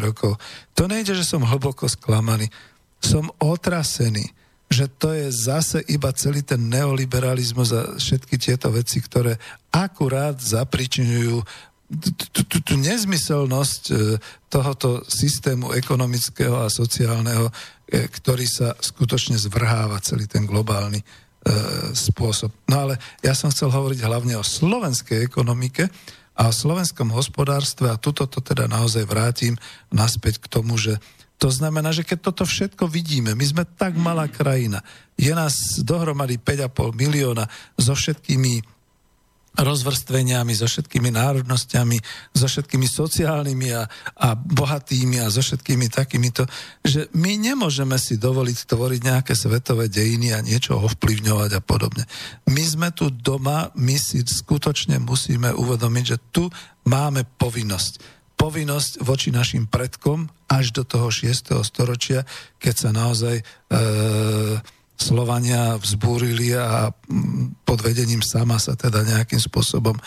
rokov. 0.00 0.40
To 0.72 0.88
nejde, 0.88 1.12
že 1.12 1.28
som 1.28 1.44
hlboko 1.44 1.84
sklamaný. 1.84 2.48
Som 3.04 3.28
otrasený 3.36 4.32
že 4.72 4.88
to 4.88 5.12
je 5.12 5.28
zase 5.28 5.84
iba 5.92 6.08
celý 6.16 6.40
ten 6.40 6.72
neoliberalizmus 6.72 7.70
a 7.76 7.82
všetky 8.00 8.40
tieto 8.40 8.72
veci, 8.72 9.04
ktoré 9.04 9.36
akurát 9.68 10.40
zapričinujú 10.40 11.44
tú 12.64 12.74
nezmyselnosť 12.80 13.82
e, 13.92 13.94
tohoto 14.48 15.04
systému 15.04 15.76
ekonomického 15.76 16.64
a 16.64 16.72
sociálneho, 16.72 17.52
e, 17.84 18.08
ktorý 18.08 18.48
sa 18.48 18.72
skutočne 18.72 19.36
zvrháva 19.36 20.00
celý 20.00 20.24
ten 20.24 20.48
globálny 20.48 21.04
e, 21.04 21.06
spôsob. 21.92 22.48
No 22.64 22.88
ale 22.88 22.96
ja 23.20 23.36
som 23.36 23.52
chcel 23.52 23.68
hovoriť 23.68 24.00
hlavne 24.08 24.40
o 24.40 24.44
slovenskej 24.44 25.20
ekonomike 25.20 25.92
a 26.32 26.48
o 26.48 26.54
slovenskom 26.54 27.12
hospodárstve 27.12 27.92
a 27.92 28.00
tuto 28.00 28.24
to 28.24 28.40
teda 28.40 28.64
naozaj 28.64 29.04
vrátim 29.04 29.60
naspäť 29.92 30.40
k 30.40 30.46
tomu, 30.48 30.80
že 30.80 30.96
to 31.36 31.50
znamená, 31.50 31.90
že 31.90 32.06
keď 32.06 32.32
toto 32.32 32.46
všetko 32.46 32.86
vidíme, 32.86 33.34
my 33.34 33.44
sme 33.44 33.66
tak 33.66 33.98
malá 33.98 34.30
krajina, 34.30 34.80
je 35.18 35.34
nás 35.34 35.82
dohromady 35.82 36.38
5,5 36.38 36.94
milióna 36.94 37.50
so 37.74 37.98
všetkými 37.98 38.71
rozvrstveniami, 39.52 40.56
so 40.56 40.64
všetkými 40.64 41.12
národnosťami, 41.12 41.96
so 42.32 42.48
všetkými 42.48 42.88
sociálnymi 42.88 43.68
a, 43.76 43.84
a 44.16 44.28
bohatými 44.32 45.20
a 45.20 45.28
so 45.28 45.44
všetkými 45.44 45.92
takýmito, 45.92 46.48
že 46.80 47.12
my 47.12 47.36
nemôžeme 47.36 48.00
si 48.00 48.16
dovoliť 48.16 48.58
tvoriť 48.64 49.00
nejaké 49.04 49.36
svetové 49.36 49.92
dejiny 49.92 50.32
a 50.32 50.40
niečo 50.40 50.80
ovplyvňovať 50.80 51.50
a 51.52 51.60
podobne. 51.60 52.08
My 52.48 52.64
sme 52.64 52.88
tu 52.96 53.12
doma, 53.12 53.68
my 53.76 53.96
si 54.00 54.24
skutočne 54.24 54.96
musíme 55.04 55.52
uvedomiť, 55.52 56.04
že 56.04 56.18
tu 56.32 56.48
máme 56.88 57.28
povinnosť. 57.36 58.24
Povinnosť 58.40 59.04
voči 59.04 59.30
našim 59.30 59.68
predkom 59.68 60.26
až 60.48 60.72
do 60.74 60.82
toho 60.82 61.12
6. 61.12 61.52
storočia, 61.62 62.24
keď 62.58 62.74
sa 62.74 62.90
naozaj 62.90 63.36
e, 63.38 63.44
Slovania 65.02 65.74
vzbúrili 65.82 66.54
a 66.54 66.94
mm, 66.94 67.66
pod 67.66 67.82
vedením 67.82 68.22
sama 68.22 68.62
sa 68.62 68.78
teda 68.78 69.02
nejakým 69.02 69.42
spôsobom 69.42 69.98
e, 69.98 70.02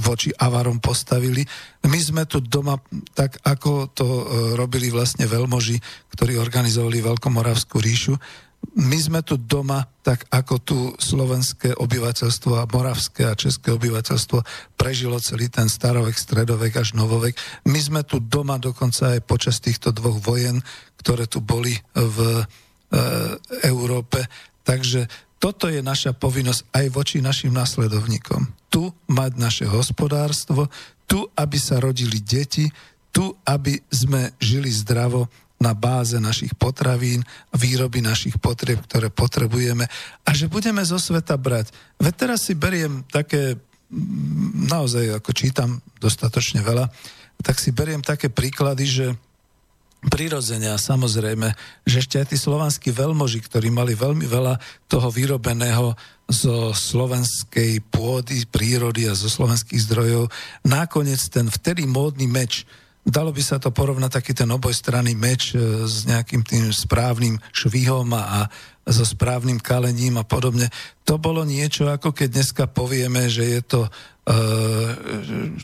voči 0.00 0.32
Avarom 0.32 0.80
postavili. 0.80 1.44
My 1.84 2.00
sme 2.00 2.24
tu 2.24 2.40
doma, 2.40 2.80
tak 3.12 3.36
ako 3.44 3.92
to 3.92 4.08
e, 4.08 4.24
robili 4.56 4.88
vlastne 4.88 5.28
veľmoži, 5.28 5.76
ktorí 6.16 6.40
organizovali 6.40 7.04
Veľkomoravskú 7.04 7.76
ríšu, 7.76 8.16
my 8.72 8.96
sme 8.96 9.20
tu 9.20 9.36
doma, 9.36 9.84
tak 10.00 10.24
ako 10.32 10.54
tu 10.64 10.78
slovenské 10.96 11.76
obyvateľstvo 11.76 12.52
a 12.56 12.68
moravské 12.72 13.28
a 13.28 13.36
české 13.36 13.76
obyvateľstvo 13.76 14.40
prežilo 14.80 15.20
celý 15.20 15.52
ten 15.52 15.68
starovek, 15.68 16.16
stredovek 16.16 16.80
až 16.80 16.96
novovek. 16.96 17.36
My 17.68 17.76
sme 17.76 18.00
tu 18.08 18.24
doma 18.24 18.56
dokonca 18.56 19.14
aj 19.14 19.20
počas 19.28 19.60
týchto 19.60 19.92
dvoch 19.92 20.16
vojen, 20.16 20.64
ktoré 20.96 21.28
tu 21.28 21.44
boli 21.44 21.76
v 21.92 22.48
Európe. 23.66 24.22
Takže 24.64 25.06
toto 25.36 25.68
je 25.68 25.84
naša 25.84 26.16
povinnosť 26.16 26.72
aj 26.72 26.86
voči 26.88 27.16
našim 27.20 27.52
následovníkom. 27.52 28.48
Tu 28.72 28.88
mať 29.12 29.32
naše 29.36 29.66
hospodárstvo, 29.68 30.72
tu, 31.04 31.28
aby 31.36 31.58
sa 31.60 31.82
rodili 31.84 32.24
deti, 32.24 32.64
tu, 33.12 33.30
aby 33.44 33.76
sme 33.92 34.32
žili 34.40 34.72
zdravo 34.72 35.28
na 35.60 35.76
báze 35.76 36.18
našich 36.18 36.56
potravín, 36.58 37.22
výroby 37.54 38.02
našich 38.02 38.36
potrieb, 38.42 38.82
ktoré 38.84 39.08
potrebujeme 39.08 39.86
a 40.26 40.30
že 40.34 40.50
budeme 40.50 40.82
zo 40.82 40.98
sveta 40.98 41.38
brať. 41.38 41.70
Veď 42.00 42.14
teraz 42.26 42.48
si 42.48 42.58
beriem 42.58 43.06
také, 43.08 43.56
naozaj 44.68 45.22
ako 45.22 45.30
čítam 45.32 45.78
dostatočne 46.02 46.60
veľa, 46.60 46.90
tak 47.40 47.60
si 47.60 47.70
beriem 47.70 48.02
také 48.02 48.28
príklady, 48.28 48.84
že 48.84 49.06
prirodzene 50.08 50.72
a 50.72 50.80
samozrejme, 50.80 51.52
že 51.88 52.04
ešte 52.04 52.20
aj 52.20 52.26
tí 52.32 52.36
slovanskí 52.36 52.92
veľmoži, 52.92 53.40
ktorí 53.44 53.72
mali 53.72 53.96
veľmi 53.96 54.24
veľa 54.28 54.60
toho 54.88 55.08
vyrobeného 55.08 55.96
zo 56.28 56.72
slovenskej 56.72 57.84
pôdy, 57.92 58.48
prírody 58.48 59.08
a 59.08 59.16
zo 59.16 59.28
slovenských 59.28 59.80
zdrojov, 59.84 60.32
nakoniec 60.64 61.20
ten 61.28 61.48
vtedy 61.48 61.84
módny 61.84 62.24
meč, 62.24 62.64
dalo 63.04 63.28
by 63.32 63.42
sa 63.44 63.60
to 63.60 63.68
porovnať 63.68 64.10
taký 64.20 64.32
ten 64.32 64.48
obojstranný 64.48 65.12
meč 65.12 65.52
e, 65.52 65.84
s 65.84 66.08
nejakým 66.08 66.40
tým 66.40 66.72
správnym 66.72 67.36
švihom 67.52 68.08
a, 68.16 68.48
a 68.48 68.88
so 68.88 69.04
správnym 69.04 69.60
kalením 69.60 70.16
a 70.20 70.24
podobne. 70.24 70.72
To 71.04 71.20
bolo 71.20 71.44
niečo, 71.44 71.88
ako 71.88 72.16
keď 72.16 72.28
dneska 72.40 72.64
povieme, 72.68 73.28
že 73.32 73.44
je 73.44 73.60
to, 73.64 73.80
uh, 73.88 74.88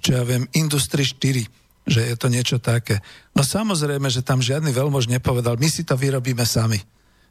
čo 0.01 0.11
ja 0.17 0.25
viem, 0.25 0.49
Industry 0.57 1.05
4 1.05 1.60
že 1.89 2.05
je 2.05 2.17
to 2.17 2.29
niečo 2.29 2.59
také. 2.61 3.01
No 3.33 3.45
samozrejme, 3.45 4.09
že 4.13 4.25
tam 4.25 4.45
žiadny 4.45 4.71
veľmož 4.71 5.09
nepovedal, 5.09 5.57
my 5.57 5.69
si 5.69 5.83
to 5.83 5.97
vyrobíme 5.97 6.45
sami. 6.45 6.81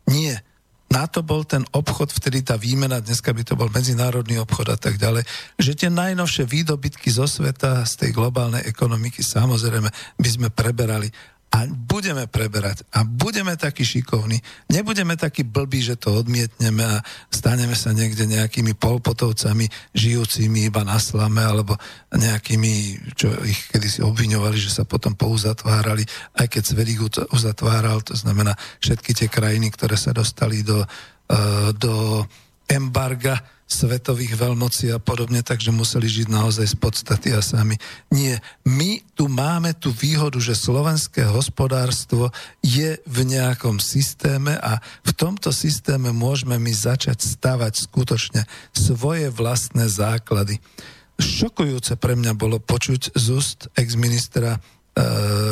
Nie. 0.09 0.41
Na 0.89 1.05
to 1.05 1.21
bol 1.21 1.45
ten 1.45 1.61
obchod, 1.69 2.09
vtedy 2.09 2.41
tá 2.41 2.57
výmena, 2.57 2.97
dneska 2.97 3.29
by 3.29 3.45
to 3.45 3.53
bol 3.53 3.69
medzinárodný 3.69 4.41
obchod 4.41 4.73
a 4.73 4.77
tak 4.77 4.97
ďalej, 4.97 5.21
že 5.61 5.77
tie 5.77 5.89
najnovšie 5.93 6.49
výdobytky 6.49 7.13
zo 7.13 7.29
sveta, 7.29 7.85
z 7.85 7.93
tej 7.93 8.11
globálnej 8.17 8.65
ekonomiky, 8.65 9.21
samozrejme, 9.21 9.85
by 10.17 10.29
sme 10.33 10.49
preberali 10.49 11.13
a 11.49 11.65
budeme 11.65 12.29
preberať 12.29 12.85
a 12.93 13.01
budeme 13.01 13.57
takí 13.57 13.81
šikovní. 13.81 14.37
Nebudeme 14.69 15.17
takí 15.17 15.41
blbí, 15.41 15.81
že 15.81 15.97
to 15.97 16.21
odmietneme 16.21 16.85
a 16.85 17.01
staneme 17.33 17.73
sa 17.73 17.89
niekde 17.89 18.29
nejakými 18.29 18.77
polpotovcami 18.77 19.65
žijúcimi 19.97 20.69
iba 20.69 20.85
na 20.85 21.01
slame 21.01 21.41
alebo 21.41 21.73
nejakými, 22.13 23.01
čo 23.17 23.33
ich 23.49 23.65
kedysi 23.73 24.05
obviňovali, 24.05 24.57
že 24.61 24.69
sa 24.69 24.85
potom 24.85 25.17
pouzatvárali, 25.17 26.05
aj 26.37 26.47
keď 26.53 26.63
ich 26.85 27.01
uzatváral, 27.33 28.05
to 28.05 28.13
znamená 28.13 28.53
všetky 28.77 29.17
tie 29.17 29.27
krajiny, 29.29 29.73
ktoré 29.73 29.97
sa 29.97 30.13
dostali 30.13 30.61
do, 30.61 30.85
uh, 30.85 31.69
do 31.73 32.25
embarga, 32.69 33.41
svetových 33.69 34.33
veľmocí 34.33 34.89
a 34.89 34.97
podobne, 34.97 35.45
takže 35.45 35.69
museli 35.69 36.09
žiť 36.09 36.27
naozaj 36.33 36.73
z 36.73 36.75
podstaty 36.81 37.29
a 37.37 37.41
sami. 37.45 37.77
Nie, 38.09 38.41
my 38.65 39.05
tu 39.13 39.29
máme 39.29 39.77
tú 39.77 39.93
výhodu, 39.93 40.41
že 40.41 40.57
slovenské 40.57 41.29
hospodárstvo 41.29 42.33
je 42.65 42.97
v 43.05 43.19
nejakom 43.29 43.77
systéme 43.77 44.57
a 44.57 44.81
v 45.05 45.11
tomto 45.13 45.53
systéme 45.53 46.09
môžeme 46.09 46.57
my 46.57 46.73
začať 46.73 47.21
stavať 47.21 47.85
skutočne 47.85 48.49
svoje 48.73 49.29
vlastné 49.29 49.85
základy. 49.85 50.57
Šokujúce 51.21 51.93
pre 52.01 52.17
mňa 52.17 52.33
bolo 52.33 52.57
počuť 52.57 53.13
z 53.13 53.25
úst 53.37 53.69
ex-ministra 53.77 54.57
e, 54.57 54.59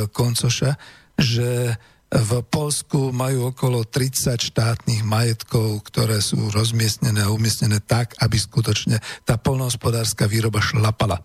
Koncoša, 0.10 0.74
že 1.22 1.78
v 2.08 2.40
Polsku 2.48 3.12
majú 3.12 3.52
okolo 3.52 3.84
30 3.84 4.40
štátnych 4.40 5.04
majetkov, 5.04 5.84
ktoré 5.92 6.24
sú 6.24 6.48
rozmiestnené 6.56 7.28
a 7.28 7.34
umiestnené 7.36 7.84
tak, 7.84 8.16
aby 8.24 8.40
skutočne 8.40 9.04
tá 9.28 9.36
polnohospodárska 9.36 10.24
výroba 10.24 10.64
šlapala. 10.64 11.20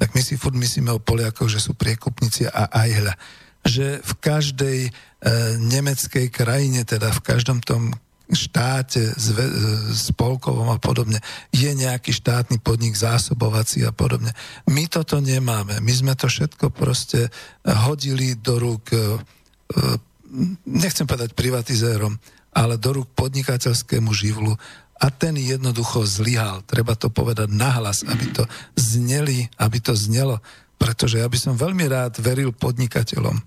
Tak 0.00 0.16
my 0.16 0.24
si 0.24 0.40
furt 0.40 0.56
myslíme 0.56 0.88
o 0.88 1.04
Poliakoch, 1.04 1.52
že 1.52 1.60
sú 1.60 1.76
priekupníci 1.76 2.48
a 2.48 2.64
aj 2.72 2.90
hľa. 2.96 3.14
Že 3.62 3.86
v 4.00 4.12
každej 4.18 4.78
e, 4.88 4.90
nemeckej 5.60 6.26
krajine, 6.32 6.88
teda 6.88 7.12
v 7.12 7.20
každom 7.20 7.60
tom 7.60 7.92
štáte, 8.32 9.12
zve, 9.20 9.44
e, 9.44 9.54
spolkovom 9.92 10.72
a 10.72 10.80
podobne, 10.80 11.20
je 11.52 11.68
nejaký 11.76 12.08
štátny 12.16 12.56
podnik 12.64 12.96
zásobovací 12.96 13.84
a 13.84 13.92
podobne. 13.92 14.32
My 14.64 14.88
toto 14.88 15.20
nemáme. 15.20 15.76
My 15.84 15.92
sme 15.92 16.16
to 16.16 16.32
všetko 16.32 16.72
proste 16.72 17.28
hodili 17.68 18.32
do 18.40 18.56
rúk 18.56 18.96
e, 18.96 19.20
nechcem 20.64 21.04
povedať 21.04 21.36
privatizérom, 21.36 22.16
ale 22.52 22.76
do 22.80 23.00
rúk 23.00 23.08
podnikateľskému 23.16 24.12
živlu 24.12 24.56
a 25.02 25.06
ten 25.10 25.34
jednoducho 25.34 26.06
zlyhal. 26.06 26.62
Treba 26.64 26.94
to 26.94 27.10
povedať 27.10 27.50
nahlas, 27.50 28.06
aby 28.06 28.30
to 28.30 28.44
zneli, 28.78 29.50
aby 29.58 29.78
to 29.82 29.96
znelo, 29.98 30.38
pretože 30.78 31.18
ja 31.18 31.26
by 31.26 31.38
som 31.38 31.58
veľmi 31.58 31.84
rád 31.90 32.22
veril 32.22 32.54
podnikateľom, 32.54 33.40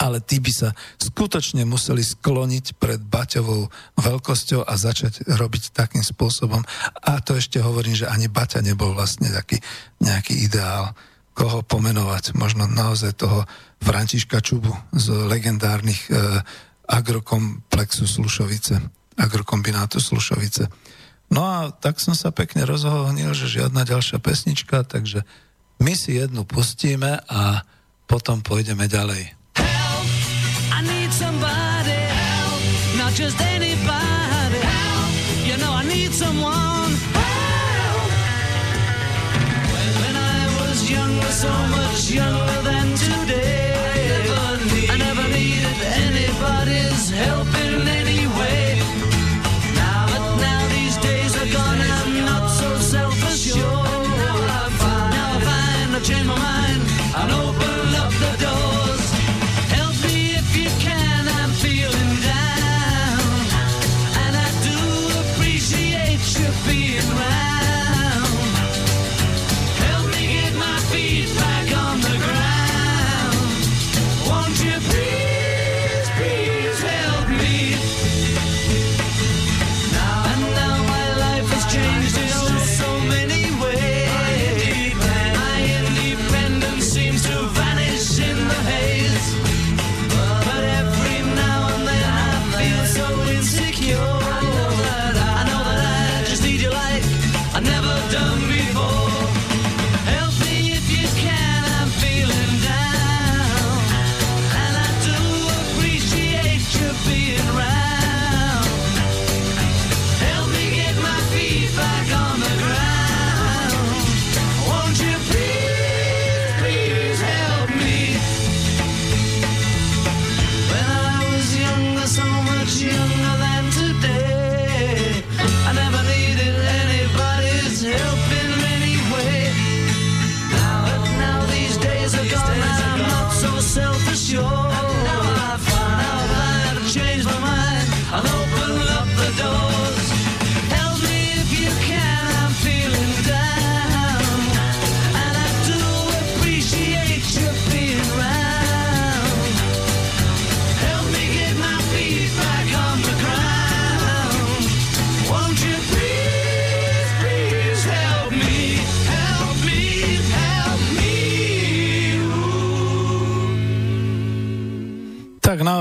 ale 0.00 0.20
tí 0.24 0.40
by 0.40 0.52
sa 0.52 0.68
skutočne 0.96 1.68
museli 1.68 2.00
skloniť 2.00 2.80
pred 2.80 3.00
Baťovou 3.00 3.68
veľkosťou 4.00 4.64
a 4.64 4.72
začať 4.76 5.28
robiť 5.28 5.76
takým 5.76 6.00
spôsobom. 6.00 6.64
A 7.04 7.20
to 7.20 7.36
ešte 7.36 7.60
hovorím, 7.60 7.92
že 7.92 8.08
ani 8.08 8.32
Baťa 8.32 8.64
nebol 8.64 8.96
vlastne 8.96 9.28
taký 9.28 9.60
nejaký 10.00 10.40
ideál, 10.40 10.96
koho 11.36 11.60
pomenovať. 11.64 12.32
Možno 12.36 12.64
naozaj 12.64 13.16
toho 13.20 13.44
Františka 13.80 14.40
Čubu 14.44 14.72
z 14.92 15.06
legendárnych 15.28 16.12
e, 16.12 16.44
agrokomplexu 16.84 18.06
Slušovice, 18.06 18.80
agrokombinátu 19.16 20.00
Slušovice. 20.00 20.68
No 21.30 21.46
a 21.46 21.56
tak 21.70 22.02
som 22.02 22.12
sa 22.12 22.34
pekne 22.34 22.66
rozhodnil, 22.66 23.30
že 23.32 23.62
žiadna 23.62 23.86
ďalšia 23.86 24.18
pesnička, 24.18 24.82
takže 24.82 25.22
my 25.80 25.94
si 25.96 26.18
jednu 26.18 26.42
pustíme 26.44 27.22
a 27.30 27.64
potom 28.10 28.42
pôjdeme 28.42 28.90
ďalej. 28.90 29.38
So 41.40 41.48
much 41.72 42.10
younger 42.12 42.60
than 42.68 42.89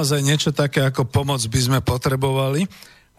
naozaj 0.09 0.25
niečo 0.25 0.49
také 0.49 0.81
ako 0.81 1.05
pomoc 1.05 1.37
by 1.37 1.59
sme 1.61 1.79
potrebovali. 1.85 2.65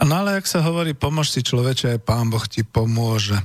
No 0.02 0.26
ale 0.26 0.42
ak 0.42 0.46
sa 0.50 0.58
hovorí, 0.58 0.90
pomož 0.90 1.30
si 1.30 1.38
človeče, 1.38 1.94
aj 1.94 2.00
pán 2.02 2.26
Boh 2.26 2.42
ti 2.50 2.66
pomôže. 2.66 3.38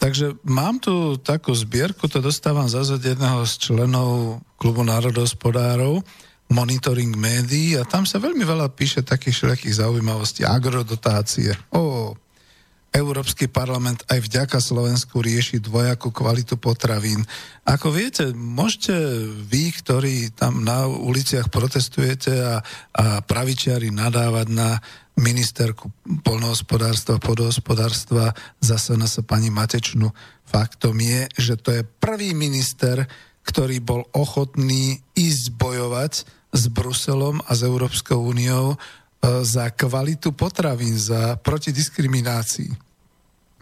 Takže 0.00 0.40
mám 0.48 0.80
tu 0.80 1.20
takú 1.20 1.52
zbierku, 1.52 2.08
to 2.08 2.24
dostávam 2.24 2.64
zase 2.64 2.96
od 2.96 3.04
jedného 3.04 3.44
z 3.44 3.60
členov 3.60 4.40
klubu 4.56 4.88
národohospodárov, 4.88 6.00
monitoring 6.48 7.12
médií 7.12 7.76
a 7.76 7.84
tam 7.84 8.08
sa 8.08 8.16
veľmi 8.16 8.40
veľa 8.40 8.72
píše 8.72 9.04
takých 9.04 9.36
všelijakých 9.36 9.84
zaujímavostí, 9.84 10.48
agrodotácie, 10.48 11.52
o 11.76 12.16
Európsky 12.88 13.52
parlament 13.52 14.00
aj 14.08 14.24
vďaka 14.24 14.58
Slovensku 14.64 15.20
rieši 15.20 15.60
dvojakú 15.60 16.08
kvalitu 16.08 16.56
potravín. 16.56 17.20
Ako 17.68 17.92
viete, 17.92 18.32
môžete 18.32 18.96
vy, 19.44 19.70
ktorí 19.76 20.32
tam 20.32 20.64
na 20.64 20.88
uliciach 20.88 21.52
protestujete 21.52 22.32
a, 22.32 22.64
a 22.96 23.20
pravičiari 23.20 23.92
nadávať 23.92 24.46
na 24.50 24.80
ministerku 25.18 25.90
polnohospodárstva, 26.24 27.20
podhospodárstva, 27.20 28.32
zase 28.62 28.94
na 28.96 29.10
sa 29.10 29.20
pani 29.20 29.50
Matečnu. 29.50 30.08
Faktom 30.48 30.96
je, 31.02 31.28
že 31.36 31.54
to 31.60 31.74
je 31.74 31.82
prvý 31.84 32.32
minister, 32.32 33.04
ktorý 33.44 33.84
bol 33.84 34.06
ochotný 34.16 35.02
ísť 35.12 35.44
bojovať 35.58 36.12
s 36.54 36.62
Bruselom 36.72 37.44
a 37.44 37.52
s 37.52 37.60
Európskou 37.66 38.16
úniou 38.16 38.80
za 39.22 39.70
kvalitu 39.74 40.32
potravín, 40.32 40.94
za 40.94 41.36
protidiskriminácii. 41.42 42.70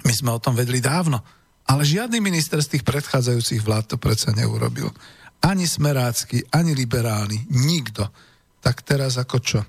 My 0.05 0.13
sme 0.13 0.31
o 0.37 0.43
tom 0.43 0.55
vedli 0.55 0.79
dávno. 0.79 1.25
Ale 1.67 1.83
žiadny 1.83 2.23
minister 2.23 2.63
z 2.63 2.79
tých 2.79 2.85
predchádzajúcich 2.87 3.65
vlád 3.65 3.85
to 3.91 3.97
predsa 3.99 4.31
neurobil. 4.31 4.87
Ani 5.43 5.67
smerácky, 5.67 6.47
ani 6.55 6.79
liberálny, 6.79 7.51
nikto. 7.51 8.07
Tak 8.63 8.87
teraz 8.87 9.19
ako 9.19 9.39
čo? 9.43 9.61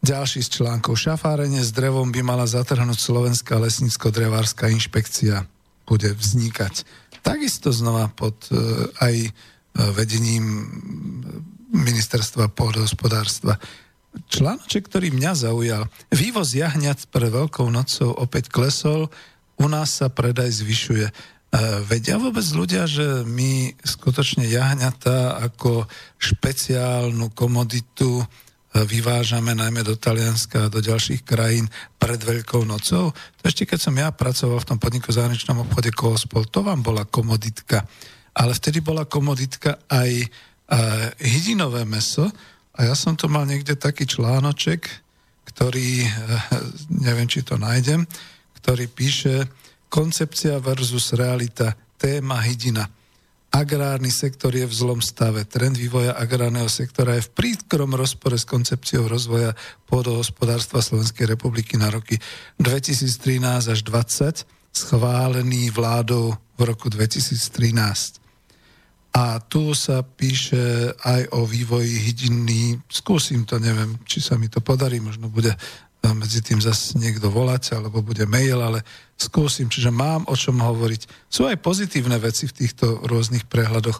Ďalší 0.00 0.40
z 0.46 0.62
článkov. 0.62 0.96
Šafárenie 0.96 1.60
s 1.60 1.74
drevom 1.74 2.08
by 2.14 2.22
mala 2.24 2.46
zatrhnúť 2.48 2.96
Slovenská 2.96 3.60
lesnícko-drevárska 3.60 4.70
inšpekcia. 4.72 5.44
Bude 5.84 6.14
vznikať. 6.16 6.86
Takisto 7.20 7.74
znova 7.74 8.08
pod 8.08 8.48
uh, 8.48 8.88
aj 9.02 9.28
uh, 9.28 9.32
vedením 9.92 10.70
ministerstva 11.74 12.48
pôdohospodárstva. 12.54 13.60
Článoček, 14.26 14.90
ktorý 14.90 15.14
mňa 15.14 15.32
zaujal. 15.38 15.86
Vývoz 16.10 16.58
jahňat 16.58 17.06
pre 17.14 17.30
Veľkou 17.30 17.70
nocou 17.70 18.10
opäť 18.18 18.50
klesol 18.50 19.06
u 19.58 19.66
nás 19.66 20.02
sa 20.02 20.10
predaj 20.10 20.50
zvyšuje. 20.62 21.06
E, 21.06 21.12
vedia 21.86 22.18
vôbec 22.18 22.44
ľudia, 22.54 22.86
že 22.86 23.22
my 23.26 23.74
skutočne 23.82 24.46
jahňatá 24.46 25.42
ako 25.42 25.86
špeciálnu 26.18 27.34
komoditu 27.34 28.22
e, 28.22 28.24
vyvážame 28.86 29.56
najmä 29.58 29.82
do 29.82 29.98
Talianska 29.98 30.66
a 30.66 30.72
do 30.72 30.78
ďalších 30.78 31.26
krajín 31.26 31.66
pred 31.98 32.22
Veľkou 32.22 32.62
nocou. 32.62 33.10
To 33.14 33.42
ešte 33.42 33.66
keď 33.66 33.78
som 33.82 33.94
ja 33.98 34.14
pracoval 34.14 34.62
v 34.62 34.68
tom 34.74 34.78
podniku 34.78 35.10
zahraničnom 35.10 35.66
obchode 35.66 35.90
Koospol, 35.90 36.46
to 36.46 36.62
vám 36.62 36.86
bola 36.86 37.02
komoditka. 37.08 37.82
Ale 38.38 38.54
vtedy 38.54 38.78
bola 38.78 39.02
komoditka 39.02 39.82
aj 39.90 40.10
uh, 40.22 41.10
hydinové 41.18 41.82
meso 41.82 42.30
a 42.78 42.86
ja 42.86 42.94
som 42.94 43.18
tu 43.18 43.26
mal 43.26 43.42
niekde 43.42 43.74
taký 43.74 44.06
článoček, 44.06 44.86
ktorý, 45.50 46.06
uh, 46.06 46.12
neviem, 47.02 47.26
či 47.26 47.42
to 47.42 47.58
nájdem, 47.58 48.06
ktorý 48.62 48.86
píše 48.86 49.50
Koncepcia 49.90 50.60
versus 50.62 51.16
realita, 51.16 51.74
téma 51.98 52.38
hydina. 52.44 52.86
Agrárny 53.48 54.12
sektor 54.12 54.52
je 54.52 54.68
v 54.68 54.76
zlom 54.76 55.00
stave. 55.00 55.48
Trend 55.48 55.80
vývoja 55.80 56.12
agrárneho 56.12 56.68
sektora 56.68 57.16
je 57.16 57.24
v 57.24 57.32
príkrom 57.32 57.96
rozpore 57.96 58.36
s 58.36 58.44
koncepciou 58.44 59.08
rozvoja 59.08 59.56
pôdohospodárstva 59.88 60.84
Slovenskej 60.84 61.32
republiky 61.32 61.80
na 61.80 61.88
roky 61.88 62.20
2013 62.60 63.72
až 63.72 63.80
2020, 63.88 64.44
schválený 64.76 65.72
vládou 65.72 66.36
v 66.36 66.60
roku 66.60 66.92
2013. 66.92 68.27
A 69.18 69.42
tu 69.42 69.74
sa 69.74 70.06
píše 70.06 70.94
aj 70.94 71.34
o 71.34 71.42
vývoji 71.42 72.06
hydiny. 72.06 72.78
Skúsim 72.86 73.42
to, 73.42 73.58
neviem, 73.58 73.98
či 74.06 74.22
sa 74.22 74.38
mi 74.38 74.46
to 74.46 74.62
podarí, 74.62 75.02
možno 75.02 75.26
bude 75.26 75.58
medzi 76.14 76.38
tým 76.38 76.62
zase 76.62 76.94
niekto 76.94 77.26
volať, 77.26 77.74
alebo 77.74 78.06
bude 78.06 78.22
mail, 78.30 78.62
ale 78.62 78.86
skúsim, 79.18 79.66
čiže 79.66 79.90
mám 79.90 80.22
o 80.30 80.38
čom 80.38 80.62
hovoriť. 80.62 81.26
Sú 81.26 81.50
aj 81.50 81.58
pozitívne 81.58 82.14
veci 82.22 82.46
v 82.46 82.54
týchto 82.54 83.02
rôznych 83.02 83.50
prehľadoch. 83.50 83.98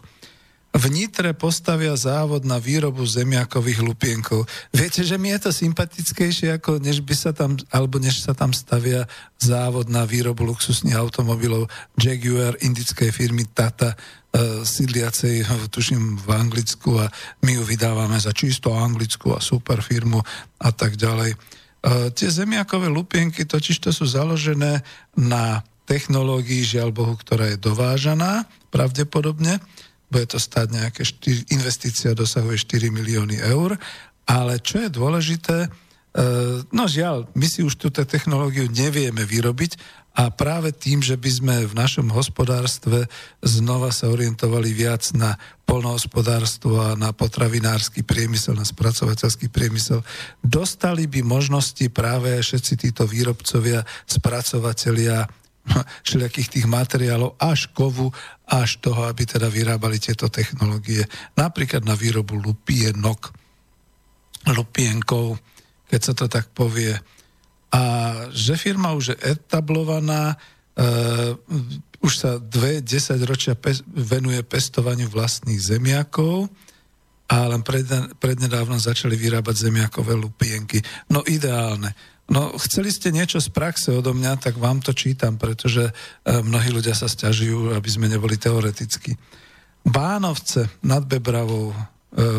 V 0.69 0.85
Nitre 0.93 1.33
postavia 1.33 1.97
závod 1.97 2.45
na 2.45 2.61
výrobu 2.61 3.01
zemiakových 3.01 3.81
lupienkov. 3.81 4.45
Viete, 4.69 5.01
že 5.01 5.17
mi 5.17 5.33
je 5.33 5.49
to 5.49 5.51
sympatickejšie, 5.51 6.61
ako 6.61 6.77
než 6.77 7.01
by 7.01 7.15
sa 7.17 7.33
tam, 7.33 7.57
alebo 7.73 7.97
než 7.97 8.21
sa 8.21 8.37
tam 8.37 8.53
stavia 8.53 9.09
závod 9.41 9.89
na 9.89 10.05
výrobu 10.05 10.45
luxusných 10.45 10.93
automobilov 10.93 11.65
Jaguar 11.97 12.53
indickej 12.61 13.09
firmy 13.09 13.49
Tata, 13.49 13.97
uh, 13.97 14.61
sídliacej, 14.61 15.49
tuším, 15.73 16.21
v 16.21 16.27
Anglicku 16.37 17.01
a 17.01 17.09
my 17.41 17.57
ju 17.57 17.63
vydávame 17.65 18.21
za 18.21 18.29
čisto 18.29 18.69
anglickú 18.69 19.33
a 19.33 19.41
super 19.41 19.81
firmu 19.81 20.21
a 20.61 20.69
tak 20.69 21.01
ďalej. 21.01 21.33
E, 21.79 22.11
tie 22.11 22.27
zemiakové 22.27 22.91
lupienky 22.91 23.47
totiž 23.47 23.79
to 23.79 23.95
sú 23.95 24.03
založené 24.03 24.83
na 25.15 25.63
technológii, 25.87 26.61
žiaľ 26.61 26.91
Bohu, 26.91 27.15
ktorá 27.15 27.49
je 27.49 27.57
dovážaná 27.57 28.45
pravdepodobne. 28.69 29.57
Bude 30.09 30.25
to 30.25 30.41
stať 30.41 30.73
nejaké 30.73 31.01
4, 31.05 31.53
investícia 31.53 32.17
dosahuje 32.17 32.65
4 32.65 32.89
milióny 32.89 33.39
eur. 33.45 33.77
Ale 34.29 34.61
čo 34.61 34.81
je 34.81 34.89
dôležité, 34.93 35.57
e, 35.65 35.69
no 36.69 36.83
žiaľ, 36.85 37.29
my 37.33 37.47
si 37.49 37.65
už 37.65 37.77
túto 37.77 38.05
technológiu 38.05 38.69
nevieme 38.69 39.25
vyrobiť, 39.25 39.77
a 40.19 40.27
práve 40.35 40.75
tým, 40.75 40.99
že 40.99 41.15
by 41.15 41.31
sme 41.31 41.55
v 41.63 41.77
našom 41.79 42.11
hospodárstve 42.11 43.07
znova 43.39 43.87
sa 43.93 44.11
orientovali 44.11 44.75
viac 44.75 45.15
na 45.15 45.39
polnohospodárstvo 45.63 46.75
a 46.75 46.97
na 46.99 47.15
potravinársky 47.15 48.03
priemysel, 48.03 48.59
na 48.59 48.67
spracovateľský 48.67 49.47
priemysel, 49.47 50.03
dostali 50.43 51.07
by 51.07 51.23
možnosti 51.23 51.87
práve 51.95 52.35
všetci 52.35 52.89
títo 52.89 53.07
výrobcovia, 53.07 53.87
spracovatelia 54.09 55.23
všelijakých 56.05 56.49
tých 56.59 56.67
materiálov 56.67 57.37
až 57.37 57.69
kovu, 57.71 58.09
až 58.49 58.81
toho, 58.81 59.05
aby 59.05 59.25
teda 59.25 59.47
vyrábali 59.47 60.01
tieto 60.01 60.27
technológie. 60.27 61.05
Napríklad 61.37 61.85
na 61.85 61.93
výrobu 61.93 62.37
lupienok, 62.37 63.31
lupienkov, 64.49 65.37
keď 65.89 66.01
sa 66.01 66.13
to 66.15 66.25
tak 66.29 66.49
povie 66.53 66.97
a 67.69 67.81
že 68.33 68.57
firma 68.57 68.97
už 68.97 69.13
je 69.13 69.37
etablovaná, 69.37 70.33
uh, 70.33 71.37
už 72.01 72.13
sa 72.17 72.41
dve 72.41 72.81
desať 72.81 73.19
ročia 73.29 73.53
pe- 73.53 73.85
venuje 73.85 74.41
pestovaniu 74.41 75.05
vlastných 75.05 75.61
zemiakov 75.61 76.49
a 77.29 77.45
len 77.45 77.61
pred, 77.61 77.85
prednedávno 78.17 78.81
začali 78.81 79.13
vyrábať 79.13 79.69
zemiakové 79.69 80.17
lupienky. 80.17 80.81
No 81.13 81.21
ideálne. 81.29 81.93
No 82.29 82.53
chceli 82.61 82.93
ste 82.93 83.09
niečo 83.09 83.41
z 83.41 83.49
praxe 83.49 83.89
odo 83.89 84.13
mňa, 84.13 84.37
tak 84.37 84.61
vám 84.61 84.85
to 84.85 84.93
čítam, 84.93 85.41
pretože 85.41 85.89
uh, 85.89 86.45
mnohí 86.45 86.69
ľudia 86.69 86.93
sa 86.93 87.09
stiažujú, 87.09 87.73
aby 87.73 87.89
sme 87.89 88.05
neboli 88.05 88.37
teoreticky. 88.37 89.17
Bánovce 89.81 90.69
nad 90.85 91.01
Bebravou, 91.09 91.73
uh, 91.73 91.77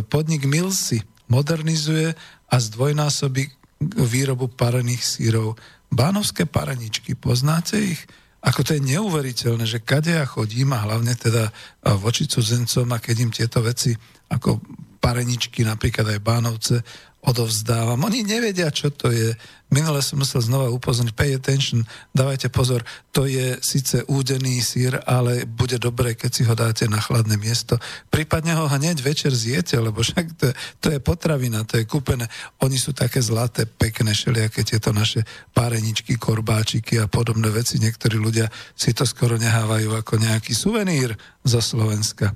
podnik 0.07 0.47
Milsi 0.47 1.03
modernizuje 1.27 2.15
a 2.51 2.57
zdvojnásobí 2.59 3.51
výrobu 3.99 4.47
parených 4.47 5.03
sírov. 5.03 5.59
Bánovské 5.91 6.47
pareničky, 6.47 7.19
poznáte 7.19 7.83
ich? 7.83 8.03
Ako 8.41 8.65
to 8.65 8.79
je 8.79 8.87
neuveriteľné, 8.97 9.69
že 9.69 9.85
kade 9.85 10.17
ja 10.17 10.25
chodím 10.25 10.73
a 10.73 10.81
hlavne 10.81 11.13
teda 11.13 11.53
voči 12.01 12.25
cudzencom 12.25 12.89
a 12.95 13.03
keď 13.03 13.17
im 13.21 13.33
tieto 13.35 13.61
veci 13.61 13.93
ako 14.33 14.65
pareničky, 15.01 15.65
napríklad 15.65 16.17
aj 16.17 16.25
Bánovce, 16.25 16.77
odovzdávam. 17.21 18.01
Oni 18.01 18.25
nevedia, 18.25 18.73
čo 18.73 18.89
to 18.89 19.13
je. 19.13 19.37
Minule 19.71 20.03
som 20.03 20.19
musel 20.19 20.43
znova 20.43 20.67
upozorniť, 20.75 21.15
pay 21.15 21.31
attention, 21.37 21.87
dávajte 22.11 22.51
pozor, 22.51 22.83
to 23.15 23.31
je 23.31 23.55
síce 23.63 24.03
údený 24.11 24.59
sír, 24.59 24.99
ale 25.07 25.47
bude 25.47 25.79
dobré, 25.79 26.19
keď 26.19 26.31
si 26.35 26.43
ho 26.43 26.59
dáte 26.59 26.91
na 26.91 26.99
chladné 26.99 27.39
miesto. 27.39 27.79
Prípadne 28.11 28.59
ho 28.59 28.67
hneď 28.67 28.99
večer 28.99 29.31
zjete, 29.31 29.79
lebo 29.79 30.03
však 30.03 30.27
to, 30.35 30.51
to 30.83 30.87
je 30.91 30.99
potravina, 30.99 31.63
to 31.63 31.79
je 31.79 31.87
kúpené. 31.87 32.27
Oni 32.67 32.81
sú 32.83 32.91
také 32.91 33.23
zlaté, 33.23 33.63
pekné, 33.63 34.11
všelijaké 34.11 34.67
tieto 34.67 34.91
naše 34.91 35.23
páreničky, 35.55 36.19
korbáčiky 36.19 36.99
a 36.99 37.07
podobné 37.07 37.47
veci. 37.55 37.79
Niektorí 37.79 38.19
ľudia 38.19 38.51
si 38.75 38.91
to 38.91 39.07
skoro 39.07 39.39
nehávajú 39.39 39.95
ako 39.95 40.19
nejaký 40.19 40.51
suvenír 40.51 41.15
zo 41.47 41.63
Slovenska. 41.63 42.35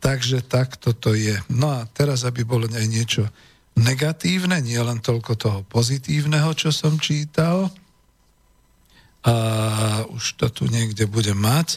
Takže 0.00 0.46
takto 0.46 0.94
to 0.94 1.18
je. 1.18 1.34
No 1.50 1.82
a 1.82 1.84
teraz, 1.90 2.22
aby 2.22 2.46
bolo 2.46 2.70
aj 2.70 2.86
niečo 2.86 3.26
negatívne, 3.78 4.58
nie 4.62 4.78
len 4.78 4.98
toľko 4.98 5.32
toho 5.38 5.60
pozitívneho, 5.66 6.50
čo 6.54 6.74
som 6.74 6.98
čítal. 6.98 7.70
A 9.20 9.34
už 10.08 10.40
to 10.40 10.46
tu 10.48 10.64
niekde 10.66 11.04
budem 11.04 11.36
mať. 11.36 11.76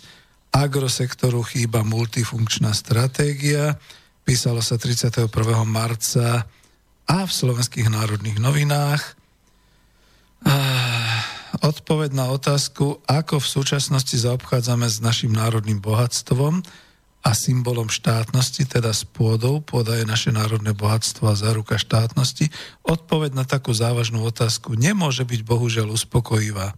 Agrosektoru 0.53 1.44
chýba 1.44 1.82
multifunkčná 1.84 2.72
stratégia. 2.72 3.76
Písalo 4.24 4.64
sa 4.64 4.80
31. 4.80 5.28
marca 5.68 6.48
a 7.03 7.18
v 7.28 7.32
slovenských 7.32 7.91
národných 7.91 8.40
novinách. 8.40 9.02
A 10.48 10.56
odpoveď 11.64 12.15
na 12.15 12.32
otázku, 12.32 13.03
ako 13.03 13.44
v 13.44 13.52
súčasnosti 13.60 14.15
zaobchádzame 14.15 14.88
s 14.88 15.03
našim 15.03 15.36
národným 15.36 15.84
bohatstvom, 15.84 16.64
a 17.24 17.32
symbolom 17.32 17.88
štátnosti, 17.88 18.68
teda 18.68 18.91
s 18.91 19.08
pôdou. 19.08 19.64
Pôda 19.64 19.95
je 19.95 20.04
naše 20.04 20.36
národné 20.36 20.76
bohatstvo 20.76 21.32
a 21.32 21.40
záruka 21.40 21.80
štátnosti. 21.80 22.52
Odpoveď 22.84 23.32
na 23.32 23.48
takú 23.48 23.72
závažnú 23.72 24.28
otázku 24.28 24.76
nemôže 24.76 25.24
byť 25.24 25.41
bohužiaľ 25.48 25.95
uspokojivá. 25.95 26.76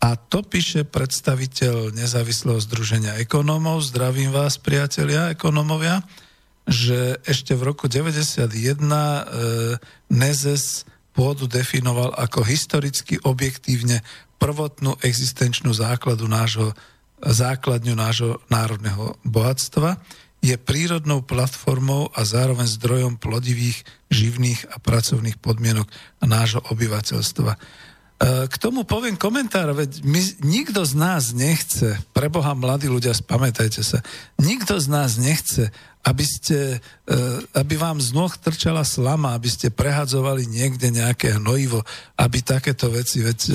A 0.00 0.16
to 0.16 0.40
píše 0.40 0.88
predstaviteľ 0.88 1.92
nezávislého 1.92 2.56
združenia 2.56 3.20
ekonómov, 3.20 3.84
zdravím 3.84 4.32
vás 4.32 4.56
priatelia 4.56 5.36
ekonómovia, 5.36 6.00
že 6.64 7.20
ešte 7.28 7.52
v 7.52 7.68
roku 7.68 7.84
91 7.84 8.48
e, 8.48 9.20
Nezes 10.08 10.88
pôdu 11.12 11.44
definoval 11.44 12.16
ako 12.16 12.40
historicky 12.48 13.20
objektívne 13.20 14.00
prvotnú 14.40 14.96
existenčnú 15.04 15.76
základu 15.76 16.24
nášho, 16.24 16.72
základňu 17.24 17.94
nášho 17.96 18.40
národného 18.48 19.16
bohatstva, 19.24 20.00
je 20.40 20.56
prírodnou 20.56 21.20
platformou 21.20 22.08
a 22.16 22.24
zároveň 22.24 22.64
zdrojom 22.64 23.20
plodivých, 23.20 23.84
živných 24.08 24.72
a 24.72 24.80
pracovných 24.80 25.36
podmienok 25.36 25.84
nášho 26.24 26.64
obyvateľstva. 26.72 27.60
E, 28.20 28.44
k 28.52 28.54
tomu 28.60 28.84
poviem 28.84 29.16
komentár, 29.16 29.72
veď 29.72 30.04
my, 30.04 30.20
nikto 30.44 30.84
z 30.84 30.92
nás 30.92 31.32
nechce, 31.32 31.96
pre 32.12 32.28
Boha 32.28 32.52
mladí 32.52 32.84
ľudia, 32.84 33.16
spamätajte 33.16 33.80
sa, 33.80 34.04
nikto 34.36 34.76
z 34.76 34.86
nás 34.92 35.16
nechce, 35.16 35.72
aby, 36.04 36.24
ste, 36.24 36.84
e, 37.08 37.16
aby 37.56 37.80
vám 37.80 37.96
z 37.96 38.12
nôh 38.12 38.28
trčala 38.36 38.84
slama, 38.84 39.32
aby 39.32 39.48
ste 39.48 39.72
prehadzovali 39.72 40.44
niekde 40.44 40.92
nejaké 40.92 41.40
hnojivo, 41.40 41.80
aby 42.20 42.44
takéto 42.44 42.92
veci, 42.92 43.24
veď 43.24 43.38
e, 43.48 43.52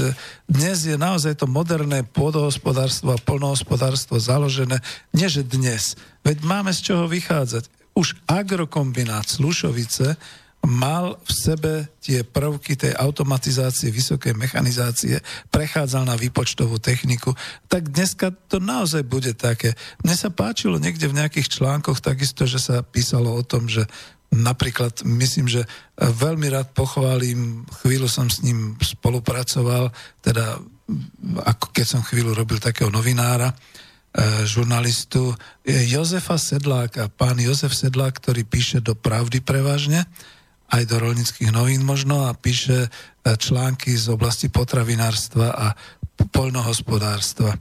dnes 0.49 0.89
je 0.89 0.97
naozaj 0.97 1.37
to 1.37 1.45
moderné 1.45 2.01
pôdohospodárstvo 2.01 3.13
a 3.13 3.21
polnohospodárstvo 3.21 4.17
založené, 4.17 4.81
nie 5.13 5.29
že 5.29 5.45
dnes, 5.45 5.93
veď 6.25 6.41
máme 6.41 6.73
z 6.73 6.89
čoho 6.89 7.05
vychádzať. 7.05 7.69
Už 7.93 8.17
agrokombinát 8.25 9.29
Slušovice, 9.29 10.17
mal 10.65 11.21
v 11.21 11.31
sebe 11.31 11.73
tie 12.01 12.25
prvky 12.25 12.73
tej 12.75 12.93
automatizácie, 12.97 13.93
vysokej 13.93 14.33
mechanizácie, 14.33 15.21
prechádzal 15.53 16.09
na 16.09 16.17
výpočtovú 16.17 16.81
techniku, 16.81 17.37
tak 17.69 17.93
dneska 17.93 18.33
to 18.49 18.57
naozaj 18.57 19.05
bude 19.05 19.37
také. 19.37 19.77
Mne 20.01 20.17
sa 20.17 20.33
páčilo 20.33 20.81
niekde 20.81 21.05
v 21.05 21.17
nejakých 21.21 21.61
článkoch 21.61 22.01
takisto, 22.01 22.49
že 22.49 22.57
sa 22.57 22.81
písalo 22.81 23.31
o 23.31 23.45
tom, 23.45 23.69
že 23.69 23.85
napríklad, 24.33 25.05
myslím, 25.05 25.47
že 25.47 25.63
veľmi 25.95 26.51
rád 26.51 26.73
pochválim, 26.75 27.63
chvíľu 27.85 28.09
som 28.09 28.27
s 28.27 28.41
ním 28.43 28.75
spolupracoval, 28.81 29.93
teda 30.19 30.59
ako 31.45 31.65
keď 31.73 31.85
som 31.85 32.01
chvíľu 32.05 32.35
robil 32.37 32.61
takého 32.61 32.93
novinára, 32.93 33.49
e, 33.49 33.55
žurnalistu 34.45 35.33
Jozefa 35.65 36.37
Sedláka, 36.37 37.09
pán 37.09 37.41
Jozef 37.41 37.73
Sedlák, 37.73 38.21
ktorý 38.21 38.45
píše 38.45 38.83
do 38.85 38.93
Pravdy 38.93 39.41
prevažne, 39.41 40.05
aj 40.71 40.83
do 40.89 40.95
rolnických 40.97 41.53
novín 41.53 41.85
možno 41.85 42.25
a 42.25 42.33
píše 42.33 42.85
e, 42.85 42.89
články 43.37 43.93
z 43.93 44.09
oblasti 44.09 44.49
potravinárstva 44.49 45.53
a 45.53 45.67
poľnohospodárstva. 46.31 47.59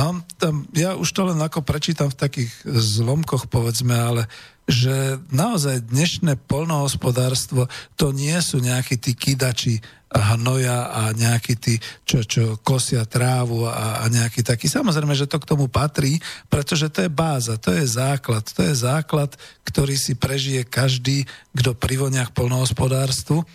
No, 0.00 0.24
tam, 0.40 0.64
ja 0.72 0.96
už 0.96 1.12
to 1.12 1.28
len 1.28 1.36
ako 1.42 1.60
prečítam 1.60 2.08
v 2.08 2.16
takých 2.16 2.52
zlomkoch, 2.64 3.52
povedzme, 3.52 3.92
ale 3.92 4.22
že 4.68 5.18
naozaj 5.34 5.88
dnešné 5.90 6.38
polnohospodárstvo 6.46 7.66
to 7.98 8.14
nie 8.14 8.36
sú 8.38 8.62
nejakí 8.62 8.98
tí 9.00 9.12
kidači 9.16 9.80
hnoja 10.10 10.90
a 10.90 11.02
nejakí 11.14 11.54
tí, 11.54 11.78
čo, 12.02 12.26
čo 12.26 12.58
kosia 12.66 13.06
trávu 13.06 13.62
a, 13.70 14.02
a 14.02 14.04
nejaký 14.10 14.42
taký. 14.42 14.66
Samozrejme, 14.66 15.14
že 15.14 15.30
to 15.30 15.38
k 15.38 15.46
tomu 15.46 15.70
patrí, 15.70 16.18
pretože 16.50 16.90
to 16.90 17.06
je 17.06 17.10
báza, 17.10 17.54
to 17.62 17.70
je 17.70 17.86
základ. 17.86 18.42
To 18.42 18.60
je 18.66 18.74
základ, 18.74 19.30
ktorý 19.62 19.94
si 19.94 20.18
prežije 20.18 20.66
každý, 20.66 21.30
kto 21.54 21.78
pri 21.78 22.02
voniach 22.02 22.34
polnohospodárstvu 22.34 23.46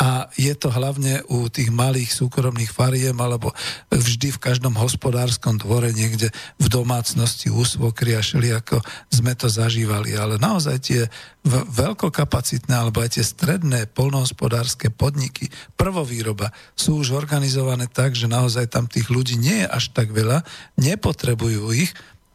a 0.00 0.32
je 0.34 0.50
to 0.56 0.72
hlavne 0.72 1.20
u 1.28 1.46
tých 1.52 1.68
malých 1.68 2.10
súkromných 2.10 2.72
fariem 2.72 3.14
alebo 3.20 3.52
vždy 3.92 4.32
v 4.32 4.42
každom 4.42 4.72
hospodárskom 4.74 5.60
dvore 5.60 5.92
niekde 5.92 6.32
v 6.56 6.66
domácnosti 6.72 7.52
úsvokry 7.52 8.16
a 8.16 8.24
šeli, 8.24 8.56
ako 8.56 8.80
sme 9.12 9.36
to 9.36 9.52
zažívali. 9.52 10.16
Ale 10.16 10.40
naozaj 10.40 10.76
tie 10.80 11.00
veľkokapacitné 11.44 12.72
alebo 12.72 13.04
aj 13.04 13.20
tie 13.20 13.24
stredné 13.26 13.90
polnohospodárske 13.92 14.88
podniky, 14.88 15.52
prvovýroba 15.76 16.50
sú 16.72 17.04
už 17.04 17.12
organizované 17.12 17.84
tak, 17.86 18.16
že 18.16 18.32
naozaj 18.32 18.72
tam 18.72 18.88
tých 18.88 19.12
ľudí 19.12 19.36
nie 19.36 19.62
je 19.62 19.68
až 19.68 19.92
tak 19.92 20.10
veľa, 20.10 20.40
nepotrebujú 20.80 21.68
ich, 21.76 21.92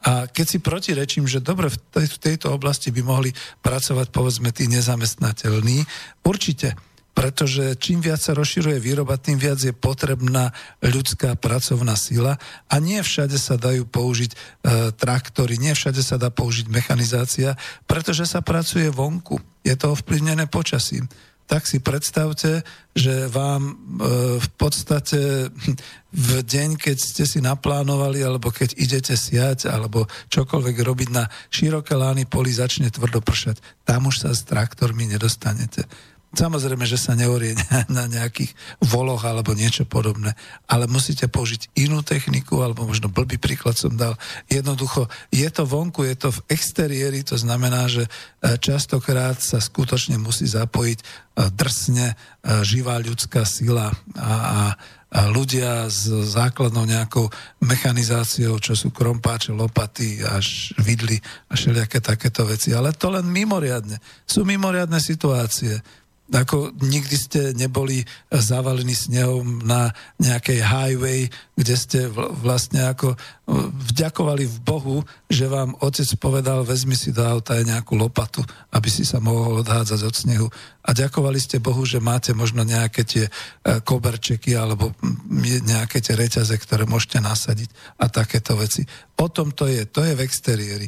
a 0.08 0.30
keď 0.30 0.46
si 0.46 0.64
protirečím, 0.64 1.26
že 1.28 1.44
dobre, 1.44 1.68
v, 1.68 1.78
v 2.00 2.18
tejto 2.22 2.54
oblasti 2.54 2.94
by 2.96 3.02
mohli 3.04 3.34
pracovať 3.60 4.08
povedzme 4.14 4.56
tí 4.56 4.70
nezamestnateľní, 4.72 5.84
určite 6.24 6.78
pretože 7.18 7.74
čím 7.82 7.98
viac 7.98 8.22
sa 8.22 8.38
rozširuje 8.38 8.78
výroba, 8.78 9.18
tým 9.18 9.42
viac 9.42 9.58
je 9.58 9.74
potrebná 9.74 10.54
ľudská 10.86 11.34
pracovná 11.34 11.98
sila 11.98 12.38
a 12.70 12.76
nie 12.78 13.02
všade 13.02 13.42
sa 13.42 13.58
dajú 13.58 13.90
použiť 13.90 14.32
e, 14.32 14.38
traktory, 14.94 15.58
nie 15.58 15.74
všade 15.74 15.98
sa 16.06 16.22
dá 16.22 16.30
použiť 16.30 16.70
mechanizácia, 16.70 17.58
pretože 17.90 18.30
sa 18.30 18.46
pracuje 18.46 18.86
vonku. 18.94 19.42
Je 19.66 19.74
to 19.74 19.98
ovplyvnené 19.98 20.46
počasím 20.46 21.10
tak 21.48 21.64
si 21.64 21.80
predstavte, 21.80 22.60
že 22.92 23.32
vám 23.32 23.72
e, 23.72 23.74
v 24.36 24.50
podstate 24.60 25.48
v 26.12 26.30
deň, 26.44 26.76
keď 26.76 26.98
ste 27.00 27.24
si 27.24 27.40
naplánovali, 27.40 28.20
alebo 28.20 28.52
keď 28.52 28.76
idete 28.76 29.16
siať, 29.16 29.72
alebo 29.72 30.12
čokoľvek 30.28 30.76
robiť 30.76 31.10
na 31.16 31.32
široké 31.48 31.96
lány 31.96 32.28
poli, 32.28 32.52
začne 32.52 32.92
tvrdo 32.92 33.24
pršať. 33.24 33.64
Tam 33.88 34.12
už 34.12 34.28
sa 34.28 34.36
s 34.36 34.44
traktormi 34.44 35.08
nedostanete. 35.08 35.88
Samozrejme, 36.36 36.84
že 36.84 37.00
sa 37.00 37.16
neorie 37.16 37.56
na 37.98 38.04
nejakých 38.12 38.52
voloch 38.84 39.24
alebo 39.24 39.56
niečo 39.56 39.88
podobné, 39.88 40.36
ale 40.68 40.84
musíte 40.92 41.32
použiť 41.32 41.72
inú 41.80 42.04
techniku, 42.04 42.60
alebo 42.60 42.84
možno 42.84 43.08
blbý 43.08 43.40
príklad 43.40 43.80
som 43.80 43.96
dal. 43.96 44.20
Jednoducho, 44.52 45.08
je 45.32 45.48
to 45.48 45.64
vonku, 45.64 46.04
je 46.04 46.16
to 46.20 46.30
v 46.36 46.44
exteriéri, 46.52 47.24
to 47.24 47.40
znamená, 47.40 47.88
že 47.88 48.06
e, 48.06 48.10
častokrát 48.60 49.40
sa 49.40 49.64
skutočne 49.64 50.20
musí 50.20 50.44
zapojiť 50.52 51.00
e, 51.00 51.06
drsne 51.48 52.08
e, 52.12 52.16
živá 52.68 53.00
ľudská 53.00 53.48
sila 53.48 53.96
a, 54.20 54.34
a 54.36 54.62
a 55.08 55.32
ľudia 55.32 55.88
s 55.88 56.12
základnou 56.12 56.84
nejakou 56.84 57.32
mechanizáciou, 57.64 58.60
čo 58.60 58.76
sú 58.76 58.92
krompáče, 58.92 59.56
lopaty, 59.56 60.20
až 60.20 60.76
vidly 60.84 61.16
a 61.48 61.56
všelijaké 61.56 62.04
takéto 62.04 62.44
veci. 62.44 62.76
Ale 62.76 62.92
to 62.92 63.16
len 63.16 63.24
mimoriadne. 63.24 64.04
Sú 64.28 64.44
mimoriadne 64.44 65.00
situácie 65.00 65.80
ako 66.28 66.76
nikdy 66.84 67.16
ste 67.16 67.42
neboli 67.56 68.04
zavalení 68.28 68.92
snehom 68.92 69.64
na 69.64 69.96
nejakej 70.20 70.60
highway, 70.60 71.32
kde 71.56 71.76
ste 71.80 72.00
vlastne 72.44 72.84
ako 72.84 73.16
e, 73.16 73.18
vďakovali 73.96 74.44
v 74.44 74.58
Bohu, 74.60 74.98
že 75.32 75.48
vám 75.48 75.80
otec 75.80 76.08
povedal, 76.20 76.68
vezmi 76.68 77.00
si 77.00 77.16
do 77.16 77.24
auta 77.24 77.56
aj 77.56 77.64
nejakú 77.64 77.96
lopatu, 77.96 78.44
aby 78.76 78.92
si 78.92 79.08
sa 79.08 79.24
mohol 79.24 79.64
odhádzať 79.64 80.02
od 80.04 80.16
snehu. 80.16 80.48
A 80.84 80.92
ďakovali 80.92 81.40
ste 81.40 81.64
Bohu, 81.64 81.88
že 81.88 82.04
máte 82.04 82.36
možno 82.36 82.68
nejaké 82.68 83.08
tie 83.08 83.26
e, 83.28 83.32
koberčeky 83.80 84.52
alebo 84.52 84.92
nejaké 85.64 86.04
tie 86.04 86.16
reťaze, 86.20 86.60
ktoré 86.60 86.84
môžete 86.84 87.24
nasadiť 87.24 87.72
a 88.04 88.12
takéto 88.12 88.60
veci. 88.60 88.84
O 89.16 89.32
tom 89.32 89.56
to 89.56 89.72
je, 89.72 89.88
to 89.88 90.04
je 90.04 90.12
v 90.12 90.24
exteriéri 90.28 90.88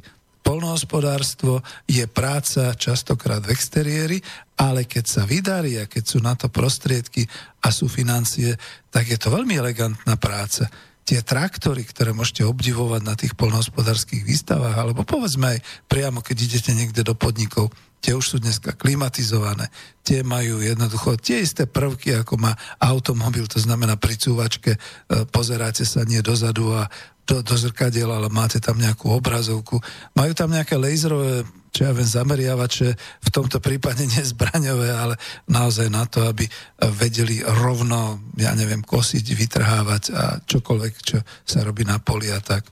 polnohospodárstvo 0.50 1.62
je 1.86 2.02
práca 2.10 2.74
častokrát 2.74 3.46
v 3.46 3.54
exteriéri, 3.54 4.18
ale 4.58 4.90
keď 4.90 5.06
sa 5.06 5.22
vydarí 5.30 5.78
a 5.78 5.86
keď 5.86 6.04
sú 6.10 6.18
na 6.26 6.34
to 6.34 6.50
prostriedky 6.50 7.30
a 7.62 7.70
sú 7.70 7.86
financie, 7.86 8.58
tak 8.90 9.06
je 9.14 9.22
to 9.22 9.30
veľmi 9.30 9.54
elegantná 9.54 10.18
práca. 10.18 10.66
Tie 11.06 11.22
traktory, 11.22 11.86
ktoré 11.86 12.18
môžete 12.18 12.50
obdivovať 12.50 13.02
na 13.06 13.14
tých 13.14 13.38
polnohospodárských 13.38 14.26
výstavách, 14.26 14.74
alebo 14.74 15.06
povedzme 15.06 15.54
aj 15.54 15.60
priamo, 15.86 16.26
keď 16.26 16.38
idete 16.42 16.72
niekde 16.74 17.06
do 17.06 17.14
podnikov, 17.14 17.70
tie 18.00 18.16
už 18.16 18.26
sú 18.26 18.38
dneska 18.40 18.76
klimatizované, 18.76 19.68
tie 20.04 20.24
majú 20.24 20.64
jednoducho 20.64 21.20
tie 21.20 21.44
isté 21.44 21.68
prvky, 21.68 22.16
ako 22.24 22.40
má 22.40 22.56
automobil, 22.80 23.46
to 23.46 23.60
znamená 23.60 24.00
pri 24.00 24.16
cúvačke 24.16 24.76
e, 24.76 24.80
pozeráte 25.28 25.84
sa 25.84 26.08
nie 26.08 26.24
dozadu 26.24 26.72
a 26.74 26.88
do, 27.30 27.46
do 27.46 27.54
zrkadiel, 27.54 28.10
ale 28.10 28.26
máte 28.34 28.58
tam 28.58 28.82
nejakú 28.82 29.14
obrazovku. 29.14 29.78
Majú 30.18 30.34
tam 30.34 30.50
nejaké 30.50 30.82
laserové, 30.82 31.46
čo 31.70 31.86
ja 31.86 31.94
viem, 31.94 32.10
zameriavače, 32.10 32.90
v 32.98 33.30
tomto 33.30 33.62
prípade 33.62 34.02
nezbraňové, 34.18 34.90
ale 34.90 35.16
naozaj 35.46 35.88
na 35.94 36.10
to, 36.10 36.26
aby 36.26 36.50
vedeli 36.98 37.46
rovno, 37.46 38.18
ja 38.34 38.58
neviem, 38.58 38.82
kosiť, 38.82 39.26
vytrhávať 39.38 40.04
a 40.18 40.24
čokoľvek, 40.42 40.94
čo 41.06 41.22
sa 41.46 41.62
robí 41.62 41.86
na 41.86 42.02
poli 42.02 42.34
a 42.34 42.42
tak. 42.42 42.66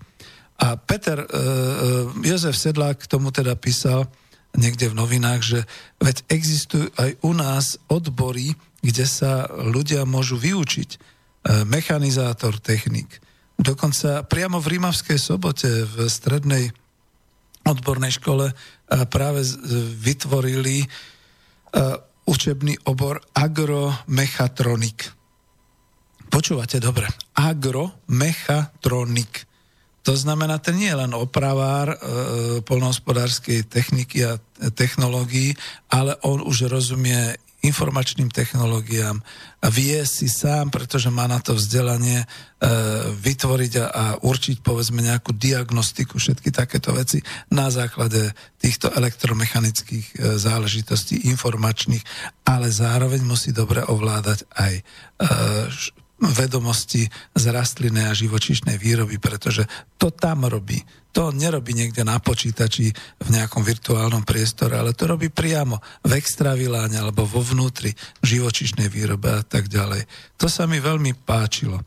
A 0.58 0.74
Peter, 0.74 1.22
uh, 1.22 2.10
Jozef 2.26 2.58
Sedlák 2.58 3.06
k 3.06 3.12
tomu 3.12 3.30
teda 3.30 3.54
písal 3.54 4.10
niekde 4.58 4.90
v 4.90 4.98
novinách, 4.98 5.42
že 5.46 5.60
veď 6.02 6.26
existujú 6.34 6.90
aj 6.98 7.22
u 7.22 7.32
nás 7.38 7.78
odbory, 7.88 8.58
kde 8.82 9.06
sa 9.06 9.46
ľudia 9.50 10.04
môžu 10.04 10.42
vyučiť. 10.42 11.16
Uh, 11.48 11.64
mechanizátor, 11.64 12.60
technik, 12.60 13.24
Dokonca 13.58 14.22
priamo 14.22 14.62
v 14.62 14.78
Rímavskej 14.78 15.18
sobote 15.18 15.90
v 15.90 16.06
strednej 16.06 16.70
odbornej 17.66 18.22
škole 18.22 18.54
práve 19.10 19.42
vytvorili 19.98 20.86
učebný 22.30 22.86
obor 22.86 23.18
agromechatronik. 23.34 25.10
Počúvate 26.30 26.78
dobre. 26.78 27.10
Agromechatronik. 27.34 29.47
To 30.08 30.16
znamená, 30.16 30.56
ten 30.64 30.80
nie 30.80 30.88
je 30.88 31.04
len 31.04 31.12
opravár 31.12 31.92
e, 31.92 31.98
polnohospodárskej 32.64 33.68
techniky 33.68 34.24
a 34.24 34.40
technológií, 34.72 35.52
ale 35.92 36.16
on 36.24 36.40
už 36.48 36.72
rozumie 36.72 37.36
informačným 37.60 38.32
technológiám 38.32 39.20
a 39.60 39.68
vie 39.68 40.00
si 40.08 40.32
sám, 40.32 40.72
pretože 40.72 41.12
má 41.12 41.28
na 41.28 41.44
to 41.44 41.60
vzdelanie, 41.60 42.24
e, 42.24 42.28
vytvoriť 43.20 43.74
a, 43.84 43.86
a 43.92 44.04
určiť 44.24 44.64
povedzme 44.64 45.04
nejakú 45.04 45.36
diagnostiku, 45.36 46.16
všetky 46.16 46.56
takéto 46.56 46.96
veci 46.96 47.20
na 47.52 47.68
základe 47.68 48.32
týchto 48.64 48.88
elektromechanických 48.96 50.06
e, 50.08 50.16
záležitostí 50.40 51.28
informačných, 51.36 52.06
ale 52.48 52.72
zároveň 52.72 53.28
musí 53.28 53.52
dobre 53.52 53.84
ovládať 53.84 54.48
aj 54.56 54.74
e, 54.80 54.84
vedomosti 56.18 57.06
z 57.38 57.44
rastlinnej 57.54 58.10
a 58.10 58.18
živočišnej 58.18 58.82
výroby, 58.82 59.22
pretože 59.22 59.70
to 60.02 60.10
tam 60.10 60.50
robí. 60.50 60.82
To 61.14 61.30
nerobí 61.30 61.78
niekde 61.78 62.02
na 62.02 62.18
počítači 62.18 62.90
v 63.22 63.28
nejakom 63.34 63.62
virtuálnom 63.62 64.26
priestore, 64.26 64.78
ale 64.78 64.98
to 64.98 65.06
robí 65.06 65.30
priamo 65.30 65.78
v 66.06 66.12
extraviláne 66.18 66.98
alebo 66.98 67.26
vo 67.26 67.42
vnútri 67.42 67.94
živočišnej 68.26 68.90
výrobe 68.90 69.30
a 69.30 69.42
tak 69.46 69.70
ďalej. 69.70 70.06
To 70.42 70.50
sa 70.50 70.66
mi 70.66 70.82
veľmi 70.82 71.14
páčilo. 71.22 71.82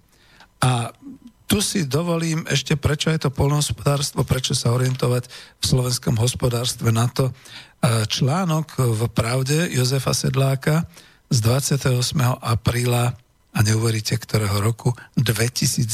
A 0.63 0.95
tu 1.51 1.59
si 1.59 1.83
dovolím 1.83 2.47
ešte, 2.47 2.79
prečo 2.79 3.11
je 3.11 3.27
to 3.27 3.35
polnohospodárstvo, 3.35 4.23
prečo 4.23 4.55
sa 4.55 4.71
orientovať 4.71 5.27
v 5.59 5.65
slovenskom 5.67 6.15
hospodárstve 6.23 6.95
na 6.95 7.11
to. 7.11 7.35
Článok 7.83 8.79
v 8.79 9.01
Pravde 9.11 9.67
Jozefa 9.75 10.15
Sedláka 10.15 10.87
z 11.27 11.39
28. 11.43 12.15
apríla 12.39 13.19
a 13.55 13.59
neuveríte, 13.63 14.15
ktorého 14.17 14.63
roku 14.63 14.95
2012. 15.19 15.91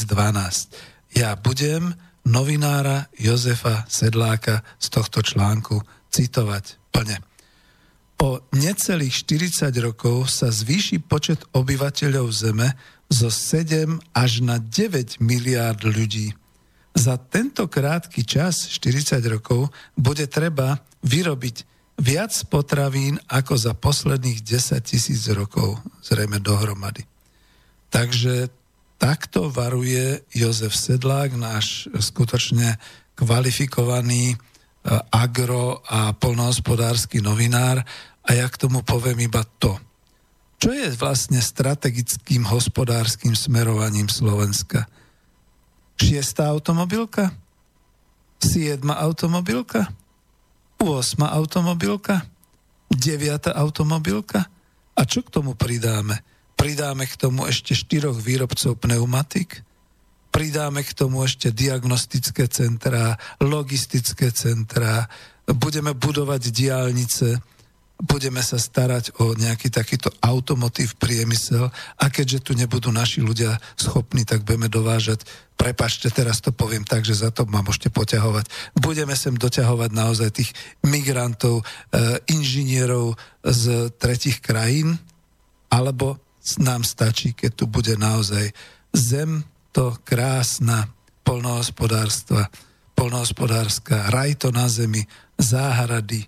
Ja 1.17 1.33
budem 1.39 1.95
novinára 2.27 3.07
Jozefa 3.15 3.87
Sedláka 3.87 4.61
z 4.77 4.87
tohto 4.91 5.23
článku 5.23 5.79
citovať 6.11 6.77
plne. 6.91 7.23
O 8.17 8.41
necelých 8.51 9.23
40 9.23 9.69
rokov 9.79 10.33
sa 10.33 10.49
zvýši 10.49 10.97
počet 11.05 11.45
obyvateľov 11.53 12.27
Zeme 12.33 12.73
zo 13.07 13.29
7 13.29 14.01
až 14.11 14.31
na 14.41 14.57
9 14.57 15.21
miliárd 15.21 15.85
ľudí. 15.85 16.33
Za 16.97 17.21
tento 17.21 17.69
krátky 17.69 18.25
čas, 18.25 18.73
40 18.73 19.21
rokov, 19.29 19.69
bude 19.93 20.25
treba 20.25 20.81
vyrobiť 21.05 21.55
viac 22.01 22.33
potravín 22.49 23.21
ako 23.29 23.53
za 23.53 23.77
posledných 23.77 24.41
10 24.41 24.81
tisíc 24.81 25.29
rokov, 25.29 25.77
zrejme 26.01 26.41
dohromady. 26.41 27.05
Takže 27.89 28.51
takto 28.97 29.53
varuje 29.53 30.21
Jozef 30.33 30.73
Sedlák, 30.73 31.37
náš 31.37 31.87
skutočne 31.93 32.81
kvalifikovaný 33.17 34.33
e, 34.33 34.37
agro- 35.13 35.81
a 35.85 36.13
polnohospodársky 36.13 37.21
novinár 37.21 37.81
a 38.25 38.29
ja 38.33 38.45
k 38.49 38.59
tomu 38.59 38.83
poviem 38.83 39.25
iba 39.25 39.45
to. 39.57 39.77
Čo 40.57 40.73
je 40.73 40.89
vlastne 40.97 41.37
strategickým 41.37 42.41
hospodárským 42.49 43.37
smerovaním 43.37 44.09
Slovenska? 44.09 44.89
Šiestá 45.97 46.49
automobilka? 46.49 47.29
Siedma 48.41 48.97
automobilka? 49.01 49.89
8 50.81 51.21
automobilka? 51.25 52.25
Deviata 52.89 53.53
automobilka? 53.53 54.49
A 54.97 55.01
čo 55.05 55.21
k 55.21 55.29
tomu 55.29 55.53
pridáme? 55.53 56.21
Pridáme 56.57 57.05
k 57.05 57.15
tomu 57.15 57.45
ešte 57.45 57.77
štyroch 57.77 58.17
výrobcov 58.17 58.75
pneumatik, 58.81 59.61
pridáme 60.33 60.83
k 60.83 60.91
tomu 60.91 61.23
ešte 61.23 61.53
diagnostické 61.53 62.49
centrá, 62.49 63.15
logistické 63.39 64.33
centrá, 64.33 65.07
budeme 65.47 65.95
budovať 65.95 66.51
diálnice, 66.51 67.39
budeme 67.97 68.45
sa 68.45 68.61
starať 68.61 69.17
o 69.17 69.33
nejaký 69.33 69.73
takýto 69.73 70.13
automotív 70.21 70.99
priemysel. 71.01 71.73
A 71.97 72.05
keďže 72.13 72.45
tu 72.45 72.51
nebudú 72.53 72.93
naši 72.93 73.25
ľudia 73.25 73.57
schopní, 73.73 74.21
tak 74.21 74.45
budeme 74.45 74.69
dovážať, 74.69 75.25
prepašte, 75.57 76.13
teraz 76.13 76.37
to 76.37 76.53
poviem 76.53 76.85
tak, 76.85 77.01
že 77.01 77.17
za 77.17 77.33
to 77.33 77.49
ma 77.49 77.65
môžete 77.65 77.89
poťahovať, 77.89 78.45
budeme 78.77 79.17
sem 79.17 79.33
doťahovať 79.33 79.89
naozaj 79.89 80.29
tých 80.29 80.53
migrantov, 80.85 81.65
e, 81.89 82.21
inžinierov 82.29 83.17
z 83.41 83.89
tretich 83.97 84.37
krajín, 84.45 85.01
alebo 85.73 86.21
nám 86.55 86.87
stačí, 86.87 87.35
keď 87.35 87.51
tu 87.51 87.65
bude 87.67 87.99
naozaj 87.99 88.55
zem 88.95 89.43
to 89.75 89.99
krásna 90.07 90.87
polnohospodárstva, 91.27 92.47
polnohospodárska, 92.95 94.07
raj 94.09 94.39
to 94.39 94.55
na 94.55 94.71
zemi, 94.71 95.03
záhrady, 95.35 96.23
e, 96.23 96.27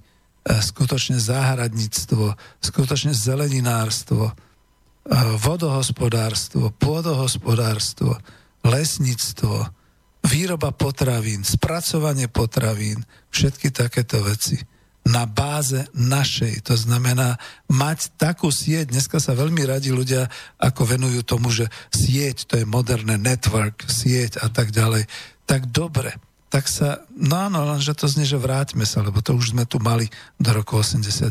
skutočne 0.59 1.15
záhradníctvo, 1.17 2.35
skutočne 2.59 3.15
zeleninárstvo, 3.15 4.29
e, 4.29 4.33
vodohospodárstvo, 5.39 6.75
pôdohospodárstvo, 6.75 8.19
lesníctvo, 8.67 9.71
výroba 10.27 10.75
potravín, 10.75 11.47
spracovanie 11.47 12.27
potravín, 12.27 13.07
všetky 13.31 13.71
takéto 13.71 14.19
veci 14.19 14.59
na 15.07 15.25
báze 15.25 15.87
našej. 15.95 16.67
To 16.69 16.75
znamená 16.75 17.39
mať 17.71 18.13
takú 18.19 18.51
sieť. 18.51 18.91
Dneska 18.93 19.17
sa 19.17 19.33
veľmi 19.33 19.63
radi 19.65 19.89
ľudia 19.89 20.27
ako 20.59 20.97
venujú 20.97 21.21
tomu, 21.23 21.49
že 21.49 21.71
sieť, 21.89 22.45
to 22.45 22.53
je 22.61 22.65
moderné 22.67 23.15
network, 23.15 23.87
sieť 23.87 24.43
a 24.43 24.51
tak 24.51 24.69
ďalej. 24.75 25.07
Tak 25.49 25.71
dobre, 25.73 26.13
tak 26.49 26.65
sa, 26.65 27.05
no 27.13 27.37
áno, 27.37 27.61
lenže 27.61 27.93
to 27.93 28.09
znie, 28.09 28.25
že 28.25 28.41
vráťme 28.41 28.81
sa, 28.81 29.05
lebo 29.05 29.21
to 29.21 29.37
už 29.37 29.53
sme 29.53 29.69
tu 29.69 29.77
mali 29.77 30.09
do 30.41 30.49
roku 30.49 30.81
89, 30.81 31.29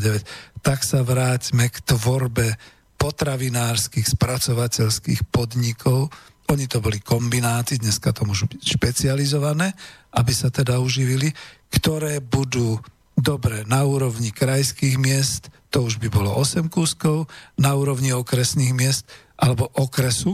tak 0.63 0.83
sa 0.83 1.03
vráťme 1.03 1.67
k 1.67 1.77
tvorbe 1.83 2.55
potravinárskych, 2.99 4.07
spracovateľských 4.15 5.27
podnikov. 5.31 6.11
Oni 6.51 6.67
to 6.67 6.83
boli 6.83 6.99
kombináty, 6.99 7.79
dneska 7.79 8.11
to 8.11 8.27
môžu 8.27 8.47
byť 8.47 8.59
špecializované, 8.63 9.71
aby 10.15 10.31
sa 10.35 10.51
teda 10.51 10.79
uživili, 10.83 11.31
ktoré 11.71 12.19
budú 12.19 12.79
Dobre, 13.19 13.67
na 13.67 13.83
úrovni 13.83 14.31
krajských 14.31 14.95
miest 14.95 15.51
to 15.69 15.83
už 15.83 15.99
by 15.99 16.07
bolo 16.07 16.33
8 16.33 16.71
kúskov, 16.71 17.27
na 17.59 17.75
úrovni 17.75 18.15
okresných 18.15 18.71
miest 18.73 19.05
alebo 19.35 19.67
okresu, 19.75 20.33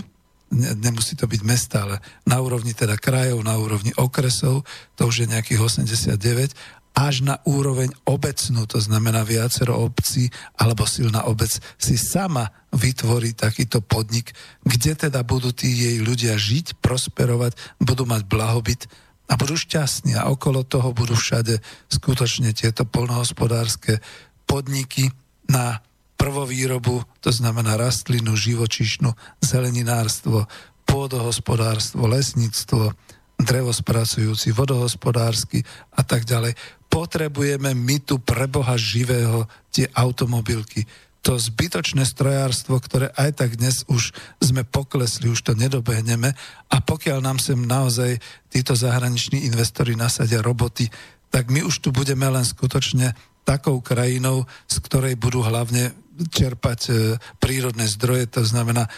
ne, 0.53 0.71
nemusí 0.77 1.17
to 1.17 1.25
byť 1.25 1.41
mesta, 1.41 1.83
ale 1.83 1.97
na 2.29 2.37
úrovni 2.39 2.77
teda 2.77 2.95
krajov, 2.95 3.41
na 3.41 3.57
úrovni 3.57 3.91
okresov, 3.97 4.63
to 4.95 5.01
už 5.09 5.25
je 5.25 5.31
nejakých 5.33 5.59
89, 5.65 6.53
až 6.95 7.27
na 7.27 7.43
úroveň 7.43 7.91
obecnú, 8.07 8.63
to 8.63 8.79
znamená 8.79 9.27
viacero 9.27 9.75
obcí 9.75 10.31
alebo 10.55 10.87
silná 10.87 11.27
obec 11.27 11.51
si 11.75 11.99
sama 11.99 12.47
vytvorí 12.71 13.35
takýto 13.35 13.83
podnik, 13.83 14.31
kde 14.63 14.95
teda 14.95 15.25
budú 15.27 15.51
tí 15.51 15.67
jej 15.67 15.99
ľudia 15.99 16.39
žiť, 16.39 16.79
prosperovať, 16.79 17.57
budú 17.83 18.07
mať 18.07 18.23
blahobyt 18.29 18.87
a 19.25 19.33
budú 19.37 19.57
šťastní 19.57 20.13
a 20.17 20.29
okolo 20.29 20.61
toho 20.61 20.93
budú 20.93 21.17
všade 21.17 21.57
skutočne 21.89 22.53
tieto 22.53 22.85
polnohospodárske 22.85 23.99
podniky 24.45 25.09
na 25.49 25.81
prvovýrobu, 26.15 27.03
to 27.19 27.29
znamená 27.33 27.75
rastlinu, 27.75 28.37
živočišnú, 28.37 29.11
zeleninárstvo, 29.43 30.47
pôdohospodárstvo, 30.85 32.05
lesníctvo, 32.07 32.93
drevospracujúci, 33.35 34.55
vodohospodársky 34.55 35.65
a 35.91 36.01
tak 36.07 36.23
ďalej. 36.23 36.55
Potrebujeme 36.87 37.75
my 37.75 37.97
tu 37.99 38.23
pre 38.23 38.47
Boha 38.47 38.79
živého 38.79 39.43
tie 39.73 39.91
automobilky 39.91 40.87
to 41.25 41.41
zbytočné 41.41 42.05
strojárstvo, 42.05 42.77
ktoré 42.77 43.09
aj 43.17 43.41
tak 43.41 43.57
dnes 43.57 43.81
už 43.89 44.13
sme 44.37 44.61
poklesli, 44.61 45.25
už 45.25 45.41
to 45.41 45.57
nedobehneme. 45.57 46.37
A 46.69 46.77
pokiaľ 46.85 47.17
nám 47.25 47.41
sem 47.41 47.57
naozaj 47.57 48.21
títo 48.53 48.77
zahraniční 48.77 49.49
investori 49.49 49.97
nasadia 49.97 50.45
roboty, 50.45 50.85
tak 51.33 51.49
my 51.49 51.65
už 51.65 51.81
tu 51.81 51.89
budeme 51.89 52.29
len 52.29 52.45
skutočne 52.45 53.17
takou 53.41 53.81
krajinou, 53.81 54.45
z 54.69 54.77
ktorej 54.85 55.17
budú 55.17 55.41
hlavne 55.41 55.97
čerpať 56.29 56.79
e, 56.87 56.91
prírodné 57.41 57.89
zdroje, 57.89 58.29
to 58.29 58.45
znamená 58.45 58.85
e, 58.85 58.91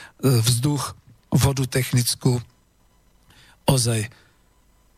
vzduch, 0.43 0.99
vodu 1.31 1.63
technickú. 1.63 2.43
Ozaj, 3.71 4.03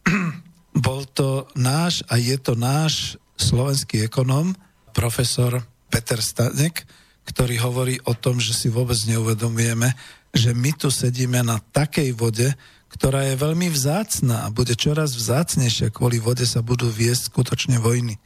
bol 0.85 1.05
to 1.13 1.45
náš 1.53 2.01
a 2.09 2.17
je 2.17 2.37
to 2.41 2.57
náš 2.57 3.21
slovenský 3.37 4.01
ekonom, 4.01 4.57
profesor 4.97 5.61
Peter 5.93 6.17
Stanek, 6.17 6.89
ktorý 7.29 7.61
hovorí 7.61 7.95
o 8.09 8.17
tom, 8.17 8.41
že 8.41 8.57
si 8.57 8.73
vôbec 8.73 8.97
neuvedomujeme, 9.05 9.93
že 10.33 10.57
my 10.57 10.73
tu 10.73 10.89
sedíme 10.89 11.45
na 11.45 11.61
takej 11.61 12.17
vode, 12.17 12.49
ktorá 12.89 13.21
je 13.29 13.37
veľmi 13.37 13.69
vzácná 13.69 14.49
a 14.49 14.53
bude 14.53 14.73
čoraz 14.73 15.13
vzácnejšia. 15.13 15.93
Kvôli 15.93 16.17
vode 16.17 16.49
sa 16.49 16.65
budú 16.65 16.89
viesť 16.89 17.29
skutočne 17.29 17.77
vojny. 17.77 18.17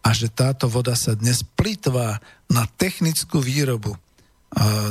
A 0.00 0.16
že 0.16 0.32
táto 0.32 0.64
voda 0.64 0.96
sa 0.96 1.12
dnes 1.12 1.44
plitvá 1.44 2.24
na 2.48 2.64
technickú 2.80 3.44
výrobu. 3.44 4.00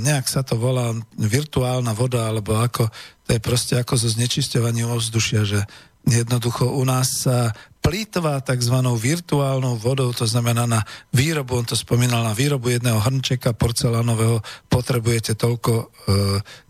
nejak 0.06 0.30
sa 0.30 0.46
to 0.46 0.54
volá 0.62 0.94
virtuálna 1.18 1.98
voda, 1.98 2.30
alebo 2.30 2.62
ako, 2.62 2.94
to 3.26 3.30
je 3.34 3.42
proste 3.42 3.74
ako 3.74 3.98
zo 3.98 4.14
znečisťovaním 4.14 4.94
ovzdušia, 4.94 5.42
že 5.50 5.66
jednoducho 6.06 6.70
u 6.70 6.86
nás 6.86 7.10
sa 7.26 7.58
plýtva 7.88 8.44
tzv. 8.44 8.76
virtuálnou 8.84 9.80
vodou, 9.80 10.12
to 10.12 10.28
znamená 10.28 10.68
na 10.68 10.84
výrobu, 11.16 11.56
on 11.56 11.64
to 11.64 11.80
spomínal, 11.80 12.20
na 12.20 12.36
výrobu 12.36 12.68
jedného 12.68 13.00
hrnčeka 13.00 13.56
porcelánového 13.56 14.44
potrebujete 14.68 15.40
toľko 15.40 15.72
e, 15.72 15.84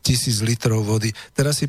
tisíc 0.05 0.45
litrov 0.45 0.85
vody. 0.85 1.09
Teraz 1.33 1.57
si 1.57 1.65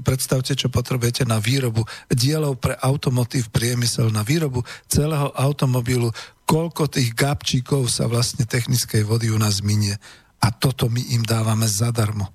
predstavte, 0.00 0.56
čo 0.56 0.72
potrebujete 0.72 1.28
na 1.28 1.36
výrobu 1.36 1.84
dielov 2.08 2.56
pre 2.64 2.72
automotív 2.80 3.52
priemysel, 3.52 4.08
na 4.08 4.24
výrobu 4.24 4.64
celého 4.88 5.28
automobilu, 5.36 6.08
koľko 6.48 6.88
tých 6.88 7.12
gabčíkov 7.12 7.92
sa 7.92 8.08
vlastne 8.08 8.48
technickej 8.48 9.04
vody 9.04 9.28
u 9.28 9.36
nás 9.36 9.60
minie. 9.60 10.00
A 10.40 10.48
toto 10.48 10.88
my 10.88 11.12
im 11.12 11.20
dávame 11.20 11.68
zadarmo 11.68 12.32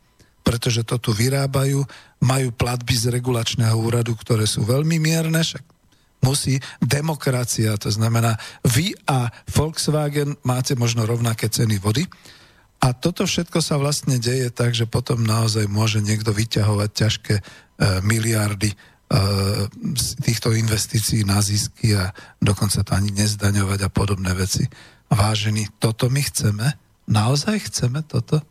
pretože 0.47 0.87
to 0.87 0.95
tu 0.95 1.11
vyrábajú, 1.11 1.83
majú 2.23 2.55
platby 2.55 2.95
z 2.95 3.11
regulačného 3.19 3.75
úradu, 3.75 4.15
ktoré 4.15 4.47
sú 4.47 4.63
veľmi 4.63 4.95
mierne, 4.95 5.43
však 5.43 5.76
musí 6.21 6.59
demokracia, 6.81 7.77
to 7.77 7.93
znamená 7.93 8.35
vy 8.65 8.93
a 9.05 9.29
Volkswagen 9.49 10.35
máte 10.43 10.73
možno 10.73 11.05
rovnaké 11.05 11.49
ceny 11.49 11.77
vody 11.77 12.05
a 12.77 12.93
toto 12.93 13.25
všetko 13.25 13.57
sa 13.57 13.81
vlastne 13.81 14.21
deje 14.21 14.53
tak, 14.53 14.77
že 14.77 14.85
potom 14.85 15.25
naozaj 15.25 15.65
môže 15.65 15.97
niekto 16.01 16.29
vyťahovať 16.29 16.89
ťažké 16.93 17.35
e, 17.37 17.43
miliardy 18.05 18.69
e, 18.69 18.77
z 19.97 20.07
týchto 20.21 20.53
investícií 20.53 21.25
na 21.25 21.41
zisky 21.41 21.97
a 21.97 22.13
dokonca 22.37 22.85
to 22.85 22.93
ani 22.93 23.09
nezdaňovať 23.17 23.79
a 23.81 23.89
podobné 23.89 24.29
veci. 24.37 24.69
Vážení, 25.09 25.65
toto 25.81 26.13
my 26.13 26.21
chceme? 26.21 26.77
Naozaj 27.09 27.71
chceme 27.71 28.05
toto? 28.05 28.45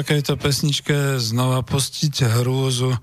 Takejto 0.00 0.40
pesničke 0.40 1.20
znova 1.20 1.60
pustiť 1.60 2.40
hrôzu, 2.40 2.96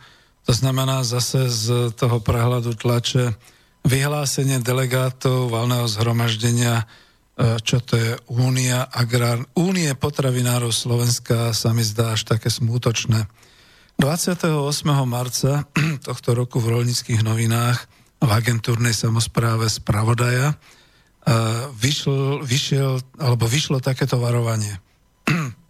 to 0.49 0.51
znamená 0.51 1.05
zase 1.05 1.45
z 1.45 1.93
toho 1.93 2.17
prehľadu 2.17 2.73
tlače 2.73 3.37
vyhlásenie 3.85 4.57
delegátov 4.65 5.53
valného 5.53 5.85
zhromaždenia, 5.85 6.81
e, 6.81 7.61
čo 7.61 7.77
to 7.85 8.01
je 8.01 8.17
Únia 8.33 8.89
Agrár, 8.89 9.45
Únie 9.53 9.93
potravinárov 9.93 10.73
Slovenska 10.73 11.53
sa 11.53 11.69
mi 11.69 11.85
zdá 11.85 12.17
až 12.17 12.25
také 12.25 12.49
smútočné. 12.49 13.29
28. 14.01 14.57
marca 15.05 15.69
tohto 16.07 16.33
roku 16.33 16.57
v 16.57 16.81
rolnických 16.81 17.21
novinách 17.21 17.77
v 18.17 18.29
agentúrnej 18.33 18.97
samozpráve 18.97 19.69
Spravodaja 19.69 20.49
e, 20.49 20.55
vyšlo, 21.77 22.41
vyšiel, 22.41 23.21
alebo 23.21 23.45
vyšlo 23.45 23.85
takéto 23.85 24.17
varovanie. 24.17 24.81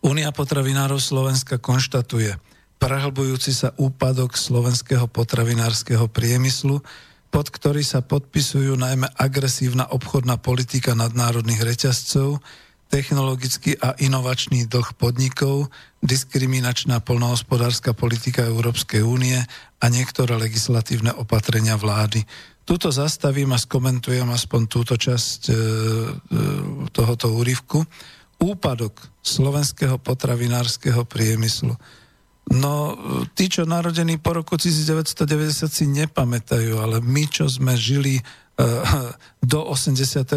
Únia 0.00 0.32
potravinárov 0.32 0.96
Slovenska 0.96 1.60
konštatuje, 1.60 2.40
prehlbujúci 2.80 3.52
sa 3.52 3.76
úpadok 3.76 4.32
slovenského 4.32 5.04
potravinárskeho 5.04 6.08
priemyslu, 6.08 6.80
pod 7.28 7.46
ktorý 7.52 7.84
sa 7.84 8.00
podpisujú 8.00 8.80
najmä 8.80 9.12
agresívna 9.20 9.84
obchodná 9.92 10.40
politika 10.40 10.96
nadnárodných 10.96 11.60
reťazcov, 11.62 12.40
technologický 12.90 13.78
a 13.78 13.94
inovačný 14.02 14.66
dlh 14.66 14.98
podnikov, 14.98 15.70
diskriminačná 16.02 16.98
polnohospodárska 17.04 17.94
politika 17.94 18.42
Európskej 18.48 19.04
únie 19.04 19.38
a 19.78 19.84
niektoré 19.86 20.34
legislatívne 20.34 21.14
opatrenia 21.14 21.78
vlády. 21.78 22.26
Tuto 22.66 22.90
zastavím 22.90 23.54
a 23.54 23.62
skomentujem 23.62 24.26
aspoň 24.26 24.60
túto 24.66 24.98
časť 24.98 25.40
e, 25.48 25.52
e, 25.52 25.58
tohoto 26.90 27.30
úryvku. 27.30 27.84
Úpadok 28.40 28.96
slovenského 29.20 30.00
potravinárskeho 30.00 31.04
priemyslu. 31.04 31.76
No, 32.50 32.98
tí, 33.38 33.46
čo 33.46 33.62
narodení 33.62 34.18
po 34.18 34.34
roku 34.34 34.58
1990 34.58 35.70
si 35.70 35.84
nepamätajú, 35.86 36.82
ale 36.82 36.98
my, 36.98 37.28
čo 37.30 37.46
sme 37.46 37.78
žili 37.78 38.18
uh, 38.18 38.24
do 39.38 39.62
89. 39.70 40.34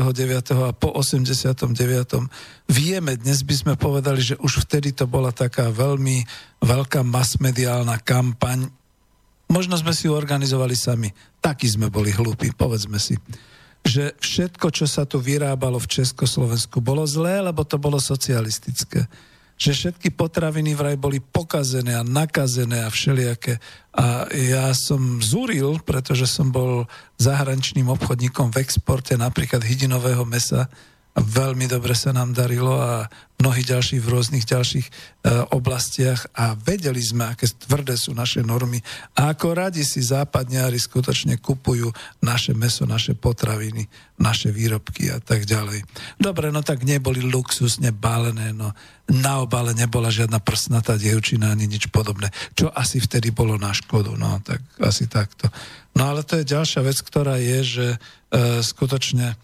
a 0.54 0.76
po 0.78 0.94
89. 0.94 1.74
vieme, 2.70 3.18
dnes 3.18 3.42
by 3.42 3.56
sme 3.56 3.74
povedali, 3.74 4.22
že 4.22 4.36
už 4.38 4.68
vtedy 4.70 4.94
to 4.94 5.10
bola 5.10 5.34
taká 5.34 5.74
veľmi 5.74 6.22
veľká 6.62 7.02
masmediálna 7.02 7.98
kampaň. 8.06 8.70
Možno 9.50 9.74
sme 9.74 9.96
si 9.96 10.06
ju 10.06 10.14
organizovali 10.14 10.78
sami. 10.78 11.10
Takí 11.42 11.66
sme 11.66 11.90
boli 11.90 12.14
hlúpi, 12.14 12.54
povedzme 12.54 13.02
si 13.02 13.18
že 13.84 14.16
všetko, 14.18 14.72
čo 14.72 14.88
sa 14.88 15.04
tu 15.04 15.20
vyrábalo 15.20 15.76
v 15.78 15.92
Československu, 15.92 16.80
bolo 16.80 17.04
zlé, 17.04 17.44
lebo 17.44 17.68
to 17.68 17.76
bolo 17.76 18.00
socialistické 18.00 19.06
že 19.54 19.72
všetky 19.72 20.12
potraviny 20.18 20.74
vraj 20.74 20.98
boli 20.98 21.22
pokazené 21.22 21.94
a 21.94 22.04
nakazené 22.04 22.84
a 22.84 22.90
všelijaké. 22.90 23.62
A 23.94 24.26
ja 24.34 24.74
som 24.74 25.22
zúril, 25.22 25.78
pretože 25.86 26.26
som 26.26 26.50
bol 26.50 26.90
zahraničným 27.22 27.88
obchodníkom 27.88 28.50
v 28.50 28.60
exporte 28.66 29.14
napríklad 29.14 29.62
hydinového 29.62 30.26
mesa 30.26 30.68
veľmi 31.14 31.70
dobre 31.70 31.94
sa 31.94 32.10
nám 32.10 32.34
darilo 32.34 32.74
a 32.82 33.06
mnohí 33.38 33.62
ďalší 33.62 34.00
v 34.00 34.08
rôznych 34.08 34.46
ďalších 34.48 34.88
e, 34.88 34.92
oblastiach 35.52 36.32
a 36.34 36.56
vedeli 36.58 37.04
sme, 37.04 37.28
aké 37.28 37.46
tvrdé 37.46 38.00
sú 38.00 38.16
naše 38.16 38.40
normy 38.40 38.80
a 39.20 39.36
ako 39.36 39.52
radi 39.54 39.84
si 39.84 40.00
západniari 40.00 40.80
skutočne 40.80 41.38
kupujú 41.38 41.92
naše 42.24 42.56
meso, 42.56 42.88
naše 42.88 43.14
potraviny, 43.14 43.86
naše 44.18 44.50
výrobky 44.50 45.12
a 45.12 45.20
tak 45.20 45.44
ďalej. 45.44 45.86
Dobre, 46.18 46.50
no 46.50 46.66
tak 46.66 46.88
neboli 46.88 47.20
luxusne 47.20 47.94
bálené, 47.94 48.56
no 48.56 48.72
na 49.12 49.44
obale 49.44 49.76
nebola 49.76 50.08
žiadna 50.08 50.40
prsnatá 50.40 50.96
dievčina 50.96 51.52
ani 51.52 51.68
nič 51.68 51.92
podobné, 51.92 52.32
čo 52.56 52.72
asi 52.72 53.04
vtedy 53.04 53.36
bolo 53.36 53.60
na 53.60 53.76
škodu, 53.76 54.16
no 54.16 54.40
tak 54.42 54.64
asi 54.80 55.06
takto. 55.12 55.52
No 55.94 56.10
ale 56.10 56.26
to 56.26 56.40
je 56.42 56.48
ďalšia 56.48 56.82
vec, 56.82 56.98
ktorá 57.06 57.38
je, 57.38 57.60
že 57.62 57.88
e, 57.94 57.98
skutočne 58.64 59.36
e, 59.36 59.38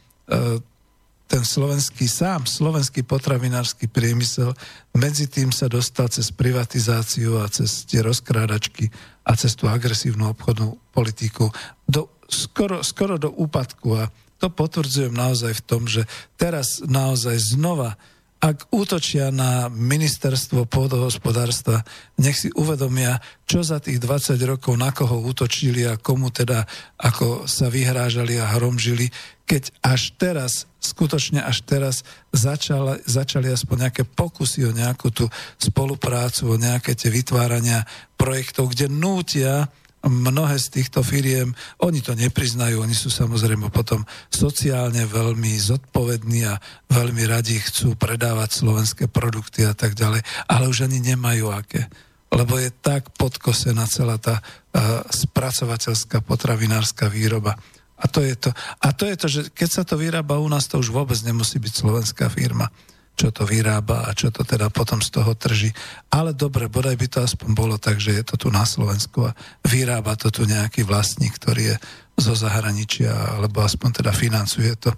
ten 1.30 1.46
slovenský 1.46 2.10
sám, 2.10 2.50
slovenský 2.50 3.06
potravinársky 3.06 3.86
priemysel 3.86 4.58
medzi 4.98 5.30
tým 5.30 5.54
sa 5.54 5.70
dostal 5.70 6.10
cez 6.10 6.34
privatizáciu 6.34 7.38
a 7.38 7.46
cez 7.46 7.86
tie 7.86 8.02
rozkrádačky 8.02 8.90
a 9.22 9.38
cez 9.38 9.54
tú 9.54 9.70
agresívnu 9.70 10.34
obchodnú 10.34 10.82
politiku 10.90 11.54
do, 11.86 12.10
skoro, 12.26 12.82
skoro 12.82 13.22
do 13.22 13.30
úpadku. 13.30 13.94
A 13.94 14.10
to 14.42 14.50
potvrdzujem 14.50 15.14
naozaj 15.14 15.62
v 15.62 15.66
tom, 15.70 15.86
že 15.86 16.10
teraz 16.34 16.82
naozaj 16.82 17.38
znova 17.54 17.94
ak 18.40 18.72
útočia 18.72 19.36
na 19.36 19.68
ministerstvo 19.68 20.64
pôdohospodárstva, 20.64 21.84
nech 22.24 22.40
si 22.40 22.48
uvedomia, 22.56 23.20
čo 23.44 23.68
za 23.68 23.84
tých 23.84 23.99
20 23.99 24.40
rokov 24.48 24.80
na 24.80 24.95
koho 24.95 25.20
útočili 25.20 25.84
a 25.84 25.99
komu 25.99 26.32
teda 26.32 26.64
ako 26.95 27.52
sa 27.52 27.68
vyhrážali 27.68 28.40
a 28.40 28.56
hromžili, 28.56 29.11
keď 29.44 29.76
až 29.84 30.16
teraz, 30.16 30.72
skutočne 30.80 31.44
až 31.44 31.68
teraz 31.68 32.07
začala, 32.32 33.03
začali 33.03 33.52
aspoň 33.52 33.91
nejaké 33.91 34.03
pokusy 34.07 34.64
o 34.64 34.72
nejakú 34.72 35.11
tú 35.11 35.28
spoluprácu, 35.60 36.56
o 36.56 36.56
nejaké 36.56 36.95
tie 36.95 37.11
vytvárania 37.11 37.84
projektov, 38.16 38.72
kde 38.72 38.88
nútia 38.88 39.68
mnohé 40.08 40.56
z 40.56 40.80
týchto 40.80 41.04
firiem, 41.04 41.52
oni 41.84 42.00
to 42.00 42.16
nepriznajú, 42.16 42.80
oni 42.80 42.96
sú 42.96 43.12
samozrejme 43.12 43.68
potom 43.68 44.08
sociálne 44.32 45.04
veľmi 45.04 45.52
zodpovední 45.60 46.48
a 46.48 46.56
veľmi 46.88 47.28
radi 47.28 47.60
chcú 47.60 48.00
predávať 48.00 48.64
slovenské 48.64 49.12
produkty 49.12 49.68
a 49.68 49.76
tak 49.76 50.00
ďalej, 50.00 50.24
ale 50.48 50.72
už 50.72 50.88
ani 50.88 51.04
nemajú 51.04 51.52
aké. 51.52 51.92
Lebo 52.30 52.56
je 52.62 52.70
tak 52.70 53.12
podkosená 53.18 53.90
celá 53.90 54.22
tá 54.22 54.40
uh, 54.40 55.02
spracovateľská 55.10 56.22
potravinárska 56.24 57.10
výroba. 57.10 57.58
A 58.00 58.08
to, 58.08 58.24
je 58.24 58.38
to. 58.38 58.56
a 58.80 58.88
to 58.96 59.04
je 59.10 59.16
to, 59.20 59.28
že 59.28 59.42
keď 59.52 59.70
sa 59.70 59.84
to 59.84 60.00
vyrába 60.00 60.40
u 60.40 60.48
nás, 60.48 60.72
to 60.72 60.80
už 60.80 60.96
vôbec 60.96 61.20
nemusí 61.26 61.60
byť 61.60 61.74
slovenská 61.74 62.32
firma 62.32 62.72
čo 63.20 63.36
to 63.36 63.44
vyrába 63.44 64.08
a 64.08 64.16
čo 64.16 64.32
to 64.32 64.48
teda 64.48 64.72
potom 64.72 65.04
z 65.04 65.12
toho 65.12 65.36
trží. 65.36 65.76
Ale 66.08 66.32
dobre, 66.32 66.72
bodaj 66.72 66.96
by 66.96 67.08
to 67.12 67.20
aspoň 67.20 67.50
bolo 67.52 67.76
tak, 67.76 68.00
že 68.00 68.16
je 68.16 68.24
to 68.24 68.40
tu 68.40 68.48
na 68.48 68.64
Slovensku 68.64 69.28
a 69.28 69.36
vyrába 69.68 70.16
to 70.16 70.32
tu 70.32 70.48
nejaký 70.48 70.88
vlastník, 70.88 71.36
ktorý 71.36 71.76
je 71.76 71.78
zo 72.16 72.32
zahraničia, 72.40 73.12
alebo 73.36 73.60
aspoň 73.60 74.00
teda 74.00 74.16
financuje 74.16 74.72
to. 74.80 74.96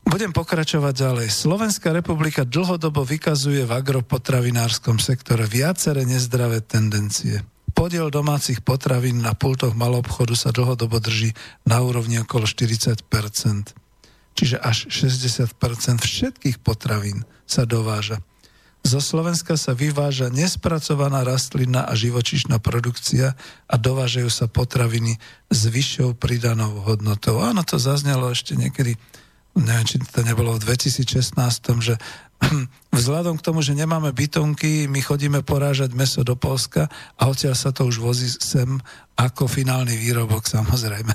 Budem 0.00 0.32
pokračovať 0.32 0.94
ďalej. 0.96 1.28
Slovenská 1.28 1.92
republika 1.92 2.48
dlhodobo 2.48 3.04
vykazuje 3.04 3.68
v 3.68 3.72
agropotravinárskom 3.76 4.96
sektore 4.96 5.44
viaceré 5.44 6.08
nezdravé 6.08 6.64
tendencie. 6.64 7.44
Podiel 7.76 8.08
domácich 8.08 8.64
potravín 8.64 9.20
na 9.20 9.36
pultoch 9.36 9.76
malobchodu 9.76 10.32
sa 10.34 10.50
dlhodobo 10.50 10.98
drží 10.98 11.36
na 11.68 11.84
úrovni 11.84 12.20
okolo 12.20 12.48
40 12.48 12.96
čiže 14.34 14.56
až 14.60 14.88
60% 14.88 15.54
všetkých 16.00 16.62
potravín 16.62 17.26
sa 17.44 17.66
dováža. 17.66 18.22
Zo 18.80 18.96
Slovenska 18.96 19.60
sa 19.60 19.76
vyváža 19.76 20.32
nespracovaná 20.32 21.20
rastlina 21.20 21.84
a 21.84 21.92
živočišná 21.92 22.56
produkcia 22.64 23.36
a 23.68 23.74
dovážajú 23.76 24.30
sa 24.32 24.48
potraviny 24.48 25.20
s 25.52 25.68
vyššou 25.68 26.16
pridanou 26.16 26.80
hodnotou. 26.88 27.44
Áno, 27.44 27.60
to 27.60 27.76
zaznelo 27.76 28.32
ešte 28.32 28.56
niekedy, 28.56 28.96
neviem, 29.52 29.84
či 29.84 30.00
to 30.00 30.24
nebolo 30.24 30.56
v 30.56 30.64
2016, 30.64 31.36
že 31.84 32.00
vzhľadom 32.96 33.36
k 33.36 33.44
tomu, 33.44 33.60
že 33.60 33.76
nemáme 33.76 34.16
bytonky, 34.16 34.88
my 34.88 35.04
chodíme 35.04 35.44
porážať 35.44 35.92
meso 35.92 36.24
do 36.24 36.32
Polska 36.32 36.88
a 37.20 37.28
odtiaľ 37.28 37.52
sa 37.52 37.76
to 37.76 37.84
už 37.84 38.00
vozí 38.00 38.32
sem 38.32 38.80
ako 39.20 39.44
finálny 39.44 40.00
výrobok, 40.00 40.48
samozrejme. 40.48 41.12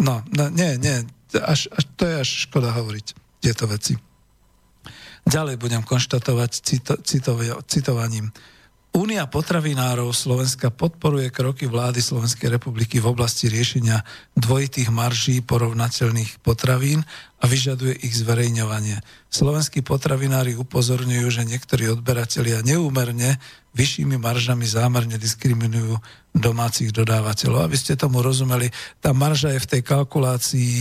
No, 0.00 0.24
no 0.32 0.48
nie, 0.48 0.80
nie, 0.80 1.04
až, 1.40 1.72
až, 1.72 1.84
to 1.96 2.04
je 2.04 2.14
až 2.20 2.28
škoda 2.48 2.74
hovoriť 2.76 3.06
tieto 3.40 3.64
veci. 3.70 3.96
Ďalej 5.22 5.56
budem 5.56 5.82
konštatovať 5.86 6.50
cito, 6.50 6.94
citov, 7.06 7.38
citovaním. 7.70 8.34
Únia 8.92 9.24
potravinárov 9.24 10.12
Slovenska 10.12 10.68
podporuje 10.68 11.32
kroky 11.32 11.64
vlády 11.64 12.04
Slovenskej 12.04 12.52
republiky 12.52 13.00
v 13.00 13.08
oblasti 13.08 13.48
riešenia 13.48 14.04
dvojitých 14.36 14.92
marží 14.92 15.40
porovnateľných 15.40 16.44
potravín 16.44 17.00
a 17.42 17.44
vyžaduje 17.50 18.06
ich 18.06 18.14
zverejňovanie. 18.14 19.02
Slovenskí 19.26 19.82
potravinári 19.82 20.54
upozorňujú, 20.54 21.26
že 21.26 21.42
niektorí 21.42 21.90
odberatelia 21.90 22.62
neúmerne 22.62 23.42
vyššími 23.74 24.20
maržami 24.20 24.68
zámerne 24.68 25.16
diskriminujú 25.18 25.98
domácich 26.36 26.94
dodávateľov. 26.94 27.66
Aby 27.66 27.76
ste 27.80 27.98
tomu 27.98 28.22
rozumeli, 28.22 28.70
tá 29.02 29.10
marža 29.10 29.56
je 29.56 29.64
v 29.64 29.70
tej 29.74 29.82
kalkulácii 29.82 30.76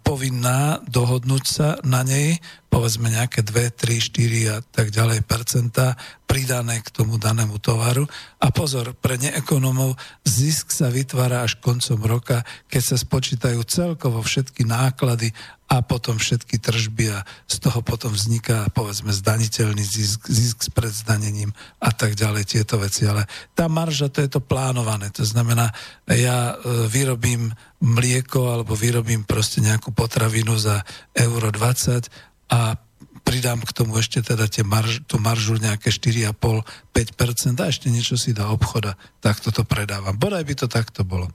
povinná 0.00 0.80
dohodnúť 0.88 1.44
sa 1.44 1.76
na 1.84 2.00
nej, 2.00 2.40
povedzme 2.72 3.12
nejaké 3.12 3.44
2, 3.44 3.68
3, 3.76 4.08
4 4.08 4.56
a 4.56 4.64
tak 4.64 4.88
ďalej 4.88 5.20
percentá 5.28 6.00
pridané 6.24 6.80
k 6.80 6.88
tomu 6.88 7.20
danému 7.20 7.60
tovaru. 7.60 8.08
A 8.40 8.48
pozor, 8.48 8.96
pre 8.96 9.20
neekonomov 9.20 10.00
zisk 10.24 10.72
sa 10.72 10.88
vytvára 10.88 11.44
až 11.44 11.60
koncom 11.60 12.00
roka, 12.00 12.40
keď 12.72 12.82
sa 12.82 12.96
spočítajú 12.96 13.60
celkovo 13.68 14.24
všetky 14.24 14.64
náklady 14.64 15.36
a 15.70 15.86
potom 15.86 16.18
všetky 16.18 16.58
tržby 16.58 17.14
a 17.14 17.22
z 17.46 17.62
toho 17.62 17.78
potom 17.78 18.10
vzniká 18.10 18.66
povedzme 18.74 19.14
zdaniteľný 19.14 19.86
zisk, 19.86 20.26
zisk 20.26 20.66
s 20.66 20.70
predzdanením 20.74 21.54
a 21.78 21.94
tak 21.94 22.18
ďalej 22.18 22.58
tieto 22.58 22.82
veci. 22.82 23.06
Ale 23.06 23.30
tá 23.54 23.70
marža 23.70 24.10
to 24.10 24.18
je 24.18 24.34
to 24.34 24.42
plánované. 24.42 25.14
To 25.14 25.22
znamená, 25.22 25.70
ja 26.10 26.58
e, 26.58 26.90
vyrobím 26.90 27.54
mlieko 27.78 28.50
alebo 28.50 28.74
vyrobím 28.74 29.22
proste 29.22 29.62
nejakú 29.62 29.94
potravinu 29.94 30.58
za 30.58 30.82
euro 31.14 31.54
20 31.54 32.10
a 32.50 32.74
pridám 33.22 33.62
k 33.62 33.70
tomu 33.70 33.94
ešte 34.02 34.26
teda 34.26 34.50
tie 34.50 34.66
marž, 34.66 35.06
tú 35.06 35.22
maržu 35.22 35.54
nejaké 35.54 35.94
4,5-5% 35.94 37.62
a 37.62 37.70
ešte 37.70 37.86
niečo 37.94 38.18
si 38.18 38.34
dá 38.34 38.50
obchoda, 38.50 38.98
tak 39.22 39.38
toto 39.38 39.62
predávam. 39.62 40.18
Bodaj 40.18 40.42
by 40.42 40.54
to 40.58 40.66
takto 40.66 41.06
bolo. 41.06 41.30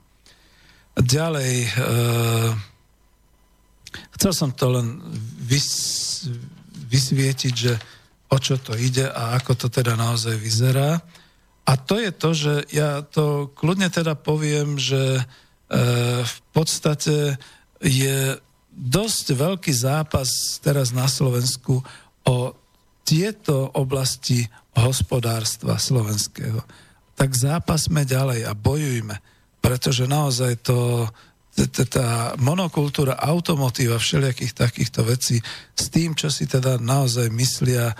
Ďalej, 0.92 1.54
e, 1.64 2.75
chcel 4.16 4.32
som 4.32 4.50
to 4.52 4.72
len 4.72 5.00
vys, 5.42 6.28
vysvietiť, 6.88 7.54
že 7.54 7.74
o 8.30 8.36
čo 8.42 8.58
to 8.58 8.74
ide 8.74 9.06
a 9.06 9.38
ako 9.38 9.54
to 9.54 9.66
teda 9.70 9.94
naozaj 9.94 10.34
vyzerá. 10.34 10.98
A 11.66 11.72
to 11.74 11.98
je 11.98 12.10
to, 12.14 12.30
že 12.34 12.54
ja 12.70 13.02
to 13.02 13.50
kľudne 13.54 13.90
teda 13.90 14.14
poviem, 14.14 14.78
že 14.78 15.18
e, 15.18 15.22
v 16.22 16.38
podstate 16.54 17.38
je 17.82 18.38
dosť 18.76 19.26
veľký 19.34 19.72
zápas 19.74 20.60
teraz 20.62 20.94
na 20.94 21.10
Slovensku 21.10 21.82
o 22.26 22.38
tieto 23.06 23.70
oblasti 23.74 24.46
hospodárstva 24.76 25.78
slovenského. 25.78 26.60
Tak 27.16 27.30
zápasme 27.32 28.04
ďalej 28.04 28.44
a 28.44 28.52
bojujme, 28.52 29.16
pretože 29.62 30.04
naozaj 30.10 30.60
to, 30.60 31.08
tá 31.64 32.36
monokultúra 32.36 33.16
automotíva 33.16 33.96
všelijakých 33.96 34.52
takýchto 34.52 35.00
vecí 35.08 35.40
s 35.72 35.88
tým, 35.88 36.12
čo 36.12 36.28
si 36.28 36.44
teda 36.44 36.76
naozaj 36.76 37.32
myslia 37.32 37.92
e, 37.92 37.94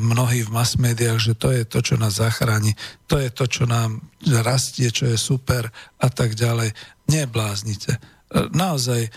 mnohí 0.00 0.40
v 0.48 0.50
mass 0.50 0.80
že 1.20 1.36
to 1.36 1.52
je 1.52 1.68
to, 1.68 1.84
čo 1.84 2.00
nás 2.00 2.16
zachráni, 2.16 2.72
to 3.04 3.20
je 3.20 3.28
to, 3.28 3.44
čo 3.44 3.68
nám 3.68 4.00
rastie, 4.40 4.88
čo 4.88 5.04
je 5.04 5.20
super 5.20 5.68
a 6.00 6.08
tak 6.08 6.32
ďalej. 6.32 6.72
Nebláznite. 7.12 7.92
E, 7.92 8.00
naozaj, 8.56 9.04
e, 9.04 9.10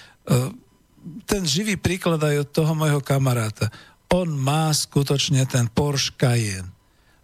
ten 1.24 1.48
živý 1.48 1.80
príklad 1.80 2.20
aj 2.20 2.44
od 2.44 2.50
toho 2.52 2.76
môjho 2.76 3.00
kamaráta. 3.00 3.72
On 4.12 4.28
má 4.28 4.68
skutočne 4.76 5.48
ten 5.48 5.72
Porsche 5.72 6.12
Cayenne. 6.20 6.76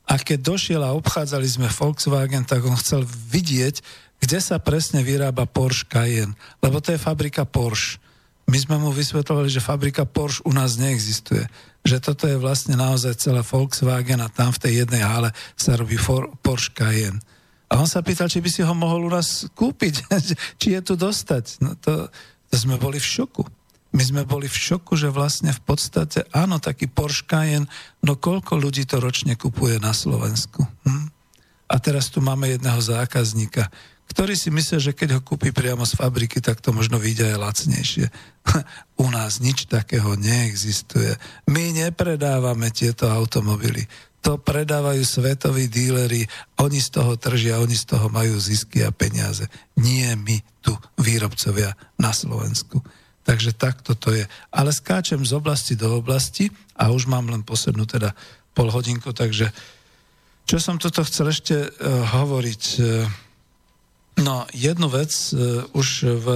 A 0.03 0.19
keď 0.19 0.55
došiel 0.55 0.83
a 0.83 0.95
obchádzali 0.95 1.47
sme 1.47 1.71
Volkswagen, 1.71 2.43
tak 2.43 2.67
on 2.67 2.75
chcel 2.75 3.07
vidieť, 3.07 3.79
kde 4.23 4.39
sa 4.39 4.55
presne 4.55 5.03
vyrába 5.03 5.43
Porsche 5.43 5.83
Cayenne, 5.91 6.39
lebo 6.63 6.79
to 6.79 6.95
je 6.95 6.99
fabrika 7.01 7.43
Porsche. 7.43 7.99
My 8.47 8.55
sme 8.55 8.79
mu 8.79 8.95
vysvetlovali, 8.95 9.51
že 9.51 9.59
fabrika 9.59 10.07
Porsche 10.07 10.47
u 10.47 10.55
nás 10.55 10.79
neexistuje. 10.79 11.43
Že 11.83 11.97
toto 11.99 12.23
je 12.31 12.39
vlastne 12.39 12.79
naozaj 12.79 13.19
celé 13.19 13.43
Volkswagen 13.43 14.23
a 14.23 14.31
tam 14.31 14.55
v 14.55 14.61
tej 14.63 14.73
jednej 14.87 15.03
hale 15.03 15.35
sa 15.59 15.75
robí 15.75 15.99
for, 15.99 16.31
Porsche 16.39 16.71
Cayenne. 16.71 17.19
A 17.67 17.83
on 17.83 17.87
sa 17.89 17.99
pýtal, 17.99 18.31
či 18.31 18.39
by 18.39 18.47
si 18.47 18.63
ho 18.63 18.71
mohol 18.71 19.03
u 19.07 19.11
nás 19.11 19.43
kúpiť, 19.51 20.07
či 20.61 20.79
je 20.79 20.81
tu 20.83 20.95
dostať. 20.95 21.59
No 21.59 21.75
to, 21.75 22.07
to 22.47 22.55
sme 22.55 22.79
boli 22.79 23.03
v 23.03 23.07
šoku. 23.19 23.43
My 23.91 24.07
sme 24.07 24.23
boli 24.23 24.47
v 24.47 24.55
šoku, 24.55 24.95
že 24.95 25.11
vlastne 25.11 25.51
v 25.51 25.61
podstate, 25.67 26.23
áno, 26.31 26.63
taký 26.63 26.87
Porsche 26.87 27.27
Cayenne, 27.27 27.67
no 27.99 28.15
koľko 28.15 28.55
ľudí 28.55 28.87
to 28.87 29.03
ročne 29.03 29.35
kupuje 29.35 29.83
na 29.83 29.91
Slovensku? 29.91 30.63
Hm? 30.87 31.11
A 31.67 31.75
teraz 31.81 32.07
tu 32.07 32.23
máme 32.23 32.47
jedného 32.47 32.79
zákazníka, 32.79 33.67
ktorý 34.13 34.37
si 34.37 34.53
myslí, 34.53 34.77
že 34.77 34.93
keď 34.93 35.17
ho 35.17 35.25
kúpi 35.25 35.49
priamo 35.49 35.89
z 35.89 35.97
fabriky, 35.97 36.37
tak 36.37 36.61
to 36.61 36.69
možno 36.69 37.01
vyjde 37.01 37.33
aj 37.33 37.41
lacnejšie. 37.41 38.05
U 39.03 39.09
nás 39.09 39.41
nič 39.41 39.65
takého 39.65 40.13
neexistuje. 40.13 41.17
My 41.49 41.73
nepredávame 41.73 42.69
tieto 42.69 43.09
automobily. 43.09 43.89
To 44.23 44.37
predávajú 44.37 45.03
svetoví 45.03 45.67
díleri, 45.67 46.23
oni 46.61 46.79
z 46.79 47.01
toho 47.01 47.17
tržia, 47.17 47.59
oni 47.59 47.75
z 47.75 47.89
toho 47.89 48.07
majú 48.07 48.37
zisky 48.37 48.85
a 48.85 48.93
peniaze. 48.93 49.49
Nie 49.75 50.13
my 50.15 50.39
tu, 50.61 50.77
výrobcovia 50.95 51.73
na 51.97 52.13
Slovensku. 52.13 52.79
Takže 53.25 53.57
takto 53.57 53.97
to 53.97 54.13
je. 54.13 54.29
Ale 54.53 54.71
skáčem 54.71 55.25
z 55.25 55.33
oblasti 55.33 55.73
do 55.75 55.89
oblasti 55.97 56.53
a 56.77 56.93
už 56.93 57.09
mám 57.09 57.27
len 57.33 57.41
poslednú 57.41 57.83
teda 57.89 58.15
pol 58.53 58.69
hodinku, 58.69 59.11
takže 59.11 59.49
čo 60.45 60.59
som 60.59 60.77
toto 60.77 61.01
chcel 61.07 61.31
ešte 61.31 61.55
uh, 61.55 62.03
hovoriť? 62.13 62.63
Uh, 62.77 63.07
No, 64.21 64.45
jednu 64.53 64.89
vec, 64.93 65.09
uh, 65.33 65.65
už 65.73 65.89
v 66.21 66.27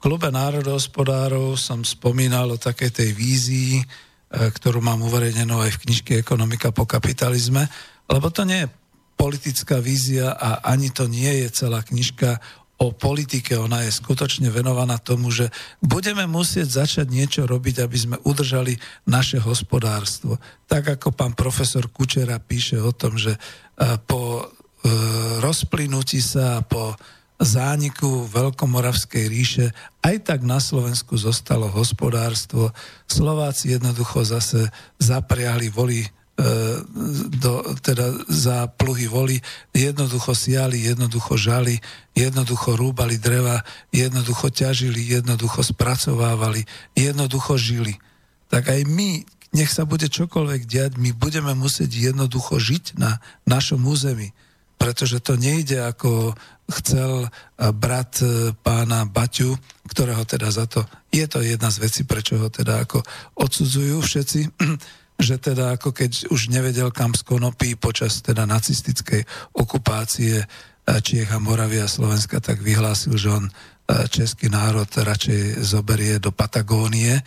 klube 0.00 0.28
národohospodárov 0.28 1.56
som 1.56 1.80
spomínal 1.80 2.52
o 2.52 2.60
takej 2.60 2.90
tej 2.92 3.10
vízii, 3.16 3.80
uh, 3.80 4.52
ktorú 4.52 4.84
mám 4.84 5.00
uverejnenú 5.00 5.64
aj 5.64 5.80
v 5.80 5.82
knižke 5.88 6.12
Ekonomika 6.20 6.74
po 6.76 6.84
kapitalizme, 6.84 7.64
lebo 8.10 8.28
to 8.28 8.44
nie 8.44 8.66
je 8.66 8.72
politická 9.16 9.80
vízia 9.80 10.32
a 10.32 10.64
ani 10.64 10.88
to 10.92 11.04
nie 11.08 11.44
je 11.44 11.48
celá 11.52 11.84
knižka 11.84 12.40
o 12.80 12.96
politike, 12.96 13.60
ona 13.60 13.84
je 13.84 13.92
skutočne 13.92 14.48
venovaná 14.48 14.96
tomu, 14.96 15.28
že 15.28 15.52
budeme 15.84 16.24
musieť 16.24 16.80
začať 16.80 17.12
niečo 17.12 17.44
robiť, 17.44 17.84
aby 17.84 17.96
sme 18.00 18.16
udržali 18.24 18.80
naše 19.04 19.36
hospodárstvo. 19.36 20.40
Tak 20.64 20.96
ako 20.96 21.12
pán 21.12 21.36
profesor 21.36 21.92
Kučera 21.92 22.40
píše 22.40 22.80
o 22.80 22.88
tom, 22.96 23.20
že 23.20 23.36
po 24.08 24.48
E, 24.48 24.59
rozplynutí 25.40 26.20
sa 26.20 26.64
po 26.64 26.96
zániku 27.40 28.28
Veľkomoravskej 28.28 29.24
ríše, 29.24 29.66
aj 30.04 30.28
tak 30.28 30.40
na 30.44 30.60
Slovensku 30.60 31.16
zostalo 31.16 31.72
hospodárstvo. 31.72 32.68
Slováci 33.08 33.72
jednoducho 33.72 34.20
zase 34.28 34.68
zapriahli 35.00 35.72
voli 35.72 36.04
e, 36.04 36.08
do, 37.32 37.64
teda 37.80 38.28
za 38.28 38.68
pluhy 38.68 39.08
voli, 39.08 39.40
jednoducho 39.72 40.36
siali, 40.36 40.84
jednoducho 40.84 41.40
žali, 41.40 41.80
jednoducho 42.12 42.76
rúbali 42.76 43.16
dreva, 43.16 43.64
jednoducho 43.88 44.52
ťažili, 44.52 45.00
jednoducho 45.00 45.64
spracovávali, 45.64 46.68
jednoducho 46.92 47.56
žili. 47.56 47.96
Tak 48.52 48.68
aj 48.68 48.84
my, 48.84 49.24
nech 49.56 49.72
sa 49.72 49.88
bude 49.88 50.12
čokoľvek 50.12 50.68
diať, 50.68 51.00
my 51.00 51.16
budeme 51.16 51.56
musieť 51.56 52.12
jednoducho 52.12 52.60
žiť 52.60 53.00
na 53.00 53.16
našom 53.48 53.80
území 53.88 54.36
pretože 54.80 55.20
to 55.20 55.36
nejde 55.36 55.76
ako 55.76 56.32
chcel 56.72 57.28
brat 57.76 58.24
e, 58.24 58.56
pána 58.56 59.04
Baťu, 59.04 59.52
ktorého 59.92 60.24
teda 60.24 60.48
za 60.48 60.64
to, 60.64 60.88
je 61.12 61.28
to 61.28 61.44
jedna 61.44 61.68
z 61.68 61.84
vecí, 61.84 62.02
prečo 62.08 62.40
ho 62.40 62.48
teda 62.48 62.88
ako 62.88 63.04
odsudzujú 63.36 64.00
všetci, 64.00 64.40
že 65.28 65.36
teda 65.36 65.76
ako 65.76 65.92
keď 65.92 66.32
už 66.32 66.48
nevedel 66.48 66.88
kam 66.88 67.12
z 67.12 67.28
konopí 67.28 67.76
počas 67.76 68.24
teda 68.24 68.48
nacistickej 68.48 69.28
okupácie 69.52 70.40
e, 70.40 70.46
Čiech 70.88 71.28
a 71.28 71.42
Moravia 71.42 71.84
a 71.84 71.92
Slovenska, 71.92 72.40
tak 72.40 72.64
vyhlásil, 72.64 73.20
že 73.20 73.28
on 73.28 73.46
český 73.90 74.46
národ 74.46 74.86
radšej 74.86 75.66
zoberie 75.66 76.22
do 76.22 76.30
Patagónie, 76.30 77.18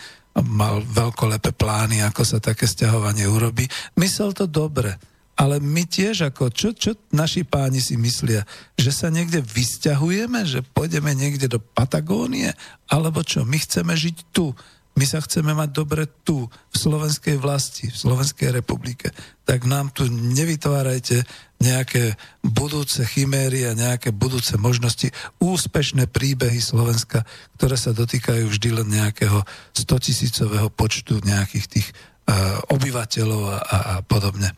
mal 0.42 0.82
veľkolepé 0.82 1.54
plány, 1.54 2.02
ako 2.02 2.24
sa 2.26 2.40
také 2.42 2.66
stiahovanie 2.66 3.30
urobí. 3.30 3.68
Myslel 4.00 4.34
to 4.34 4.50
dobre, 4.50 4.98
ale 5.34 5.58
my 5.58 5.84
tiež 5.90 6.30
ako, 6.30 6.54
čo, 6.54 6.78
čo 6.78 6.94
naši 7.10 7.42
páni 7.42 7.82
si 7.82 7.98
myslia, 7.98 8.46
že 8.78 8.94
sa 8.94 9.10
niekde 9.10 9.42
vysťahujeme, 9.42 10.46
že 10.46 10.62
pôjdeme 10.62 11.10
niekde 11.18 11.50
do 11.50 11.58
Patagónie, 11.58 12.54
alebo 12.86 13.26
čo, 13.26 13.42
my 13.42 13.58
chceme 13.58 13.98
žiť 13.98 14.18
tu, 14.30 14.54
my 14.94 15.06
sa 15.10 15.26
chceme 15.26 15.58
mať 15.58 15.70
dobre 15.74 16.06
tu, 16.22 16.46
v 16.46 16.76
slovenskej 16.78 17.42
vlasti, 17.42 17.90
v 17.90 17.98
Slovenskej 17.98 18.54
republike. 18.54 19.10
Tak 19.42 19.66
nám 19.66 19.90
tu 19.90 20.06
nevytvárajte 20.06 21.26
nejaké 21.58 22.14
budúce 22.46 23.02
chiméry 23.02 23.66
a 23.66 23.74
nejaké 23.74 24.14
budúce 24.14 24.54
možnosti, 24.62 25.10
úspešné 25.42 26.14
príbehy 26.14 26.62
Slovenska, 26.62 27.26
ktoré 27.58 27.74
sa 27.74 27.90
dotýkajú 27.90 28.46
vždy 28.46 28.70
len 28.70 28.88
nejakého 28.94 29.42
100 29.74 30.06
tisícového 30.06 30.70
počtu 30.70 31.18
nejakých 31.26 31.66
tých 31.66 31.88
uh, 31.90 32.62
obyvateľov 32.70 33.42
a, 33.50 33.58
a, 33.58 33.78
a 33.82 33.96
podobne. 34.06 34.54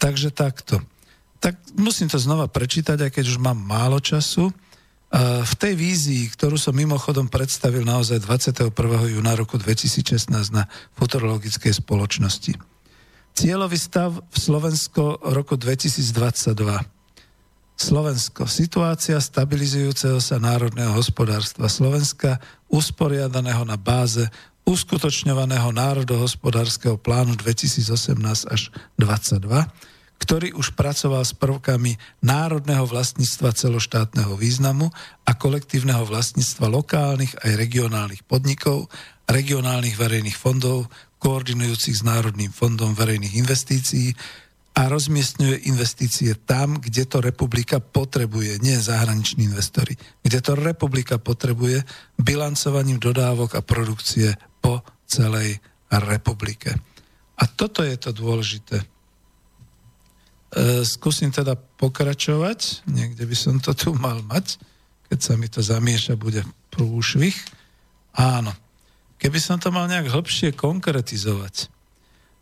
Takže 0.00 0.32
takto. 0.32 0.80
Tak 1.40 1.60
musím 1.76 2.08
to 2.08 2.16
znova 2.16 2.48
prečítať, 2.48 2.96
aj 3.04 3.10
keď 3.12 3.24
už 3.28 3.38
mám 3.38 3.60
málo 3.60 4.00
času. 4.00 4.48
V 5.44 5.54
tej 5.58 5.74
vízii, 5.74 6.30
ktorú 6.32 6.54
som 6.54 6.72
mimochodom 6.72 7.26
predstavil 7.26 7.82
naozaj 7.82 8.22
21. 8.24 8.70
júna 9.10 9.34
roku 9.34 9.58
2016 9.60 10.30
na 10.54 10.70
futurologickej 10.96 11.82
spoločnosti. 11.82 12.54
Cieľový 13.34 13.78
stav 13.78 14.22
v 14.22 14.36
Slovensko 14.38 15.18
roku 15.34 15.58
2022. 15.58 16.54
Slovensko. 17.80 18.44
Situácia 18.44 19.16
stabilizujúceho 19.16 20.20
sa 20.20 20.36
národného 20.36 20.92
hospodárstva 20.92 21.66
Slovenska, 21.66 22.36
usporiadaného 22.68 23.64
na 23.64 23.80
báze 23.80 24.28
uskutočňovaného 24.70 25.74
národohospodárskeho 25.74 26.94
plánu 26.94 27.34
2018 27.34 28.46
až 28.46 28.70
2022 29.02 29.90
ktorý 30.20 30.52
už 30.52 30.76
pracoval 30.76 31.24
s 31.24 31.32
prvkami 31.32 31.96
národného 32.20 32.84
vlastníctva 32.84 33.56
celoštátneho 33.56 34.36
významu 34.36 34.92
a 35.24 35.32
kolektívneho 35.32 36.04
vlastníctva 36.04 36.68
lokálnych 36.68 37.40
aj 37.40 37.56
regionálnych 37.56 38.22
podnikov, 38.28 38.92
regionálnych 39.24 39.96
verejných 39.96 40.36
fondov, 40.36 40.92
koordinujúcich 41.24 41.96
s 42.00 42.02
Národným 42.04 42.52
fondom 42.52 42.92
verejných 42.92 43.32
investícií 43.32 44.12
a 44.76 44.86
rozmiestňuje 44.88 45.66
investície 45.68 46.36
tam, 46.36 46.78
kde 46.78 47.08
to 47.08 47.24
republika 47.24 47.80
potrebuje, 47.80 48.60
nie 48.60 48.76
zahraniční 48.76 49.48
investori, 49.50 49.96
kde 50.20 50.38
to 50.40 50.52
republika 50.52 51.16
potrebuje 51.16 51.82
bilancovaním 52.20 53.00
dodávok 53.00 53.56
a 53.56 53.64
produkcie 53.64 54.36
po 54.60 54.84
celej 55.08 55.58
republike. 55.90 56.76
A 57.40 57.48
toto 57.48 57.82
je 57.82 57.96
to 57.96 58.12
dôležité. 58.12 58.78
E, 58.78 58.86
skúsim 60.86 61.32
teda 61.32 61.56
pokračovať, 61.56 62.84
niekde 62.86 63.24
by 63.24 63.36
som 63.36 63.56
to 63.58 63.72
tu 63.72 63.96
mal 63.96 64.20
mať, 64.28 64.60
keď 65.10 65.18
sa 65.18 65.34
mi 65.34 65.50
to 65.50 65.64
zamieša, 65.64 66.20
bude 66.20 66.46
prúšvih. 66.70 67.34
Áno. 68.14 68.54
Keby 69.20 69.38
som 69.42 69.58
to 69.58 69.74
mal 69.74 69.90
nejak 69.90 70.08
hlbšie 70.08 70.54
konkretizovať, 70.54 71.68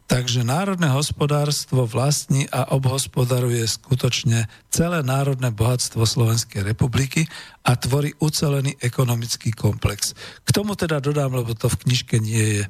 Takže 0.09 0.41
národné 0.41 0.89
hospodárstvo 0.89 1.85
vlastní 1.85 2.49
a 2.49 2.73
obhospodaruje 2.73 3.61
skutočne 3.69 4.49
celé 4.73 5.05
národné 5.05 5.53
bohatstvo 5.53 6.09
Slovenskej 6.09 6.65
republiky 6.65 7.29
a 7.61 7.77
tvorí 7.77 8.17
ucelený 8.17 8.81
ekonomický 8.81 9.53
komplex. 9.53 10.17
K 10.43 10.49
tomu 10.49 10.73
teda 10.81 11.05
dodám, 11.05 11.37
lebo 11.37 11.53
to 11.53 11.69
v 11.69 11.81
knižke 11.85 12.17
nie 12.25 12.57
je. 12.57 12.65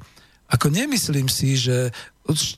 Ako 0.51 0.67
nemyslím 0.67 1.31
si, 1.31 1.55
že 1.55 1.95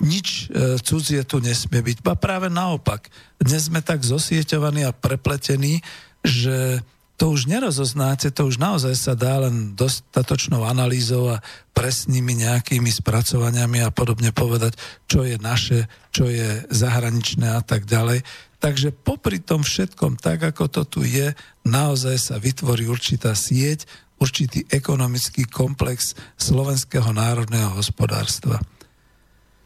nič 0.01 0.49
e, 0.49 0.81
cudzie 0.81 1.21
tu 1.29 1.37
nesmie 1.37 1.85
byť. 1.85 2.01
A 2.01 2.17
práve 2.17 2.49
naopak. 2.49 3.05
Dnes 3.37 3.69
sme 3.69 3.85
tak 3.85 4.01
zosieťovaní 4.01 4.81
a 4.81 4.97
prepletení, 4.97 5.85
že 6.25 6.81
to 7.21 7.37
už 7.37 7.45
nerozoznáte, 7.45 8.33
to 8.33 8.49
už 8.49 8.57
naozaj 8.57 8.97
sa 8.97 9.13
dá 9.13 9.45
len 9.45 9.77
dostatočnou 9.77 10.65
analýzou 10.65 11.29
a 11.29 11.37
presnými 11.77 12.33
nejakými 12.41 12.89
spracovaniami 12.89 13.85
a 13.85 13.93
podobne 13.93 14.33
povedať, 14.33 14.73
čo 15.05 15.21
je 15.21 15.37
naše, 15.37 15.85
čo 16.09 16.25
je 16.25 16.65
zahraničné 16.73 17.45
a 17.45 17.61
tak 17.61 17.85
ďalej. 17.85 18.25
Takže 18.57 18.89
popri 18.89 19.37
tom 19.37 19.61
všetkom, 19.61 20.17
tak 20.17 20.49
ako 20.49 20.65
to 20.65 20.81
tu 20.81 21.05
je, 21.05 21.37
naozaj 21.61 22.17
sa 22.17 22.41
vytvorí 22.41 22.89
určitá 22.89 23.37
sieť, 23.37 23.85
určitý 24.17 24.65
ekonomický 24.73 25.45
komplex 25.45 26.17
slovenského 26.41 27.13
národného 27.13 27.77
hospodárstva 27.77 28.57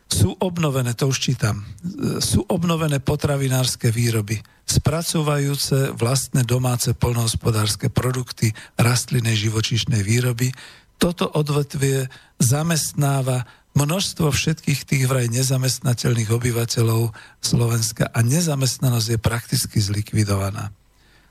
sú 0.05 0.37
obnovené, 0.37 0.93
to 0.93 1.09
už 1.09 1.17
čítam, 1.17 1.65
sú 2.21 2.45
obnovené 2.45 3.01
potravinárske 3.01 3.89
výroby, 3.89 4.37
spracovajúce 4.65 5.97
vlastné 5.97 6.45
domáce 6.45 6.93
polnohospodárske 6.93 7.89
produkty, 7.89 8.53
rastlinnej 8.77 9.33
živočíšnej 9.33 10.05
výroby. 10.05 10.53
Toto 11.01 11.29
odvetvie 11.29 12.07
zamestnáva 12.37 13.49
množstvo 13.75 14.31
všetkých 14.31 14.81
tých 14.87 15.03
vraj 15.09 15.27
nezamestnateľných 15.33 16.31
obyvateľov 16.31 17.11
Slovenska 17.43 18.07
a 18.07 18.19
nezamestnanosť 18.23 19.07
je 19.11 19.19
prakticky 19.19 19.77
zlikvidovaná. 19.83 20.71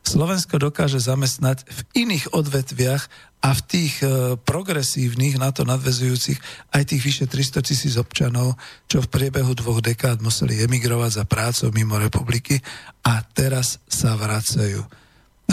Slovensko 0.05 0.60
dokáže 0.60 1.01
zamestnať 1.01 1.64
v 1.64 1.81
iných 2.05 2.36
odvetviach 2.36 3.09
a 3.40 3.56
v 3.56 3.60
tých 3.64 4.05
e, 4.05 4.36
progresívnych, 4.36 5.40
na 5.40 5.48
to 5.48 5.64
nadvezujúcich, 5.64 6.36
aj 6.76 6.82
tých 6.85 7.02
vyše 7.05 7.24
300 7.24 7.64
tisíc 7.64 7.94
občanov, 7.97 8.60
čo 8.85 9.01
v 9.01 9.09
priebehu 9.09 9.56
dvoch 9.56 9.81
dekád 9.81 10.20
museli 10.20 10.60
emigrovať 10.60 11.10
za 11.20 11.24
prácou 11.24 11.72
mimo 11.72 11.97
republiky 11.97 12.60
a 13.05 13.24
teraz 13.24 13.81
sa 13.89 14.12
vracajú. 14.16 14.85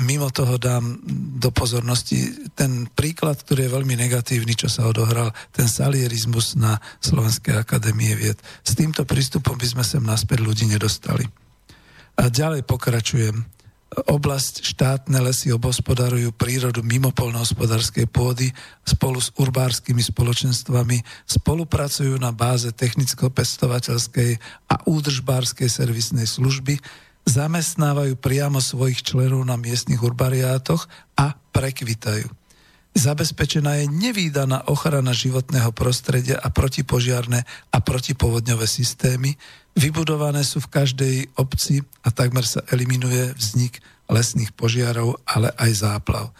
Mimo 0.03 0.31
toho 0.31 0.55
dám 0.55 1.03
do 1.35 1.51
pozornosti 1.51 2.51
ten 2.55 2.87
príklad, 2.91 3.43
ktorý 3.43 3.67
je 3.67 3.75
veľmi 3.75 3.95
negatívny, 3.99 4.55
čo 4.55 4.71
sa 4.71 4.87
odohral, 4.87 5.35
ten 5.51 5.67
salierizmus 5.67 6.55
na 6.55 6.79
Slovenskej 7.03 7.59
akadémie 7.59 8.15
vied. 8.15 8.39
S 8.63 8.71
týmto 8.71 9.03
prístupom 9.03 9.59
by 9.59 9.67
sme 9.67 9.83
sem 9.83 10.03
naspäť 10.03 10.43
ľudí 10.43 10.63
nedostali. 10.67 11.27
A 12.15 12.31
ďalej 12.31 12.63
pokračujem 12.63 13.60
oblasť 13.91 14.63
štátne 14.63 15.19
lesy 15.19 15.51
obospodarujú 15.51 16.31
prírodu 16.31 16.79
mimo 16.79 17.11
polnohospodárskej 17.11 18.07
pôdy. 18.07 18.55
Spolu 18.87 19.19
s 19.19 19.35
urbárskymi 19.35 19.99
spoločenstvami, 19.99 21.03
spolupracujú 21.27 22.15
na 22.15 22.31
báze 22.31 22.71
technicko-pestovateľskej 22.71 24.39
a 24.71 24.75
údržbárskej 24.87 25.67
servisnej 25.67 26.23
služby, 26.23 26.79
zamestnávajú 27.27 28.15
priamo 28.15 28.63
svojich 28.63 29.03
členov 29.03 29.43
na 29.43 29.59
miestnych 29.59 29.99
urbariátoch 29.99 30.87
a 31.19 31.35
prekvitajú. 31.51 32.31
Zabezpečená 32.91 33.79
je 33.83 33.85
nevýdaná 33.87 34.67
ochrana 34.67 35.15
životného 35.15 35.71
prostredia 35.71 36.35
a 36.39 36.51
protipožiarné 36.51 37.39
a 37.71 37.77
protipovodňové 37.79 38.67
systémy, 38.67 39.39
Vybudované 39.77 40.43
sú 40.43 40.59
v 40.59 40.71
každej 40.71 41.15
obci 41.39 41.81
a 42.03 42.11
takmer 42.11 42.43
sa 42.43 42.63
eliminuje 42.69 43.31
vznik 43.37 43.79
lesných 44.11 44.51
požiarov, 44.51 45.23
ale 45.23 45.55
aj 45.55 45.71
záplav. 45.87 46.25
E, 46.27 46.33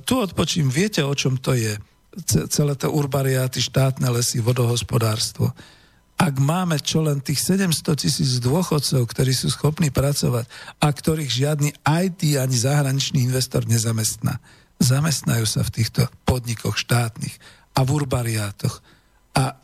tu 0.00 0.16
odpočím, 0.16 0.72
viete, 0.72 1.04
o 1.04 1.12
čom 1.12 1.36
to 1.36 1.52
je? 1.52 1.76
celé 2.24 2.72
to 2.80 2.88
urbariáty, 2.88 3.60
štátne 3.60 4.08
lesy, 4.08 4.40
vodohospodárstvo. 4.40 5.52
Ak 6.16 6.40
máme 6.40 6.80
čo 6.80 7.04
len 7.04 7.20
tých 7.20 7.44
700 7.44 7.92
tisíc 7.92 8.40
dôchodcov, 8.40 9.04
ktorí 9.04 9.36
sú 9.36 9.52
schopní 9.52 9.92
pracovať 9.92 10.48
a 10.80 10.88
ktorých 10.88 11.28
žiadny 11.28 11.70
IT 11.84 12.40
ani 12.40 12.56
zahraničný 12.56 13.20
investor 13.20 13.68
nezamestná, 13.68 14.40
zamestnajú 14.80 15.44
sa 15.44 15.60
v 15.60 15.72
týchto 15.76 16.08
podnikoch 16.24 16.80
štátnych 16.80 17.36
a 17.76 17.84
v 17.84 17.88
urbariátoch. 18.00 18.80
A 19.36 19.60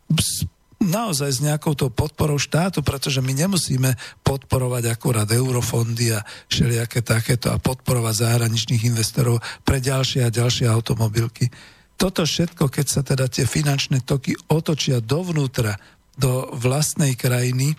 naozaj 0.83 1.31
s 1.31 1.41
nejakou 1.41 1.79
tou 1.79 1.89
podporou 1.89 2.37
štátu, 2.37 2.83
pretože 2.83 3.23
my 3.23 3.33
nemusíme 3.33 3.95
podporovať 4.27 4.91
akurát 4.91 5.31
eurofondy 5.31 6.15
a 6.15 6.27
všelijaké 6.51 7.01
takéto 7.01 7.55
a 7.55 7.63
podporovať 7.63 8.27
zahraničných 8.27 8.87
investorov 8.91 9.39
pre 9.63 9.79
ďalšie 9.79 10.27
a 10.27 10.35
ďalšie 10.35 10.67
automobilky. 10.67 11.49
Toto 11.95 12.27
všetko, 12.27 12.67
keď 12.67 12.87
sa 12.91 13.01
teda 13.07 13.31
tie 13.31 13.47
finančné 13.47 14.03
toky 14.03 14.35
otočia 14.51 14.99
dovnútra, 14.99 15.79
do 16.17 16.53
vlastnej 16.53 17.17
krajiny, 17.17 17.73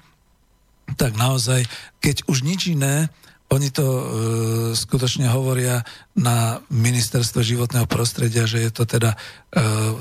tak 0.97 1.15
naozaj, 1.15 1.65
keď 2.01 2.25
už 2.27 2.43
nič 2.43 2.73
iné, 2.73 3.09
oni 3.53 3.69
to 3.69 3.85
e, 3.85 4.03
skutočne 4.73 5.29
hovoria 5.29 5.85
na 6.17 6.57
ministerstvo 6.73 7.45
životného 7.45 7.85
prostredia, 7.85 8.49
že 8.49 8.65
je 8.65 8.71
to 8.73 8.83
teda 8.89 9.13
e, 9.13 9.17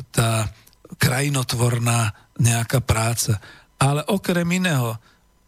tá 0.09 0.49
krajinotvorná 0.97 2.16
nejaká 2.43 2.82
práca. 2.82 3.39
Ale 3.78 4.02
okrem 4.10 4.47
iného, 4.51 4.98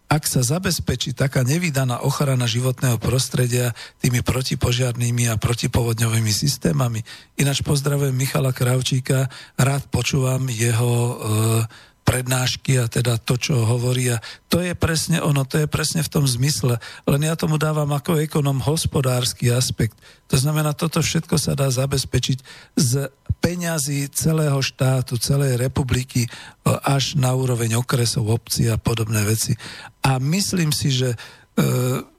ak 0.07 0.31
sa 0.31 0.47
zabezpečí 0.47 1.17
taká 1.17 1.43
nevydaná 1.43 2.07
ochrana 2.07 2.47
životného 2.47 3.03
prostredia 3.03 3.75
tými 3.99 4.23
protipožiarnými 4.23 5.27
a 5.27 5.41
protipovodňovými 5.41 6.31
systémami, 6.31 7.03
ináč 7.35 7.67
pozdravujem 7.67 8.15
Michala 8.15 8.55
Kravčíka, 8.55 9.27
rád 9.59 9.91
počúvam 9.91 10.47
jeho 10.47 10.93
e, 10.95 11.15
prednášky 12.05 12.79
a 12.79 12.87
teda 12.87 13.17
to, 13.17 13.41
čo 13.41 13.65
hovorí. 13.65 14.13
A 14.13 14.21
to 14.53 14.61
je 14.61 14.77
presne 14.77 15.25
ono, 15.25 15.49
to 15.49 15.65
je 15.65 15.67
presne 15.67 16.05
v 16.05 16.13
tom 16.13 16.29
zmysle. 16.29 16.77
Len 17.09 17.21
ja 17.25 17.35
tomu 17.35 17.57
dávam 17.57 17.89
ako 17.91 18.21
ekonom 18.21 18.61
hospodársky 18.61 19.49
aspekt. 19.51 19.97
To 20.29 20.37
znamená, 20.37 20.77
toto 20.77 21.01
všetko 21.01 21.41
sa 21.41 21.57
dá 21.57 21.73
zabezpečiť 21.73 22.39
z 22.77 23.09
peňazí 23.41 24.09
celého 24.13 24.61
štátu, 24.61 25.17
celej 25.17 25.57
republiky 25.57 26.29
až 26.65 27.17
na 27.17 27.33
úroveň 27.33 27.81
okresov, 27.81 28.29
obcí 28.29 28.69
a 28.69 28.77
podobné 28.77 29.25
veci. 29.25 29.57
A 30.05 30.21
myslím 30.21 30.73
si, 30.73 30.93
že 30.93 31.13
e, 31.13 31.17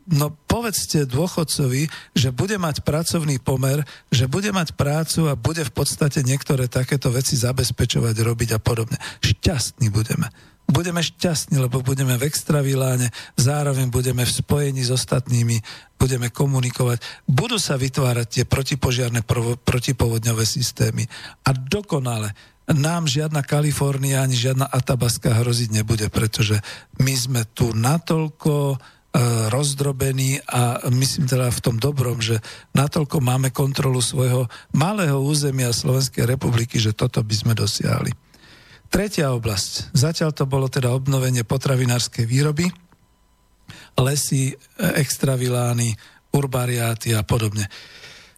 no 0.06 0.34
povedzte 0.46 1.10
dôchodcovi, 1.10 1.90
že 2.14 2.30
bude 2.30 2.62
mať 2.62 2.86
pracovný 2.86 3.42
pomer, 3.42 3.82
že 4.14 4.30
bude 4.30 4.54
mať 4.54 4.78
prácu 4.78 5.30
a 5.30 5.34
bude 5.34 5.66
v 5.66 5.74
podstate 5.74 6.22
niektoré 6.22 6.70
takéto 6.70 7.10
veci 7.10 7.34
zabezpečovať, 7.34 8.16
robiť 8.22 8.50
a 8.56 8.60
podobne. 8.62 8.98
Šťastní 9.26 9.90
budeme. 9.90 10.30
Budeme 10.66 10.98
šťastní, 10.98 11.62
lebo 11.62 11.86
budeme 11.86 12.18
v 12.18 12.26
extraviláne, 12.26 13.14
zároveň 13.38 13.86
budeme 13.94 14.26
v 14.26 14.34
spojení 14.34 14.82
s 14.82 14.90
ostatnými, 14.90 15.62
budeme 16.02 16.34
komunikovať. 16.34 17.06
Budú 17.30 17.62
sa 17.62 17.78
vytvárať 17.78 18.28
tie 18.42 18.44
protipožiarne, 18.50 19.22
protipovodňové 19.62 20.42
systémy. 20.42 21.06
A 21.46 21.54
dokonale 21.54 22.34
nám 22.66 23.06
žiadna 23.06 23.46
Kalifornia 23.46 24.26
ani 24.26 24.34
žiadna 24.34 24.66
Atabaska 24.66 25.38
hroziť 25.38 25.70
nebude, 25.70 26.10
pretože 26.10 26.58
my 26.98 27.14
sme 27.14 27.42
tu 27.54 27.70
natoľko 27.78 28.74
E, 28.74 28.95
rozdrobený 29.48 30.44
a 30.44 30.84
myslím 30.92 31.26
teda 31.30 31.48
v 31.48 31.64
tom 31.64 31.76
dobrom, 31.80 32.20
že 32.20 32.44
natoľko 32.76 33.24
máme 33.24 33.50
kontrolu 33.56 34.04
svojho 34.04 34.52
malého 34.76 35.16
územia 35.24 35.72
Slovenskej 35.72 36.28
republiky, 36.28 36.76
že 36.82 36.92
toto 36.92 37.24
by 37.24 37.36
sme 37.36 37.54
dosiahli. 37.56 38.12
Tretia 38.92 39.32
oblasť. 39.32 39.96
Zatiaľ 39.96 40.32
to 40.36 40.46
bolo 40.48 40.68
teda 40.68 40.92
obnovenie 40.92 41.48
potravinárskej 41.48 42.28
výroby, 42.28 42.68
lesy, 44.00 44.52
e, 44.52 44.56
extravilány, 45.00 45.96
urbariáty 46.36 47.16
a 47.16 47.24
podobne. 47.24 47.72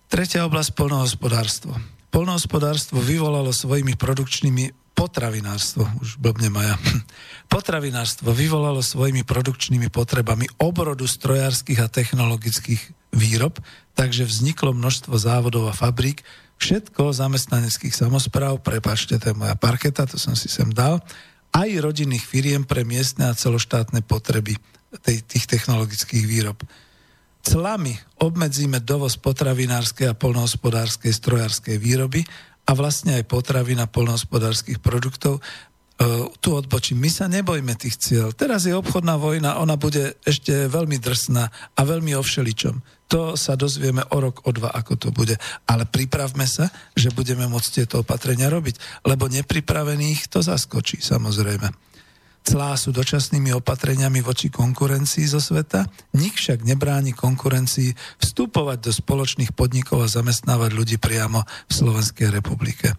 Tretia 0.07 0.45
oblasť 0.45 0.71
polnohospodárstvo. 0.77 1.73
Polnohospodárstvo 2.13 3.01
vyvolalo 3.01 3.51
svojimi 3.51 3.99
produkčnými 3.99 4.93
potravinárstvo, 4.97 5.85
už 6.01 6.17
blbne 6.17 6.49
Maja, 6.49 6.73
potravinárstvo 7.47 8.35
vyvolalo 8.35 8.83
svojimi 8.83 9.23
produkčnými 9.23 9.87
potrebami 9.89 10.47
obrodu 10.59 11.07
strojárskych 11.07 11.79
a 11.81 11.91
technologických 11.91 12.81
výrob, 13.15 13.57
takže 13.97 14.27
vzniklo 14.27 14.75
množstvo 14.75 15.15
závodov 15.17 15.71
a 15.71 15.73
fabrík, 15.73 16.21
všetko 16.61 17.15
zamestnaneckých 17.15 17.95
samozpráv, 17.95 18.61
prepačte, 18.61 19.17
to 19.17 19.31
je 19.31 19.39
moja 19.39 19.55
parketa, 19.55 20.05
to 20.05 20.19
som 20.19 20.35
si 20.35 20.51
sem 20.51 20.69
dal, 20.69 21.01
aj 21.55 21.69
rodinných 21.79 22.25
firiem 22.27 22.67
pre 22.67 22.83
miestne 22.83 23.31
a 23.31 23.37
celoštátne 23.37 24.03
potreby 24.03 24.59
tej, 25.01 25.23
tých 25.25 25.47
technologických 25.47 26.25
výrob. 26.27 26.59
Clami 27.41 27.95
obmedzíme 28.19 28.83
dovoz 28.83 29.15
potravinárskej 29.15 30.11
a 30.11 30.17
polnohospodárskej 30.19 31.15
strojárskej 31.15 31.79
výroby 31.79 32.27
a 32.67 32.75
vlastne 32.75 33.15
aj 33.15 33.31
potravy 33.31 33.79
na 33.79 33.87
polnohospodárskych 33.87 34.83
produktov 34.83 35.39
tu 36.41 36.49
odbočím. 36.53 37.01
My 37.01 37.09
sa 37.09 37.25
nebojme 37.25 37.73
tých 37.73 37.97
cieľ. 37.97 38.29
Teraz 38.29 38.69
je 38.69 38.77
obchodná 38.77 39.17
vojna, 39.17 39.57
ona 39.57 39.81
bude 39.81 40.13
ešte 40.21 40.69
veľmi 40.69 41.01
drsná 41.01 41.49
a 41.73 41.81
veľmi 41.81 42.13
o 42.13 42.21
všeličom. 42.21 42.75
To 43.09 43.33
sa 43.33 43.57
dozvieme 43.57 44.05
o 44.13 44.17
rok, 44.21 44.45
o 44.45 44.51
dva, 44.53 44.69
ako 44.77 44.93
to 44.99 45.09
bude. 45.09 45.33
Ale 45.65 45.89
pripravme 45.89 46.45
sa, 46.45 46.69
že 46.93 47.09
budeme 47.09 47.49
môcť 47.49 47.69
tieto 47.81 48.05
opatrenia 48.05 48.51
robiť, 48.51 49.03
lebo 49.09 49.25
nepripravených 49.25 50.29
to 50.29 50.45
zaskočí, 50.45 51.01
samozrejme. 51.01 51.71
Clá 52.47 52.79
sú 52.79 52.95
dočasnými 52.95 53.51
opatreniami 53.59 54.23
voči 54.23 54.47
konkurencii 54.47 55.27
zo 55.27 55.43
sveta, 55.43 55.83
nik 56.15 56.39
však 56.39 56.63
nebráni 56.63 57.11
konkurencii 57.11 57.91
vstupovať 58.23 58.77
do 58.87 58.91
spoločných 58.95 59.51
podnikov 59.51 60.05
a 60.05 60.07
zamestnávať 60.07 60.71
ľudí 60.71 60.95
priamo 60.95 61.43
v 61.43 61.71
Slovenskej 61.73 62.31
republike. 62.31 62.95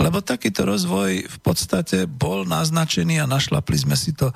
Lebo 0.00 0.24
takýto 0.24 0.64
rozvoj 0.64 1.28
v 1.28 1.38
podstate 1.44 2.08
bol 2.08 2.48
naznačený 2.48 3.20
a 3.20 3.28
našlapli 3.28 3.76
sme 3.76 3.92
si 3.92 4.16
to 4.16 4.32
e, 4.32 4.34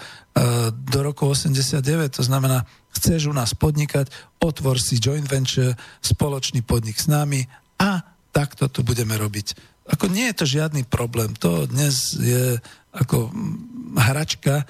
do 0.76 1.00
roku 1.00 1.24
89. 1.32 1.80
To 2.20 2.22
znamená, 2.22 2.68
chceš 2.92 3.32
u 3.32 3.34
nás 3.34 3.56
podnikať, 3.56 4.12
otvor 4.44 4.76
si 4.76 5.00
joint 5.00 5.24
venture, 5.24 5.72
spoločný 6.04 6.60
podnik 6.60 7.00
s 7.00 7.08
nami 7.08 7.48
a 7.80 8.04
takto 8.28 8.68
to 8.68 8.84
budeme 8.84 9.16
robiť. 9.16 9.56
Ako 9.88 10.12
nie 10.12 10.28
je 10.32 10.36
to 10.36 10.46
žiadny 10.48 10.84
problém. 10.84 11.32
To 11.40 11.64
dnes 11.64 12.12
je 12.12 12.60
ako 12.92 13.32
hračka, 13.96 14.62
e, 14.62 14.64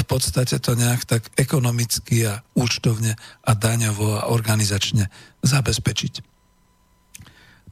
v 0.00 0.04
podstate 0.08 0.56
to 0.64 0.72
nejak 0.72 1.04
tak 1.04 1.28
ekonomicky 1.36 2.24
a 2.24 2.40
účtovne 2.56 3.20
a 3.44 3.52
daňovo 3.52 4.16
a 4.16 4.32
organizačne 4.32 5.12
zabezpečiť. 5.44 6.35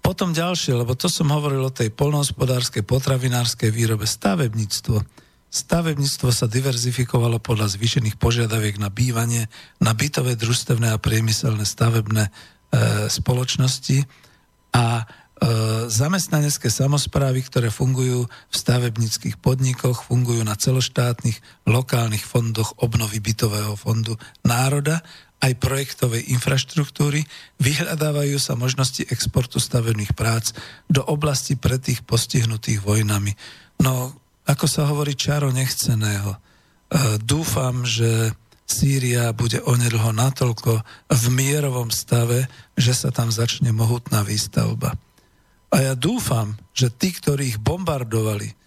Potom 0.05 0.37
ďalšie, 0.37 0.77
lebo 0.77 0.93
to 0.93 1.09
som 1.09 1.33
hovoril 1.33 1.65
o 1.65 1.73
tej 1.73 1.89
polnohospodárskej, 1.89 2.85
potravinárskej 2.85 3.73
výrobe, 3.73 4.05
stavebníctvo. 4.05 5.01
Stavebníctvo 5.49 6.29
sa 6.29 6.45
diverzifikovalo 6.45 7.41
podľa 7.41 7.73
zvýšených 7.73 8.21
požiadaviek 8.21 8.77
na 8.77 8.93
bývanie, 8.93 9.49
na 9.81 9.97
bytové, 9.97 10.37
družstevné 10.37 10.93
a 10.93 11.01
priemyselné 11.01 11.65
stavebné 11.65 12.29
e, 12.29 12.31
spoločnosti 13.09 14.05
a 14.77 14.85
e, 15.01 15.05
zamestnanecké 15.89 16.69
samozprávy, 16.69 17.41
ktoré 17.49 17.73
fungujú 17.73 18.29
v 18.29 18.55
stavebníckých 18.55 19.41
podnikoch, 19.41 20.05
fungujú 20.05 20.45
na 20.45 20.53
celoštátnych, 20.53 21.65
lokálnych 21.65 22.29
fondoch 22.29 22.77
obnovy 22.77 23.25
bytového 23.25 23.73
fondu 23.73 24.21
národa 24.45 25.01
aj 25.43 25.53
projektovej 25.61 26.31
infraštruktúry, 26.33 27.27
vyhľadávajú 27.61 28.37
sa 28.41 28.57
možnosti 28.57 29.05
exportu 29.11 29.61
stavených 29.61 30.17
prác 30.17 30.55
do 30.89 31.05
oblasti 31.05 31.59
pre 31.59 31.77
tých 31.77 32.07
postihnutých 32.07 32.81
vojnami. 32.81 33.35
No, 33.83 34.15
ako 34.45 34.67
sa 34.69 34.89
hovorí, 34.89 35.17
čaro 35.17 35.53
nechceného. 35.53 36.37
E, 36.37 36.39
dúfam, 37.21 37.85
že 37.85 38.33
Sýria 38.65 39.37
bude 39.37 39.61
onedlho 39.61 40.17
natoľko 40.17 40.81
v 41.13 41.25
mierovom 41.29 41.93
stave, 41.93 42.49
že 42.73 42.97
sa 42.97 43.13
tam 43.13 43.29
začne 43.29 43.77
mohutná 43.77 44.25
výstavba. 44.25 44.97
A 45.69 45.77
ja 45.85 45.93
dúfam, 45.93 46.57
že 46.73 46.89
tí, 46.89 47.13
ktorí 47.13 47.53
ich 47.53 47.59
bombardovali, 47.61 48.64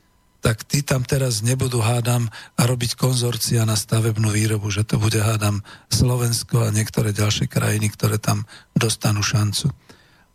tak 0.47 0.63
tí 0.63 0.79
tam 0.79 1.03
teraz 1.03 1.43
nebudú, 1.43 1.83
hádam, 1.83 2.31
robiť 2.55 2.95
konzorcia 2.95 3.67
na 3.67 3.75
stavebnú 3.75 4.31
výrobu, 4.31 4.71
že 4.71 4.87
to 4.87 4.95
bude, 4.95 5.19
hádam, 5.19 5.59
Slovensko 5.91 6.63
a 6.63 6.71
niektoré 6.71 7.11
ďalšie 7.11 7.51
krajiny, 7.51 7.91
ktoré 7.91 8.15
tam 8.15 8.47
dostanú 8.71 9.19
šancu. 9.19 9.67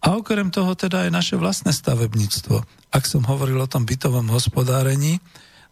A 0.05 0.13
okrem 0.13 0.53
toho 0.53 0.77
teda 0.77 1.09
aj 1.09 1.11
naše 1.17 1.41
vlastné 1.41 1.73
stavebníctvo. 1.73 2.61
Ak 2.93 3.09
som 3.09 3.25
hovoril 3.25 3.57
o 3.57 3.65
tom 3.65 3.89
bytovom 3.89 4.29
hospodárení, 4.29 5.17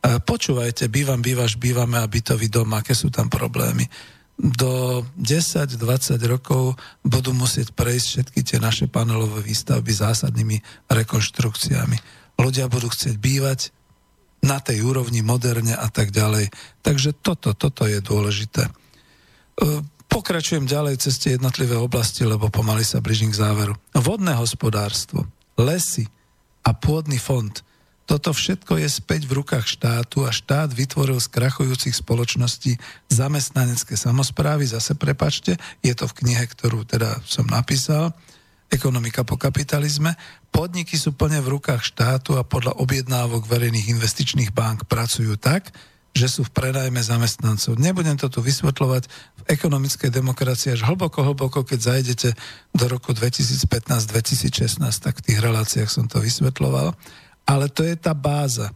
počúvajte, 0.00 0.88
bývam, 0.88 1.20
bývaš, 1.20 1.60
bývame 1.60 2.00
a 2.00 2.08
bytový 2.08 2.48
dom, 2.48 2.72
aké 2.72 2.96
sú 2.96 3.12
tam 3.12 3.28
problémy. 3.28 3.92
Do 4.40 5.04
10-20 5.20 5.76
rokov 6.24 6.80
budú 7.04 7.36
musieť 7.36 7.76
prejsť 7.76 8.06
všetky 8.08 8.40
tie 8.40 8.56
naše 8.56 8.88
panelové 8.88 9.44
výstavby 9.44 9.92
zásadnými 9.92 10.88
rekonštrukciami. 10.88 12.00
Ľudia 12.40 12.72
budú 12.72 12.88
chcieť 12.88 13.20
bývať, 13.20 13.76
na 14.40 14.58
tej 14.60 14.80
úrovni 14.84 15.20
moderne 15.20 15.76
a 15.76 15.88
tak 15.92 16.10
ďalej. 16.10 16.48
Takže 16.80 17.12
toto, 17.20 17.52
toto 17.52 17.84
je 17.84 18.00
dôležité. 18.00 18.66
E, 18.66 18.72
pokračujem 20.08 20.64
ďalej 20.64 21.04
cez 21.04 21.20
tie 21.20 21.36
jednotlivé 21.36 21.76
oblasti, 21.76 22.24
lebo 22.24 22.48
pomaly 22.48 22.82
sa 22.82 23.04
blížim 23.04 23.28
k 23.30 23.40
záveru. 23.40 23.76
Vodné 23.92 24.32
hospodárstvo, 24.36 25.28
lesy 25.60 26.08
a 26.64 26.72
pôdny 26.72 27.20
fond. 27.20 27.52
Toto 28.10 28.34
všetko 28.34 28.82
je 28.82 28.90
späť 28.90 29.30
v 29.30 29.38
rukách 29.38 29.70
štátu 29.70 30.26
a 30.26 30.34
štát 30.34 30.74
vytvoril 30.74 31.22
z 31.22 31.30
krachujúcich 31.30 31.94
spoločností 31.94 32.74
zamestnanecké 33.06 33.94
samozprávy. 33.94 34.66
Zase 34.66 34.98
prepačte, 34.98 35.54
je 35.78 35.94
to 35.94 36.10
v 36.10 36.26
knihe, 36.26 36.42
ktorú 36.42 36.82
teda 36.82 37.22
som 37.22 37.46
napísal 37.46 38.10
ekonomika 38.70 39.26
po 39.26 39.34
kapitalizme. 39.34 40.14
Podniky 40.54 40.94
sú 40.94 41.12
plne 41.12 41.42
v 41.42 41.58
rukách 41.58 41.82
štátu 41.82 42.38
a 42.38 42.46
podľa 42.46 42.78
objednávok 42.78 43.44
verejných 43.50 43.90
investičných 43.90 44.54
bank 44.54 44.86
pracujú 44.86 45.34
tak, 45.36 45.74
že 46.10 46.26
sú 46.26 46.42
v 46.46 46.54
predajme 46.54 46.98
zamestnancov. 46.98 47.78
Nebudem 47.78 48.18
to 48.18 48.26
tu 48.26 48.42
vysvetľovať 48.42 49.06
v 49.10 49.42
ekonomickej 49.46 50.10
demokracii 50.10 50.74
až 50.74 50.86
hlboko, 50.86 51.22
hlboko, 51.22 51.62
keď 51.62 51.98
zajdete 51.98 52.28
do 52.74 52.84
roku 52.90 53.14
2015-2016, 53.14 54.78
tak 54.78 55.22
v 55.22 55.24
tých 55.26 55.38
reláciách 55.38 55.90
som 55.90 56.10
to 56.10 56.18
vysvetľoval. 56.18 56.94
Ale 57.46 57.66
to 57.70 57.86
je 57.86 57.94
tá 57.94 58.14
báza. 58.14 58.74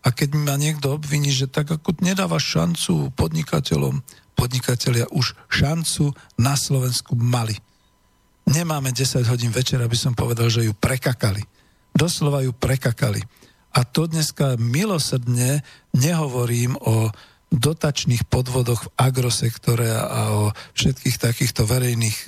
A 0.00 0.08
keď 0.08 0.32
ma 0.36 0.56
niekto 0.56 0.96
obviní, 0.96 1.28
že 1.28 1.44
tak 1.44 1.68
ako 1.68 2.00
nedáva 2.00 2.40
šancu 2.40 3.12
podnikateľom, 3.12 4.00
podnikatelia 4.32 5.04
už 5.12 5.36
šancu 5.52 6.16
na 6.40 6.56
Slovensku 6.56 7.12
mali 7.12 7.60
nemáme 8.50 8.90
10 8.90 9.24
hodín 9.30 9.54
večer, 9.54 9.78
aby 9.78 9.94
som 9.94 10.12
povedal, 10.12 10.50
že 10.50 10.66
ju 10.66 10.74
prekakali. 10.74 11.40
Doslova 11.94 12.42
ju 12.42 12.50
prekakali. 12.50 13.22
A 13.70 13.86
to 13.86 14.10
dneska 14.10 14.58
milosrdne 14.58 15.62
nehovorím 15.94 16.74
o 16.82 17.14
dotačných 17.50 18.30
podvodoch 18.30 18.86
v 18.86 18.92
agrosektore 18.98 19.90
a 19.90 20.20
o 20.34 20.44
všetkých 20.74 21.16
takýchto 21.18 21.66
verejných 21.66 22.18
e, 22.18 22.26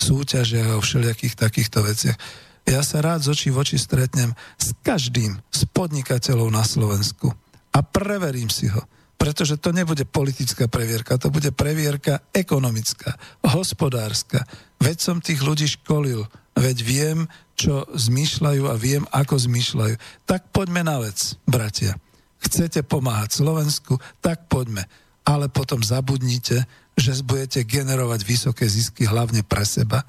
súťažiach 0.00 0.68
a 0.72 0.76
o 0.80 0.84
všelijakých 0.84 1.36
takýchto 1.36 1.84
veciach. 1.84 2.16
Ja 2.64 2.80
sa 2.80 3.04
rád 3.04 3.24
z 3.24 3.36
očí 3.36 3.48
v 3.52 3.60
oči 3.60 3.76
stretnem 3.76 4.32
s 4.56 4.72
každým 4.80 5.36
z 5.52 5.60
podnikateľov 5.76 6.48
na 6.48 6.64
Slovensku 6.64 7.32
a 7.72 7.78
preverím 7.84 8.48
si 8.48 8.68
ho 8.72 8.80
pretože 9.20 9.60
to 9.60 9.68
nebude 9.76 10.08
politická 10.08 10.64
previerka, 10.64 11.20
to 11.20 11.28
bude 11.28 11.52
previerka 11.52 12.24
ekonomická, 12.32 13.20
hospodárska. 13.44 14.48
Veď 14.80 14.96
som 14.96 15.20
tých 15.20 15.44
ľudí 15.44 15.68
školil, 15.68 16.24
veď 16.56 16.76
viem, 16.80 17.18
čo 17.52 17.84
zmýšľajú 17.92 18.64
a 18.64 18.80
viem, 18.80 19.04
ako 19.12 19.36
zmýšľajú. 19.36 20.24
Tak 20.24 20.48
poďme 20.56 20.88
na 20.88 21.04
vec, 21.04 21.36
bratia. 21.44 22.00
Chcete 22.40 22.80
pomáhať 22.80 23.44
Slovensku, 23.44 24.00
tak 24.24 24.48
poďme. 24.48 24.88
Ale 25.28 25.52
potom 25.52 25.84
zabudnite, 25.84 26.64
že 26.96 27.20
budete 27.20 27.68
generovať 27.68 28.24
vysoké 28.24 28.64
zisky 28.72 29.04
hlavne 29.04 29.44
pre 29.44 29.68
seba 29.68 30.00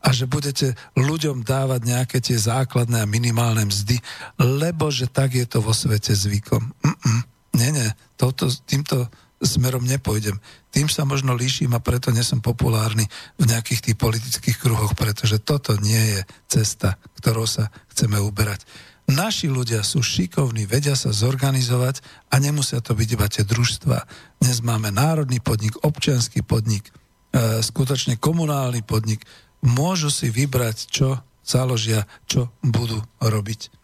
a 0.00 0.08
že 0.08 0.24
budete 0.24 0.72
ľuďom 0.96 1.44
dávať 1.44 1.80
nejaké 1.84 2.18
tie 2.24 2.40
základné 2.40 3.04
a 3.04 3.08
minimálne 3.08 3.68
mzdy, 3.68 4.00
lebo 4.40 4.88
že 4.88 5.04
tak 5.04 5.36
je 5.36 5.44
to 5.44 5.60
vo 5.60 5.76
svete 5.76 6.16
zvykom. 6.16 6.64
Mm-mm. 6.80 7.33
Nie, 7.54 7.70
nie, 7.70 7.88
toto, 8.18 8.50
týmto 8.66 9.06
smerom 9.42 9.84
nepôjdem. 9.84 10.40
Tým 10.74 10.90
sa 10.90 11.06
možno 11.06 11.36
líšim 11.38 11.70
a 11.76 11.84
preto 11.84 12.10
nie 12.10 12.24
som 12.26 12.42
populárny 12.42 13.06
v 13.38 13.44
nejakých 13.46 13.90
tých 13.90 13.96
politických 14.00 14.56
kruhoch, 14.58 14.98
pretože 14.98 15.38
toto 15.38 15.78
nie 15.78 16.18
je 16.18 16.20
cesta, 16.50 16.98
ktorou 17.20 17.46
sa 17.46 17.70
chceme 17.94 18.18
uberať. 18.18 18.66
Naši 19.04 19.52
ľudia 19.52 19.84
sú 19.84 20.00
šikovní, 20.00 20.64
vedia 20.64 20.96
sa 20.96 21.12
zorganizovať 21.12 22.00
a 22.32 22.40
nemusia 22.40 22.80
to 22.80 22.96
byť 22.96 23.08
iba 23.12 23.28
tie 23.28 23.44
družstva. 23.44 23.98
Dnes 24.40 24.64
máme 24.64 24.88
národný 24.88 25.44
podnik, 25.44 25.76
občianský 25.84 26.40
podnik, 26.40 26.88
e, 26.88 27.60
skutočne 27.60 28.16
komunálny 28.16 28.80
podnik. 28.80 29.28
Môžu 29.60 30.08
si 30.08 30.32
vybrať, 30.32 30.88
čo 30.88 31.20
založia, 31.44 32.08
čo 32.24 32.48
budú 32.64 33.04
robiť. 33.20 33.83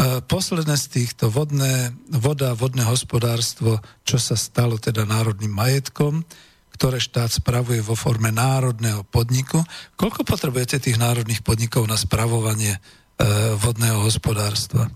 E, 0.00 0.24
posledné 0.24 0.80
z 0.80 0.86
týchto 0.88 1.28
vodné, 1.28 1.92
voda, 2.08 2.56
vodné 2.56 2.88
hospodárstvo, 2.88 3.84
čo 4.00 4.16
sa 4.16 4.32
stalo 4.32 4.80
teda 4.80 5.04
národným 5.04 5.52
majetkom, 5.52 6.24
ktoré 6.72 6.96
štát 6.96 7.28
spravuje 7.28 7.84
vo 7.84 7.92
forme 7.92 8.32
národného 8.32 9.04
podniku. 9.04 9.60
Koľko 10.00 10.24
potrebujete 10.24 10.80
tých 10.80 10.96
národných 10.96 11.44
podnikov 11.44 11.84
na 11.84 12.00
spravovanie 12.00 12.72
e, 12.72 12.80
vodného 13.60 14.00
hospodárstva? 14.00 14.88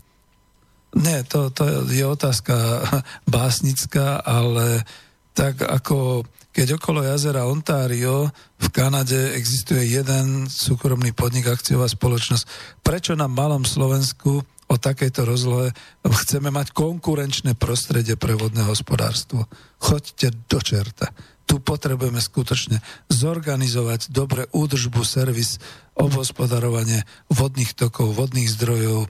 Nie, 0.97 1.21
to, 1.29 1.53
to 1.53 1.85
je 1.85 2.05
otázka 2.09 2.57
básnická, 3.29 4.25
ale 4.25 4.89
tak 5.37 5.61
ako 5.61 6.25
keď 6.55 6.79
okolo 6.79 7.03
jazera 7.03 7.51
Ontario 7.51 8.31
v 8.57 8.69
Kanade 8.71 9.35
existuje 9.35 9.85
jeden 9.91 10.47
súkromný 10.47 11.11
podnik, 11.11 11.51
akciová 11.51 11.91
spoločnosť, 11.91 12.47
prečo 12.81 13.13
na 13.19 13.27
malom 13.27 13.67
Slovensku 13.67 14.47
o 14.75 14.83
takejto 14.83 15.23
rozlohe. 15.23 15.71
Chceme 16.03 16.51
mať 16.51 16.75
konkurenčné 16.75 17.55
prostredie 17.55 18.19
pre 18.19 18.35
vodné 18.35 18.67
hospodárstvo. 18.67 19.47
Choďte 19.79 20.35
do 20.51 20.59
čerta. 20.59 21.15
Tu 21.47 21.63
potrebujeme 21.63 22.19
skutočne 22.19 22.83
zorganizovať 23.07 24.11
dobre 24.11 24.51
údržbu, 24.51 25.07
servis, 25.07 25.63
obhospodarovanie 25.95 27.07
vodných 27.31 27.77
tokov, 27.79 28.17
vodných 28.17 28.51
zdrojov, 28.51 29.07
e, 29.07 29.09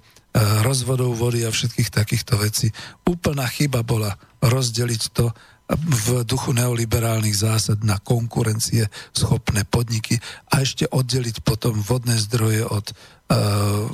rozvodov 0.67 1.15
vody 1.17 1.47
a 1.47 1.55
všetkých 1.55 1.95
takýchto 1.95 2.37
vecí. 2.37 2.75
Úplná 3.07 3.47
chyba 3.49 3.87
bola 3.87 4.19
rozdeliť 4.45 5.03
to 5.15 5.33
v 5.73 6.29
duchu 6.29 6.53
neoliberálnych 6.53 7.33
zásad 7.33 7.81
na 7.81 7.97
konkurencie 7.97 8.85
schopné 9.17 9.65
podniky 9.65 10.21
a 10.53 10.61
ešte 10.61 10.85
oddeliť 10.85 11.41
potom 11.41 11.81
vodné 11.81 12.21
zdroje 12.21 12.69
od 12.69 12.93
uh, 12.93 13.89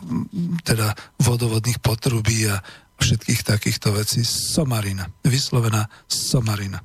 teda 0.67 0.99
vodovodných 1.23 1.79
potrubí 1.79 2.51
a 2.51 2.59
všetkých 2.99 3.47
takýchto 3.47 3.95
vecí. 3.95 4.27
Somarina, 4.27 5.07
vyslovená 5.23 5.87
somarina. 6.11 6.83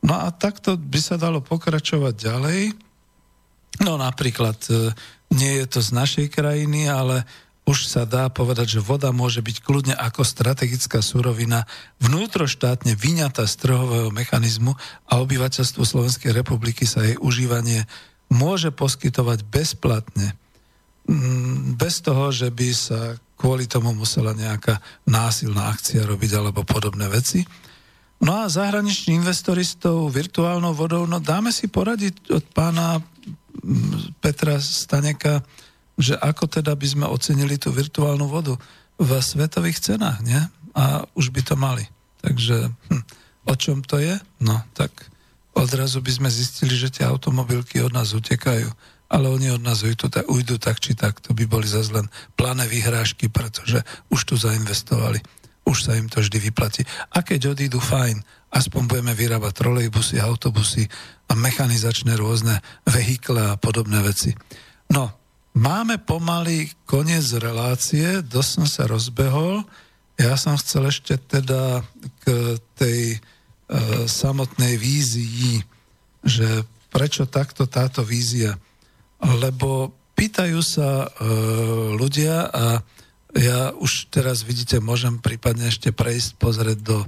No 0.00 0.16
a 0.16 0.32
takto 0.32 0.80
by 0.80 1.00
sa 1.04 1.20
dalo 1.20 1.44
pokračovať 1.44 2.14
ďalej. 2.16 2.60
No 3.84 4.00
napríklad, 4.00 4.56
uh, 4.72 4.88
nie 5.36 5.60
je 5.60 5.66
to 5.68 5.84
z 5.84 5.90
našej 5.92 6.26
krajiny, 6.32 6.88
ale 6.88 7.28
už 7.68 7.84
sa 7.84 8.08
dá 8.08 8.32
povedať, 8.32 8.80
že 8.80 8.80
voda 8.80 9.12
môže 9.12 9.44
byť 9.44 9.60
kľudne 9.60 9.92
ako 9.92 10.24
strategická 10.24 11.04
surovina 11.04 11.68
vnútroštátne 12.00 12.96
vyňatá 12.96 13.44
z 13.44 13.54
trhového 13.60 14.08
mechanizmu 14.08 14.72
a 15.04 15.12
obyvateľstvu 15.20 15.84
Slovenskej 15.84 16.32
republiky 16.32 16.88
sa 16.88 17.04
jej 17.04 17.20
užívanie 17.20 17.84
môže 18.32 18.72
poskytovať 18.72 19.44
bezplatne. 19.44 20.32
Mm, 21.04 21.76
bez 21.76 22.00
toho, 22.00 22.32
že 22.32 22.48
by 22.48 22.68
sa 22.72 23.00
kvôli 23.36 23.68
tomu 23.68 23.92
musela 23.92 24.32
nejaká 24.32 24.80
násilná 25.04 25.68
akcia 25.68 26.08
robiť 26.08 26.40
alebo 26.40 26.64
podobné 26.64 27.04
veci. 27.12 27.44
No 28.24 28.48
a 28.48 28.50
zahraniční 28.50 29.20
investori 29.20 29.62
s 29.62 29.76
tou 29.76 30.08
virtuálnou 30.08 30.72
vodou, 30.72 31.04
no 31.04 31.20
dáme 31.20 31.52
si 31.52 31.68
poradiť 31.68 32.32
od 32.32 32.44
pána 32.56 32.96
mm, 33.60 34.24
Petra 34.24 34.56
Staneka, 34.56 35.44
že 35.98 36.14
ako 36.14 36.46
teda 36.46 36.72
by 36.78 36.86
sme 36.86 37.06
ocenili 37.10 37.58
tú 37.58 37.74
virtuálnu 37.74 38.30
vodu 38.30 38.54
v 38.98 39.10
svetových 39.18 39.82
cenách, 39.82 40.22
nie? 40.22 40.38
A 40.78 41.02
už 41.18 41.34
by 41.34 41.42
to 41.42 41.54
mali. 41.58 41.84
Takže 42.22 42.70
hm, 42.70 43.04
o 43.50 43.54
čom 43.58 43.82
to 43.82 43.98
je? 43.98 44.14
No, 44.38 44.62
tak 44.78 44.90
odrazu 45.58 45.98
by 45.98 46.12
sme 46.14 46.30
zistili, 46.30 46.78
že 46.78 46.94
tie 46.94 47.04
automobilky 47.06 47.82
od 47.82 47.90
nás 47.90 48.14
utekajú, 48.14 48.70
ale 49.10 49.26
oni 49.26 49.50
od 49.50 49.62
nás 49.64 49.82
ujdu, 49.82 50.06
tak, 50.06 50.30
ujdu 50.30 50.60
tak 50.62 50.78
či 50.78 50.94
tak, 50.94 51.18
to 51.18 51.34
by 51.34 51.50
boli 51.50 51.66
zase 51.66 51.90
len 51.90 52.06
plané 52.38 52.68
vyhrážky, 52.70 53.26
pretože 53.26 53.82
už 54.12 54.20
tu 54.22 54.34
zainvestovali. 54.38 55.18
Už 55.66 55.84
sa 55.84 55.98
im 55.98 56.08
to 56.08 56.24
vždy 56.24 56.38
vyplatí. 56.48 56.86
A 57.12 57.20
keď 57.20 57.52
odídu, 57.52 57.76
fajn, 57.76 58.24
aspoň 58.48 58.88
budeme 58.88 59.12
vyrábať 59.12 59.52
trolejbusy, 59.60 60.16
autobusy 60.16 60.88
a 61.28 61.36
mechanizačné 61.36 62.16
rôzne 62.16 62.64
vehikle 62.88 63.52
a 63.52 63.60
podobné 63.60 64.00
veci. 64.00 64.32
No, 64.88 65.17
Máme 65.58 65.98
pomaly 65.98 66.70
koniec 66.86 67.34
relácie, 67.34 68.22
dosť 68.22 68.50
som 68.62 68.66
sa 68.70 68.86
rozbehol. 68.86 69.66
Ja 70.14 70.38
som 70.38 70.54
chcel 70.54 70.86
ešte 70.86 71.18
teda 71.18 71.82
k 72.22 72.54
tej 72.78 73.18
e, 73.18 73.18
samotnej 74.06 74.78
vízii, 74.78 75.58
že 76.22 76.62
prečo 76.94 77.26
takto 77.26 77.66
táto 77.66 78.06
vízia. 78.06 78.54
Lebo 79.18 79.90
pýtajú 80.14 80.62
sa 80.62 81.10
e, 81.10 81.26
ľudia 81.98 82.54
a 82.54 82.78
ja 83.34 83.74
už 83.74 84.14
teraz 84.14 84.46
vidíte, 84.46 84.78
môžem 84.78 85.18
prípadne 85.18 85.74
ešte 85.74 85.90
prejsť, 85.90 86.38
pozrieť 86.38 86.78
do 86.86 87.02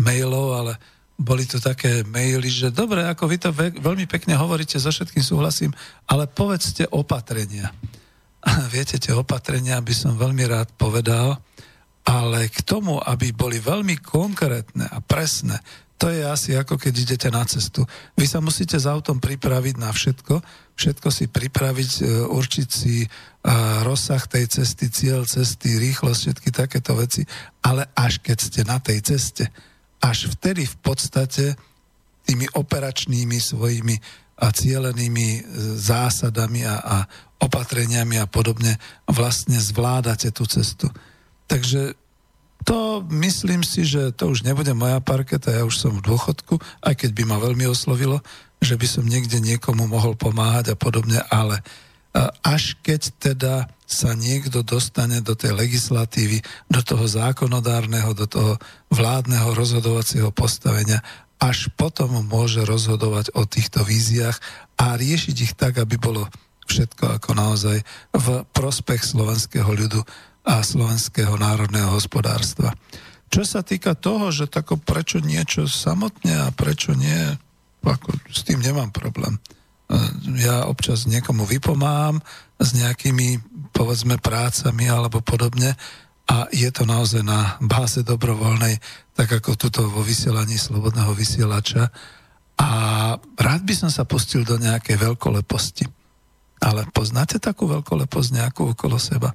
mailov, 0.00 0.56
ale 0.56 0.72
boli 1.20 1.44
tu 1.44 1.60
také 1.60 2.00
maily, 2.08 2.48
že 2.48 2.72
dobre, 2.72 3.04
ako 3.04 3.28
vy 3.28 3.36
to 3.36 3.50
ve- 3.52 3.76
veľmi 3.76 4.08
pekne 4.08 4.40
hovoríte, 4.40 4.80
so 4.80 4.88
všetkým 4.88 5.20
súhlasím, 5.20 5.76
ale 6.08 6.24
povedzte 6.24 6.88
opatrenia. 6.88 7.68
Viete, 8.74 8.96
tie 8.96 9.12
opatrenia 9.12 9.76
by 9.84 9.92
som 9.92 10.16
veľmi 10.16 10.48
rád 10.48 10.72
povedal, 10.80 11.36
ale 12.08 12.48
k 12.48 12.64
tomu, 12.64 12.96
aby 12.96 13.36
boli 13.36 13.60
veľmi 13.60 14.00
konkrétne 14.00 14.88
a 14.88 15.04
presné, 15.04 15.60
to 16.00 16.08
je 16.08 16.24
asi 16.24 16.56
ako 16.56 16.80
keď 16.80 16.94
idete 16.96 17.28
na 17.28 17.44
cestu. 17.44 17.84
Vy 18.16 18.24
sa 18.24 18.40
musíte 18.40 18.80
s 18.80 18.88
autom 18.88 19.20
pripraviť 19.20 19.76
na 19.76 19.92
všetko, 19.92 20.40
všetko 20.72 21.08
si 21.12 21.28
pripraviť, 21.28 21.92
e, 22.00 22.04
určiť 22.24 22.68
si 22.72 23.04
e, 23.04 23.08
rozsah 23.84 24.24
tej 24.24 24.48
cesty, 24.48 24.88
cieľ 24.88 25.28
cesty, 25.28 25.76
rýchlosť, 25.76 26.20
všetky 26.24 26.48
takéto 26.56 26.96
veci, 26.96 27.28
ale 27.60 27.84
až 27.92 28.24
keď 28.24 28.38
ste 28.40 28.60
na 28.64 28.80
tej 28.80 29.04
ceste, 29.04 29.52
až 30.00 30.32
vtedy 30.36 30.64
v 30.64 30.76
podstate 30.80 31.44
tými 32.24 32.48
operačnými 32.52 33.36
svojimi 33.40 33.96
a 34.40 34.48
cielenými 34.48 35.28
e, 35.36 35.40
zásadami 35.76 36.64
a, 36.64 36.76
a 36.80 36.96
opatreniami 37.40 38.20
a 38.20 38.28
podobne 38.28 38.76
vlastne 39.08 39.56
zvládate 39.60 40.32
tú 40.32 40.44
cestu. 40.48 40.88
Takže 41.48 41.96
to 42.64 43.00
myslím 43.24 43.64
si, 43.64 43.88
že 43.88 44.12
to 44.12 44.28
už 44.32 44.44
nebude 44.44 44.72
moja 44.76 45.00
parketa, 45.00 45.48
ja 45.52 45.64
už 45.64 45.80
som 45.80 45.96
v 45.96 46.04
dôchodku, 46.04 46.60
aj 46.84 46.94
keď 47.04 47.10
by 47.16 47.22
ma 47.24 47.36
veľmi 47.40 47.64
oslovilo, 47.64 48.20
že 48.60 48.76
by 48.76 48.84
som 48.84 49.08
niekde 49.08 49.40
niekomu 49.40 49.88
mohol 49.88 50.12
pomáhať 50.12 50.72
a 50.72 50.76
podobne, 50.76 51.24
ale 51.32 51.64
až 52.42 52.74
keď 52.82 53.00
teda 53.22 53.54
sa 53.90 54.14
niekto 54.14 54.62
dostane 54.62 55.18
do 55.18 55.34
tej 55.34 55.54
legislatívy, 55.54 56.42
do 56.70 56.80
toho 56.82 57.10
zákonodárneho, 57.10 58.14
do 58.14 58.26
toho 58.26 58.52
vládneho 58.90 59.50
rozhodovacieho 59.54 60.30
postavenia, 60.30 61.02
až 61.42 61.72
potom 61.74 62.22
môže 62.26 62.62
rozhodovať 62.62 63.34
o 63.34 63.42
týchto 63.48 63.82
víziách 63.82 64.38
a 64.78 64.94
riešiť 64.94 65.36
ich 65.42 65.54
tak, 65.58 65.82
aby 65.82 65.98
bolo 65.98 66.30
všetko 66.70 67.18
ako 67.18 67.30
naozaj 67.34 67.82
v 68.14 68.26
prospech 68.54 69.02
slovenského 69.02 69.66
ľudu 69.66 70.06
a 70.46 70.62
slovenského 70.62 71.34
národného 71.34 71.90
hospodárstva. 71.90 72.70
Čo 73.30 73.42
sa 73.42 73.62
týka 73.62 73.98
toho, 73.98 74.30
že 74.30 74.50
tako 74.50 74.78
prečo 74.78 75.18
niečo 75.22 75.66
samotne 75.66 76.46
a 76.46 76.54
prečo 76.54 76.94
nie, 76.94 77.38
ako 77.82 78.14
s 78.30 78.46
tým 78.46 78.62
nemám 78.62 78.94
problém 78.94 79.38
ja 80.38 80.70
občas 80.70 81.10
niekomu 81.10 81.42
vypomáham 81.46 82.22
s 82.60 82.76
nejakými, 82.78 83.42
povedzme, 83.74 84.22
prácami 84.22 84.86
alebo 84.86 85.18
podobne 85.18 85.74
a 86.30 86.46
je 86.54 86.70
to 86.70 86.86
naozaj 86.86 87.26
na 87.26 87.58
báze 87.58 88.06
dobrovoľnej, 88.06 88.78
tak 89.18 89.42
ako 89.42 89.58
tuto 89.58 89.90
vo 89.90 90.06
vysielaní 90.06 90.54
Slobodného 90.54 91.10
vysielača. 91.10 91.90
A 92.54 92.68
rád 93.18 93.66
by 93.66 93.74
som 93.74 93.90
sa 93.90 94.06
pustil 94.06 94.46
do 94.46 94.54
nejakej 94.54 94.94
veľkoleposti. 94.94 95.90
Ale 96.60 96.86
poznáte 96.94 97.42
takú 97.42 97.66
veľkoleposť 97.66 98.28
nejakú 98.36 98.78
okolo 98.78 99.00
seba? 99.00 99.34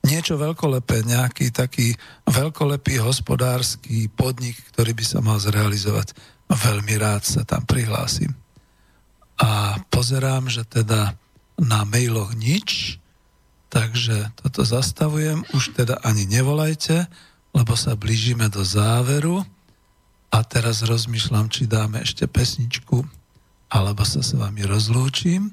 Niečo 0.00 0.40
veľkolepé, 0.40 1.04
nejaký 1.04 1.52
taký 1.52 1.92
veľkolepý 2.24 3.04
hospodársky 3.04 4.08
podnik, 4.08 4.56
ktorý 4.72 4.96
by 4.96 5.04
sa 5.04 5.20
mal 5.20 5.36
zrealizovať. 5.36 6.16
Veľmi 6.48 6.96
rád 6.96 7.20
sa 7.20 7.44
tam 7.44 7.68
prihlásim 7.68 8.39
a 9.40 9.80
pozerám, 9.88 10.52
že 10.52 10.68
teda 10.68 11.16
na 11.56 11.88
mailoch 11.88 12.36
nič, 12.36 13.00
takže 13.72 14.36
toto 14.36 14.68
zastavujem, 14.68 15.48
už 15.56 15.72
teda 15.72 15.96
ani 16.04 16.28
nevolajte, 16.28 17.08
lebo 17.56 17.72
sa 17.72 17.96
blížime 17.96 18.52
do 18.52 18.60
záveru. 18.60 19.40
A 20.30 20.46
teraz 20.46 20.86
rozmýšľam, 20.86 21.50
či 21.50 21.66
dáme 21.66 22.04
ešte 22.04 22.28
pesničku, 22.28 23.02
alebo 23.72 24.06
sa 24.06 24.22
s 24.22 24.36
vami 24.36 24.62
rozlúčim. 24.62 25.50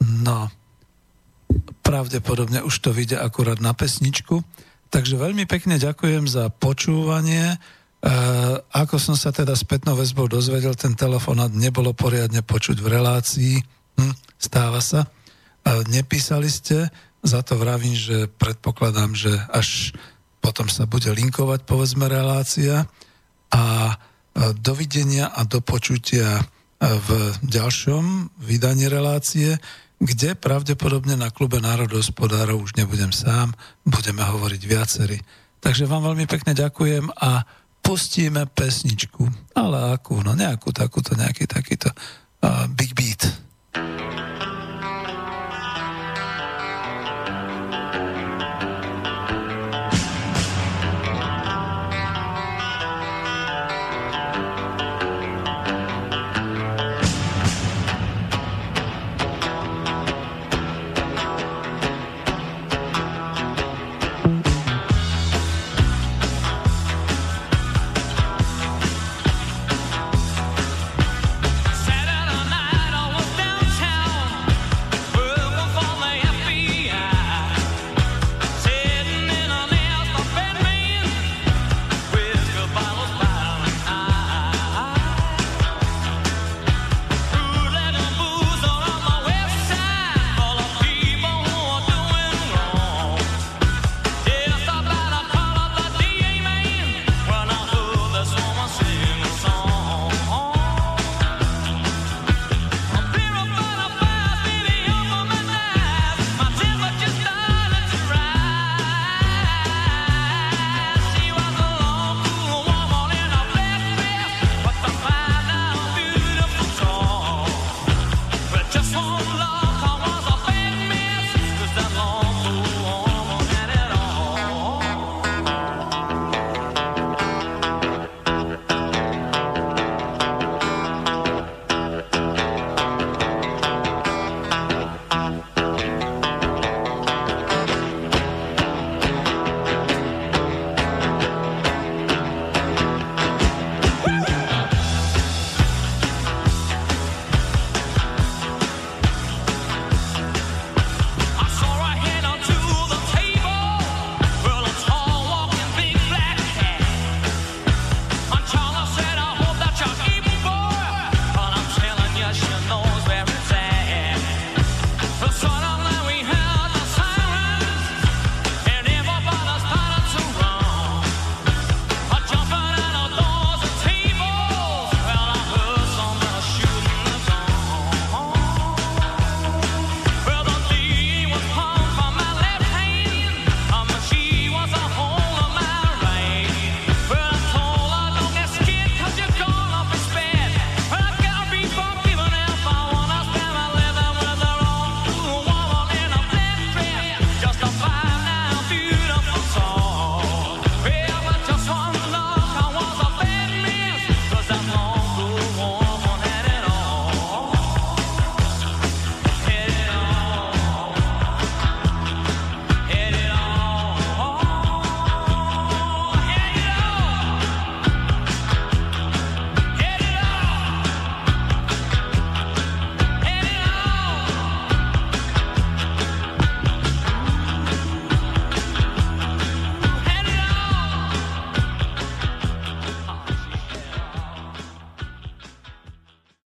No, 0.00 0.48
pravdepodobne 1.84 2.64
už 2.64 2.74
to 2.80 2.90
vyjde 2.94 3.20
akurát 3.20 3.60
na 3.60 3.76
pesničku, 3.76 4.40
takže 4.88 5.20
veľmi 5.20 5.44
pekne 5.44 5.76
ďakujem 5.76 6.24
za 6.30 6.48
počúvanie, 6.48 7.60
ako 8.72 8.98
som 8.98 9.14
sa 9.14 9.30
teda 9.30 9.54
spätnou 9.54 9.94
väzbou 9.94 10.26
dozvedel, 10.26 10.74
ten 10.74 10.98
telefonát 10.98 11.54
nebolo 11.54 11.94
poriadne 11.94 12.42
počuť 12.42 12.82
v 12.82 12.90
relácii. 12.98 13.54
Hm, 13.94 14.14
stáva 14.34 14.82
sa. 14.82 15.06
Uh, 15.62 15.86
nepísali 15.86 16.50
ste, 16.50 16.90
za 17.22 17.46
to 17.46 17.54
vravím, 17.54 17.94
že 17.94 18.26
predpokladám, 18.26 19.14
že 19.14 19.30
až 19.54 19.94
potom 20.42 20.66
sa 20.66 20.90
bude 20.90 21.06
linkovať, 21.14 21.62
povedzme, 21.62 22.10
relácia. 22.10 22.90
A 23.54 23.94
uh, 23.94 24.50
dovidenia 24.58 25.30
a 25.30 25.46
do 25.46 25.62
počutia 25.62 26.42
v 26.82 27.30
ďalšom 27.46 28.34
vydaní 28.42 28.90
relácie, 28.90 29.54
kde 30.02 30.34
pravdepodobne 30.34 31.14
na 31.14 31.30
klube 31.30 31.62
národohospodárov 31.62 32.58
už 32.58 32.74
nebudem 32.74 33.14
sám, 33.14 33.54
budeme 33.86 34.26
hovoriť 34.26 34.62
viacerí. 34.66 35.22
Takže 35.62 35.86
vám 35.86 36.10
veľmi 36.10 36.26
pekne 36.26 36.58
ďakujem 36.58 37.06
a 37.22 37.46
pustíme 37.82 38.46
pesničku, 38.46 39.26
ale 39.58 39.98
akú, 39.98 40.22
no 40.22 40.32
nejakú 40.38 40.70
takúto, 40.70 41.18
nejaký 41.18 41.50
takýto 41.50 41.90
uh, 41.90 42.70
big 42.70 42.94
beat. 42.94 43.26